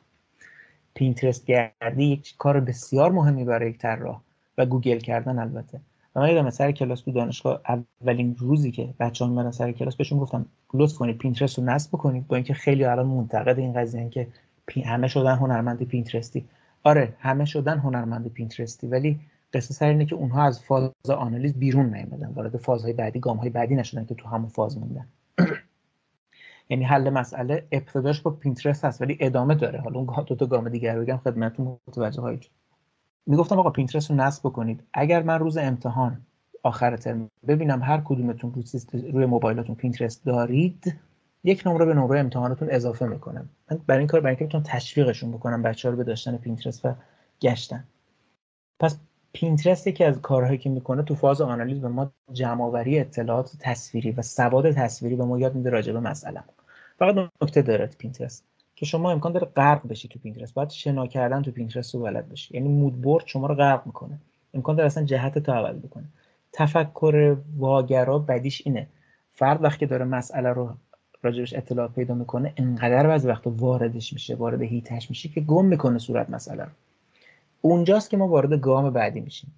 پینترست 0.95 1.47
گردی 1.47 2.05
یک 2.05 2.35
کار 2.39 2.61
بسیار 2.61 3.13
مهمی 3.13 3.45
برای 3.45 3.71
یک 3.71 3.79
طراح 3.79 4.21
و 4.59 4.67
گوگل 4.67 4.99
کردن 4.99 5.39
البته. 5.39 5.81
و 6.17 6.21
من 6.21 6.29
یادم 6.29 6.51
سر 6.51 6.73
کلاس 6.73 7.01
تو 7.01 7.13
دانشگاه 7.13 7.61
اولین 7.69 8.37
روزی 8.39 8.71
که 8.71 8.95
بچه‌ها 9.01 9.31
میمدن 9.31 9.51
سر 9.51 9.73
کلاس 9.73 9.97
بهشون 9.97 10.19
گفتم 10.19 10.47
لطف 10.75 10.95
کنید 10.95 11.19
پینترست 11.19 11.59
رو 11.59 11.65
نصب 11.65 11.89
بکنید 11.89 12.27
با 12.27 12.37
اینکه 12.37 12.55
خیلی 12.55 12.85
الان 12.85 13.07
منتقد 13.07 13.59
این 13.59 13.73
قضیه 13.73 14.09
که 14.09 14.29
همه 14.85 15.09
شدن 15.09 15.37
هنرمند 15.37 15.83
پینترستی 15.83 16.45
آره 16.85 17.17
همه 17.19 17.45
شدن 17.45 17.79
هنرمند 17.79 18.29
پینترستی 18.29 18.87
ولی 18.87 19.21
قصه 19.55 19.75
سر 19.75 19.89
اینه 19.89 20.05
که 20.05 20.15
اونها 20.15 20.43
از 20.43 20.63
فاز 20.63 20.91
آنالیز 21.17 21.55
بیرون 21.59 21.95
نیومدن. 21.95 22.27
وارد 22.27 22.57
فازهای 22.57 22.93
بعدی 22.93 23.21
گامهای 23.21 23.51
بعدی 23.51 23.75
نشدن 23.75 24.05
که 24.05 24.15
تو 24.15 24.29
همون 24.29 24.49
فاز 24.49 24.79
موندن. 24.79 25.07
یعنی 26.71 26.85
حل 26.85 27.11
مسئله 27.11 27.67
ابتداش 27.73 28.21
با 28.21 28.31
پینترست 28.31 28.85
هست 28.85 29.03
ولی 29.03 29.17
ادامه 29.21 29.55
داره. 29.55 29.81
حالا 29.81 30.01
اون 30.01 30.25
دو 30.27 30.35
تا 30.35 30.47
گام 30.47 30.69
دیگر 30.69 31.01
بگم 31.01 31.17
خدمتتون 31.17 31.77
متوجه 31.89 32.21
باشید 32.21 32.51
می‌گفتم 33.27 33.59
آقا 33.59 33.71
پینترست 33.71 34.11
رو 34.11 34.17
نصب 34.17 34.41
بکنید. 34.49 34.83
اگر 34.93 35.23
من 35.23 35.39
روز 35.39 35.57
امتحان 35.57 36.21
آخر 36.65 36.97
ترم. 36.97 37.31
ببینم 37.49 37.83
هر 37.83 38.01
کدومتون 38.05 38.53
روی, 38.53 39.11
روی 39.13 39.27
موبایلتون 39.27 39.75
پینترست 39.75 40.25
دارید 40.25 40.95
یک 41.45 41.63
نمره 41.67 41.85
به 41.85 41.95
نمره 41.95 42.21
امتحانتون 42.21 42.69
اضافه 42.71 43.07
می‌کنم. 43.07 43.49
من 43.71 43.81
برای 43.87 43.99
این 43.99 44.09
کار 44.09 44.21
برای 44.21 44.37
اینکه 44.41 44.61
تشویقشون 44.61 45.33
بکنم 45.33 45.63
بچه 45.63 45.89
ها 45.89 45.93
رو 45.93 45.97
به 45.97 46.05
داشتن 46.05 46.37
پینترست 46.37 46.85
و 46.85 46.95
گشتن. 47.41 47.85
پس 48.81 48.99
پینترست 49.33 49.87
یکی 49.87 50.05
از 50.05 50.21
کارهایی 50.21 50.59
که 50.59 50.71
می‌کنه 50.71 51.03
تو 51.03 51.15
فاز 51.15 51.41
آنالیز 51.41 51.81
به 51.81 51.89
ما 51.89 52.13
جمعآوری 52.33 53.01
اطلاعات 53.01 53.53
تصویری 53.61 54.11
و 54.11 54.23
سواد 54.23 54.71
تصویری 54.71 55.17
به 55.17 55.25
ما 55.25 55.39
یاد 55.39 55.55
میده 55.55 55.71
راجع 55.71 55.93
به 55.93 56.01
مسئله 56.01 56.41
فقط 56.99 57.31
نکته 57.43 57.63
داره 57.63 57.87
پینترست 57.87 58.45
که 58.77 58.87
شما 58.87 59.11
امکان 59.11 59.33
داره 59.33 59.47
غرق 59.47 59.89
بشی 59.89 60.09
تو 60.09 60.19
پینترست. 60.19 60.55
باید 60.55 60.71
شنا 60.71 61.07
کردن 61.07 61.43
تو 61.43 61.51
پینترست 61.51 61.95
رو 61.95 62.03
بلد 62.03 62.29
باشی 62.29 62.55
یعنی 62.55 62.69
mood 62.69 63.23
شما 63.27 63.47
رو 63.47 63.55
غرق 63.55 63.87
می‌کنه. 63.87 64.19
امکان 64.55 64.77
داره 64.77 64.87
اصلا 64.87 65.05
جهت 65.05 65.39
تو 65.39 65.53
عوض 65.53 65.77
بکنه. 65.77 66.05
تفکر 66.57 67.37
واگرا 67.59 68.19
بدیش 68.19 68.63
اینه. 68.65 68.87
فرد 69.33 69.65
وقتی 69.65 69.87
داره 69.87 70.05
مسئله 70.05 70.49
رو 70.49 70.71
راجبش 71.23 71.55
اطلاعات 71.55 71.93
پیدا 71.93 72.15
می‌کنه 72.15 72.53
انقدر 72.57 73.07
بعضی 73.07 73.29
وقت 73.29 73.43
واردش 73.47 74.13
میشه 74.13 74.35
وارد 74.35 74.63
heat 74.63 74.95
ش 74.95 75.11
میشه 75.11 75.29
که 75.29 75.41
گم 75.41 75.65
می‌کنه 75.65 75.99
صورت 75.99 76.31
مسئله 76.31 76.63
رو. 76.63 76.71
اونجاست 77.61 78.11
که 78.11 78.17
ما 78.17 78.29
وارد 78.29 78.53
گام 78.53 78.91
بعدی 78.91 79.21
میشیم. 79.21 79.53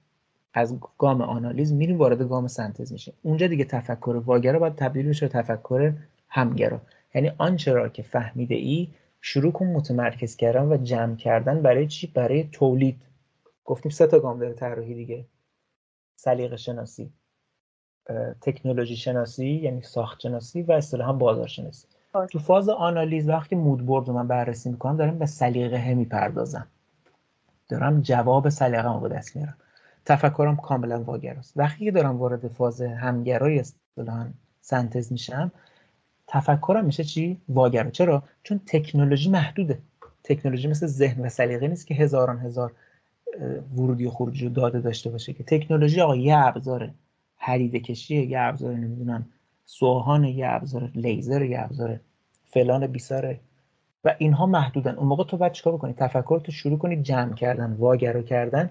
از 0.55 0.78
گام 0.98 1.20
آنالیز 1.20 1.73
میریم 1.73 1.98
وارد 1.98 2.23
گام 2.23 2.47
synthesis 2.47 2.93
میشه 2.93 3.12
اونجا 3.23 3.47
دیگه 3.47 3.64
تفکر 3.64 4.23
واگرا 4.27 4.59
باید 4.59 4.74
تبدیل 4.74 5.09
بشه 5.09 5.27
به 5.27 5.32
تفکر 5.32 5.93
همگرا. 6.28 6.81
یعنی 7.14 7.32
آنچه 7.39 7.73
را 7.73 7.89
که 7.89 8.02
فهمیده 8.02 8.55
ای 8.55 8.89
شروع 9.20 9.52
کن 9.52 9.66
متمرکز 9.66 10.36
کردن 10.36 10.68
و 10.73 10.77
جمع 10.77 11.16
کردن 11.16 11.62
برای 11.62 11.86
چی؟ 11.86 12.06
برای 12.06 12.48
تولید. 12.52 12.97
گفتیم 13.64 13.90
سه 13.90 14.06
تا 14.06 14.18
گام 14.18 14.39
داره 14.39 14.52
طراحی 14.52 14.94
دیگه. 14.94 15.24
سلیقه 16.16 16.56
شناسی 16.56 17.12
تکنولوژی 18.40 18.97
شناسی 18.97 19.47
یعنی 19.47 19.82
ساخت 19.82 20.20
شناسی 20.20 20.62
و 20.62 20.72
اصطلاحا 20.72 21.12
بازار 21.12 21.47
شناسی. 21.47 21.86
آره. 22.12 22.26
تو 22.26 22.38
فاز 22.38 22.68
آنالیز 22.68 23.28
وقتی 23.28 23.56
مود 23.56 24.09
رو 24.09 24.12
من 24.12 24.28
بررسی 24.28 24.70
می‌کنم 24.70 24.97
دارم 24.97 25.18
به 25.18 25.26
سلیقه 25.26 25.94
می‌پردازم. 25.94 26.66
دارم 27.68 28.01
جواب 28.01 28.48
سلیقه 28.48 28.93
رو 28.93 29.01
به 29.01 29.09
دست 29.09 29.36
میارم. 29.36 29.56
تفکرم 30.05 30.56
کاملا 30.56 31.02
واگراست 31.02 31.52
وقتی 31.56 31.84
که 31.84 31.90
دارم 31.90 32.16
وارد 32.16 32.48
فاز 32.48 32.82
همگرای 32.82 33.59
اصطلاحا 33.59 34.26
سنتز 34.60 35.12
میشم 35.12 35.52
تفکرم 36.26 36.84
میشه 36.84 37.05
چی؟ 37.05 37.40
واگرا 37.48 37.90
چرا؟ 37.90 38.22
چون 38.43 38.60
تکنولوژی 38.66 39.30
محدوده. 39.30 39.78
تکنولوژی 40.24 40.68
مثل 40.68 40.86
ذهن 40.86 41.26
و 41.26 41.28
سلیقه 41.28 41.68
نیست 41.68 41.86
که 41.86 41.94
هزاران 41.94 42.38
هزار 42.38 42.72
ورودی 43.77 44.07
و 44.07 44.11
خروجی 44.11 44.47
و 44.47 44.51
داده 44.51 44.81
داشته 44.81 45.11
باشه 45.11 45.33
که 45.33 45.45
تکنولوژی 45.45 46.01
آقا 46.01 46.17
یه 46.17 46.37
ابزاره 46.39 46.95
حدید 47.37 47.75
کشی 47.75 48.27
یه 48.27 48.41
ابزار 48.41 48.75
نمی‌دونم 48.75 49.27
سوهان 49.65 50.25
یه 50.25 50.47
ابزار 50.49 50.91
لیزر 50.95 51.43
یه 51.43 51.61
ابزار 51.61 52.01
فلان 52.45 52.87
بیساره 52.87 53.41
و 54.05 54.15
اینها 54.19 54.47
محدودن. 54.47 54.95
اون 54.95 55.09
موقع 55.09 55.25
تو 55.25 55.37
باید 55.37 55.53
چیکار 55.53 55.73
بکنی؟ 55.73 55.93
تفکر 55.93 56.41
تو 56.41 56.53
شروع 56.53 56.79
کنی 56.79 57.03
جمع 57.03 57.35
کردن 57.35 57.73
واگرا 57.73 58.23
کردن 58.23 58.71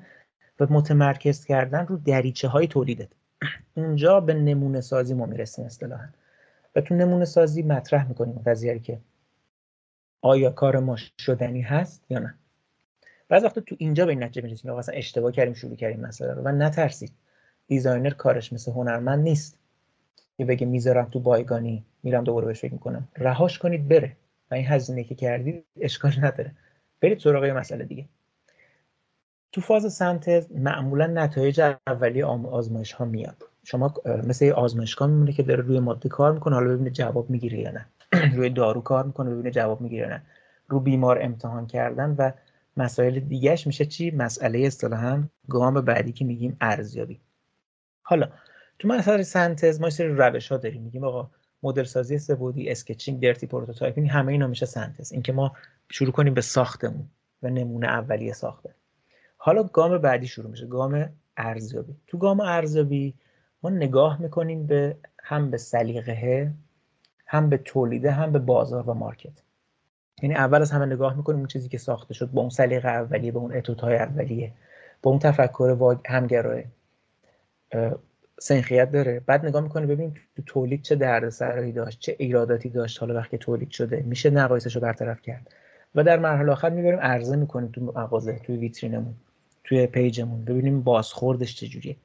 و 0.59 0.67
متمرکز 0.69 1.45
کردن 1.45 1.85
رو 1.85 1.97
دریچه 1.97 2.47
های 2.47 2.67
تولیدت. 2.67 3.07
اونجا 3.77 4.19
به 4.19 4.33
نمونه 4.33 4.81
سازی 4.81 5.13
ما 5.13 5.25
می‌رسیم 5.25 5.65
اصطلاحا. 5.65 6.07
و 6.75 6.81
تو 6.81 6.95
نمونه 6.95 7.25
سازی 7.25 7.63
مطرح 7.63 8.07
می‌کنیم. 8.07 8.41
قضیه 8.45 8.79
که 8.79 8.99
آیا 10.21 10.51
کار 10.51 10.79
ما 10.79 10.95
شدنی 10.95 11.61
هست 11.61 12.05
یا 12.09 12.19
نه؟ 12.19 12.35
بعض 13.29 13.43
وقتا 13.43 13.61
تو 13.61 13.75
اینجا 13.79 14.05
به 14.05 14.11
این 14.11 14.23
نتیجه 14.23 14.41
می‌رسیم 14.41 14.71
که 14.71 14.77
اصلا 14.77 14.95
اشتباه 14.95 15.31
کردیم 15.31 15.53
شروع 15.53 15.75
کردیم 15.75 15.99
مسئله 15.99 16.33
رو 16.33 16.41
و 16.41 16.47
نترسید. 16.47 17.11
دیزاینر 17.67 18.09
کارش 18.09 18.53
مثل 18.53 18.71
هنرمند 18.71 19.23
نیست. 19.23 19.59
که 20.37 20.45
بگه 20.45 20.65
می‌ذارم 20.65 21.05
تو 21.05 21.19
بایگانی 21.19 21.85
میرم 22.03 22.23
دوباره 22.23 22.45
بهش 22.47 22.59
فکر 22.59 22.73
می‌کنم. 22.73 23.07
رهاش 23.17 23.59
کنید 23.59 23.87
بره. 23.87 24.11
و 24.51 24.55
این 24.55 24.67
هزینه 24.67 25.03
که 25.03 25.15
کردید 25.15 25.65
اشکال 25.81 26.11
نداره. 26.17 26.51
برید 27.01 27.19
سراغ 27.19 27.43
مسئله 27.45 27.83
دیگه. 27.85 28.05
تو 29.51 29.61
فاز 29.61 29.93
synthesis 29.93 30.51
معمولا 30.51 31.07
نتایج 31.07 31.61
اولیه 31.87 32.25
آزمایش 32.25 32.91
ها 32.91 33.05
میاد. 33.05 33.43
شما 33.63 33.93
مثل 34.27 34.51
آزمایشگاه 34.51 35.07
میمونه 35.07 35.33
که 35.33 35.43
داره 35.43 35.63
روی 35.63 35.79
ماده 35.79 36.09
کار 36.09 36.31
می‌کنه 36.33 36.55
حالا 36.55 36.73
ببینه 36.73 36.89
جواب 36.89 37.29
می‌گیره 37.29 37.59
یا 37.59 37.71
نه. 37.71 37.85
روی 38.37 38.49
دارو 38.49 38.81
کار 38.81 39.05
می‌کنه 39.05 39.29
ببینه 39.29 39.51
جواب 39.51 39.81
می‌گیره 39.81 40.01
یا 40.01 40.09
نه. 40.09 40.21
رو 40.67 40.79
بیمار 40.79 41.19
امتحان 41.21 41.67
کردن 41.67 42.15
و 42.17 42.31
مسائل 42.77 43.19
دیگهش 43.19 43.67
میشه 43.67 43.85
چی؟ 43.85 44.11
مسئله 44.11 44.59
اصطلاحا 44.59 45.23
گام 45.49 45.81
بعدی 45.81 46.11
که 46.11 46.25
میگیم 46.25 46.57
ارزیابی. 46.61 47.19
حالا 48.01 48.29
تو 48.79 48.87
مسئله 48.87 49.23
synthesis 49.23 49.81
ما 49.81 49.89
سری 49.89 50.07
روش 50.07 50.51
ها 50.51 50.57
داریم. 50.57 50.81
میگیم 50.81 51.03
آقا 51.03 51.29
مدل 51.63 51.83
سازی 51.83 52.17
سه‌بعدی 52.17 52.69
sketching 52.69 53.21
dirty 53.21 53.47
prototyping 53.47 54.09
همه 54.09 54.31
اینا 54.31 54.47
میشه 54.47 54.65
synthesis. 54.65 55.11
اینکه 55.11 55.33
ما 55.33 55.55
شروع 55.91 56.11
کنیم 56.11 56.33
به 56.33 56.41
ساختمون 56.41 57.09
و 57.43 57.49
نمونه 57.49 57.87
اولیه 57.87 58.33
ساخته. 58.33 58.75
حالا 59.37 59.63
گام 59.63 59.97
بعدی 59.97 60.27
شروع 60.27 60.49
میشه. 60.49 60.67
گام 60.67 61.09
ارزیابی. 61.37 61.95
تو 62.07 62.17
گام 62.17 62.39
ارزیابی 62.39 63.13
ما 63.63 63.69
نگاه 63.69 64.21
می‌کنیم 64.21 64.67
به 64.67 64.97
هم 65.23 65.51
به 65.51 65.57
سلیقه 65.57 66.53
هم 67.27 67.49
به 67.49 67.57
تولیده 67.57 68.11
هم 68.11 68.31
به 68.31 68.39
بازار 68.39 68.89
و 68.89 68.93
مارکت. 68.93 69.41
یعنی 70.21 70.35
اول 70.35 70.61
از 70.61 70.71
همه 70.71 70.85
نگاه 70.85 71.17
می‌کنیم 71.17 71.39
اون 71.39 71.47
چیزی 71.47 71.69
که 71.69 71.77
ساخته 71.77 72.13
شد 72.13 72.31
با 72.31 72.41
اون 72.41 72.49
سلیقه 72.49 72.89
اولیه 72.89 73.31
با 73.31 73.39
اون 73.39 73.55
اتوتای 73.57 73.95
اولیه 73.95 74.51
با 75.01 75.11
اون 75.11 75.19
تفکر 75.19 75.97
همگرای 76.07 76.63
سنخیت 78.39 78.91
داره. 78.91 79.21
بعد 79.25 79.45
نگاه 79.45 79.63
می‌کنه 79.63 79.85
ببین 79.85 80.13
تو 80.35 80.41
تولید 80.45 80.81
چه 80.81 80.95
دردسرایی 80.95 81.71
داشت 81.71 81.99
چه 81.99 82.15
ایراداتی 82.19 82.69
داشت 82.69 82.99
حالا 82.99 83.13
وقتی 83.15 83.37
تولید 83.37 83.69
شده 83.69 84.03
میشه 84.05 84.29
نقایصش 84.29 84.75
رو 84.75 84.81
برطرف 84.81 85.21
کرد. 85.21 85.53
و 85.95 86.03
در 86.03 86.19
مرحله 86.19 86.51
آخر 86.51 86.69
می‌بریم 86.69 86.99
عرضه 86.99 87.35
می‌کنیم 87.35 87.71
تو 87.71 87.81
مغازه 87.81 88.39
توی 88.39 88.57
ویترینمون 88.57 89.13
توی 89.63 89.87
پیجمون 89.87 90.45
ببینیم 90.45 90.81
بازخوردش 90.81 91.55
چجوریه. 91.55 91.95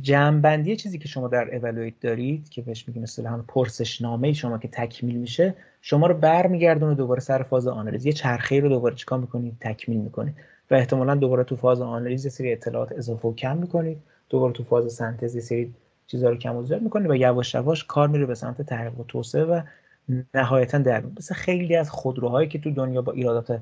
جمعبندی 0.00 0.76
چیزی 0.76 0.98
که 0.98 1.08
شما 1.08 1.28
در 1.28 1.54
اولویت 1.54 1.94
دارید 2.00 2.48
که 2.48 2.62
بهش 2.62 2.88
میگیم 2.88 3.02
مثل 3.02 3.26
هم 3.26 3.44
پرسش 3.48 4.02
نامه 4.02 4.32
شما 4.32 4.58
که 4.58 4.68
تکمیل 4.68 5.16
میشه 5.16 5.54
شما 5.80 6.06
رو 6.06 6.14
برمیگردونه 6.14 6.94
دوباره 6.94 7.20
سر 7.20 7.42
فاز 7.42 7.66
آنالیز. 7.66 8.06
یه 8.06 8.12
چرخه 8.12 8.60
رو 8.60 8.68
دوباره 8.68 8.94
چیکار 8.94 9.18
می‌کنید 9.18 9.56
تکمیل 9.60 9.98
می‌کنید 9.98 10.34
و 10.70 10.74
احتمالا 10.74 11.14
دوباره 11.14 11.44
تو 11.44 11.56
فاز 11.56 11.80
آنالیز 11.80 12.32
سری 12.32 12.52
اطلاعات 12.52 12.92
اضافه 12.92 13.28
و 13.28 13.34
کم 13.34 13.56
می‌کنید 13.56 13.98
دوباره 14.28 14.52
تو 14.52 14.64
فاز 14.64 14.92
سنتز 14.92 15.44
سری 15.46 15.74
چیزا 16.06 16.30
رو 16.30 16.36
کم 16.36 16.56
و 16.56 16.62
زیاد 16.62 16.82
می‌کنید 16.82 17.10
و 17.10 17.16
یواش 17.16 17.54
یواش 17.54 17.84
کار 17.84 18.08
میره 18.08 18.26
به 18.26 18.34
سمت 18.34 18.62
تحقیق 18.62 19.00
و 19.00 19.04
توسعه 19.04 19.44
و 19.44 19.60
نهایتا 20.34 20.78
در 20.78 21.02
مثل 21.18 21.34
خیلی 21.34 21.76
از 21.76 21.90
خودروهایی 21.90 22.48
که 22.48 22.58
تو 22.58 22.70
دنیا 22.70 23.02
با 23.02 23.12
ایرادات 23.12 23.60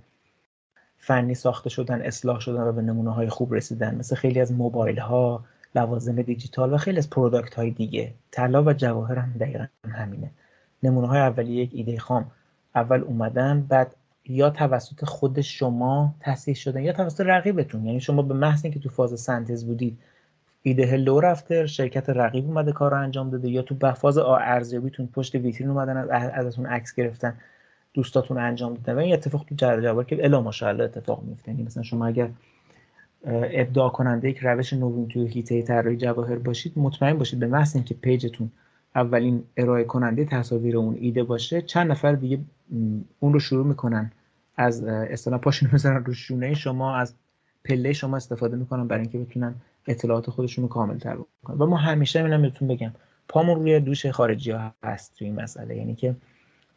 فنی 0.99 1.35
ساخته 1.35 1.71
شدن 1.71 2.03
اصلاح 2.03 2.41
شدن 2.41 2.63
و 2.63 2.73
به 2.73 2.83
نمونه 2.83 3.11
های 3.11 3.29
خوب 3.29 3.55
رسیدن. 3.55 3.95
مثل 3.95 4.17
خیلی 4.17 4.41
از 4.41 4.53
موبایل 4.53 4.99
ها 4.99 5.45
لوازم 5.75 6.23
دیجیتال 6.23 6.73
و 6.73 6.77
خیلی 6.77 6.99
از 6.99 7.11
product 7.11 7.55
های 7.55 7.71
دیگه. 7.71 8.15
طلا 8.31 8.63
و 8.63 8.73
جواهر 8.73 9.19
هم 9.19 9.33
دقیقا 9.41 9.67
همینه. 9.89 10.31
نمونه 10.83 11.07
های 11.07 11.21
اولی 11.21 11.53
یک 11.53 11.71
ایده 11.73 11.99
خام. 11.99 12.31
اول 12.75 13.01
اومدن 13.01 13.67
بعد 13.69 13.97
یا 14.27 14.51
توسط 14.51 15.05
خود 15.05 15.41
شما 15.41 16.15
تصحیح 16.21 16.55
شدن 16.55 16.83
یا 16.83 16.93
توسط 16.93 17.21
رقیبتون. 17.21 17.87
یعنی 17.87 18.01
شما 18.01 18.23
به 18.23 18.35
محض 18.35 18.65
اینکه 18.65 18.81
تو 18.81 18.89
فاز 18.89 19.21
سنتز 19.21 19.65
بودید 19.65 19.99
ایده 20.63 20.97
لو 20.97 21.21
رفته 21.21 21.67
شرکت 21.67 22.11
رقیب 22.11 22.47
اومده 22.47 22.73
کار 22.73 22.91
رو 22.91 23.01
انجام 23.01 23.31
داده 23.31 23.49
یا 23.49 23.63
تو 23.63 23.93
فاز 23.93 24.19
ارزیابیتون 24.19 25.07
پشت 25.07 25.35
ویترین 25.35 25.71
اومدن 25.71 26.11
ازتون 26.11 26.67
عکس 26.67 26.95
گرفتن 26.95 27.35
دوستاتون 27.95 28.39
انجام 28.39 28.75
دادن. 28.75 28.95
و 28.95 28.99
این 28.99 29.13
اتفاق 29.13 29.45
تو 29.45 29.55
جواب 29.55 30.07
که 30.07 30.25
الا 30.25 30.41
ماشاءالله 30.41 30.85
اتفاق 30.85 31.23
میفته 31.23 31.51
یعنی 31.51 31.63
مثلا 31.63 31.83
شما 31.83 32.07
اگر 32.07 32.29
ابداع 33.25 33.91
کننده 33.91 34.31
یک 34.31 34.39
روش 34.43 34.73
نوین 34.73 35.09
توی 35.09 35.27
هیته 35.27 35.63
طراحی 35.63 35.97
جواهر 35.97 36.39
باشید 36.39 36.73
مطمئن 36.77 37.19
باشید 37.19 37.39
به 37.39 37.47
محض 37.47 37.77
اینکه 37.77 37.95
پیجتون 37.95 38.51
اولین 38.95 39.45
ارائه 39.57 39.85
کننده 39.85 40.25
تصاویر 40.25 40.77
اون 40.77 40.97
ایده 41.01 41.23
باشه 41.23 41.63
چند 41.63 41.91
نفر 41.91 42.13
دیگه 42.13 42.39
اون 43.21 43.33
رو 43.33 43.41
شروع 43.41 43.67
می‌کنن. 43.67 44.13
از 44.57 44.85
اصطلاح 44.85 45.41
پاشون 45.41 45.71
می‌ذارن 45.73 46.05
رو 46.05 46.15
شونه 46.15 46.55
شما 46.55 46.97
از 46.97 47.15
پله 47.65 47.93
شما 47.93 48.17
استفاده 48.17 48.57
می‌کنن 48.57 48.89
برای 48.89 49.03
اینکه 49.03 49.19
بتونن 49.19 49.55
اطلاعات 49.87 50.31
خودشون 50.31 50.63
رو 50.63 50.69
کامل 50.69 50.99
تر 50.99 51.17
بکنن. 51.17 51.57
و 51.59 51.67
ما 51.67 51.77
همیشه 51.77 52.25
اینم 52.25 52.43
بهتون 52.43 52.69
بگم 52.69 52.93
پامون 53.29 53.59
روی 53.59 53.81
دوش 53.81 54.07
خارجی 54.07 54.51
ها 54.51 54.75
هست 54.85 55.17
توی 55.19 55.27
این 55.27 55.41
مسئله. 55.41 55.77
یعنی 55.77 55.95
که 55.95 56.17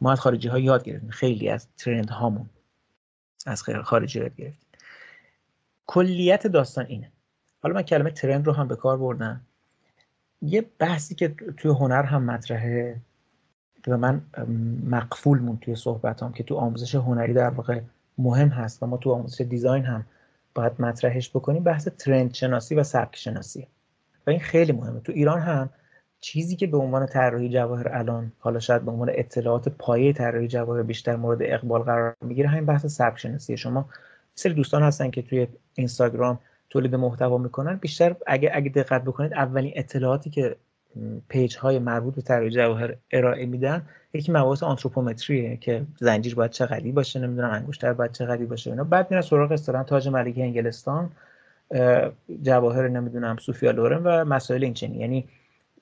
ما 0.01 0.11
از 0.11 0.19
خارجی 0.19 0.47
ها 0.47 0.59
یاد 0.59 0.83
گرفتیم. 0.83 1.09
خیلی 1.09 1.49
از 1.49 1.67
ترند 1.77 2.09
هامون 2.09 2.45
از 3.45 3.63
خارجی 3.63 4.19
یاد 4.19 4.35
گرفتیم. 4.35 4.64
کلیت 5.87 6.47
داستان 6.47 6.85
اینه. 6.85 7.11
حالا 7.63 7.75
من 7.75 7.81
کلمه 7.81 8.11
ترند 8.11 8.47
رو 8.47 8.53
هم 8.53 8.67
به 8.67 8.75
کار 8.75 8.97
بردم. 8.97 9.41
یه 10.41 10.65
بحثی 10.79 11.15
که 11.15 11.35
توی 11.57 11.71
هنر 11.71 12.03
هم 12.03 12.23
مطرحه 12.23 13.01
و 13.87 13.97
من 13.97 14.21
مقفول 14.89 15.39
مون 15.39 15.57
توی 15.57 15.75
صحبتام 15.75 16.33
که 16.33 16.43
تو 16.43 16.55
آموزش 16.55 16.95
هنری 16.95 17.33
در 17.33 17.49
واقع 17.49 17.81
مهم 18.17 18.49
هست 18.49 18.83
و 18.83 18.85
ما 18.85 18.97
تو 18.97 19.11
آموزش 19.11 19.41
دیزاین 19.41 19.85
هم 19.85 20.05
باید 20.55 20.71
مطرحش 20.79 21.29
بکنیم 21.29 21.63
بحث 21.63 21.87
ترند 21.87 22.33
شناسی 22.33 22.75
و 22.75 22.83
سبک 22.83 23.15
شناسی 23.15 23.67
و 24.27 24.29
این 24.29 24.39
خیلی 24.39 24.71
مهمه. 24.71 24.99
تو 24.99 25.11
ایران 25.11 25.39
هم 25.39 25.69
چیزی 26.19 26.55
که 26.55 26.67
به 26.67 26.77
عنوان 26.77 27.05
طراحی 27.05 27.49
جواهر 27.49 27.89
الان 27.89 28.31
حالا 28.39 28.59
شاید 28.59 28.81
به 28.81 28.91
عنوان 28.91 29.09
اطلاعات 29.13 29.69
پایه 29.69 30.13
طراحی 30.13 30.47
جواهر 30.47 30.83
بیشتر 30.83 31.15
مورد 31.15 31.39
اقبال 31.41 31.81
قرار 31.81 32.15
می‌گیره 32.21 32.49
همین 32.49 32.65
بحث 32.65 32.85
سبک 32.85 33.19
شناسی 33.19 33.57
شما 33.57 33.89
سری 34.35 34.53
دوستان 34.53 34.83
هستن 34.83 35.09
که 35.09 35.21
توی 35.21 35.47
اینستاگرام 35.75 36.39
تولید 36.69 36.95
محتوا 36.95 37.37
می‌کنن. 37.37 37.75
بیشتر 37.75 38.15
اگه 38.27 38.51
اگه 38.53 38.69
دقت 38.69 39.03
بکنید 39.03 39.33
اولین 39.33 39.73
اطلاعاتی 39.75 40.29
که 40.29 40.55
پیج 41.29 41.57
های 41.57 41.79
مربوط 41.79 42.15
به 42.15 42.21
طراحی 42.21 42.49
جواهر 42.49 42.95
ارائه 43.11 43.45
میدن 43.45 43.81
یکی 44.13 44.31
مباحث 44.31 44.63
آنتروپومتریه 44.63 45.57
که 45.57 45.85
زنجیر 45.99 46.35
باید 46.35 46.51
چقدری 46.51 46.91
باشه 46.91 47.19
نمی‌دونم 47.19 47.51
انگشتر 47.51 47.93
باید 47.93 48.11
چقدری 48.11 48.45
باشه 48.45 48.69
اینا. 48.71 48.83
بعد 48.83 49.11
میرن 49.11 49.21
سراغ 49.21 49.51
اصطلاحا 49.51 49.83
تاج 49.83 50.07
ملکه 50.07 50.43
انگلستان 50.43 51.11
جواهر 52.41 52.87
نمی‌دونم 52.87 53.37
سوفیا 53.37 53.71
لورن 53.71 54.03
و 54.03 54.25
مسائل 54.25 54.63
این 54.63 54.93
یعنی 54.95 55.27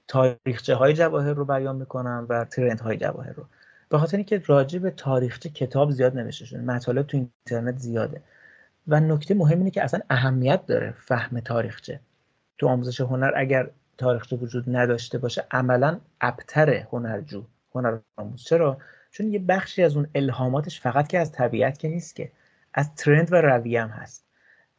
تاریخچه 0.08 0.76
های 0.76 0.94
جواهر 0.94 1.34
رو 1.34 1.46
بیان 1.46 1.76
می‌کنن 1.76 2.26
و 2.30 2.46
ترند 2.46 2.80
های 2.80 2.98
جواهر 2.98 3.34
رو. 3.34 3.46
به 3.90 3.98
خاطر 3.98 4.18
اینکه 4.18 4.44
راجع 4.48 4.80
به 4.80 4.92
تاریخچه 4.92 5.50
کتاب 5.50 5.92
زیاد 5.92 6.18
نوشته 6.18 6.46
شده. 6.46 6.62
مطالب 6.62 7.08
تو 7.08 7.18
اینترنت 7.18 7.78
زیاده. 7.78 8.22
و 8.88 8.99
نکته 8.99 9.34
مهم 9.34 9.57
اینه 9.57 9.72
که 9.72 9.84
اصلا 9.84 9.99
اهمیت 10.10 10.65
داره 10.65 10.93
فهم 10.97 11.39
تاریخچه. 11.39 11.99
تو 12.57 12.68
آموزش 12.68 13.01
هنر 13.01 13.31
اگر 13.35 13.69
تاریخچه 13.97 14.35
وجود 14.35 14.64
نداشته 14.68 15.18
باشه 15.18 15.45
عملا 15.51 15.99
ابتر 16.22 16.69
هنرجو 16.69 17.43
هنر 17.76 17.97
آموز. 18.15 18.43
چرا؟ 18.43 18.77
چون 19.11 19.34
یه 19.34 19.39
بخشی 19.39 19.84
از 19.84 19.95
اون 19.95 20.07
الهاماتش 20.15 20.81
فقط 20.81 21.07
که 21.07 21.19
از 21.19 21.31
طبیعت 21.31 21.80
که 21.80 21.88
نیست 21.88 22.15
که 22.15 22.31
از 22.73 22.95
ترند 22.95 23.34
و 23.34 23.35
رویه 23.35 23.81
هم 23.81 23.89
هست. 23.89 24.26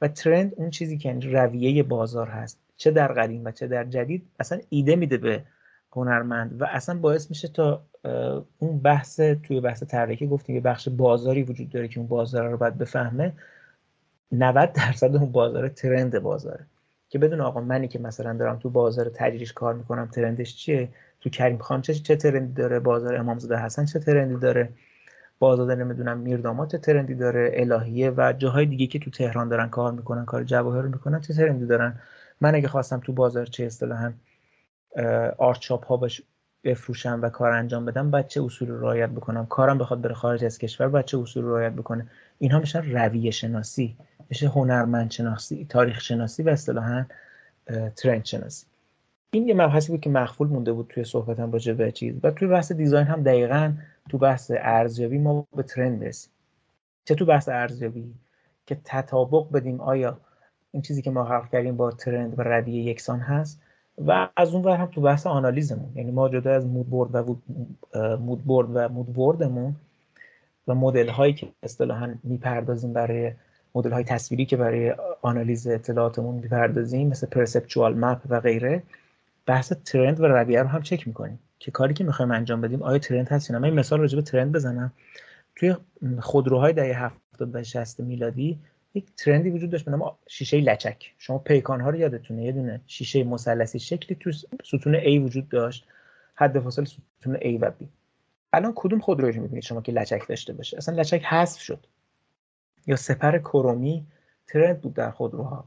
و 0.01 0.09
ترند 0.09 0.53
اون 0.57 0.71
چیزی 0.71 0.99
که 0.99 1.13
رویه 1.13 1.83
بازار 1.83 2.29
هست. 2.29 2.61
چه 2.77 2.91
در 2.91 3.13
قدیم 3.13 3.45
و 3.45 3.51
چه 3.51 3.67
در 3.67 3.85
جدید 3.85 4.27
اصلا 4.41 4.61
ایده 4.69 4.97
میده 4.97 5.17
به 5.17 5.45
هنرمند 5.93 6.63
و 6.63 6.65
اصلا 6.65 6.99
باعث 6.99 7.31
میشه 7.31 7.49
تا 7.49 7.85
اون 8.59 8.79
بحث 8.79 9.21
توی 9.21 9.61
بحث 9.61 9.83
طراحی 9.83 10.27
گفتیم 10.27 10.55
یه 10.55 10.61
بخش 10.61 10.89
بازاری 10.89 11.43
وجود 11.43 11.71
داره 11.71 11.89
که 11.89 11.99
اون 11.99 12.09
بازار 12.09 12.49
رو 12.49 12.57
باید 12.57 12.79
بفهمه. 12.79 13.33
90 14.33 14.73
درصد 14.73 15.17
اون 15.17 15.33
بازار 15.33 15.69
ترند 15.69 16.19
بازاره. 16.19 16.67
که 17.09 17.19
بدون 17.19 17.41
آقا 17.41 17.61
منی 17.61 17.89
که 17.89 17.99
مثلا 17.99 18.33
دارم 18.33 18.59
تو 18.59 18.71
بازار 18.71 19.09
تجریش 19.15 19.53
کار 19.53 19.75
می‌کنم 19.75 20.07
ترندش 20.07 20.57
چیه؟ 20.57 20.89
تو 21.21 21.31
کریم 21.31 21.59
خان 21.59 21.83
چه 21.83 21.95
چه 21.95 22.17
ترندی 22.17 22.53
داره؟ 22.53 22.81
بازار 22.81 23.17
امامزاده 23.17 23.57
حسن 23.57 23.85
چه 23.85 23.99
ترندی 23.99 24.37
داره؟ 24.37 24.69
بازار 25.39 25.75
نمی‌دونم 25.75 26.19
میردامات 26.19 26.73
چه 26.73 26.79
ترندی 26.79 27.15
داره؟ 27.15 27.51
الهیه 27.55 28.11
و 28.17 28.33
جاهای 28.39 28.67
دیگه 28.67 28.87
که 28.87 28.99
تو 28.99 29.11
تهران 29.11 29.49
دارن 29.49 29.69
کار 29.69 29.93
می‌کنن 29.93 30.25
کار 30.25 30.45
جواهر 30.45 30.83
می‌کنن 30.83 31.21
چه 31.21 31.35
ترندی 31.35 31.67
دارن؟ 31.67 32.01
من 32.41 32.55
اگه 32.55 32.69
خواستم 32.69 33.01
تو 33.01 33.13
بازار 33.13 33.47
چه 33.47 33.65
اصطلاحا 33.65 34.13
آرچاپ 35.39 35.87
ها 35.87 35.97
باش 35.97 36.23
بفروشم 36.65 37.21
و 37.23 37.29
کار 37.29 37.53
انجام 37.53 37.85
بدم 37.85 38.11
باید 38.11 38.27
چه 38.27 38.43
اصول 38.43 38.69
رو 38.69 38.81
رعایت 38.81 39.11
بکنم؟ 39.11 39.47
کارم 39.47 39.79
بخواد 39.79 40.01
بره 40.01 40.15
خارج 40.15 40.45
از 40.45 40.59
کشور 40.59 40.89
باید 40.89 41.05
چه 41.05 41.19
اصول 41.19 41.45
رو 41.45 41.51
رعایت 41.51 41.73
بکنه؟ 41.73 42.07
اینها 42.39 42.59
میشن 42.59 42.93
رویه 42.93 43.31
شناسی 43.31 43.97
میشه 44.29 44.49
هنرمند 44.49 45.11
شناسی 45.11 45.67
تاریخ 45.69 46.01
شناسی 46.01 46.43
و 46.43 46.49
اصطلاحا 46.49 47.05
ترند 47.97 48.25
شناسی 48.25 48.67
این 49.31 49.49
یه 49.49 49.55
مبحثی 49.55 49.93
بود 49.93 50.01
که 50.01 50.11
مخفول 50.11 50.49
مونده 50.49 50.73
بود 50.73 50.87
توی 50.89 51.05
صحبتم 51.05 51.53
راجع 51.53 51.73
به 51.73 51.93
چیز. 51.93 52.15
و 52.23 52.31
توی 52.31 52.49
بحث 52.49 52.73
دیزاین 52.73 53.07
هم 53.07 53.23
دقیقا 53.23 53.73
تو 54.09 54.19
بحث 54.19 54.53
ارزیابی 54.55 55.19
ما 55.19 55.47
به 55.57 55.63
ترند 55.63 56.01
برسیم 56.01 56.31
چه 57.05 57.15
تو 57.15 57.25
بحث 57.25 57.49
ارزیابی؟ 57.49 58.15
که 58.67 58.77
تطابق 58.85 59.53
بدیم 59.53 59.81
آیا 59.81 60.19
این 60.73 60.83
چیزی 60.83 61.03
که 61.03 61.11
ما 61.11 61.25
خلق 61.25 61.51
کردیم 61.53 61.77
با 61.77 61.91
ترند 61.91 62.39
و 62.39 62.43
رویه 62.43 62.83
یکسان 62.83 63.21
هست 63.21 63.61
و 64.07 64.29
از 64.37 64.55
اون 64.55 64.65
ور 64.65 64.77
هم 64.77 64.87
تو 64.87 65.01
بحث 65.01 65.27
آنالیزمون. 65.27 65.93
یعنی 65.95 66.11
ما 66.11 66.29
جدا 66.29 66.55
از 66.55 66.67
مود 66.67 66.91
بورد 66.91 67.15
و 67.15 67.37
مود 68.17 68.45
بورد 68.45 68.69
و 68.73 68.89
مود 68.89 69.07
بوردمون 69.07 69.77
و 70.69 70.75
مدل 70.75 71.09
هایی 71.09 71.33
که 71.33 71.49
اصطلاحا 71.63 72.15
می‌پردازیم 72.23 72.93
برای 72.93 73.33
مدل 73.75 73.93
های 73.93 74.05
تصویری 74.05 74.47
که 74.47 74.57
برای 74.57 74.95
آنالیز 75.23 75.67
اطلاعاتمون 75.67 76.35
می‌پردازیم 76.35 77.09
مثل 77.09 77.27
پرسپچوال 77.27 77.99
مپ 77.99 78.21
و 78.29 78.41
غیره 78.41 78.83
بحث 79.47 79.73
ترند 79.73 80.21
و 80.21 80.27
رویه 80.27 80.63
رو 80.63 80.69
هم 80.69 80.83
چک 80.83 81.09
می‌کنیم 81.09 81.39
که 81.59 81.71
کاری 81.71 81.95
که 81.95 82.05
می‌خوایم 82.05 82.31
انجام 82.31 82.61
بدیم 82.61 82.83
آیا 82.83 82.99
ترند 82.99 83.29
هست 83.29 83.51
یا 83.51 83.59
من 83.59 83.65
این 83.65 83.75
مثال 83.75 84.01
راجع 84.01 84.17
به 84.17 84.23
ترند 84.23 84.53
بزنم. 84.53 84.93
توی 85.57 85.77
خودروهای 86.21 86.73
دهه 86.73 87.05
70 87.05 87.55
و 87.55 87.63
60 87.63 88.01
میلادی 88.01 88.59
یک 88.95 89.05
ترندی 89.17 89.51
وجود 89.51 89.71
داشت 89.71 89.85
به 89.85 89.91
نام 89.91 90.17
شیشه 90.29 90.61
لچک. 90.61 91.15
شما 91.19 91.39
پیکان 91.39 91.81
ها 91.81 91.91
رو 91.91 91.97
یادتونه؟ 91.97 92.45
یه 92.45 92.53
دونه 92.53 92.81
شیشه 92.87 93.25
مثلثی 93.25 93.79
شکلی 93.79 94.17
تو 94.21 94.33
ستون 94.65 95.01
A 95.01 95.21
وجود 95.23 95.49
داشت. 95.49 95.87
حد 96.35 96.61
فاصله 96.61 96.85
ستون 96.85 97.37
A 97.37 97.59
و 97.61 97.71
B. 97.71 97.85
الان 98.53 98.73
کدوم 98.77 99.01
خودروی 99.01 99.39
می‌بینید 99.39 99.63
شما 99.63 99.83
که 99.83 99.93
لچک 99.93 100.29
داشته 100.29 100.53
باشه؟ 100.53 100.77
اصلا 100.77 100.95
لچک 100.95 101.25
حذف 101.25 101.61
شد. 101.61 101.87
یا 102.87 102.97
سپر 102.97 103.39
کرومی 103.39 104.07
ترند 104.47 104.81
بود 104.81 104.95
در 104.95 105.11
خودروها. 105.11 105.65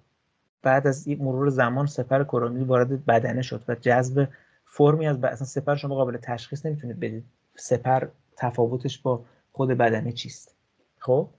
بعد 0.61 0.88
از 0.88 1.07
مرور 1.07 1.49
زمان 1.49 1.85
سپر 1.85 2.23
کرومی 2.23 2.64
وارد 2.64 3.06
بدنه 3.06 3.41
شد 3.41 3.64
و 3.68 3.76
جذب 3.76 4.27
فرمی 4.65 5.07
از 5.07 5.23
اصلا 5.23 5.48
سپر 5.48 5.76
شما 5.76 5.95
قابل 5.95 6.18
تشخیص 6.18 6.65
نمی‌تونید 6.65 6.99
بدید. 6.99 7.26
سپر 7.56 8.07
تفاوتش 8.38 8.99
با 8.99 9.23
خود 9.52 9.69
بدنه 9.69 10.11
چیست؟ 10.11 10.56
خب 10.99 11.30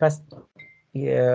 پس 0.00 0.22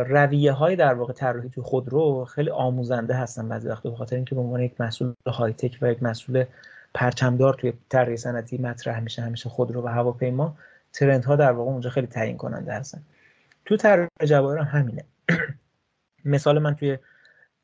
رویه 0.07 0.51
های 0.51 0.75
در 0.75 0.93
واقع 0.93 1.13
طراحی 1.13 1.49
تو 1.49 1.63
خودرو 1.63 2.25
خیلی 2.25 2.49
آموزنده 2.49 3.13
هستن 3.13 3.49
بعضی 3.49 3.67
وقتا 3.67 3.89
به 3.89 3.95
خاطر 3.95 4.15
اینکه 4.15 4.35
به 4.35 4.41
عنوان 4.41 4.61
یک 4.61 4.81
مسئول 4.81 5.13
های 5.27 5.53
تک 5.53 5.77
و 5.81 5.91
یک 5.91 6.03
مسئول 6.03 6.45
پرچمدار 6.93 7.53
توی 7.53 7.73
طراحی 7.89 8.17
صنعتی 8.17 8.57
مطرح 8.57 8.99
میشه 8.99 9.21
همیشه 9.21 9.49
خودرو 9.49 9.81
و 9.81 9.87
هواپیما 9.87 10.55
ترندها 10.93 11.35
در 11.35 11.51
واقع 11.51 11.71
اونجا 11.71 11.89
خیلی 11.89 12.07
تعیین 12.07 12.37
کننده 12.37 12.73
هستن. 12.73 13.01
تو 13.65 13.77
طراحی 13.77 14.09
جواهر 14.25 14.57
هم 14.57 14.79
همینه. 14.79 15.05
مثال 16.25 16.59
من 16.59 16.75
توی 16.75 16.97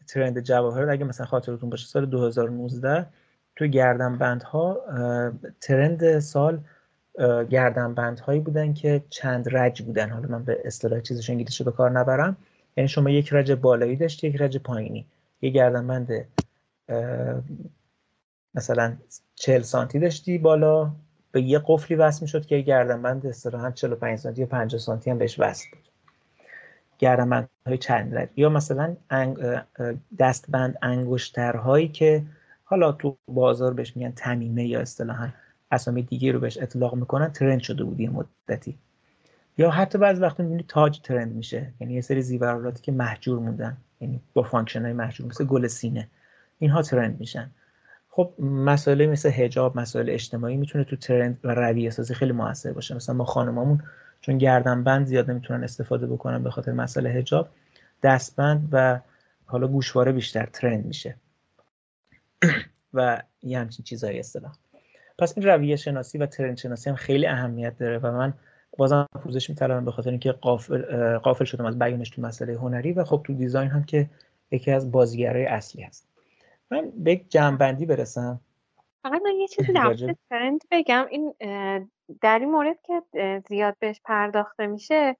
ترند 0.07 0.39
جواهر 0.39 0.89
اگه 0.89 1.05
مثلا 1.05 1.25
خاطرتون 1.25 1.69
باشه 1.69 1.87
سال 1.87 2.05
2019 2.05 3.05
توی 3.55 3.69
گردنبندها 3.69 4.81
ترند 5.61 6.19
سال 6.19 6.59
گردنبندهایی 7.49 8.39
بودن 8.39 8.73
که 8.73 9.03
چند 9.09 9.55
رج 9.55 9.81
بودن. 9.81 10.09
حالا 10.09 10.27
من 10.27 10.43
به 10.43 10.61
اصطلاح 10.65 10.99
چیزش 10.99 11.29
انگلیسی 11.29 11.63
به 11.63 11.71
کار 11.71 11.91
نبرم. 11.91 12.37
یعنی 12.77 12.87
شما 12.87 13.09
یک 13.09 13.33
رج 13.33 13.51
بالایی 13.51 13.95
داشتی 13.95 14.27
یک 14.27 14.41
رج 14.41 14.57
پایینی. 14.57 15.05
یه 15.41 15.49
گردنبند 15.49 16.25
مثلا 18.55 18.97
40 19.35 19.61
سانتی 19.61 19.99
داشتی 19.99 20.37
بالا 20.37 20.91
به 21.31 21.41
یه 21.41 21.61
قفلی 21.65 21.97
وصل 21.97 22.21
می‌شد 22.21 22.45
که 22.45 22.59
گردنبند 22.59 23.25
اصطلاحا 23.25 23.71
45 23.71 24.19
سانتی 24.19 24.41
یا 24.41 24.47
50 24.47 24.79
سانتی 24.79 25.09
هم 25.09 25.17
بهش 25.17 25.39
وصل 25.39 25.65
بود. 25.71 25.88
گردنبند 26.99 27.49
های 27.67 27.77
چند 27.77 28.15
رج 28.15 28.29
یا 28.35 28.49
مثلا 28.49 28.95
دستبند 30.19 30.77
انگشترهایی 30.81 31.87
که 31.87 32.23
حالا 32.63 32.91
تو 32.91 33.17
بازار 33.27 33.73
بهش 33.73 33.97
میگن 33.97 34.11
تمیمه 34.11 34.67
یا 34.67 34.79
اصطلاحا 34.79 35.29
اسامی 35.71 36.01
دیگه 36.01 36.31
رو 36.31 36.39
بهش 36.39 36.57
اطلاق 36.57 36.95
می‌کنن 36.95 37.31
trend 37.31 37.59
شده 37.59 37.83
بود 37.83 37.99
یه 37.99 38.09
مدتی. 38.09 38.77
یا 39.57 39.69
حتی 39.71 39.97
بعض 39.97 40.21
وقتا 40.21 40.43
می‌بینی 40.43 40.65
تاج 40.67 40.99
trend 41.01 41.35
میشه. 41.35 41.73
یعنی 41.79 41.93
یه 41.93 42.01
سری 42.01 42.21
زیورالاتی 42.21 42.81
که 42.81 42.91
مهجور 42.91 43.39
موندن. 43.39 43.77
یعنی 44.01 44.21
با 44.33 44.43
function 44.43 44.83
های 44.83 44.93
مهجور 44.93 45.27
مثل 45.27 45.45
گل 45.45 45.67
سینه. 45.67 46.07
اینها 46.59 46.81
ترند 46.81 47.19
میشن. 47.19 47.51
خب 48.09 48.33
مسائل 48.39 49.05
مثل 49.05 49.29
حجاب 49.29 49.77
مسائل 49.77 50.09
اجتماعی 50.09 50.57
می‌تونه 50.57 50.83
تو 50.83 50.95
ترند 50.95 51.39
و 51.43 51.55
رویه 51.55 51.89
سازی 51.89 52.13
خیلی 52.13 52.31
موثر 52.31 52.73
باشه. 52.73 52.95
مثلا 52.95 53.15
ما 53.15 53.25
خانمامون 53.25 53.83
چون 54.21 54.37
گردن 54.37 54.83
بند 54.83 55.05
زیاد 55.05 55.31
نمی‌تونن 55.31 55.63
استفاده 55.63 56.07
بکنن 56.07 56.43
به 56.43 56.51
خاطر 56.51 56.71
مسئله 56.71 57.09
حجاب 57.09 57.49
دستبند 58.03 58.69
و 58.71 58.99
حالا 59.45 59.67
گوشواره 59.67 60.11
بیشتر 60.11 60.45
ترند 60.45 60.85
میشه. 60.85 61.15
و 62.93 63.21
یه 63.43 63.59
همچین 63.59 63.83
چیزایی 63.83 64.19
اصطلاح. 64.19 64.51
پس 65.19 65.37
این 65.37 65.47
رویه 65.47 65.75
شناسی 65.75 66.17
و 66.17 66.25
ترند 66.25 66.57
شناسی 66.57 66.89
هم 66.89 66.95
خیلی 66.95 67.27
اهمیت 67.27 67.77
داره 67.77 67.97
و 67.97 68.11
من 68.11 68.33
بازم 68.77 69.07
پوزش 69.23 69.49
میطلبم 69.49 69.85
به 69.85 69.91
خاطر 69.91 70.09
اینکه 70.09 70.31
قافل, 70.31 71.17
قافل 71.17 71.45
شدم 71.45 71.65
از 71.65 71.79
بیانش 71.79 72.09
تو 72.09 72.21
مسئله 72.21 72.53
هنری 72.53 72.93
و 72.93 73.03
خب 73.03 73.21
تو 73.23 73.33
دیزاین 73.33 73.69
هم 73.69 73.83
که 73.83 74.09
یکی 74.51 74.71
از 74.71 74.91
بازیگرای 74.91 75.45
اصلی 75.45 75.83
هست. 75.83 76.07
من 76.71 76.91
به 76.97 77.11
یک 77.11 77.31
جمعبندی 77.31 77.85
برسم. 77.85 78.39
فقط 79.03 79.21
من 79.21 79.31
یه 79.39 79.47
چیزی 79.47 79.73
در 79.73 79.95
ترند 80.29 80.61
بگم. 80.71 81.05
این 81.09 81.33
در 82.21 82.39
این 82.39 82.51
مورد 82.51 82.77
که 82.81 83.03
زیاد 83.47 83.75
بهش 83.79 84.01
پرداخته 84.03 84.67
میشه 84.67 85.15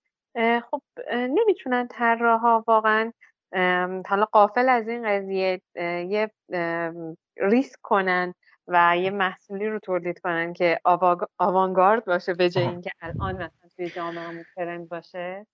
خب 0.71 0.81
نمی‌تونن 1.11 1.87
طراحا 1.87 2.63
واقعا 2.67 3.11
حالا 4.05 4.25
قافل 4.31 4.69
از 4.69 4.87
این 4.87 5.03
قضیه 5.07 5.61
یه 6.09 6.31
ریسک 7.37 7.79
کنن 7.81 8.33
و 8.67 8.97
یه 8.97 9.09
محصولی 9.09 9.67
رو 9.67 9.79
تولید 9.79 10.19
کنن 10.19 10.53
که 10.53 10.79
آوانگارد 11.37 12.05
باشه 12.05 12.33
به 12.33 12.49
جای 12.49 12.67
اینکه 12.67 12.91
الان 13.01 13.35
مثلا 13.35 13.69
توی 13.75 13.89
جامعه 13.89 14.45
ترند 14.55 14.89
باشه. 14.89 15.45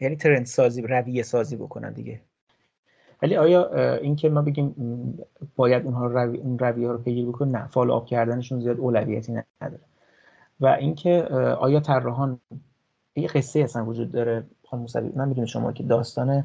یعنی 0.00 0.16
trend 0.16 0.46
سازی 0.46 0.82
رویه 0.82 1.22
سازی 1.22 1.56
بکنن 1.56 1.92
دیگه. 1.92 2.20
ولی 3.22 3.36
آیا 3.36 3.94
اینکه 3.94 4.28
ما 4.28 4.42
بگیم 4.42 4.74
باید 5.56 5.84
اونها 5.84 6.06
روی 6.06 6.38
اون 6.38 6.58
رویه 6.58 6.86
ها 6.86 6.92
رو 6.92 6.98
پیگیری 6.98 7.26
بکنن 7.26 7.50
نه 7.50 7.66
follow 7.66 7.92
up 7.92 8.06
کردنشون 8.06 8.60
زیاد 8.60 8.80
اولویتی 8.80 9.32
نداره. 9.32 9.84
و 10.60 10.66
اینکه 10.66 11.22
آیا 11.60 11.80
طراحان 11.80 12.40
یه 13.16 13.28
قصه 13.28 13.60
اصلا 13.60 13.84
وجود 13.84 14.12
داره؟ 14.12 14.44
خانم 14.66 14.86
من 15.16 15.28
می‌دونم 15.28 15.46
شما 15.46 15.72
که 15.72 15.82
داستان 15.82 16.44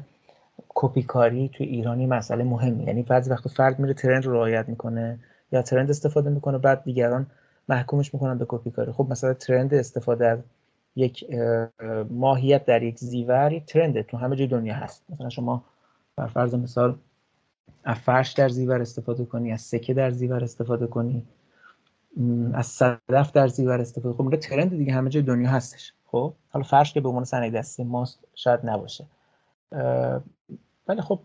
کپی 0.68 1.02
کاری 1.02 1.48
توی 1.48 1.66
ایرانی 1.66 2.06
مسئله 2.06 2.44
مهمی 2.44 2.84
یعنی 2.84 3.02
بعضی 3.02 3.30
وقت 3.30 3.48
فرد 3.48 3.78
میره 3.78 3.94
trend 3.94 4.24
رو 4.24 4.32
رعایت 4.32 4.68
می‌کنه 4.68 5.18
یا 5.52 5.62
trend 5.62 5.90
استفاده 5.90 6.30
می‌کنه 6.30 6.58
بعد 6.58 6.84
دیگران 6.84 7.26
محکومش 7.68 8.14
می‌کنن 8.14 8.38
به 8.38 8.46
کپی 8.48 8.70
کاری 8.70 8.92
خب 8.92 9.06
مثلا 9.10 9.34
trend 9.34 9.74
استفاده 9.74 10.26
از 10.26 10.38
یک 10.96 11.26
ماهیت 12.10 12.64
در 12.64 12.82
یک 12.82 12.98
زیور 12.98 13.52
یک 13.52 13.64
ترنده 13.64 14.02
تو 14.02 14.16
همه 14.16 14.36
جای 14.36 14.46
دنیا 14.46 14.74
هست. 14.74 15.04
مثلا 15.08 15.28
شما 15.28 15.64
بر 16.16 16.26
فرض 16.26 16.54
مثال 16.54 16.98
از 17.84 17.96
فرش 17.96 18.32
در 18.32 18.48
زیور 18.48 18.80
استفاده 18.80 19.24
کنی 19.24 19.52
از 19.52 19.60
سکه 19.60 19.94
در 19.94 20.10
زیور 20.10 20.44
استفاده 20.44 20.86
کنی. 20.86 21.22
از 22.54 22.66
صدف 22.66 23.32
در 23.32 23.48
زیور 23.48 23.80
استفاده. 23.80 24.14
خب 24.16 24.36
ترند 24.36 24.70
دیگه 24.70 24.92
همه 24.92 25.10
جای 25.10 25.22
دنیا 25.22 25.50
هستش. 25.50 25.92
خب 26.06 26.34
حالا 26.50 26.64
فرش 26.64 26.92
که 26.92 27.00
به 27.00 27.08
عنوان 27.08 27.24
صنایع 27.24 27.50
دستی 27.50 27.84
ماست 27.84 28.24
شاید 28.34 28.60
نباشه. 28.64 29.06
ولی 30.88 31.00
خب 31.00 31.20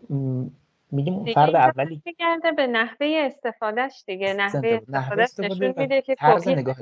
میگیم 0.90 1.14
اون 1.14 1.32
فرد 1.34 1.54
اولی 1.54 2.02
کرده 2.18 2.52
به 2.52 2.66
نحوه 2.66 3.06
استفادهش 3.26 4.04
دیگه 4.06 4.34
نحوه 4.34 4.80
استفادهش 4.82 5.30
نشون 5.38 5.74
میده 5.76 6.02
که 6.02 6.14
طرز 6.14 6.48
نگاه 6.48 6.76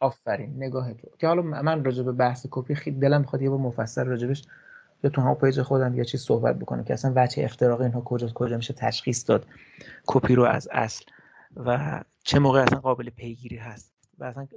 آفرین 0.00 0.54
نگاه 0.56 0.94
تو. 0.94 1.08
که 1.18 1.26
حالا 1.26 1.42
من 1.42 1.84
راجع 1.84 2.02
به 2.02 2.12
بحث 2.12 2.46
کپی 2.50 2.74
خیلی 2.74 2.98
دلم 2.98 3.20
می‌خواد 3.20 3.42
یه 3.42 3.50
بار 3.50 3.58
مفصل 3.58 4.04
راجبش 4.04 4.42
یا 5.04 5.10
تو 5.10 5.20
هم 5.20 5.34
پیج 5.34 5.62
خودم 5.62 5.94
یه 5.94 6.04
چیز 6.04 6.20
صحبت 6.20 6.58
بکنم 6.58 6.84
که 6.84 6.94
اصلا 6.94 7.12
وجه 7.16 7.44
افتراق 7.44 7.80
اینها 7.80 8.00
کجا 8.00 8.28
کجا 8.34 8.56
میشه 8.56 8.74
تشخیص 8.74 9.28
داد 9.28 9.46
کپی 10.06 10.34
رو 10.34 10.44
از 10.44 10.68
اصل. 10.72 11.04
و 11.56 12.00
چه 12.24 12.38
موقع 12.38 12.62
اصلا 12.62 12.80
قابل 12.80 13.10
پیگیری 13.10 13.56
هست 13.56 13.94
و 14.18 14.24
اصلا 14.24 14.48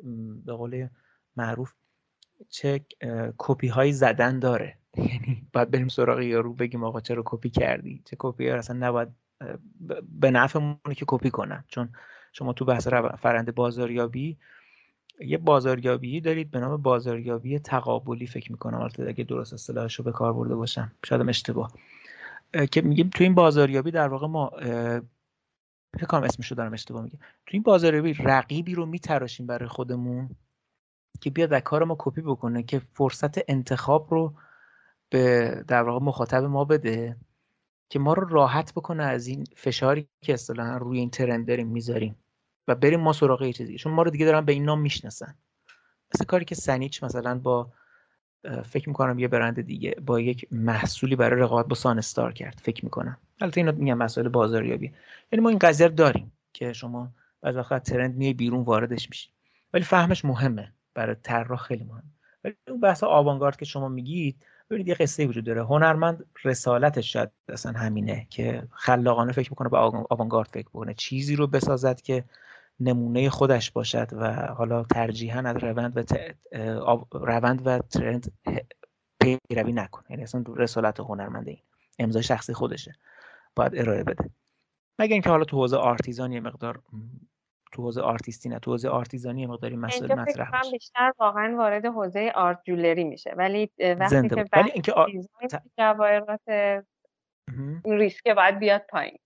به 0.45 0.53
قول 0.53 0.87
معروف 1.35 1.73
چه 2.49 2.85
کپی 3.37 3.67
هایی 3.67 3.91
زدن 3.93 4.39
داره. 4.39 4.77
یعنی 4.97 5.47
باید 5.53 5.71
بریم 5.71 5.87
سراغ 5.87 6.19
یارو 6.19 6.53
بگیم 6.53 6.83
آقا 6.83 7.01
چرا 7.01 7.21
کپی 7.25 7.49
کردی؟ 7.49 8.01
چه 8.05 8.15
کپی 8.19 8.49
اصلا 8.49 8.87
نباید 8.87 9.07
به 10.19 10.31
نفعمونه 10.31 10.95
که 10.95 11.05
کپی 11.07 11.29
کنن. 11.29 11.63
چون 11.67 11.89
شما 12.33 12.53
تو 12.53 12.65
بحث 12.65 12.87
فرند 13.21 13.55
بازاریابی 13.55 14.37
یه 15.19 15.37
بازاریابی 15.37 16.21
دارید 16.21 16.51
به 16.51 16.59
نام 16.59 16.81
بازاریابی 16.81 17.59
تقابلی 17.59 18.27
فکر 18.27 18.51
می‌کنم. 18.51 18.81
البته 18.81 19.07
اگه 19.07 19.23
درست 19.23 19.53
اصطلاحش 19.53 19.95
رو 19.95 20.03
به 20.03 20.11
کار 20.11 20.33
برده 20.33 20.55
باشم. 20.55 20.91
شاید 21.05 21.29
اشتباه. 21.29 21.71
که 22.71 22.81
میگیم 22.81 23.09
تو 23.09 23.23
این 23.23 23.35
بازاریابی 23.35 23.91
در 23.91 24.07
واقع 24.07 24.27
ما 24.27 24.51
فکر 25.95 26.05
کنم 26.05 26.23
اسمش 26.23 26.47
رو 26.51 26.57
دارم 26.57 26.73
اشتباه 26.73 27.03
میگم. 27.03 27.19
تو 27.19 27.51
این 27.51 27.63
بازاریابی 27.63 28.13
رقیبی 28.13 28.75
رو 28.75 28.85
میتراشیم 28.85 29.47
برای 29.47 29.69
خودمون 29.69 30.29
که 31.21 31.29
بیاد 31.29 31.49
در 31.49 31.59
کار 31.59 31.83
ما 31.83 31.95
کپی 31.99 32.21
بکنه 32.21 32.63
که 32.63 32.79
فرصت 32.93 33.49
انتخاب 33.51 34.07
رو 34.11 34.33
به 35.09 35.63
در 35.67 35.83
واقع 35.83 36.05
مخاطب 36.05 36.43
ما 36.43 36.65
بده 36.65 37.17
که 37.89 37.99
ما 37.99 38.13
رو 38.13 38.27
راحت 38.27 38.73
بکنه 38.73 39.03
از 39.03 39.27
این 39.27 39.43
فشاری 39.55 40.07
که 40.21 40.33
اصطلاحا 40.33 40.77
روی 40.77 40.99
این 40.99 41.09
ترند 41.09 41.47
داریم 41.47 41.67
می‌ذاریم 41.67 42.15
و 42.67 42.75
بریم 42.75 42.99
ما 42.99 43.13
سراغ 43.13 43.41
یه 43.41 43.53
چیزی. 43.53 43.77
چون 43.77 43.93
ما 43.93 44.01
رو 44.01 44.11
دیگه 44.11 44.25
دارن 44.25 44.45
به 44.45 44.53
این 44.53 44.65
نام 44.65 44.81
می‌شناسن. 44.81 45.35
مثل 46.15 46.25
کاری 46.25 46.45
که 46.45 46.55
سنیچ 46.55 47.03
مثلا 47.03 47.39
با 47.39 47.71
فکر 48.65 48.89
می‌کنم 48.89 49.19
یه 49.19 49.27
برند 49.27 49.61
دیگه 49.61 49.95
با 50.05 50.19
یک 50.19 50.47
محصولی 50.51 51.15
برای 51.15 51.41
رقابت 51.41 51.67
با 51.67 51.75
سان 51.75 51.97
استار 51.97 52.33
کرد. 52.33 52.59
فکر 52.63 52.85
می‌کنم. 52.85 53.17
البته 53.43 53.61
اینا 53.61 53.71
میگم 53.71 53.97
مسائل 53.97 54.27
بازاریابی. 54.27 54.93
یعنی 55.31 55.43
ما 55.43 55.49
این 55.49 55.59
قضیه 55.59 55.87
داریم 55.87 56.31
که 56.53 56.73
شما 56.73 57.11
بعضی 57.41 57.57
وقت 57.57 57.83
ترند 57.83 58.15
میای 58.15 58.33
بیرون 58.33 58.63
واردش 58.63 59.09
میشی. 59.09 59.29
ولی 59.73 59.83
فهمش 59.83 60.25
مهمه. 60.25 60.73
برای 60.93 61.15
طراح 61.23 61.59
خیلی 61.59 61.83
مهمه 61.83 62.03
ولی 62.43 62.55
اون 62.67 62.79
بحث 62.79 63.03
آوانگارد 63.03 63.57
که 63.57 63.65
شما 63.65 63.89
میگید 63.89 64.45
ببینید 64.69 64.87
یه 64.87 64.93
قصه 64.93 65.25
وجود 65.25 65.45
داره. 65.45 65.65
هنرمند 65.65 66.25
رسالتش 66.43 67.13
شاید 67.13 67.29
اصلا 67.49 67.71
همینه 67.71 68.27
که 68.29 68.63
خلاقانه 68.71 69.31
فکر 69.31 69.49
می‌کنه 69.49 69.69
به 69.69 69.77
آوانگارد 70.09 70.47
فکر 70.47 70.69
بکنه. 70.69 70.93
چیزی 70.93 71.35
رو 71.35 71.47
بسازد 71.47 72.01
که 72.01 72.23
نمونه 72.79 73.29
خودش 73.29 73.71
باشد 73.71 74.07
و 74.11 74.33
حالا 74.33 74.83
ترجیحاً 74.83 75.39
از 75.39 75.57
روند 75.57 75.97
و 75.97 76.03
روند 77.11 77.61
و 77.67 77.79
ترند 77.79 78.31
پیروی 79.21 79.73
نکنه. 79.73 80.05
یعنی 80.09 80.23
اصلا 80.23 80.43
رسالت 80.55 80.99
هنرمنده 80.99 81.51
این. 81.51 81.61
امضای 81.99 82.23
شخصی 82.23 82.53
خودشه. 82.53 82.95
باید 83.55 83.75
ارائه 83.75 84.03
بده. 84.03 84.29
مگر 84.99 85.13
اینکه 85.13 85.29
حالا 85.29 85.43
تو 85.43 85.57
حوزه 85.57 85.77
آرتیزان 85.77 86.31
یه 86.31 86.39
مقدار 86.39 86.81
تو 87.71 87.83
حوزه 87.83 88.01
آرتیستی 88.01 88.49
نه 88.49 88.59
تو 88.59 88.71
حوزه 88.71 88.89
آرتیزانی 88.89 89.45
مقداری 89.45 89.75
مسئله 89.75 90.15
مطرح 90.15 90.59
میشه. 90.59 90.71
بیشتر 90.71 91.13
واقعا 91.19 91.57
وارد 91.57 91.85
حوزه 91.85 92.31
آرت 92.35 92.61
جولری 92.65 93.03
میشه. 93.03 93.33
ولی 93.37 93.71
وقتی 93.99 94.29
که 94.29 94.45
ولی 94.53 94.71
اینکه 94.71 94.93
آ... 94.93 95.05
جواهرات 95.77 96.41
ریسک 97.85 98.27
باید 98.27 98.59
بیاد 98.59 98.85
پایین. 98.89 99.17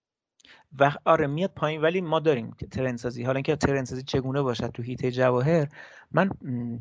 و 0.80 0.92
آره 1.06 1.28
میاد 1.28 1.52
پایین 1.56 1.82
ولی 1.82 2.02
ما 2.02 2.20
داریم 2.20 2.56
ترند 2.72 2.98
سازی 2.98 3.24
حالا 3.24 3.36
اینکه 3.36 3.56
ترند 3.56 3.86
سازی 3.86 4.04
چگونه 4.04 4.42
باشد 4.42 4.68
تو 4.68 4.84
هیته 4.84 5.12
جواهر 5.12 5.68
من 6.12 6.30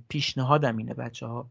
پیشنهادم 0.08 0.76
اینه 0.76 0.94
بچه 0.94 1.26
ها 1.26 1.50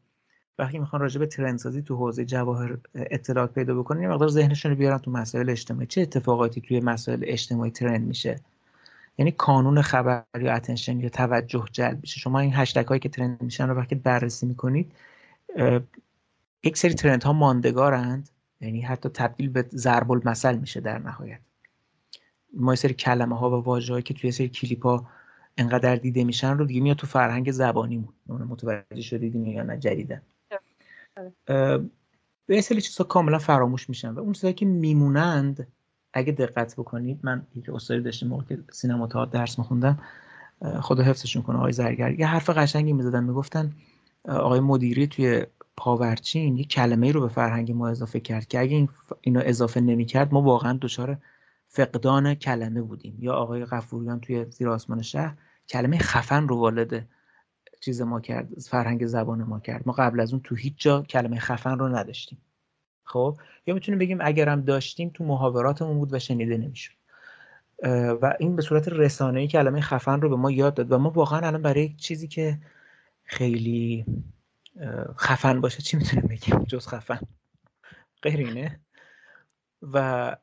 وقتی 0.59 0.79
می‌خوان 0.79 1.01
راجع 1.01 1.19
به 1.19 1.25
ترند 1.25 1.59
سازی 1.59 1.81
تو 1.81 1.95
حوزه 1.95 2.25
جواهر 2.25 2.77
اطلاعات 2.95 3.53
پیدا 3.53 3.75
بکنن 3.75 4.01
یه 4.01 4.07
مقدار 4.07 4.29
ذهنشون 4.29 4.71
رو 4.71 4.77
بیارن 4.77 4.97
تو 4.97 5.11
مسائل 5.11 5.49
اجتماعی. 5.49 5.87
چه 5.87 6.01
اتفاقاتی 6.01 6.61
توی 6.61 6.79
مسائل 6.79 7.19
اجتماعی 7.23 7.71
ترند 7.71 8.07
میشه؟ 8.07 8.39
یعنی 9.17 9.31
کانون 9.31 9.81
خبر 9.81 10.23
یا 10.41 10.53
اتنشن 10.53 10.99
یا 10.99 11.09
توجه 11.09 11.65
جلب 11.71 11.99
میشه. 12.01 12.19
شما 12.19 12.39
این 12.39 12.51
هشتگ 12.53 12.85
هایی 12.85 12.99
که 12.99 13.09
ترند 13.09 13.41
میشن 13.41 13.67
رو 13.67 13.75
وقتی 13.75 13.95
بررسی 13.95 14.45
می‌کنید 14.45 14.91
یک 16.63 16.77
سری 16.77 16.93
ترند 16.93 17.23
ها 17.23 17.33
ماندگارند. 17.33 18.29
یعنی 18.61 18.81
حتی 18.81 19.09
تبدیل 19.09 19.49
به 19.49 19.65
ضرب 19.73 20.11
المثل 20.11 20.57
میشه 20.57 20.81
در 20.81 20.99
نهایت. 20.99 21.39
ما 22.53 22.71
یه 22.71 22.75
سری 22.75 22.93
کلمه 22.93 23.37
ها 23.37 23.49
و 23.49 23.63
واژه 23.63 23.93
هایی 23.93 24.03
که 24.03 24.13
توی 24.13 24.31
سری 24.31 24.49
کلیپ 24.49 24.83
ها 24.83 25.09
انقدر 25.57 25.95
دیده 25.95 26.23
میشن 26.23 26.57
رو 26.57 26.65
دیگه 26.65 26.81
میاد 26.81 26.97
تو 26.97 27.07
فرهنگ 27.07 27.51
زبانیمون. 27.51 28.13
متوجه 28.27 29.01
شدید 29.01 29.35
یا 29.35 29.63
نه؟ 29.63 29.77
جدیدن. 29.77 30.21
به 32.47 32.61
سری 32.61 32.81
چیزها 32.81 33.03
کاملا 33.03 33.39
فراموش 33.39 33.89
میشن 33.89 34.09
و 34.09 34.19
اون 34.19 34.33
چیزهایی 34.33 34.53
که 34.53 34.65
میمونند 34.65 35.67
اگه 36.13 36.31
دقت 36.31 36.73
بکنید 36.73 37.19
من 37.23 37.47
یک 37.55 37.69
استادی 37.69 38.01
داشتم 38.01 38.27
موقع 38.27 38.43
که 38.43 38.59
سینما 38.71 39.07
تئاتر 39.07 39.31
درس 39.31 39.59
میخوندم 39.59 39.99
خدا 40.81 41.03
حفظشون 41.03 41.41
کنه 41.41 41.57
آقای 41.57 41.71
زرگر 41.71 42.19
یه 42.19 42.27
حرف 42.27 42.49
قشنگی 42.49 42.93
می‌زدن 42.93 43.23
می‌گفتن 43.23 43.73
آقای 44.25 44.59
مدیری 44.59 45.07
توی 45.07 45.45
پاورچین 45.77 46.57
یه 46.57 46.63
کلمه 46.63 47.11
رو 47.11 47.21
به 47.21 47.27
فرهنگ 47.27 47.71
ما 47.71 47.87
اضافه 47.87 48.19
کرد 48.19 48.47
که 48.47 48.59
اگه 48.59 48.75
این 48.75 48.89
اینو 49.21 49.41
اضافه 49.43 49.81
نمی‌کرد 49.81 50.33
ما 50.33 50.41
واقعا 50.41 50.77
دچار 50.81 51.17
فقدان 51.67 52.35
کلمه 52.35 52.81
بودیم. 52.81 53.17
یا 53.19 53.33
آقای 53.33 53.65
غفوریان 53.65 54.19
توی 54.19 54.45
زیر 54.45 54.69
آسمان 54.69 55.01
شهر 55.01 55.37
کلمه 55.69 55.97
خفن 55.97 56.47
رو 56.47 56.57
والد 56.57 57.07
چیز 57.85 58.01
ما 58.01 58.19
کرد 58.19 58.59
فرهنگ 58.59 59.05
زبان 59.05 59.43
ما 59.43 59.59
کرد. 59.59 59.83
ما 59.85 59.93
قبل 59.93 60.19
از 60.19 60.33
اون 60.33 60.41
تو 60.43 60.55
هیچ 60.55 60.73
جا 60.77 61.01
کلمه 61.01 61.39
خفن 61.39 61.79
رو 61.79 61.87
نداشتیم. 61.87 62.37
خب؟ 63.03 63.37
یا 63.67 63.73
می‌تونیم 63.73 63.99
بگیم 63.99 64.17
اگرم 64.21 64.61
داشتیم 64.61 65.11
تو 65.13 65.23
محاوراتمون 65.23 65.97
بود 65.97 66.13
و 66.13 66.19
شنیده 66.19 66.57
نمی‌شد. 66.57 66.93
و 68.21 68.33
این 68.39 68.55
به 68.55 68.61
صورت 68.61 68.87
رسانه 68.87 69.39
ای 69.39 69.47
کلمه 69.47 69.81
خفن 69.81 70.21
رو 70.21 70.29
به 70.29 70.35
ما 70.35 70.51
یاد 70.51 70.73
داد 70.73 70.91
و 70.91 70.97
ما 70.97 71.09
واقعا 71.09 71.47
الان 71.47 71.61
برای 71.61 71.93
چیزی 71.97 72.27
که 72.27 72.59
خیلی 73.23 74.05
خفن 75.17 75.61
باشه 75.61 75.81
چی 75.81 75.97
می‌تونیم 75.97 76.27
بگیم؟ 76.27 76.63
جز 76.63 76.87
خفن. 76.87 77.19
غیر 78.21 78.71
و 79.81 80.35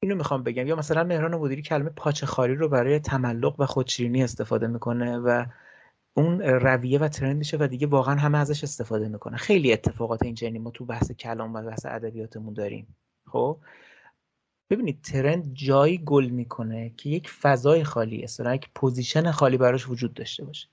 اینو 0.00 0.14
می‌خوام 0.14 0.42
بگم. 0.42 0.66
یا 0.66 0.76
مثلا 0.76 1.04
مهران 1.04 1.34
مدیری 1.34 1.62
کلمه 1.62 1.90
پاچه 1.90 2.26
خواری 2.26 2.54
رو 2.54 2.68
برای 2.68 2.98
تملق 2.98 3.60
و 3.60 3.66
خودشیرینی 3.66 4.22
استفاده 4.22 4.66
می‌کنه 4.66 5.18
و 5.18 5.44
اون 6.14 6.40
رویه 6.40 6.98
و 6.98 7.08
trend 7.08 7.36
میشه 7.36 7.56
و 7.60 7.66
دیگه 7.66 7.86
واقعا 7.86 8.14
همه 8.14 8.38
ازش 8.38 8.64
استفاده 8.64 9.08
می‌کنه 9.08 9.36
خیلی 9.36 9.72
اتفاقات 9.72 10.22
اینجوری 10.22 10.58
ما 10.58 10.70
تو 10.70 10.84
بحث 10.84 11.12
کلام 11.12 11.54
و 11.54 11.62
بحث 11.62 11.86
ادبیاتمون 11.86 12.54
داریم. 12.54 12.96
خب؟ 13.26 13.58
ببینید 14.70 15.02
trend 15.02 15.54
جایی 15.54 15.98
گل 15.98 16.26
می‌کنه 16.26 16.90
که 16.96 17.10
یک 17.10 17.30
فضای 17.30 17.84
خالی 17.84 18.22
اصلا 18.22 18.54
یک 18.54 18.68
position 18.74 19.30
خالی 19.30 19.56
براش 19.56 19.88
وجود 19.88 20.14
داشته 20.14 20.44
باشه. 20.44 20.68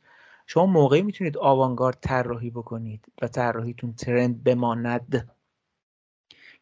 شما 0.48 0.66
موقعی 0.66 1.02
می‌تونید 1.02 1.38
آوانگارد 1.38 1.98
طراحی 2.02 2.50
بکنید 2.50 3.06
و 3.22 3.28
طراحیتون 3.28 3.94
ترند 3.94 4.44
بماند 4.44 5.30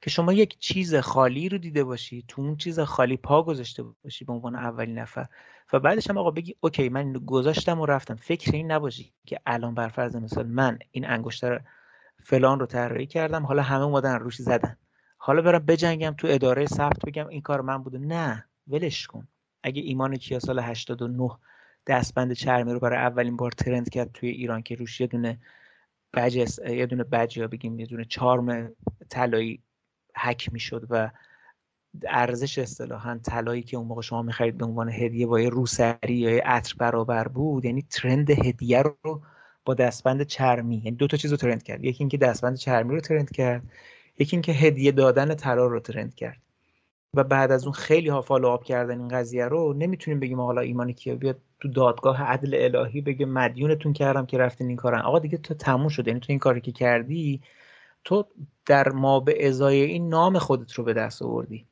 که 0.02 0.10
شما 0.10 0.34
یک 0.34 0.60
چیز 0.60 0.96
خالی 0.96 1.50
رو 1.50 1.58
دیده 1.58 1.84
باشی 1.84 2.26
تو 2.28 2.42
اون 2.42 2.56
چیز 2.58 2.80
خالی 2.80 3.18
پا 3.18 3.44
گذاشته 3.44 3.84
باشی 3.84 4.26
به 4.26 4.34
عنوان 4.34 4.56
اولین 4.56 5.00
نفر. 5.00 5.26
و 5.74 5.80
بعدش 5.80 6.10
هم 6.10 6.18
آقا 6.18 6.32
بگی 6.32 6.56
اوکی 6.60 6.90
من 6.90 7.14
گذاشتم 7.14 7.80
و 7.80 7.86
رفتم. 7.86 8.16
فکر 8.16 8.56
این 8.56 8.72
نباشی 8.72 9.14
که 9.26 9.40
الان 9.46 9.74
بر 9.74 9.88
فرض 9.88 10.16
مثال 10.16 10.48
من 10.48 10.80
این 10.92 11.10
انگشتر 11.10 11.62
فلان 12.24 12.60
رو 12.60 12.66
طراحی 12.66 13.06
کردم 13.06 13.46
حالا 13.46 13.62
همه 13.62 13.84
اومدن 13.84 14.20
روش 14.20 14.36
زدن. 14.36 14.78
حالا 15.18 15.42
برم 15.42 15.66
بجنگم 15.66 16.16
تو 16.18 16.28
اداره 16.32 16.66
ثبت 16.66 17.06
بگم 17.06 17.28
این 17.28 17.42
کار 17.42 17.62
من 17.62 17.84
بوده. 17.84 17.98
نه 17.98 18.46
ولش 18.68 19.08
کن. 19.08 19.28
اگه 19.64 19.82
ایمان 19.82 20.16
کیا 20.16 20.40
سال 20.40 20.60
89 20.60 21.30
دستبند 21.88 22.34
چرمی 22.34 22.74
رو 22.74 22.80
برای 22.80 23.00
اولین 23.00 23.38
بار 23.38 23.52
ترند 23.52 23.90
کرد 23.90 24.12
توی 24.12 24.30
ایران 24.30 24.62
که 24.62 24.76
روش 24.76 25.02
یه 25.02 25.08
دونه 25.08 25.40
بج 26.14 26.36
یه 26.68 26.86
دونه 26.86 27.04
بج 27.04 27.38
یا 27.38 27.48
بگیم 27.48 27.80
یه 27.80 27.86
دونه 27.86 28.06
چارم 28.06 28.72
طلایی 29.10 29.64
هک 30.16 30.54
می‌شد 30.54 30.88
و 30.90 31.12
ارزش 32.08 32.60
اصطلاحا 32.60 33.20
طلایی 33.24 33.64
که 33.64 33.78
اون 33.78 33.88
موقع 33.88 34.02
شما 34.02 34.22
می‌خرید 34.22 34.58
به 34.58 34.66
عنوان 34.66 34.90
هدیه 34.90 35.28
با 35.28 35.40
یه 35.40 35.50
روسری 35.50 36.16
یا 36.16 36.30
یه 36.30 36.42
عطر 36.46 36.76
برابر 36.80 37.28
بود 37.28 37.66
یعنی 37.66 37.82
ترند 37.82 38.30
هدیه 38.30 38.82
رو 38.82 39.22
با 39.66 39.74
دستبند 39.74 40.24
چرمی 40.24 40.76
یعنی 40.78 40.98
دو 40.98 41.08
تا 41.08 41.18
چیز 41.18 41.32
رو 41.32 41.38
ترند 41.38 41.64
کرد. 41.64 41.84
یکی 41.84 42.00
اینکه 42.00 42.18
دستبند 42.18 42.56
چرمی 42.56 42.96
رو 42.96 43.02
ترند 43.02 43.32
کرد 43.32 43.64
یکی 44.20 44.36
اینکه 44.36 44.52
هدیه 44.52 44.92
دادن 44.92 45.36
طلا 45.36 45.66
رو 45.66 45.80
ترند 45.80 46.16
کرد. 46.16 46.38
و 47.14 47.24
بعد 47.24 47.52
از 47.52 47.64
اون 47.64 47.74
خیلی 47.74 48.10
ها 48.10 48.22
follow 48.22 48.48
up 48.48 48.64
کردن 48.64 49.00
این 49.00 49.08
قضیه 49.08 49.46
رو 49.46 49.74
نمی‌تونیم 49.74 50.20
بگیم 50.20 50.42
حالا 50.42 50.62
ایمانی 50.62 50.94
کیا 50.94 51.16
بیاد 51.16 51.38
تو 51.60 51.68
دادگاه 51.68 52.24
عدل 52.24 52.76
الهی 52.76 53.02
بگه 53.02 53.26
مدیونتون 53.26 53.94
کردم 53.94 54.26
که 54.26 54.38
رفتین 54.38 54.68
این 54.68 54.78
کارن. 54.78 55.02
آقا 55.02 55.20
دیگه 55.20 55.38
تو 55.38 55.54
تموم 55.54 55.88
شده 55.90 56.12
یعنی 56.12 56.20
تو 56.20 56.26
این 56.30 56.40
کاری 56.40 56.62
که 56.62 56.72
کردی 56.72 57.42
تو 58.04 58.26
در 58.66 58.90
ما 58.90 59.20
به 59.20 59.48
ازای 59.48 59.82
این 59.82 60.10
نام 60.10 60.40
خودت 60.40 60.74
رو 60.74 60.84
به 60.84 60.94
دست 60.94 61.22
آوردی. 61.22 61.66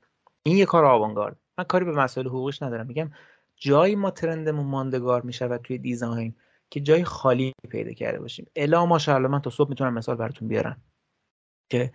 این 0.48 0.58
یه 0.58 0.66
کار 0.66 0.86
آوانگارد 0.86 1.38
من 1.58 1.64
کاری 1.64 1.86
به 1.86 1.92
مسائل 1.92 2.28
حقوقش 2.28 2.62
ندارم. 2.62 2.88
میگم 2.88 3.12
جایی 3.56 3.96
ما 3.96 4.12
trend 4.12 4.45
مون 4.45 4.66
ماندگار 4.66 5.22
می‌شود 5.22 5.62
توی 5.62 5.78
design 5.78 6.36
که 6.70 6.80
جای 6.80 7.04
خالی 7.04 7.54
پیدا 7.70 7.94
کرده 7.94 8.20
باشیم. 8.20 8.48
الا 8.56 8.86
ماشاءالله 8.86 9.28
من 9.28 9.42
تا 9.42 9.50
صبح 9.50 9.70
می‌تونم 9.70 9.94
مثال 9.94 10.16
براتون 10.16 10.48
بیارم 10.48 10.78
که 11.70 11.92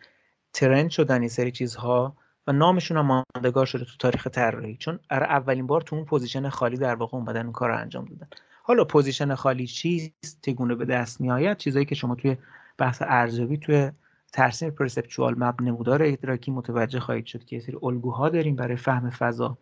trend 0.52 0.90
شدن 0.90 1.20
این 1.20 1.28
سری 1.28 1.50
چیزها 1.50 2.16
و 2.46 2.52
نامشون 2.52 2.96
هم 2.96 3.24
ماندگار 3.36 3.66
شده 3.66 3.84
تو 3.84 3.92
تاریخ 3.98 4.26
طراحی. 4.26 4.76
چون 4.76 4.98
ار 5.10 5.22
اولین 5.22 5.66
بار 5.66 5.80
تو 5.80 5.96
اون 5.96 6.04
position 6.04 6.48
خالی 6.48 6.76
در 6.76 6.94
واقع 6.94 7.16
اومدن 7.18 7.42
اون 7.42 7.52
کار 7.52 7.68
رو 7.68 7.76
انجام 7.76 8.04
دادن. 8.04 8.28
حالا 8.62 8.84
position 8.84 9.34
خالی 9.34 9.66
چیست؟ 9.66 10.38
چگونه 10.42 10.74
به 10.74 10.84
دست 10.84 11.20
میآید؟ 11.20 11.56
چیزایی 11.56 11.84
که 11.84 11.94
شما 11.94 12.14
توی 12.14 12.36
بحث 12.78 13.02
ارزیابی 13.06 13.58
توی 13.58 13.90
ترسیم 14.32 14.70
perceptual 14.70 15.34
map 15.38 15.62
نمودار 15.62 16.02
ادراکی 16.02 16.50
متوجه 16.50 17.00
خواهید 17.00 17.26
شد 17.26 17.44
که 17.44 17.56
یه 17.56 17.62
سری 17.62 17.76
الگوها 17.82 18.28
داریم 18.28 18.56
برای 18.56 18.76
فهم 18.76 19.10
فضا. 19.10 19.58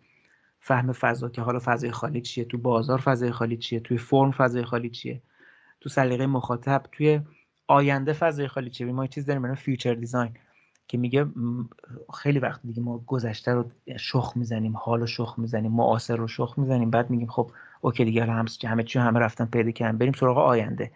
فهم 0.61 0.93
فضا 0.93 1.29
که 1.29 1.43
حالا 1.43 1.59
فضای 1.65 1.91
خالی 1.91 2.21
چیه؟ 2.21 2.45
تو 2.45 2.59
بازار 2.59 2.99
فضای 2.99 3.31
خالی 3.33 3.57
چیه؟ 3.57 3.81
توی 3.81 3.99
فرم 3.99 4.31
فضای 4.31 4.65
خالی 4.65 4.91
چیه؟ 4.91 5.23
تو 5.81 5.89
سلیقه 5.89 6.27
مخاطب 6.27 6.83
توی 6.93 7.21
آینده 7.67 8.13
فضای 8.13 8.49
خالی 8.49 8.71
چیه؟ 8.71 8.87
ما 8.87 9.07
چیز 9.07 9.27
داریم 9.27 9.43
برای 9.43 9.57
future 9.57 9.95
design 9.95 10.35
که 10.89 10.99
میگه 10.99 11.27
خیلی 12.15 12.39
وقت 12.39 12.61
دیگه 12.65 12.83
ما 12.83 12.99
گذشته 12.99 13.53
رو 13.53 13.71
شخم 13.99 14.33
می‌زنیم 14.37 14.77
حال 14.77 15.01
رو 15.01 15.07
شخم 15.07 15.35
می‌زنیم 15.39 15.73
معاصر 15.73 16.17
رو 16.17 16.29
شخم 16.29 16.55
می‌زنیم. 16.59 16.91
بعد 16.91 17.11
میگیم 17.11 17.29
خب 17.29 17.51
اوکی 17.81 18.05
دیگه 18.05 18.25
هم 18.25 18.47
همه 18.65 18.83
چی 18.83 18.99
همه 18.99 19.21
رفتن 19.21 19.45
پیدا 19.45 19.71
کردن. 19.71 19.99
بریم 19.99 20.13
سراغ 20.13 20.39
آینده. 20.39 20.91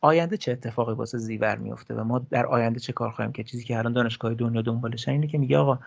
آینده 0.00 0.36
چه 0.36 0.52
اتفاقی 0.52 0.94
واسه 0.94 1.18
زیور 1.18 1.56
میفته 1.56 1.94
و 1.94 2.04
ما 2.04 2.18
در 2.30 2.46
آینده 2.46 2.80
چه 2.80 2.92
کار 2.92 3.10
خواهیم 3.10 3.32
که 3.32 3.44
چیزی 3.44 3.64
که 3.64 3.78
الان 3.78 3.92
دانشگاه 3.92 4.34
دنیا 4.34 4.62
دنبالش 4.62 5.08
اینه 5.08 5.26
که 5.26 5.38
میگه 5.38 5.58
آقا 5.58 5.78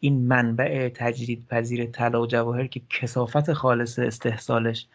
این 0.00 0.26
منبع 0.26 0.88
تجدید 0.88 1.46
پذیر 1.48 1.86
طلا 1.86 2.22
و 2.22 2.26
جواهر 2.26 2.66
که 2.66 2.80
کثافت 2.90 3.52
خالص 3.52 3.98
استحصالش 3.98 4.86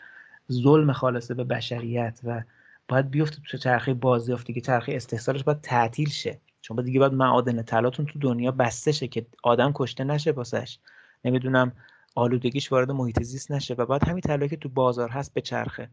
ظلم 0.52 0.92
خالصه 0.92 1.34
به 1.34 1.44
بشریت 1.44 2.20
و 2.24 2.42
باید 2.88 3.12
بیفته 3.12 3.38
تو 3.48 3.58
چرخه 3.58 3.94
بازیافتی 3.94 4.54
که 4.54 4.62
چرخه 4.62 4.94
استحصالش 4.94 5.44
باید 5.44 5.62
تعطیل 5.62 6.10
شه. 6.10 6.40
چون 6.62 6.78
باید 6.78 6.86
دیگه 6.86 7.00
باید 7.00 7.14
معادن 7.14 7.62
طلاتون 7.62 8.06
تو 8.06 8.20
دنیا 8.20 8.52
بسته 8.52 8.92
شه 8.92 9.08
که 9.08 9.26
آدم 9.44 9.72
کشته 9.76 10.04
نشه 10.04 10.32
واسش. 10.32 10.80
نمی‌دونم 11.26 11.72
آلودگیش 12.16 12.72
وارد 12.72 12.92
محیط 12.92 13.24
زیست 13.24 13.52
نشه 13.52 13.74
و 13.74 13.86
بعد 13.86 14.08
همین 14.08 14.22
طلایی 14.22 14.50
که 14.50 14.58
تو 14.58 14.70
بازار 14.70 15.10
هست 15.10 15.34
به 15.34 15.42
چرخه. 15.42 15.90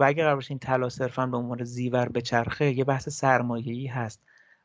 و 0.00 0.04
اگر 0.04 0.24
قرار 0.24 0.44
این 0.48 0.58
طلا 0.58 0.88
صرفا 0.88 1.26
به 1.26 1.36
عنوان 1.36 1.64
زیور 1.64 2.08
به 2.08 2.20
چرخه 2.20 2.72
یه 2.72 2.84
بحث 2.84 3.08
سرمایه‌ای 3.08 3.86
هست. 3.86 4.20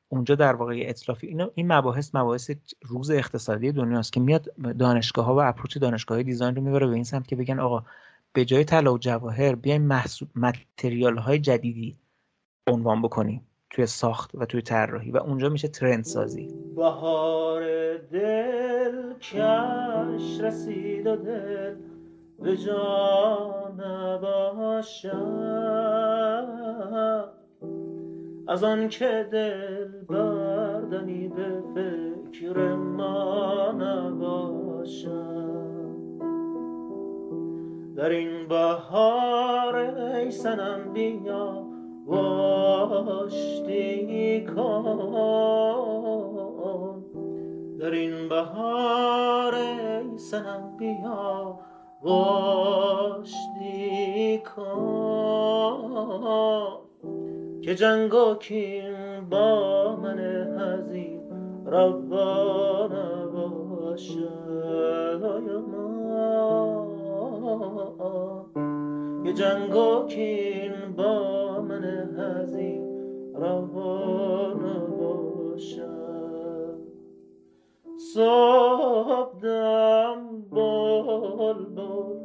اونجا 0.10 0.35
در 0.35 0.56
واقع 0.56 0.84
اطلافی 0.85 1.27
اینا 1.27 1.51
این 1.56 1.73
مباحث 1.73 2.15
مباحث 2.15 2.51
روز 2.81 3.11
اقتصادی 3.11 3.72
دنیاست 3.72 4.14
که 4.14 4.19
میاد 4.19 4.49
دانشگاه 4.80 5.26
ها 5.26 5.35
و 5.35 5.41
اپروچ 5.41 5.77
دانشگاه 5.77 6.23
دیزاین 6.23 6.56
رو 6.56 6.61
می‌بره 6.61 6.88
به 6.88 6.93
این 6.93 7.03
سمت 7.03 7.27
که 7.27 7.35
بگن 7.35 7.60
آقا 7.60 7.84
به 8.34 8.45
جای 8.45 8.64
طلا 8.64 8.93
و 8.93 8.97
جواهر 8.97 9.56
بیایم 9.56 9.81
محصول 9.81 10.27
متریال 10.35 11.18
های 11.18 11.39
جدیدی 11.39 11.97
عنوان 12.68 13.01
بکنیم 13.01 13.41
توی 13.69 13.85
ساخت 13.85 14.31
و 14.34 14.45
توی 14.45 14.61
طراحی 14.61 15.11
و 15.11 15.18
اونجا 15.18 15.49
میشه 15.49 15.68
ترند 15.68 16.03
سازی. 16.03 16.47
بهار 16.76 17.61
دل 17.97 19.14
کش 19.14 20.41
رسید 20.41 21.07
و 21.07 21.15
دل 21.15 21.76
به 22.41 22.57
جا 22.57 23.60
از 28.49 28.64
آن 28.64 28.88
که 28.90 29.28
دل 29.32 29.88
بردنی 30.10 31.28
به 31.28 31.64
فکر 31.76 32.76
ما 32.76 33.72
نباشد 33.72 35.10
در 37.95 38.10
این 38.10 38.48
بهار 38.48 39.76
ای 39.76 40.32
سنم 40.32 40.94
بیا 40.94 41.66
واشتی 42.06 43.49
کن. 44.56 45.40
در 47.80 47.91
این 47.91 48.30
بهار 48.30 49.56
ای 49.56 50.18
سنم 50.18 50.78
بیا 50.78 51.60
واشتی 52.03 53.61
کن. 54.55 55.19
که 57.69 57.76
جنگ 57.76 58.13
و 58.13 58.35
کین 58.35 59.30
با 59.30 59.95
من 59.95 60.19
هزین 60.59 61.21
روا 61.65 62.88
نباشد 62.88 64.39
که 69.23 69.34
جنگ 69.34 69.76
و 69.76 70.05
کین 70.07 70.71
با 70.97 71.61
من 71.61 71.84
هزین 72.17 72.81
روا 73.35 74.53
نباشد 74.53 76.09
صبح 77.99 79.39
دم 79.41 80.41
بل 80.51 81.65
بل 81.76 82.19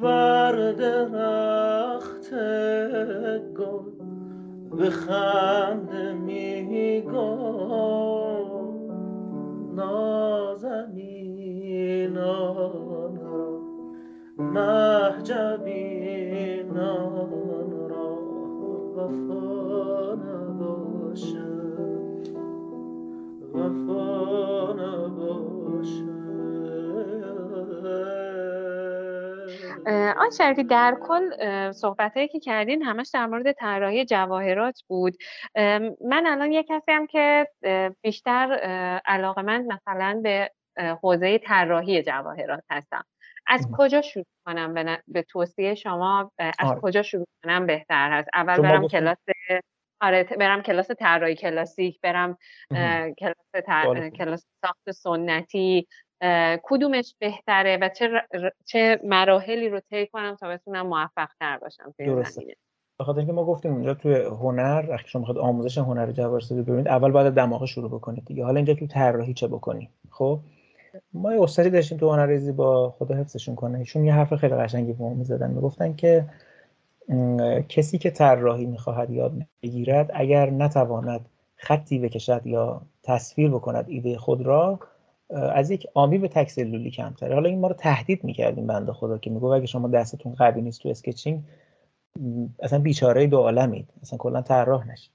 بر 0.00 0.72
درخت 0.72 2.34
گل 3.56 3.90
به 4.78 4.90
خنده 4.90 6.12
میگو 6.12 7.36
نازنینان 9.76 11.00
را 13.16 13.60
محجبینان 14.38 15.70
را 17.88 18.18
وفا 18.96 20.14
نباشد. 20.14 21.49
وفا 23.60 24.00
آن 30.18 30.30
شریفی 30.38 30.64
در 30.64 30.96
کل 31.02 31.22
صحبت 31.72 32.14
که 32.14 32.40
کردین 32.40 32.82
همش 32.82 33.10
در 33.14 33.26
مورد 33.26 33.52
طراحی 33.52 34.04
جواهرات 34.04 34.82
بود. 34.88 35.16
من 36.00 36.26
الان 36.26 36.52
یه 36.52 36.62
کسی 36.62 36.92
هم 36.92 37.06
که 37.06 37.48
بیشتر 38.02 38.52
علاقه 39.06 39.42
من 39.42 39.66
مثلا 39.66 40.20
به 40.22 40.50
حوزه 41.02 41.38
طراحی 41.38 42.02
جواهرات 42.02 42.64
هستم. 42.70 43.04
از 43.46 43.68
کجا 43.78 44.02
شروع 44.02 44.26
کنم 44.46 44.74
به, 44.74 45.02
به 45.08 45.22
توصیه 45.22 45.74
شما 45.74 46.32
از 46.38 46.54
آره. 46.70 46.80
کجا 46.80 47.02
شروع 47.02 47.26
کنم 47.44 47.66
بهتر 47.66 48.10
هست؟ 48.12 48.28
اول 48.34 48.60
برم 48.62 48.88
کلاس 48.88 49.16
آره 50.00 50.24
برم 50.24 50.62
کلاس 50.62 50.90
طراحی 50.90 51.34
کلاسیک 51.34 52.00
برم 52.00 52.38
کلاس 53.18 53.64
کلاس 54.18 54.46
ساخت 54.60 54.90
سنتی 54.90 55.86
کدومش 56.62 57.14
بهتره 57.18 57.76
و 57.76 57.88
چه, 57.88 58.10
چه 58.64 59.00
مراحلی 59.04 59.68
رو 59.68 59.80
طی 59.80 60.06
کنم 60.06 60.36
تا 60.40 60.48
بتونم 60.48 60.86
موفق 60.86 61.28
تر 61.40 61.58
باشم 61.58 61.94
درسته. 61.98 62.42
بخاطر 63.00 63.18
اینکه 63.18 63.32
ما 63.32 63.44
گفتیم 63.44 63.72
اونجا 63.72 63.94
توی 63.94 64.14
هنر 64.14 64.86
وقتی 64.88 65.08
شما 65.08 65.20
می‌خواد 65.20 65.38
آموزش 65.38 65.78
هنر 65.78 66.12
جواهرسازی 66.12 66.62
ببینید 66.62 66.88
اول 66.88 67.10
باید 67.10 67.34
دماغ 67.34 67.64
شروع 67.64 67.90
بکنید 67.90 68.24
دیگه. 68.24 68.44
حالا 68.44 68.56
اینجا 68.56 68.74
تو 68.74 68.86
طراحی 68.86 69.34
چه 69.34 69.48
بکنی 69.48 69.90
خب؟ 70.10 70.40
ما 71.12 71.34
یه 71.34 71.42
استادی 71.42 71.70
داشتیم 71.70 71.98
تو 71.98 72.10
هنر 72.10 72.52
با 72.52 72.90
خدا 72.90 73.14
حفظشون 73.14 73.54
کنه. 73.54 73.78
ایشون 73.78 74.04
یه 74.04 74.14
حرف 74.14 74.34
خیلی 74.34 74.54
قشنگی 74.54 74.92
به 74.92 75.02
ما 75.02 75.14
می‌زدن. 75.14 75.50
می‌گفتن 75.50 75.94
که 75.94 76.24
کسی 77.68 77.98
که 77.98 78.10
طراحی 78.10 78.66
می‌خواهد 78.66 79.10
یاد 79.10 79.32
بگیرد 79.62 80.10
اگر 80.14 80.50
نتواند 80.50 81.26
خطی 81.56 81.98
بکشد 81.98 82.46
یا 82.46 82.82
تصویر 83.02 83.50
بکند 83.50 83.84
ایده 83.88 84.18
خود 84.18 84.42
را 84.42 84.80
از 85.30 85.70
یک 85.70 85.86
آمیب 85.94 86.28
تک 86.28 86.50
سلولی 86.50 86.90
کمتره. 86.90 87.34
حالا 87.34 87.48
این 87.48 87.60
ما 87.60 87.68
رو 87.68 87.74
تهدید 87.74 88.24
می‌کردیم 88.24 88.66
بنده 88.66 88.92
خدا 88.92 89.18
که 89.18 89.30
میگه 89.30 89.46
اگه 89.46 89.66
شما 89.66 89.88
دستتون 89.88 90.34
قوی 90.34 90.62
نیست 90.62 90.82
تو 90.82 90.88
sketching 90.88 91.42
اصلا 92.62 92.78
بیچاره 92.78 93.26
دو 93.26 93.38
عالمید. 93.38 93.88
اصلا 94.02 94.18
کلا 94.18 94.42
طراح 94.42 94.88
نشید. 94.88 95.10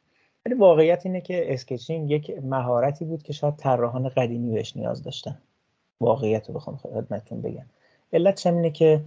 ولی 0.45 0.55
واقعیت 0.55 1.05
اینه 1.05 1.21
که 1.21 1.53
sketching 1.53 2.11
یک 2.11 2.37
مهارتی 2.43 3.05
بود 3.05 3.23
که 3.23 3.33
شاید 3.33 3.55
طراحان 3.55 4.09
قدیمی 4.09 4.53
بهش 4.53 4.77
نیاز 4.77 5.03
داشتن. 5.03 5.37
واقعیت 6.01 6.47
رو 6.47 6.53
بخوام 6.53 6.77
خدمتتون 6.77 7.41
بگم. 7.41 7.65
علت 8.13 8.47
اینه 8.47 8.69
که 8.69 9.01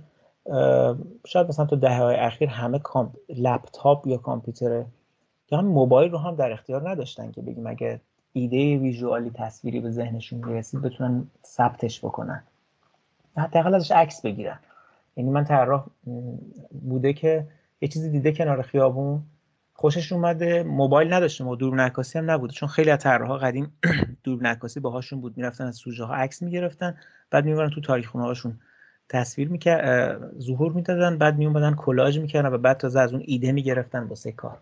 شاید 1.27 1.49
مثلا 1.49 1.67
تو 1.67 1.77
دهه 1.77 1.99
های 1.99 2.17
اخیر 2.17 2.49
همه 2.49 2.81
لپتاپ 3.29 4.07
یا 4.07 4.17
کامپیوتر 4.17 4.85
یا 5.51 5.59
هم 5.59 5.65
موبایل 5.67 6.11
رو 6.11 6.19
هم 6.19 6.37
در 6.37 6.53
اختیار 6.53 6.91
نداشتن 6.91 7.31
که 7.33 7.43
بگیم 7.43 7.67
اگه 7.67 8.01
ایده 8.33 8.79
ویژوالی 8.79 9.31
تصویری 9.35 9.81
به 9.81 9.91
ذهنشون 9.91 10.45
می‌رسید 10.45 10.83
بتونن 10.83 11.27
ثبتش 11.47 12.05
بکنن. 12.05 12.43
حداقل 13.37 13.75
ازش 13.75 13.91
عکس 13.91 14.23
بگیرن. 14.23 14.59
یعنی 15.17 15.31
من 15.31 15.45
طراح 15.45 15.87
بوده 16.89 17.13
که 17.13 17.47
یه 17.81 17.89
چیزی 17.89 18.11
دیده 18.11 18.33
کنار 18.33 18.63
خیابون 18.63 19.23
خوشش 19.75 20.13
اومده 20.13 20.63
موبایل 20.63 21.13
نداشتیم 21.13 21.49
و 21.49 21.57
دور 21.57 21.75
نکاسی 21.75 22.19
هم 22.19 22.31
نبوده. 22.31 22.53
چون 22.53 22.69
خیلی 22.69 22.91
از 22.91 22.99
طراحا 22.99 23.39
قدیم 23.39 23.73
دور 24.25 24.43
نکاسی 24.43 24.81
باهاشون 24.81 25.21
بود. 25.21 25.37
می‌رفتن 25.37 25.67
از 25.67 25.77
سوژه 25.77 26.05
ها 26.05 26.15
عکس 26.15 26.43
می‌گرفتن 26.43 26.97
بعد 27.31 27.45
می‌برن 27.45 27.71
تو 27.71 27.81
تاریک 27.81 28.09
خونه 28.09 28.25
هاشون 28.25 28.61
تصویر 29.09 29.49
می‌کرد 29.49 30.41
ظهور 30.41 30.73
می‌دادن 30.73 31.19
بعد 31.19 31.39
میومدن 31.39 31.75
کلاژ 31.75 32.19
می‌کردن 32.19 32.53
و 32.53 32.59
بعد 32.59 32.77
تازه 32.77 33.01
از 33.01 33.13
اون 33.13 33.23
ایده 33.27 33.53
می‌گرفتن 33.53 34.03
واسه 34.03 34.33
کار. 34.33 34.59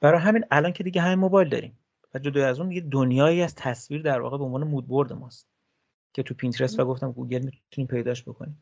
برای 0.00 0.20
همین 0.20 0.44
الان 0.50 0.72
که 0.72 0.84
دیگه 0.84 1.00
همین 1.00 1.18
موبایل 1.18 1.48
داریم 1.48 1.78
و 2.14 2.18
جدا 2.18 2.46
از 2.46 2.60
اون 2.60 2.72
یه 2.72 2.80
دنیایی 2.80 3.42
از 3.42 3.54
تصویر 3.54 4.02
در 4.02 4.20
واقع 4.20 4.38
به 4.38 4.44
عنوان 4.44 4.64
mood 4.64 4.85
board 4.85 5.12
ماست 5.12 5.46
که 6.12 6.22
تو 6.22 6.34
پینترست 6.34 6.80
و 6.80 6.84
گفتم 6.84 7.12
گوگل 7.12 7.38
می‌تونیم 7.44 7.88
پیداش 7.88 8.22
بکنیم. 8.22 8.58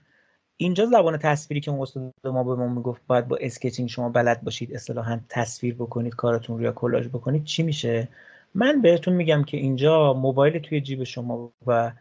اینجا 0.56 0.86
زبان 0.86 1.16
تصویری 1.16 1.60
که 1.60 1.72
استاد 1.72 2.12
ما 2.24 2.44
به 2.44 2.54
ما 2.54 2.68
می‌گفت 2.68 3.02
باید 3.06 3.28
با 3.28 3.38
sketching 3.40 3.88
شما 3.88 4.08
بلد 4.08 4.42
باشید 4.42 4.74
اصطلاحا 4.74 5.20
تصویر 5.28 5.74
بکنید 5.74 6.14
کارتون 6.14 6.56
رو 6.56 6.62
یا 6.62 6.72
کلاژ 6.72 7.08
بکنید 7.08 7.44
چی 7.44 7.62
میشه؟ 7.62 8.08
من 8.54 8.82
بهتون 8.82 9.14
میگم 9.14 9.44
که 9.44 9.56
اینجا 9.56 10.12
موبایل 10.12 10.58
توی 10.58 10.80
جیب 10.80 11.04
شما 11.04 11.52
و 11.66 11.92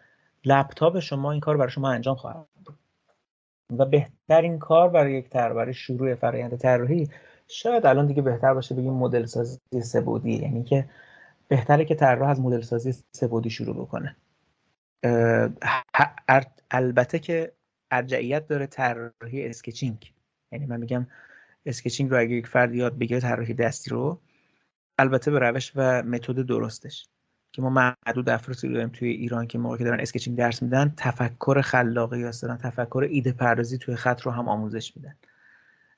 لپتاپ 0.45 0.99
شما 0.99 1.31
این 1.31 1.40
کار 1.40 1.57
برای 1.57 1.72
شما 1.72 1.90
انجام 1.90 2.15
خواهد 2.15 2.49
و 3.78 3.86
بهترین 3.86 4.60
کار 4.60 4.90
برای 4.90 5.14
یک 5.14 5.30
طراح 5.30 5.56
برای 5.56 5.74
شروع 5.74 6.16
فرآیند 6.16 6.58
طراحی 6.58 7.10
شاید 7.48 7.86
الان 7.86 8.08
دیگه 8.08 8.22
بهتر 8.22 8.54
باشه 8.54 8.76
بگیم 8.76 8.94
مدل 8.94 9.26
سازی 9.26 9.60
سبودی 9.84 10.32
یعنی 10.32 10.64
که 10.64 10.90
بهتره 11.48 11.86
که 11.86 11.96
طراح 11.96 12.30
از 12.30 12.41
مدل 12.41 12.62
سازی 12.62 12.94
سبودی 13.16 13.50
شروع 13.50 13.76
بکنه. 13.76 14.16
البته 16.72 17.20
که 17.20 17.52
ارجعیت 17.91 18.48
داره 18.48 18.68
طراحی 18.68 19.48
اسکچینگ 19.48 20.14
یعنی 20.52 20.66
من 20.66 20.80
میگم 20.80 21.08
sketching 21.66 22.11
رو 22.12 22.20
اگه 22.20 22.36
یک 22.36 22.48
فرد 22.48 22.76
یاد 22.76 22.98
بگیره 22.98 23.20
طراحی 23.20 23.54
دستی 23.54 23.90
رو 23.90 24.20
البته 24.98 25.32
به 25.32 25.40
روش 25.40 25.72
و 25.76 26.04
متد 26.04 26.46
درستش. 26.46 27.08
که 27.52 27.62
ما 27.62 27.70
معدود 27.70 28.30
افرادی 28.30 28.70
داریم 28.70 28.90
توی 28.90 29.10
ایران 29.10 29.48
که 29.48 29.58
موقعی 29.58 29.78
که 29.78 29.84
دارن 29.84 30.00
sketching 29.99 30.38
درس 30.38 30.64
میدن 30.64 30.94
تفکر 30.98 31.62
خلاقی 31.62 32.24
هستن 32.24 32.58
تفکر 32.58 33.08
ایده 33.10 33.32
پردازی 33.32 33.78
توی 33.78 33.96
خط 33.96 34.22
رو 34.22 34.32
هم 34.32 34.50
آموزش 34.50 34.98
میدن. 34.98 35.16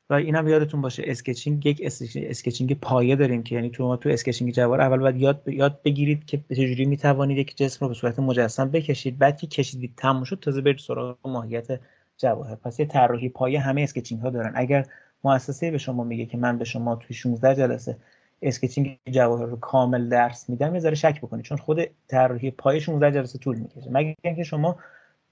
و 0.09 0.13
این 0.13 0.35
هم 0.35 0.47
یادتون 0.47 0.81
باشه 0.81 1.03
sketching 1.05 1.65
یک 1.65 1.81
sketching 2.15 2.79
پایه 2.79 3.15
داریم 3.15 3.43
که 3.43 3.55
یعنی 3.55 3.69
تو 3.69 3.87
ما 3.87 3.97
تو 3.97 4.09
sketching 4.09 4.51
جواهر 4.51 4.81
اول 4.81 4.97
باید 4.97 5.15
یاد 5.17 5.43
یاد 5.47 5.81
بگیرید 5.83 6.25
که 6.25 6.43
چجوری 6.49 6.85
می‌توانید 6.85 7.37
یک 7.37 7.57
جسم 7.57 7.85
رو 7.85 7.87
به 7.87 7.93
صورت 7.93 8.19
مجسم 8.19 8.69
بکشید. 8.71 9.17
بعد 9.17 9.37
که 9.37 9.47
کشیدید 9.47 9.93
تموم 9.97 10.23
شد 10.23 10.39
تازه 10.39 10.61
برید 10.61 10.77
سراغ 10.77 11.27
ماهیت 11.27 11.79
جواهر. 12.17 12.55
پس 12.55 12.79
یه 12.79 12.85
طراحی 12.85 13.29
پایه 13.29 13.59
همه 13.59 13.81
sketching 13.81 14.21
ها 14.21 14.29
دارن. 14.29 14.51
اگر 14.55 14.85
مؤسسه 15.23 15.71
به 15.71 15.77
شما 15.77 16.03
میگه 16.03 16.25
که 16.25 16.37
من 16.37 16.57
به 16.57 16.65
شما 16.65 16.95
توی 16.95 17.15
16 17.15 17.55
جلسه 17.55 17.97
sketching 18.41 18.99
جواهر 19.11 19.45
رو 19.45 19.59
کامل 19.59 20.09
درس 20.09 20.49
میدم 20.49 20.73
یه 20.73 20.79
ذره 20.79 20.95
شک 20.95 21.21
بکنید 21.21 21.45
چون 21.45 21.57
خود 21.57 21.81
طراحی 22.07 22.51
پایه 22.51 22.79
16 22.79 23.11
جلسه 23.11 23.39
طول 23.39 23.57
می‌کشه. 23.57 23.89
مگر 23.91 24.15
اینکه 24.21 24.43
شما 24.43 24.75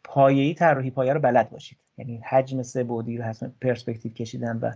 پایه‌ای 0.04 0.54
طراحی 0.54 0.92
پایه 0.92 1.14
رو 1.14 1.20
بلد 1.20 1.50
باشید. 1.50 1.78
یعنی 1.98 2.22
حجم 2.30 2.62
سه 2.62 2.84
بعدی 2.84 3.18
رو 3.18 3.24
حس 3.24 3.54
پرسپکتیو 3.62 4.14
کشیدن 4.14 4.58
و 4.58 4.72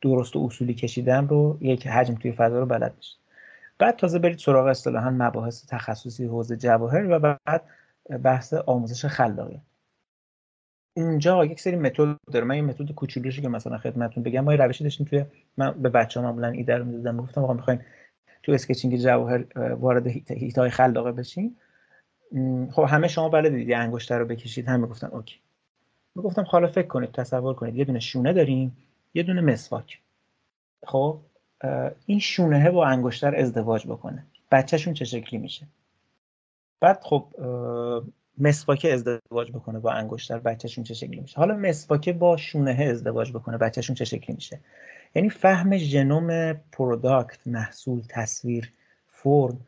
درست 0.00 0.36
و 0.36 0.46
اصولی 0.46 0.74
کشیدن 0.74 1.28
رو 1.28 1.58
یک 1.60 1.86
حجم 1.86 2.14
توی 2.14 2.32
فضا 2.32 2.58
رو 2.58 2.66
بلد 2.66 2.96
باشید. 2.96 3.18
بعد 3.78 3.96
تازه 3.96 4.18
برید 4.18 4.38
سراغ 4.38 4.66
اصطلاحا 4.66 5.10
مباحث 5.10 5.66
تخصصی 5.66 6.24
حوزه 6.24 6.56
جواهر 6.56 7.06
و 7.10 7.18
بعد 7.18 7.62
بحث 8.22 8.54
آموزش 8.54 9.04
خلاقیت. 9.04 9.60
اونجا 10.96 11.44
یک 11.44 11.60
سری 11.60 11.76
متد 11.76 12.16
داره. 12.32 12.44
من 12.44 12.56
یه 12.56 12.62
متد 12.62 12.92
کوچولوشی 12.92 13.42
که 13.42 13.48
مثلا 13.48 13.78
خدمتتون 13.78 14.22
بگم. 14.22 14.40
ما 14.40 14.52
یه 14.54 14.60
روشی 14.60 14.84
داشتیم 14.84 15.06
توی 15.06 15.24
من 15.56 15.82
به 15.82 15.88
بچه‌ها 15.88 16.26
معمولا 16.26 16.48
ایده 16.48 16.76
رو 16.76 16.84
می‌دادم. 16.84 17.16
گفتم 17.16 17.44
آقا 17.44 17.52
می‌خواین 17.52 17.80
تو 18.42 18.52
sketching 18.52 18.96
جواهر 18.96 19.58
وارد 19.74 20.06
هیتای 20.30 20.70
خلاقه 20.70 21.12
بشین. 21.12 21.56
خب 22.70 22.82
همه 22.88 23.08
شما 23.08 23.28
بلدید. 23.28 23.68
یه 23.68 23.76
انگشتر 23.76 24.18
رو 24.18 24.24
بکشید. 24.24 24.68
همه 24.68 24.86
گفتن 24.86 25.06
OK. 25.06 25.36
گفتم 26.16 26.44
حالا 26.48 26.66
فکر 26.66 26.86
کنید 26.86 27.12
تصور 27.12 27.54
کنید. 27.54 27.76
یه 27.76 27.84
دونه 27.84 28.00
شونه 28.00 28.32
داریم 28.32 28.76
یه 29.14 29.22
دونه 29.22 29.40
مسواک. 29.40 29.98
خب 30.86 31.18
این 32.06 32.18
شونه 32.18 32.70
با 32.70 32.86
انگشتر 32.86 33.36
ازدواج 33.36 33.86
بکنه. 33.86 34.26
بچهشون 34.50 34.94
چه 34.94 35.04
شکلی 35.04 35.38
میشه؟ 35.40 35.66
بعد 36.80 37.00
خب 37.02 37.26
مسواک 38.38 38.86
ازدواج 38.92 39.50
بکنه 39.52 39.78
با 39.78 39.90
انگشتر 39.90 40.38
بچهشون 40.38 40.84
چه 40.84 40.94
شکلی 40.94 41.20
میشه. 41.20 41.36
حالا 41.36 41.56
مسواک 41.56 42.08
با 42.08 42.36
شونه 42.36 42.70
ازدواج 42.70 43.32
بکنه 43.32 43.58
بچهشون 43.58 43.96
چه 43.96 44.04
شکلی 44.04 44.34
میشه. 44.34 44.60
یعنی 45.14 45.30
فهم 45.30 45.76
ژنوم 45.76 46.52
product 46.52 47.46
محصول 47.46 48.02
تصویر 48.08 48.72
فرم 49.06 49.60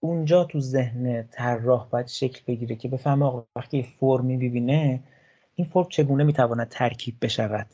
اونجا 0.00 0.44
تو 0.44 0.60
ذهن 0.60 1.28
طراح 1.30 1.88
باید 1.88 2.06
شکل 2.06 2.40
بگیره 2.46 2.76
که 2.76 2.88
بفهمه 2.88 3.42
وقتی 3.56 3.82
فرمی 3.82 4.36
ببینه 4.36 5.00
این 5.54 5.66
فرم 5.66 5.86
چگونه 5.88 6.24
می‌تواند 6.24 6.68
ترکیب 6.68 7.14
بشود؟ 7.22 7.66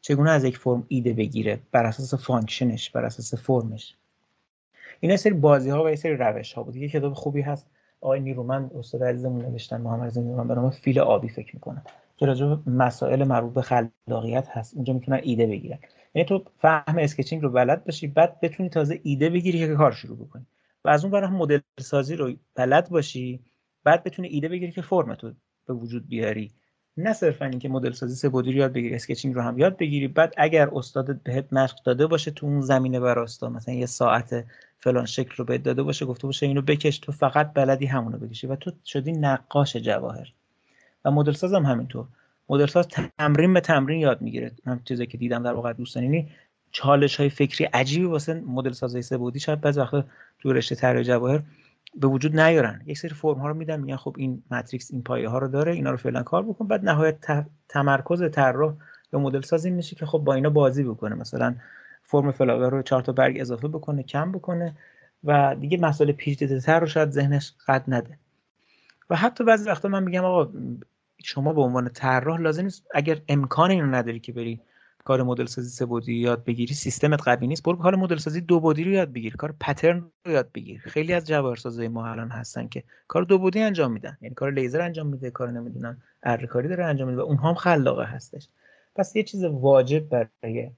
چگونه 0.00 0.30
از 0.30 0.44
یک 0.44 0.58
فرم 0.58 0.84
ایده 0.88 1.12
بگیره؟ 1.12 1.60
بر 1.72 1.86
اساس 1.86 2.14
function 2.14 2.75
ش 2.75 2.90
بر 2.90 3.04
اساس 3.04 3.34
فرمش. 3.34 3.94
اینا 5.00 5.16
سری 5.16 5.32
بازی 5.32 5.70
ها 5.70 5.84
و 5.84 5.90
یه 5.90 5.96
سری 5.96 6.16
روش 6.16 6.52
ها 6.52 6.62
بود. 6.62 6.76
یه 6.76 6.88
کتاب 6.88 7.12
خوبی 7.14 7.40
هست. 7.40 7.66
آقای 8.00 8.20
نیرومند 8.20 8.72
استاد 8.76 9.02
عزیزمون 9.02 9.44
نوشتن 9.44 9.80
محمد 9.80 10.18
نیرومند 10.18 10.60
به 10.60 10.70
فیل 10.70 11.00
آبی 11.00 11.28
فکر 11.28 11.54
می‌کنم 11.54 11.82
که 12.16 12.26
راجع 12.26 12.56
مسائل 12.66 13.24
مربوط 13.24 13.54
به 13.54 13.62
خلاقیت 13.62 14.48
هست. 14.48 14.74
اونجا 14.74 14.92
می‌تونن 14.92 15.20
ایده 15.22 15.46
بگیرن. 15.46 15.78
یعنی 16.14 16.28
تو 16.28 16.44
فهم 16.58 16.98
sketching 16.98 17.42
رو 17.42 17.50
بلد 17.50 17.84
باشی 17.84 18.06
بعد 18.06 18.40
بتونی 18.40 18.68
تازه 18.68 19.00
ایده 19.02 19.30
بگیری 19.30 19.58
که 19.58 19.74
کار 19.74 19.92
شروع 19.92 20.18
بکنی. 20.18 20.46
و 20.84 20.88
از 20.88 21.04
اون 21.04 21.12
برای 21.12 21.30
مدل 21.30 21.58
سازی 21.80 22.16
رو 22.16 22.32
بلد 22.54 22.88
باشی 22.88 23.40
بعد 23.84 24.04
بتونی 24.04 24.28
ایده 24.28 24.48
بگیری 24.48 24.72
که 24.72 24.82
فرم 24.82 25.14
تو 25.14 25.32
به 25.66 25.74
وجود 25.74 26.08
بیاری. 26.08 26.52
نه 26.98 27.12
صرفا 27.12 27.44
اینکه 27.44 27.68
مدل 27.68 27.92
سازی 27.92 28.14
سه 28.14 28.28
رو 28.28 28.46
یاد 28.46 28.72
بگیری 28.72 28.94
sketching 28.94 29.34
رو 29.34 29.42
هم 29.42 29.58
یاد 29.58 29.76
بگیری. 29.76 30.08
بعد 30.08 30.34
اگر 30.36 30.68
استاد 30.72 31.22
بهت 31.22 31.52
مشق 31.52 31.76
داده 31.84 32.06
باشه 32.06 32.30
تو 32.30 32.46
اون 32.46 32.60
زمینه 32.60 33.00
براستا 33.00 33.48
مثلا 33.48 33.74
یه 33.74 33.86
ساعت 33.86 34.44
فلان 34.78 35.06
شکل 35.06 35.34
رو 35.36 35.44
بهت 35.44 35.62
داده 35.62 35.82
باشه 35.82 36.06
گفته 36.06 36.26
باشه 36.26 36.46
اینو 36.46 36.62
بکش 36.62 36.98
تو 36.98 37.12
فقط 37.12 37.52
بلدی 37.54 37.86
همونو 37.86 38.18
بکشی 38.18 38.46
و 38.46 38.56
تو 38.56 38.72
شدی 38.84 39.12
نقاش 39.12 39.76
جواهر. 39.76 40.32
و 41.04 41.10
مدل 41.10 41.32
ساز 41.32 41.54
هم 41.54 41.62
همینطور. 41.62 42.06
مدل 42.48 42.66
ساز 42.66 42.88
تمرین 43.18 43.54
به 43.54 43.60
تمرین 43.60 44.00
یاد 44.00 44.22
می‌گیره. 44.22 44.52
من 44.64 44.80
چیزی 44.84 45.06
که 45.06 45.18
دیدم 45.18 45.42
در 45.42 45.52
واقع 45.52 45.72
دوستان 45.72 46.02
یعنی 46.02 46.28
چالش 46.70 47.16
های 47.16 47.28
فکری 47.28 47.64
عجیبی 47.64 48.06
واسه 48.06 48.34
مدل 48.34 48.72
سازی 48.72 49.02
سه 49.02 49.16
بودی 49.16 49.40
شاید 49.40 49.60
بعضی 49.60 49.80
وقتا 49.80 50.04
تو 50.38 50.52
رشته 50.52 50.74
طراحی 50.74 51.04
جواهر 51.04 51.42
به 51.94 52.06
وجود 52.06 52.40
نیارن. 52.40 52.82
یک 52.86 52.98
سری 52.98 53.14
فرم 53.14 53.38
ها 53.38 53.48
رو 53.48 53.54
میدن 53.54 53.80
میگن 53.80 53.96
خب 53.96 54.14
این 54.18 54.42
ماتریکس 54.50 54.90
این 54.92 55.02
پایه 55.02 55.28
ها 55.28 55.38
رو 55.38 55.48
داره 55.48 55.72
اینا 55.72 55.90
رو 55.90 55.96
فعلا 55.96 56.22
کار 56.22 56.42
بکن. 56.42 56.66
بعد 56.66 56.84
نهایت 56.84 57.46
تمرکز 57.68 58.30
طراح 58.30 58.74
یا 59.12 59.18
مدل 59.18 59.40
سازی 59.40 59.70
میشه 59.70 59.96
که 59.96 60.06
خب 60.06 60.18
با 60.18 60.34
اینا 60.34 60.50
بازی 60.50 60.84
بکنه. 60.84 61.14
مثلا 61.14 61.54
فرم 62.02 62.30
فلاور 62.30 62.70
رو 62.70 62.82
چهار 62.82 63.02
تا 63.02 63.12
برگ 63.12 63.40
اضافه 63.40 63.68
بکنه 63.68 64.02
کم 64.02 64.32
بکنه 64.32 64.76
و 65.24 65.56
دیگه 65.60 65.78
مسئله 65.78 66.12
پیچیده 66.12 66.60
تر 66.60 66.80
رو 66.80 66.86
شاید 66.86 67.10
ذهنش 67.10 67.52
قد 67.68 67.84
نده. 67.88 68.18
و 69.10 69.16
حتی 69.16 69.44
بعضی 69.44 69.70
وقتا 69.70 69.88
من 69.88 70.02
میگم 70.02 70.24
آقا 70.24 70.52
شما 71.24 71.52
به 71.52 71.60
عنوان 71.60 71.88
طراح 71.88 72.40
لازم 72.40 72.62
نیست. 72.62 72.86
اگر 72.94 73.20
امکان 73.28 73.70
اینو 73.70 73.86
نداری 73.86 74.20
که 74.20 74.32
بری 74.32 74.60
کار 75.08 75.22
مدل 75.22 75.46
سازی 75.46 75.68
سه 75.68 75.86
بعدی 75.86 76.14
یاد 76.14 76.44
بگیری 76.44 76.74
سیستمت 76.74 77.22
قوی 77.22 77.46
نیست. 77.46 77.62
برو 77.62 77.76
کار 77.76 77.96
مدل 77.96 78.16
سازی 78.16 78.40
دو 78.40 78.60
بعدی 78.60 78.84
رو 78.84 78.90
یاد 78.90 79.12
بگیر. 79.12 79.36
کار 79.36 79.54
پترن 79.60 79.98
رو 80.24 80.32
یاد 80.32 80.52
بگیر. 80.54 80.80
خیلی 80.80 81.12
از 81.12 81.26
جواهرسازای 81.26 81.88
ما 81.88 82.06
الان 82.06 82.30
هستن 82.30 82.68
که 82.68 82.82
کار 83.08 83.22
دو 83.22 83.38
بعدی 83.38 83.60
انجام 83.60 83.92
میدن. 83.92 84.18
یعنی 84.20 84.34
کار 84.34 84.50
لیزر 84.50 84.80
انجام 84.80 85.06
میده 85.06 85.30
کار 85.30 85.50
نمی‌دونم 85.50 86.02
اره 86.22 86.46
کاری 86.46 86.68
داره 86.68 86.84
انجام 86.84 87.08
میده 87.08 87.22
و 87.22 87.24
اونها 87.24 87.48
هم 87.48 87.54
خلاقه 87.54 88.04
هستش. 88.04 88.48
پس 88.96 89.16
یه 89.16 89.22
چیز 89.22 89.44
واجب 89.44 90.08
برای 90.08 90.70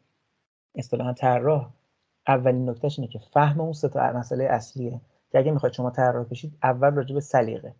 اصطلاحا 0.74 1.12
طراح 1.12 1.70
اولین 2.28 2.70
نکتهش 2.70 2.98
اینه 2.98 3.12
که 3.12 3.20
فهم 3.34 3.60
اون 3.60 3.72
سه 3.72 3.88
تا 3.88 4.12
مسئله 4.12 4.44
اصلیه. 4.44 5.00
که 5.32 5.38
اگه 5.38 5.50
می‌خواید 5.50 5.74
شما 5.74 5.90
طراح 5.90 6.24
بشید 6.24 6.52
اول 6.62 6.94
راجع 6.94 7.14
به 7.14 7.20
سلیقه 7.20 7.74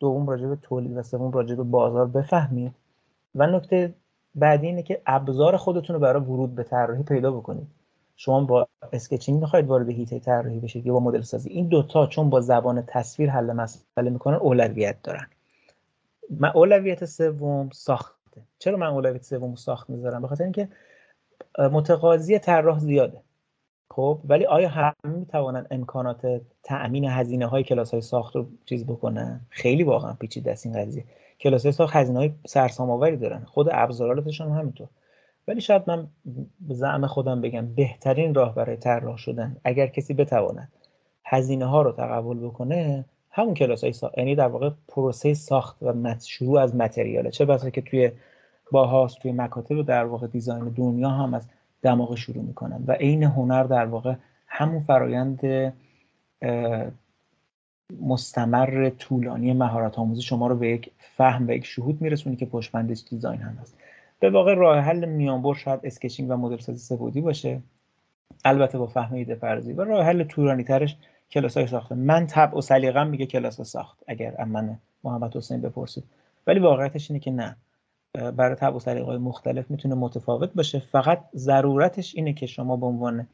دوم 0.00 0.26
راجع 0.26 0.46
به 0.46 0.56
تولید 0.56 0.96
و 0.96 1.02
سوم 1.02 1.32
راجع 1.32 1.54
به 1.54 1.62
بازار 1.62 2.06
بفهمید. 2.06 2.72
و 3.34 3.46
نکته 3.46 3.94
بعدی 4.36 4.66
اینه 4.66 4.82
که 4.82 5.02
ابزار 5.06 5.56
خودتون 5.56 5.94
رو 5.94 6.00
برای 6.00 6.22
ورود 6.22 6.54
به 6.54 6.62
طراحی 6.62 7.02
پیدا 7.02 7.30
بکنید. 7.30 7.66
شما 8.16 8.40
با 8.40 8.68
اسکچینگ 8.92 9.40
می‌خواید 9.40 9.66
وارد 9.66 9.88
هیته 9.88 10.18
طراحی 10.18 10.58
بشید 10.58 10.86
یا 10.86 10.92
با 10.92 11.00
مدل 11.00 11.20
سازی. 11.20 11.50
این 11.50 11.68
دوتا 11.68 12.06
چون 12.06 12.30
با 12.30 12.40
زبان 12.40 12.84
تصویر 12.86 13.30
حل 13.30 13.52
مسئله 13.52 14.10
می‌کنن 14.10 14.36
اولویت 14.36 14.96
دارن. 15.02 15.26
من 16.30 16.50
اولویت 16.54 17.04
سوم 17.04 17.70
ساخته. 17.72 18.40
چرا 18.58 18.76
من 18.76 18.86
اولویت 18.86 19.22
سوم 19.22 19.54
ساخت 19.54 19.90
می‌ذارم؟ 19.90 20.22
به 20.22 20.28
خاطر 20.28 20.44
اینکه 20.44 20.68
متقاضی 21.58 22.38
طراح 22.38 22.78
زیاده. 22.78 23.20
خب؟ 23.90 24.20
ولی 24.24 24.46
آیا 24.46 24.68
همه 24.68 24.94
می‌توانن 25.04 25.66
امکانات 25.70 26.40
تأمین 26.62 27.04
هزینه 27.04 27.46
های 27.46 27.62
کلاس 27.62 27.90
های 27.90 28.00
ساخت 28.00 28.36
رو 28.36 28.46
چیز 28.64 28.86
بکنن؟ 28.86 29.40
خیلی 29.50 29.82
واقعا 29.82 30.12
پیچیده 30.12 30.52
است 30.52 30.66
این 30.66 30.82
قضیه. 30.82 31.04
کلاس 31.40 31.62
های 31.62 31.72
ساخت 31.72 31.96
هزینه 31.96 32.18
های 32.18 32.32
سرسام 32.46 32.90
آوری 32.90 33.16
دارن. 33.16 33.44
خود 33.44 33.68
ابزاراتشون 33.72 34.48
هم 34.48 34.58
همینطور. 34.58 34.88
ولی 35.48 35.60
شاید 35.60 35.82
من 35.86 36.06
به 36.60 36.74
زعم 36.74 37.06
خودم 37.06 37.40
بگم 37.40 37.74
بهترین 37.74 38.34
راه 38.34 38.54
برای 38.54 38.76
طراح 38.76 39.16
شدن 39.16 39.56
اگر 39.64 39.86
کسی 39.86 40.14
بتواند 40.14 40.72
هزینه 41.24 41.64
ها 41.64 41.82
رو 41.82 41.92
تقبل 41.92 42.38
بکنه 42.38 43.04
همون 43.30 43.54
کلاس 43.54 43.84
های 43.84 43.92
ساخت 43.92 44.18
یعنی 44.18 44.34
در 44.34 44.48
واقع 44.48 44.70
پروسه 44.88 45.34
ساخت 45.34 45.82
و 45.82 46.14
شروع 46.26 46.60
از 46.60 46.74
material 46.74 47.19
ه. 47.19 47.30
چه 47.30 47.44
بسا 47.44 47.70
که 47.70 47.80
توی 47.80 48.12
باهاوس 48.72 49.18
توی 49.18 49.32
مکاتب 49.32 49.82
در 49.82 50.04
واقع 50.04 50.26
design 50.26 50.68
دنیا 50.68 51.08
هم 51.08 51.34
از 51.34 51.48
دماغ 51.82 52.14
شروع 52.14 52.44
می‌کنن. 52.44 52.84
و 52.86 52.92
عین 52.92 53.22
هنر 53.22 53.62
در 53.62 53.86
واقع 53.86 54.14
همون 54.46 54.80
فرایند 54.80 55.40
مستمر 58.00 58.90
طولانی 58.90 59.52
مهارت 59.52 59.98
آموزی 59.98 60.22
شما 60.22 60.46
رو 60.46 60.56
به 60.56 60.68
یک 60.68 60.90
فهم 60.98 61.48
و 61.48 61.50
یک 61.50 61.64
شهود 61.64 62.02
میرسونی 62.02 62.36
که 62.36 62.46
پشتبندش 62.46 63.02
design 63.10 63.40
هم 63.40 63.54
هست. 63.54 63.78
به 64.20 64.30
واقع 64.30 64.54
راه 64.54 64.78
حل 64.78 65.04
میانبر 65.04 65.54
شاید 65.54 65.80
sketching 65.84 66.30
و 66.30 66.36
مدل 66.36 66.56
سازی 66.56 66.78
سه‌بعدی 66.78 67.20
باشه. 67.20 67.60
البته 68.44 68.78
با 68.78 68.86
فهم 68.86 69.14
ایده 69.14 69.34
پردازی. 69.34 69.72
و 69.72 69.84
راه 69.84 70.04
حل 70.04 70.24
طولانی 70.24 70.64
ترش 70.64 70.96
کلاس 71.30 71.56
های 71.56 71.66
ساخته. 71.66 71.94
من 71.94 72.26
طبع 72.26 72.58
و 72.58 72.60
سلیقم 72.60 73.06
میگه 73.06 73.26
کلاس 73.26 73.60
ساخت. 73.60 73.98
اگر 74.06 74.44
من 74.44 74.78
محمد 75.04 75.36
حسین 75.36 75.60
بپرسید 75.60 76.04
ولی 76.46 76.60
واقعیتش 76.60 77.10
اینه 77.10 77.20
که 77.20 77.30
نه. 77.30 77.56
برای 78.36 78.56
طبع 78.56 78.76
و 78.76 78.78
سلیقه 78.78 79.18
مختلف 79.18 79.70
می‌تونه 79.70 79.94
متفاوت 79.94 80.50
باشه. 80.54 80.78
فقط 80.78 81.24
ضرورتش 81.34 82.14
اینه 82.14 82.32
که 82.32 82.46
شما 82.46 82.76
به 82.76 82.86
عنوان 82.86 83.26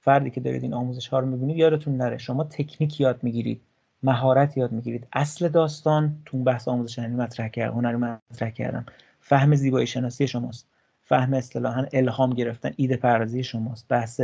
فردی 0.00 0.30
که 0.30 0.40
دارید 0.40 0.62
این 0.62 0.74
آموزش 0.74 1.08
ها 1.08 1.18
رو 1.18 1.26
می‌بینید 1.26 1.56
یادتون 1.56 1.96
نره. 1.96 2.18
شما 2.18 2.44
تکنیک 2.44 3.00
یاد 3.00 3.18
می‌گیرید. 3.22 3.60
مهارت 4.04 4.56
یاد 4.56 4.72
می‌گیرید. 4.72 5.06
اصل 5.12 5.48
داستان 5.48 6.22
تو 6.26 6.42
بحث 6.42 6.68
آموزش 6.68 6.98
هنری 6.98 7.14
مطرح 7.14 7.48
کردم 7.48 7.74
هنری 7.74 7.96
مطرح 7.96 8.50
کردم. 8.50 8.86
فهم 9.20 9.54
زیبایی 9.54 9.86
شناسی 9.86 10.28
شماست. 10.28 10.66
فهم 11.04 11.34
اصطلاحا 11.34 11.86
الهام 11.92 12.30
گرفتن 12.30 12.70
ایده 12.76 12.96
پردازی 12.96 13.44
شماست. 13.44 13.88
بحث 13.88 14.20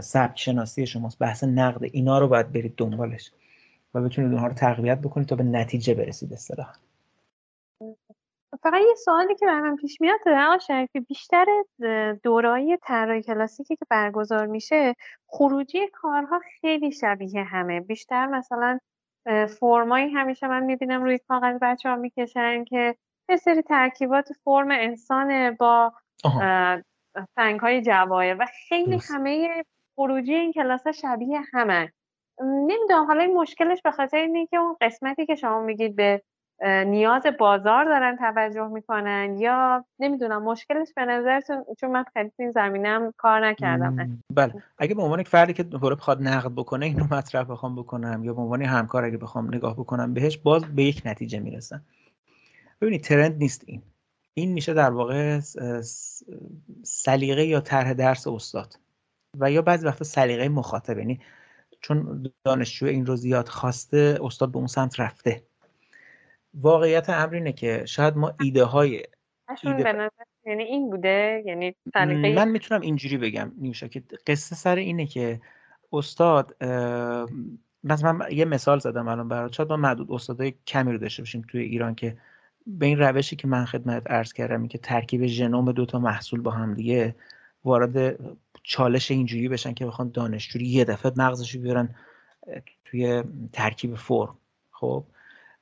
سبک 0.00 0.38
شناسی 0.38 0.86
شماست. 0.86 1.18
بحث 1.18 1.44
نقد 1.44 1.82
اینا 1.92 2.18
رو 2.18 2.28
باید 2.28 2.52
برید 2.52 2.74
دنبالش 2.76 3.32
و 3.94 4.02
بتونید 4.02 4.32
اونها 4.32 4.46
رو 4.46 4.54
تقویت 4.54 4.98
بکنید 4.98 5.28
تا 5.28 5.36
به 5.36 5.42
نتیجه 5.42 5.94
برسید 5.94 6.32
اصطلاحا. 6.32 6.72
فقط 8.62 8.80
یه 8.88 8.94
سوالی 9.04 9.34
که 9.34 9.46
برام 9.46 9.76
پیش 9.76 10.00
میاد 10.00 10.20
آقا 10.26 10.58
شریفی 10.58 11.00
بیشتر 11.00 11.46
دورایی 12.22 12.76
طراحی 12.76 13.22
کلاسیکی 13.22 13.76
که 13.76 13.84
برگزار 13.90 14.46
میشه 14.46 14.94
خروجی 15.26 15.88
کارها 15.88 16.40
خیلی 16.60 16.92
شبیه 16.92 17.42
همه. 17.42 17.80
بیشتر 17.80 18.26
مثلا 18.26 18.78
فرمایی 19.60 20.08
همیشه 20.08 20.48
من 20.48 20.62
می‌بینم 20.62 21.02
روی 21.02 21.18
کاغذ 21.28 21.58
بچه 21.62 21.88
ها 21.88 21.96
می‌کشن 21.96 22.64
که 22.64 22.96
یه 23.28 23.36
سری 23.36 23.62
ترکیبات 23.62 24.28
فرم 24.44 24.70
انسان 24.70 25.54
با 25.54 25.92
سنگ 27.34 27.60
های 27.60 27.82
جواهر 27.82 28.36
و 28.40 28.46
خیلی 28.68 29.00
همه 29.10 29.64
خروجی 29.96 30.34
این 30.34 30.52
کلاس 30.52 30.86
ها 30.86 30.92
شبیه 30.92 31.40
همه. 31.52 31.92
نمی‌دونم 32.40 33.04
حالا 33.06 33.22
این 33.22 33.34
مشکلش 33.34 33.82
به 33.82 33.90
خاطر 33.90 34.16
اینه 34.16 34.46
که 34.46 34.56
اون 34.56 34.76
قسمتی 34.80 35.26
که 35.26 35.34
شما 35.34 35.60
میگید 35.60 35.96
به 35.96 36.22
نیاز 36.66 37.22
بازار 37.38 37.84
دارن 37.84 38.16
توجه 38.16 38.66
می‌کنن 38.66 39.36
یا 39.38 39.84
نمی‌دونم 39.98 40.42
مشکلش 40.42 40.88
به 40.96 41.04
نظرتون 41.04 41.64
چون 41.80 41.90
من 41.90 42.04
خیلی 42.12 42.30
این 42.38 42.50
زمینم 42.50 43.12
کار 43.16 43.46
نکردم. 43.46 44.22
بله. 44.34 44.54
اگه 44.78 44.94
به 44.94 45.02
عنوان 45.02 45.20
یک 45.20 45.28
فردی 45.28 45.52
که 45.52 45.62
دوباره 45.62 45.94
بخواد 45.94 46.22
نقد 46.22 46.52
بکنه 46.56 46.86
اینو 46.86 47.04
مطرح 47.04 47.44
بخوام 47.44 47.76
بکنم 47.76 48.24
یا 48.24 48.34
به 48.34 48.40
عنوان 48.40 48.62
همکار 48.62 49.04
اگه 49.04 49.16
بخوام 49.16 49.54
نگاه 49.54 49.74
بکنم 49.74 50.14
بهش 50.14 50.36
باز 50.36 50.64
به 50.64 50.82
یک 50.82 51.02
نتیجه 51.04 51.38
می‌رسم. 51.38 51.84
ببینید 52.80 53.00
ترند 53.00 53.38
نیست 53.38 53.62
این. 53.66 53.82
این 54.34 54.52
میشه 54.52 54.74
در 54.74 54.90
واقع 54.90 55.40
سلیقه 56.82 57.44
یا 57.44 57.60
طرح 57.60 57.92
درس 57.92 58.26
استاد 58.26 58.74
و 59.38 59.50
یا 59.50 59.62
بعضی 59.62 59.86
وقتا 59.86 60.04
سلیقه 60.04 60.48
مخاطب. 60.48 60.98
یعنی 60.98 61.20
چون 61.80 62.26
دانشجو 62.44 62.86
این 62.86 63.06
رو 63.06 63.16
زیاد 63.16 63.48
خواسته 63.48 64.18
استاد 64.22 64.52
به 64.52 64.58
اون 64.58 64.66
سمت 64.66 65.00
رفته. 65.00 65.47
واقعیت 66.62 67.10
امر 67.10 67.34
اینه 67.34 67.52
که 67.52 67.82
شاید 67.86 68.16
ما 68.16 68.34
ایده 68.40 68.64
های 68.64 69.02
ایده 69.62 70.10
یعنی 70.46 70.62
این 70.62 70.90
بوده 70.90 71.42
یعنی 71.46 71.74
من 72.34 72.48
می‌تونم 72.48 72.80
اینجوری 72.80 73.16
بگم 73.16 73.52
نیوشا 73.58 73.88
که 73.88 74.02
قصه 74.26 74.56
سر 74.56 74.76
اینه 74.76 75.06
که 75.06 75.40
استاد 75.92 76.56
مثلا 77.84 78.12
من 78.12 78.26
یه 78.32 78.44
مثال 78.44 78.78
زدم 78.78 79.08
الان 79.08 79.28
برات. 79.28 79.52
شاید 79.52 79.68
ما 79.68 79.76
معدود 79.76 80.12
استادای 80.12 80.54
کمی 80.66 80.92
رو 80.92 80.98
داشته 80.98 81.22
باشیم 81.22 81.42
توی 81.48 81.62
ایران 81.62 81.94
که 81.94 82.16
به 82.66 82.86
این 82.86 82.98
روشی 82.98 83.36
که 83.36 83.48
من 83.48 83.64
خدمت 83.64 84.10
عرض 84.10 84.32
کردم 84.32 84.68
که 84.68 84.78
ترکیب 84.78 85.26
ژنوم 85.26 85.72
دو 85.72 85.86
تا 85.86 85.98
محصول 85.98 86.40
با 86.40 86.50
هم 86.50 86.74
دیگه 86.74 87.14
وارد 87.64 88.18
چالش 88.62 89.10
اینجوری 89.10 89.48
بشن 89.48 89.74
که 89.74 89.86
بخوان 89.86 90.10
دانشجوی 90.10 90.66
یه 90.66 90.84
دفعه 90.84 91.12
مغزش 91.16 91.56
بیارن 91.56 91.94
توی 92.84 93.22
ترکیب 93.52 93.94
فرم. 93.94 94.38
خب؟ 94.70 95.04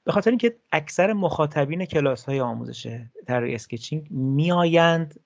به 0.07 0.13
خاطر 0.13 0.31
اینکه 0.31 0.57
اکثر 0.73 1.13
مخاطبین 1.13 1.85
کلاس 1.85 2.25
های 2.25 2.41
آموزش 2.41 3.01
طراحی 3.27 3.55
اسکچینگ 3.55 4.07
میآیند 4.11 5.21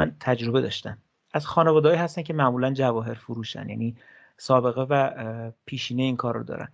من 0.00 0.16
تجربه 0.20 0.60
داشتم. 0.60 0.98
از 1.34 1.46
خانواده‌ای 1.46 1.96
هستن 1.96 2.22
که 2.22 2.34
معمولا 2.34 2.72
جواهر 2.72 3.14
فروشن 3.14 3.68
یعنی 3.68 3.96
سابقه 4.36 4.86
و 4.90 5.52
پیشینه 5.66 6.02
این 6.02 6.16
کار 6.16 6.34
رو 6.34 6.44
دارن. 6.44 6.68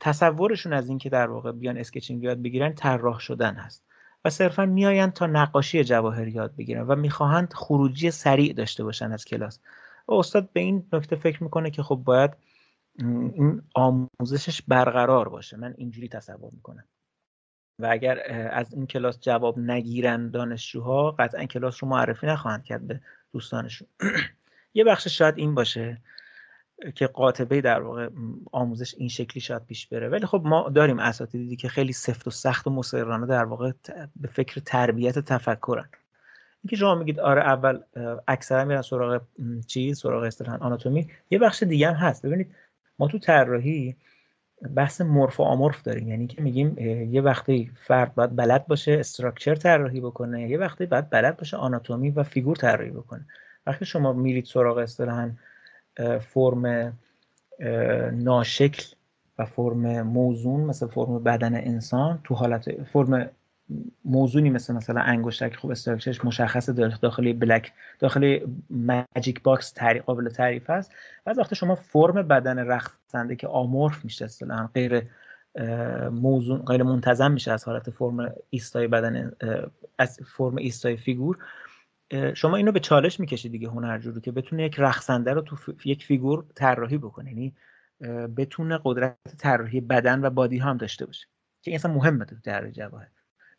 تصورشون 0.00 0.72
از 0.72 0.88
اینکه 0.88 1.08
در 1.08 1.30
واقع 1.30 1.52
بیان 1.52 1.78
اسکچینگ 1.78 2.22
یاد 2.22 2.42
بگیرن 2.42 2.72
طراح 2.74 3.18
شدن 3.18 3.54
هست 3.54 3.84
و 4.24 4.30
صرفا 4.30 4.66
میآیند 4.66 5.12
تا 5.12 5.26
نقاشی 5.26 5.84
جواهر 5.84 6.28
یاد 6.28 6.56
بگیرن 6.56 6.82
و 6.82 6.96
می‌خواهند 6.96 7.52
خروجی 7.52 8.10
سریع 8.10 8.52
داشته 8.52 8.84
باشن 8.84 9.12
از 9.12 9.24
کلاس. 9.24 9.60
استاد 10.08 10.52
به 10.52 10.60
این 10.60 10.86
نکته 10.92 11.16
فکر 11.16 11.42
می‌کنه 11.42 11.70
که 11.70 11.82
خب 11.82 12.00
باید 12.04 12.30
این 12.98 13.62
آموزشش 13.74 14.62
برقرار 14.62 15.28
باشه. 15.28 15.56
من 15.56 15.74
اینجوری 15.78 16.08
تصور 16.08 16.50
می‌کنم. 16.52 16.84
و 17.80 17.86
اگر 17.90 18.18
از 18.52 18.74
این 18.74 18.86
کلاس 18.86 19.20
جواب 19.20 19.58
نگیرن 19.58 20.30
دانشجوها 20.30 21.10
قطعا 21.10 21.44
کلاس 21.44 21.82
رو 21.82 21.88
معرفی 21.88 22.26
نخواهند 22.26 22.64
کرد 22.64 22.86
به 22.86 23.00
دوستانشون. 23.32 23.88
یه 24.74 24.84
بخش 24.84 25.08
شاید 25.08 25.38
این 25.38 25.54
باشه 25.54 25.98
که 26.94 27.06
قاطبه 27.06 27.60
در 27.60 27.80
واقع 27.80 28.08
آموزش 28.52 28.94
این 28.94 29.08
شکلی 29.08 29.40
شاید 29.40 29.66
پیش 29.66 29.86
بره. 29.86 30.08
ولی 30.08 30.26
خب 30.26 30.42
ما 30.44 30.68
داریم 30.68 30.98
اساتیدی 30.98 31.56
که 31.56 31.68
خیلی 31.68 31.92
سفت 31.92 32.26
و 32.26 32.30
سخت 32.30 32.66
و 32.66 32.70
مصرانه 32.70 33.26
در 33.26 33.44
واقع 33.44 33.72
به 34.16 34.28
فکر 34.28 34.60
تربیت 34.60 35.18
تفکرن. 35.18 35.88
اینکه 36.64 36.76
شما 36.76 36.94
میگید 36.94 37.20
آره 37.20 37.42
اول 37.42 37.80
اکثرا 38.28 38.64
میرن 38.64 38.82
سراغ 38.82 39.22
چیز 39.66 39.98
سراغ 39.98 40.22
اصطلاحا 40.22 40.58
آناتومی. 40.58 41.10
یه 41.30 41.38
بخش 41.38 41.62
دیگه 41.62 41.88
هم 41.88 41.94
هست. 41.94 42.26
ببینید 42.26 42.54
ما 42.98 43.08
تو 43.08 43.18
طراحی 43.18 43.96
بحث 44.74 45.00
مورف 45.00 45.40
و 45.40 45.42
آمورف 45.42 45.82
داریم. 45.82 46.08
یعنی 46.08 46.26
که 46.26 46.42
میگیم 46.42 46.78
یه 47.12 47.20
وقتی 47.20 47.70
فرد 47.86 48.14
باید 48.14 48.36
بلد 48.36 48.66
باشه 48.66 48.92
استراکچر 48.92 49.54
طراحی 49.54 50.00
بکنه 50.00 50.48
یه 50.48 50.58
وقتی 50.58 50.86
باید 50.86 51.10
بلد 51.10 51.36
باشه 51.36 51.56
آناتومی 51.56 52.10
و 52.10 52.22
فیگور 52.22 52.56
طراحی 52.56 52.90
بکنه. 52.90 53.26
وقتی 53.66 53.84
شما 53.84 54.12
میرید 54.12 54.44
سراغ 54.44 54.78
اصطلاحا 54.78 55.30
فرم 56.20 56.92
ناشکل 58.12 58.82
و 59.38 59.44
فرم 59.44 60.02
موزون 60.02 60.60
مثل 60.60 60.86
فرم 60.86 61.18
بدن 61.18 61.54
انسان 61.54 62.20
تو 62.24 62.34
حالت 62.34 62.82
فرم 62.82 63.30
موضوعی 64.04 64.50
مثل 64.50 64.74
مثلا 64.74 65.00
انگشتک 65.00 65.56
خوب 65.56 65.70
استراکچرش 65.70 66.24
مشخص 66.24 66.70
داخلی 67.02 67.32
بلک 67.32 67.72
داخلی 67.98 68.42
ماجیک 68.70 69.42
باکس 69.42 69.72
تعریف 69.72 70.04
قابل 70.04 70.28
تعریف 70.28 70.70
است 70.70 70.92
بعد 71.24 71.38
وقتی 71.38 71.56
شما 71.56 71.74
فرم 71.74 72.22
بدن 72.22 72.58
رقصنده 72.58 73.36
که 73.36 73.46
آمورف 73.46 74.04
میشه 74.04 74.24
اصطلاحا 74.24 74.66
غیر 74.74 75.02
موضوع 76.10 76.64
غیر 76.64 76.82
منتظم 76.82 77.32
میشه 77.32 77.52
از 77.52 77.64
حالت 77.64 77.90
فرم 77.90 78.32
ایستای 78.50 78.88
بدن 78.88 79.32
از 79.98 80.20
فرم 80.36 80.56
ایستای 80.56 80.96
فیگور. 80.96 81.38
شما 82.34 82.56
اینو 82.56 82.72
به 82.72 82.80
چالش 82.80 83.20
می‌کشید 83.20 83.52
دیگه 83.52 83.68
هنرجو 83.68 84.10
رو 84.10 84.20
که 84.20 84.32
بتونه 84.32 84.64
یک 84.64 84.74
رقصنده 84.78 85.32
رو 85.32 85.40
تو 85.40 85.56
یک 85.84 86.04
فیگور 86.04 86.44
طراحی 86.54 86.98
بکنه. 86.98 87.30
یعنی 87.30 87.54
بتونه 88.36 88.80
قدرت 88.84 89.16
طراحی 89.38 89.80
بدن 89.80 90.24
و 90.24 90.30
body 90.30 90.58
هم 90.58 90.76
داشته 90.76 91.06
باشه. 91.06 91.26
که 91.62 91.70
این 91.70 91.78
اصلا 91.78 91.92
مهمه 91.92 92.24
تو 92.24 92.36
طراحی 92.44 92.72
جواهر. 92.72 93.08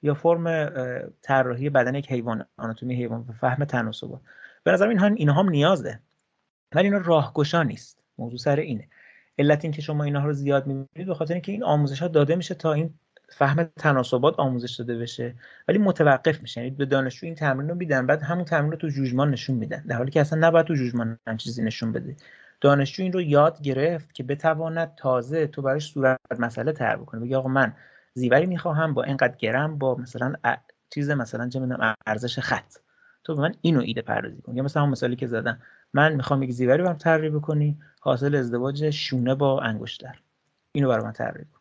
یا 0.02 0.14
فرم 0.14 0.70
طراحی 1.22 1.70
بدن 1.70 1.96
یک 1.96 2.12
حیوان 2.12 2.46
آناتومی 2.58 2.96
حیوان 2.96 3.26
و 3.30 3.34
فهم 3.34 3.66
تناسبات 3.66 4.22
به 4.64 4.72
نظر 4.72 4.88
اینها 4.88 5.08
اینها 5.08 5.44
هم 5.44 5.50
نیازه. 5.50 6.00
ولی 6.76 6.88
اینا 6.88 6.98
راهگشا 6.98 7.64
نیست. 7.64 8.00
موضوع 8.18 8.40
سر 8.40 8.56
اینه. 8.56 8.88
علت 9.38 9.66
این 9.66 9.74
که 9.74 9.82
شما 9.82 10.04
اینا 10.04 10.26
رو 10.26 10.34
زیاد 10.34 10.68
می‌بینید 10.68 11.08
به 11.08 11.14
خاطر 11.14 11.34
اینکه 11.34 11.52
این 11.52 11.64
آموزش 11.64 12.02
ها 12.02 12.08
داده 12.08 12.36
میشه 12.36 12.56
تا 12.56 12.74
این 12.74 12.94
فهم 13.30 13.64
تناسبات 13.64 14.40
آموزش 14.40 14.76
داده 14.76 14.98
بشه. 14.98 15.36
ولی 15.68 15.78
متوقف 15.78 16.42
میشه. 16.42 16.62
یعنی 16.62 16.76
به 16.76 16.86
دانشجو 16.86 17.26
این 17.26 17.36
تمرین 17.36 17.70
رو 17.70 17.76
میدن 17.76 18.06
بعد 18.08 18.22
همون 18.22 18.46
تمرین 18.46 18.72
رو 18.72 18.78
تو 18.78 18.88
جوجمان 18.88 19.32
نشون 19.32 19.56
میدن. 19.56 19.84
در 19.88 19.96
حالی 19.96 20.12
که 20.12 20.22
اصلا 20.22 20.48
نباید 20.48 20.66
تو 20.66 20.74
جوجمان 20.74 21.20
هم 21.28 21.38
چیزی 21.38 21.64
نشون 21.64 21.92
بده. 21.92 22.16
دانشجو 22.62 23.04
این 23.04 23.14
رو 23.14 23.22
یاد 23.22 23.62
گرفت 23.62 24.14
که 24.14 24.24
بتواند 24.24 24.96
تازه 24.96 25.48
تو 25.48 25.62
براش 25.62 25.92
صورت 25.92 26.20
مسئله 26.40 26.72
تر 26.72 26.96
بکنه. 26.98 27.22
بگی 27.22 27.36
آقا 27.36 27.50
من 27.50 27.74
زیوری 28.20 28.46
می‌خواهم 28.46 28.94
با 28.94 29.04
اینقدر 29.04 29.36
گرم 29.38 29.78
با 29.78 29.96
مثلا 29.96 30.34
چیز 30.90 31.10
مثلا 31.10 31.50
چه 31.50 31.60
می‌دونم 31.60 31.96
ارزش 32.08 32.40
خط. 32.40 32.74
تو 33.24 33.36
به 33.36 33.42
من 33.42 33.56
اینو 33.62 33.80
ایده 33.80 34.02
پردازی 34.02 34.42
کن. 34.42 34.56
یا 34.56 34.64
مثلا 34.64 34.82
همون 34.82 34.92
مثالی 34.92 35.16
که 35.16 35.28
زدم. 35.28 35.60
من 35.94 36.16
می‌خوام 36.16 36.44
یک 36.44 36.52
زیوری 36.52 36.84
برام 36.84 36.98
طراحی 36.98 37.30
بکنی 37.30 37.78
حاصل 38.00 38.36
ازدواج 38.36 38.90
شونه 38.90 39.36
با 39.36 39.62
انگشتر. 39.62 40.20
اینو 40.72 40.90
برام 40.90 41.12
طراحی 41.12 41.46
کن. 41.46 41.60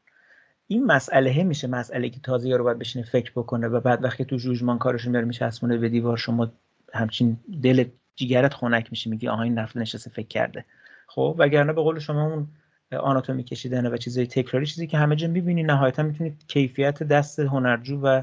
این 0.67 0.85
مسئله 0.87 1.43
میشه 1.45 1.67
مسئله 1.67 2.09
که 2.09 2.21
تازه 2.21 2.57
رو 2.57 2.65
باید 2.65 2.79
بشینه 2.79 3.05
فکر 3.05 3.33
بکنه 3.37 3.69
و 3.69 3.81
بعد 3.81 4.05
وقتی 4.05 4.25
تو 4.25 4.37
جوجمان 4.37 4.79
کارشون 4.79 5.11
میاره 5.11 5.27
میچسبونه 5.27 5.77
به 5.77 5.89
دیوار 5.89 6.17
شما 6.17 6.53
همچین 6.95 7.37
دل 7.63 7.85
جیگرت 8.17 8.55
خنک 8.55 8.87
میشه 8.91 9.11
میگی 9.11 9.29
آها 9.29 9.43
این 9.43 9.59
رفته 9.59 9.81
نشسته 9.81 10.11
فکر 10.11 10.29
کرده. 10.29 10.65
خب 11.07 11.37
وگرنه 11.39 11.73
به 11.73 11.83
قول 11.83 11.99
شما 11.99 12.27
اون 12.27 12.49
آناتومی 12.93 13.45
کشیدن 13.45 13.87
و 13.87 13.97
چیزای 13.97 14.27
تکراری 14.27 14.67
چیزی 14.67 14.87
که 14.87 14.99
همه 14.99 15.17
جا 15.17 15.29
می‌بینی 15.29 15.63
نهایتا 15.63 16.03
می‌تونید 16.03 16.45
کیفیت 16.47 17.03
دست 17.03 17.41
هنرجو 17.41 18.01
و 18.01 18.23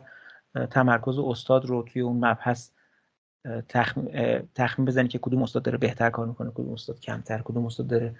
تمرکز 0.71 1.19
استاد 1.19 1.65
رو 1.65 1.83
توی 1.83 2.01
اون 2.01 2.25
مبحث 2.25 2.69
تخمین 4.55 4.85
بزنی 4.85 5.07
که 5.07 5.19
کدوم 5.19 5.43
استاد 5.43 5.63
داره 5.63 5.77
بهتر 5.77 6.09
کار 6.09 6.27
می‌کنه 6.27 6.51
کدوم 6.51 6.73
استاد 6.73 6.99
کمتر 6.99 7.41
کدوم 7.41 7.65
استاد 7.65 7.87
داره 7.87 8.15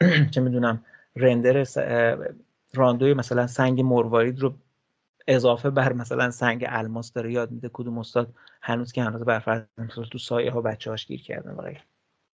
چه 0.30 0.40
می‌دونم 0.40 0.84
رندر 1.16 1.66
راندوی 2.74 3.14
مثلا 3.14 3.46
سنگ 3.46 3.80
مروارید 3.80 4.40
رو 4.40 4.54
اضافه 5.28 5.70
بر 5.70 5.92
مثلا 5.92 6.30
سنگ 6.30 6.64
الماس 6.68 7.12
داره 7.12 7.32
یاد 7.32 7.50
میده 7.50 7.70
کدوم 7.72 7.98
استاد 7.98 8.34
هنوز 8.62 8.92
که 8.92 9.02
هنوز 9.02 9.22
بر 9.22 9.66
تو 10.10 10.18
سایه 10.18 10.50
ها 10.50 10.60
بچه 10.60 10.90
هاش 10.90 11.06
گیر 11.06 11.22
کردن 11.22 11.50
و 11.50 11.62
غیره. 11.62 11.80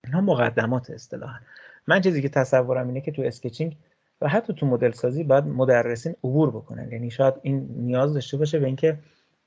اینا 0.05 0.21
مقدمات 0.21 0.89
اصطلاحا. 0.89 1.39
من 1.87 2.01
چیزی 2.01 2.21
که 2.21 2.29
تصورم 2.29 2.87
اینه 2.87 3.01
که 3.01 3.11
تو 3.11 3.21
اسکچینگ 3.21 3.77
و 4.21 4.27
حتی 4.27 4.53
تو 4.53 4.65
مدل 4.65 4.91
سازی 4.91 5.23
باید 5.23 5.43
مدرسین 5.43 6.15
عبور 6.23 6.49
بکنن. 6.51 6.91
یعنی 6.91 7.11
شاید 7.11 7.33
این 7.41 7.67
نیاز 7.77 8.13
داشته 8.13 8.37
باشه 8.37 8.59
به 8.59 8.65
اینکه 8.65 8.99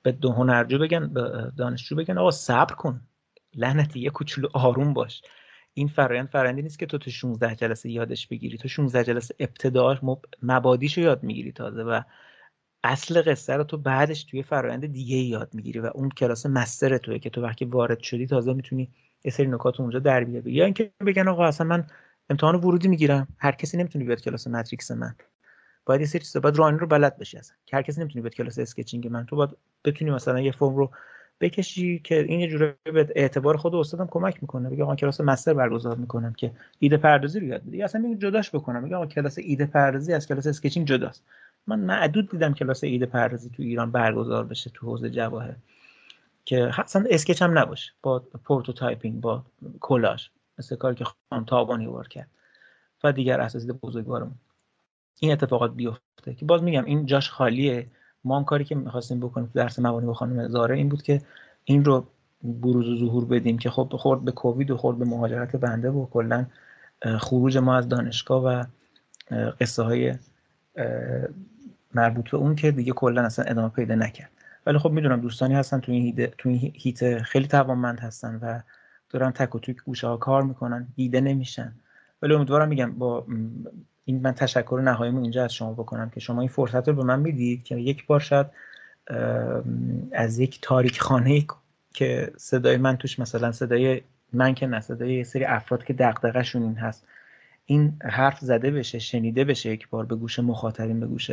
به 0.03 0.13
دو 0.13 0.33
هنرجو 0.33 0.79
بگن 0.79 1.13
به 1.13 1.53
دانشجو 1.57 1.97
بگن 1.97 2.19
آقا 2.19 2.31
صبر 2.31 2.75
کن. 2.75 3.01
لعنتی 3.55 4.01
یه 4.01 4.11
کوچولو 4.11 4.49
آروم 4.53 4.95
باش. 4.95 5.23
این 5.75 5.89
فرایند 5.89 6.29
فرآیندی 6.29 6.63
نیست 6.63 6.79
که 6.79 6.87
تو 6.87 6.99
تو 6.99 7.11
16 7.11 7.55
جلسه 7.55 7.91
یادش 7.91 8.27
بگیری. 8.27 8.59
تو 8.59 8.69
16 8.69 9.05
جلسه 9.05 9.35
ابتداش 9.39 9.99
مبادیشو 10.43 11.01
یاد 11.01 11.23
می‌گیری 11.23 11.53
تازه 11.53 11.83
و 11.83 12.01
اصل 12.85 13.23
قصه 13.23 13.53
رو 13.53 13.65
تو 13.65 13.79
بعدش 13.79 14.25
توی 14.25 14.43
فرایند 14.43 14.87
دیگه 14.87 15.17
یاد 15.17 15.55
می‌گیری 15.55 15.79
و 15.79 15.91
اون 15.95 16.09
کلاس 16.09 16.47
master 16.47 16.99
توی 16.99 17.19
که 17.19 17.31
تو 17.31 17.43
وقتی 17.43 17.65
وارد 17.65 18.01
شدی 18.01 18.27
تازه 18.27 18.53
می‌تونی 18.53 18.91
یه 19.25 19.31
سری 19.31 19.47
نکات 19.47 19.81
اونجا 19.81 19.99
در 19.99 20.25
بیاری. 20.25 20.53
یا 20.53 20.65
اینکه 20.65 20.93
بگن 21.07 21.29
آقا 21.29 21.47
اصلا 21.47 21.67
من 21.67 21.87
امتحان 22.31 22.55
ورودی 22.55 22.89
می‌گیرم. 22.89 23.29
هر 23.39 23.53
کسی 23.53 23.77
نمی‌تونه 23.77 24.05
بیاد 24.05 24.21
کلاس 24.21 24.47
Matrix 24.47 24.91
من. 24.91 25.15
باید 25.87 26.01
یه 26.01 26.07
سری 26.07 26.19
چیزا 26.21 26.41
باید 26.41 26.57
Rhino 26.57 26.79
رو 26.79 26.87
بلد 26.87 27.19
بشی 27.19 27.39
اصلا. 27.39 27.57
هر 27.73 27.83
کسی 27.83 28.01
نمی‌تونه 28.01 28.23
بیاد 28.23 28.35
کلاس 28.35 28.59
sketching 28.59 29.09
من. 29.09 29.27
تو 29.27 29.37
باید 29.37 29.51
بتونی 29.85 30.11
مثلا 30.11 30.41
یه 30.41 30.53
فرم 30.53 30.77
رو 30.77 30.91
بکشی 31.41 31.99
که 31.99 32.23
این 32.23 32.41
یه 32.41 32.49
جوری 32.49 32.73
به 32.85 33.13
اعتبار 33.17 33.57
خود 33.57 33.75
استادم 33.75 34.09
کمک 34.11 34.39
می‌کنه. 34.43 34.71
بگه 34.71 34.83
آقا 34.83 34.95
کلاس 34.97 35.21
master 35.21 35.55
برگزار 35.55 35.97
می‌کنم 35.97 36.33
که 36.33 36.53
ایده 36.79 36.97
پردازی 36.97 37.41
رو 37.41 37.47
یاد 37.47 37.63
بده 37.67 37.85
اصلا 37.85 38.01
میگه 38.01 38.17
جداش 38.17 38.51
بکنم. 38.51 38.83
میگه 38.83 38.97
آقا 38.97 39.07
کلاس 39.07 39.39
ایده 39.39 39.67
پردازی 39.67 40.13
از 40.13 40.27
کلاس 40.27 40.47
sketching 40.47 40.87
جداست. 40.87 41.25
من 41.67 41.81
معدود 41.81 42.31
دیدم 42.31 42.55
کلاس 42.55 42.85
ایده 42.85 43.07
پردازی 43.07 43.51
تو 43.51 43.63
ایران 43.63 43.91
برگزار 43.91 44.45
بشه 44.45 44.71
تو 44.75 44.87
حوزه 44.87 45.11
جواهر. 45.11 45.57
که 46.45 46.81
اصلا 46.81 47.05
sketch 47.11 47.43
هم 47.43 47.59
نباشه. 47.59 47.93
با 48.03 48.19
prototyping 48.19 49.21
با 49.21 49.45
کلاژ. 49.81 50.29
مثل 50.59 50.77
کاری 50.77 50.95
که 50.95 51.05
خانم 51.31 51.45
تابانی 51.45 51.87
وار 51.87 52.09
کرد 52.09 52.29
و 53.05 53.13
دیگر 53.13 53.41
اساتید 53.41 53.81
بزرگوارمون. 53.81 54.35
این 55.21 55.33
اتفاقات 55.33 55.75
بیفته 55.75 56.35
که 56.35 56.45
باز 56.45 56.63
میگم 56.63 56.85
این 56.85 57.07
جاش 57.07 57.31
خالیه. 57.31 57.87
ما 58.25 58.37
هم 58.37 58.45
کاری 58.45 58.65
که 58.65 58.75
می‌خواستیم 58.75 59.21
بکنیم 59.21 59.47
تو 59.47 59.53
درس 59.55 59.79
مبانی 59.79 60.07
با 60.07 60.15
خانم 60.15 60.49
زاره 60.49 60.77
این 60.77 60.89
بود 60.89 61.03
که 61.03 61.23
این 61.65 61.85
رو 61.85 62.07
بروز 62.43 62.89
و 62.89 62.97
ظهور 62.97 63.25
بدیم 63.25 63.59
که 63.59 63.71
خب 63.71 63.93
خورد 63.97 64.25
به 64.25 64.33
کووید 64.33 64.71
و 64.71 64.77
خورد 64.77 64.99
به 64.99 65.05
مهاجرت 65.05 65.57
بنده 65.57 65.91
و 65.91 66.07
کلا 66.07 66.47
خروج 67.19 67.57
ما 67.57 67.77
از 67.77 67.89
دانشگاه 67.89 68.45
و 68.45 68.65
قصه 69.61 69.83
های 69.83 70.15
مربوط 71.95 72.31
به 72.31 72.37
اون 72.37 72.57
که 72.57 72.71
دیگه 72.71 72.93
کلا 72.93 73.23
اصلا 73.23 73.45
ادامه 73.45 73.69
پیدا 73.69 73.95
نکرد. 73.95 74.31
ولی 74.67 74.79
خب 74.79 74.91
می‌دونم 74.91 75.21
دوستانی 75.21 75.55
هستن 75.55 75.81
تو 75.81 75.93
این 75.93 76.73
هیت 76.75 77.23
خیلی 77.23 77.47
توانمند 77.47 78.01
هستن 78.01 78.39
و 78.43 78.61
دارن 79.15 79.31
تک 79.31 79.55
و 79.55 79.59
توی 79.59 79.75
گوشه 79.75 80.07
ها 80.07 80.17
کار 80.17 80.43
می‌کنن 80.43 80.89
دیده 80.97 81.21
نمیشن. 81.21 81.75
ولی 82.23 82.35
امیدوارم 82.35 82.69
میگم 82.69 82.93
با 82.93 83.27
این 84.05 84.21
من 84.23 84.33
تشکر 84.33 84.81
نهاییمو 84.85 85.23
اینجا 85.23 85.45
از 85.45 85.55
شما 85.55 85.73
بکنم 85.73 86.11
که 86.11 86.21
شما 86.21 86.41
این 86.41 86.49
فرصت 86.49 86.89
رو 86.89 86.95
به 86.95 87.05
من 87.05 87.21
می‌دید 87.21 87.65
که 87.65 87.77
یک 87.77 88.07
بار 88.07 88.21
شاید 88.21 88.47
از 90.13 90.39
یک 90.39 90.59
تاریک 90.63 91.01
خانه 91.01 91.47
که 91.95 92.33
صدای 92.37 92.77
من 92.77 92.97
توش 92.97 93.19
مثلا 93.19 93.53
صدای 93.53 94.01
من 94.33 94.55
که 94.55 94.67
نه 94.67 94.81
صدای 94.81 95.15
یه 95.15 95.25
سری 95.25 95.45
افراد 95.45 95.85
که 95.85 95.93
دغدغه‌شون 95.93 96.63
این 96.63 96.75
هست 96.75 97.07
این 97.67 97.97
حرف 98.03 98.39
زده 98.39 98.71
بشه 98.71 98.99
شنیده 98.99 99.45
بشه 99.45 99.71
یک 99.71 99.89
بار 99.89 100.07
به 100.07 100.17
گوش 100.17 100.39
مخاطبین 100.39 101.01
به 101.01 101.07
گوش 101.07 101.31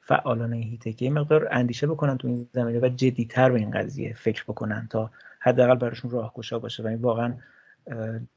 فعالان 0.00 0.52
هیته 0.52 0.92
که 0.92 1.10
مقدار 1.10 1.48
اندیشه 1.50 1.86
بکنن 1.86 2.18
تو 2.18 2.28
این 2.28 2.48
زمینه 2.52 2.80
و 2.80 2.88
جدیتر 2.88 3.50
به 3.50 3.58
این 3.58 3.70
قضیه 3.70 4.14
فکر 4.14 4.44
بکنن 4.44 4.86
تا 4.90 5.10
حداقل 5.46 5.74
براشون 5.74 6.10
راهگشا 6.10 6.58
باشه 6.58 6.82
و 6.82 6.86
این 6.86 7.00
واقعا 7.00 7.34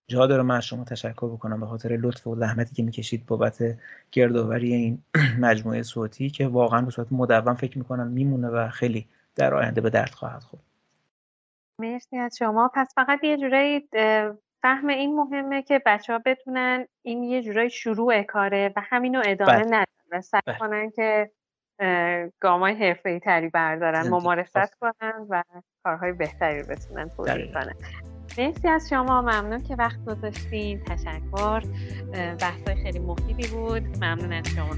جا 0.07 0.27
داره 0.27 0.44
من 0.44 0.57
از 0.57 0.65
شما 0.65 0.84
تشکر 0.84 1.27
بکنم 1.27 1.60
به 1.60 1.65
خاطر 1.65 1.98
لطف 2.02 2.27
و 2.27 2.36
زحمتی 2.36 2.76
که 2.76 2.84
می‌کشید 2.84 3.26
بابت 3.26 3.77
گردآوری 4.11 4.73
این 4.73 5.03
مجموعه 5.40 5.84
صوتی 5.84 6.30
که 6.30 6.48
واقعا 6.48 6.81
به 6.81 6.91
صورت 6.91 7.07
مدون 7.11 7.53
فکر 7.53 7.77
می‌کنم 7.77 8.07
میمونه 8.07 8.48
و 8.48 8.69
خیلی 8.69 9.07
در 9.36 9.53
آینده 9.53 9.81
به 9.81 9.90
درد 9.90 10.10
خواهد 10.10 10.44
خورد 10.44 10.64
مرسی 11.80 12.18
از 12.18 12.38
شما 12.38 12.72
پس 12.73 12.94
فقط 12.95 13.23
یه 13.23 13.38
جورایی 13.38 13.90
فهم 14.61 14.88
این 14.88 15.15
مهمه 15.15 15.61
که 15.61 15.81
بچه 15.86 16.14
ها 16.14 16.19
بتونن 16.26 16.88
این 17.02 17.23
یه 17.23 17.41
جورایی 17.41 17.69
شروع 17.69 18.23
کاره 18.23 18.73
و 18.76 18.81
همینو 18.90 19.22
ادامه 19.26 19.52
بله. 19.52 19.65
ندن 19.65 19.86
و 20.11 20.22
سعی 20.22 20.41
بله. 20.45 20.57
کنن 20.57 20.90
که 20.90 21.31
گامای 22.39 22.73
حرفه 22.73 23.19
تری 23.19 23.49
بردارن 23.49 24.10
ممارست 24.10 24.76
کنن 24.81 25.27
و 25.30 25.43
کارهای 25.84 26.11
بهتری 26.11 26.61
رو 26.61 26.68
بتونن 26.68 27.10
تولید 27.10 27.53
کنن. 27.53 27.73
مرسی 28.38 28.68
از 28.68 28.89
شما. 28.89 29.22
ممنون 29.22 29.64
که 29.64 29.76
وقت 29.76 30.06
گذاشتین. 30.06 30.84
تشکر. 30.84 31.64
بحثای 32.41 32.76
خیلی 32.84 32.99
مفیدی 32.99 33.47
بود. 33.47 33.84
ممنون 34.03 34.34
از 34.34 34.47
شما. 34.47 34.76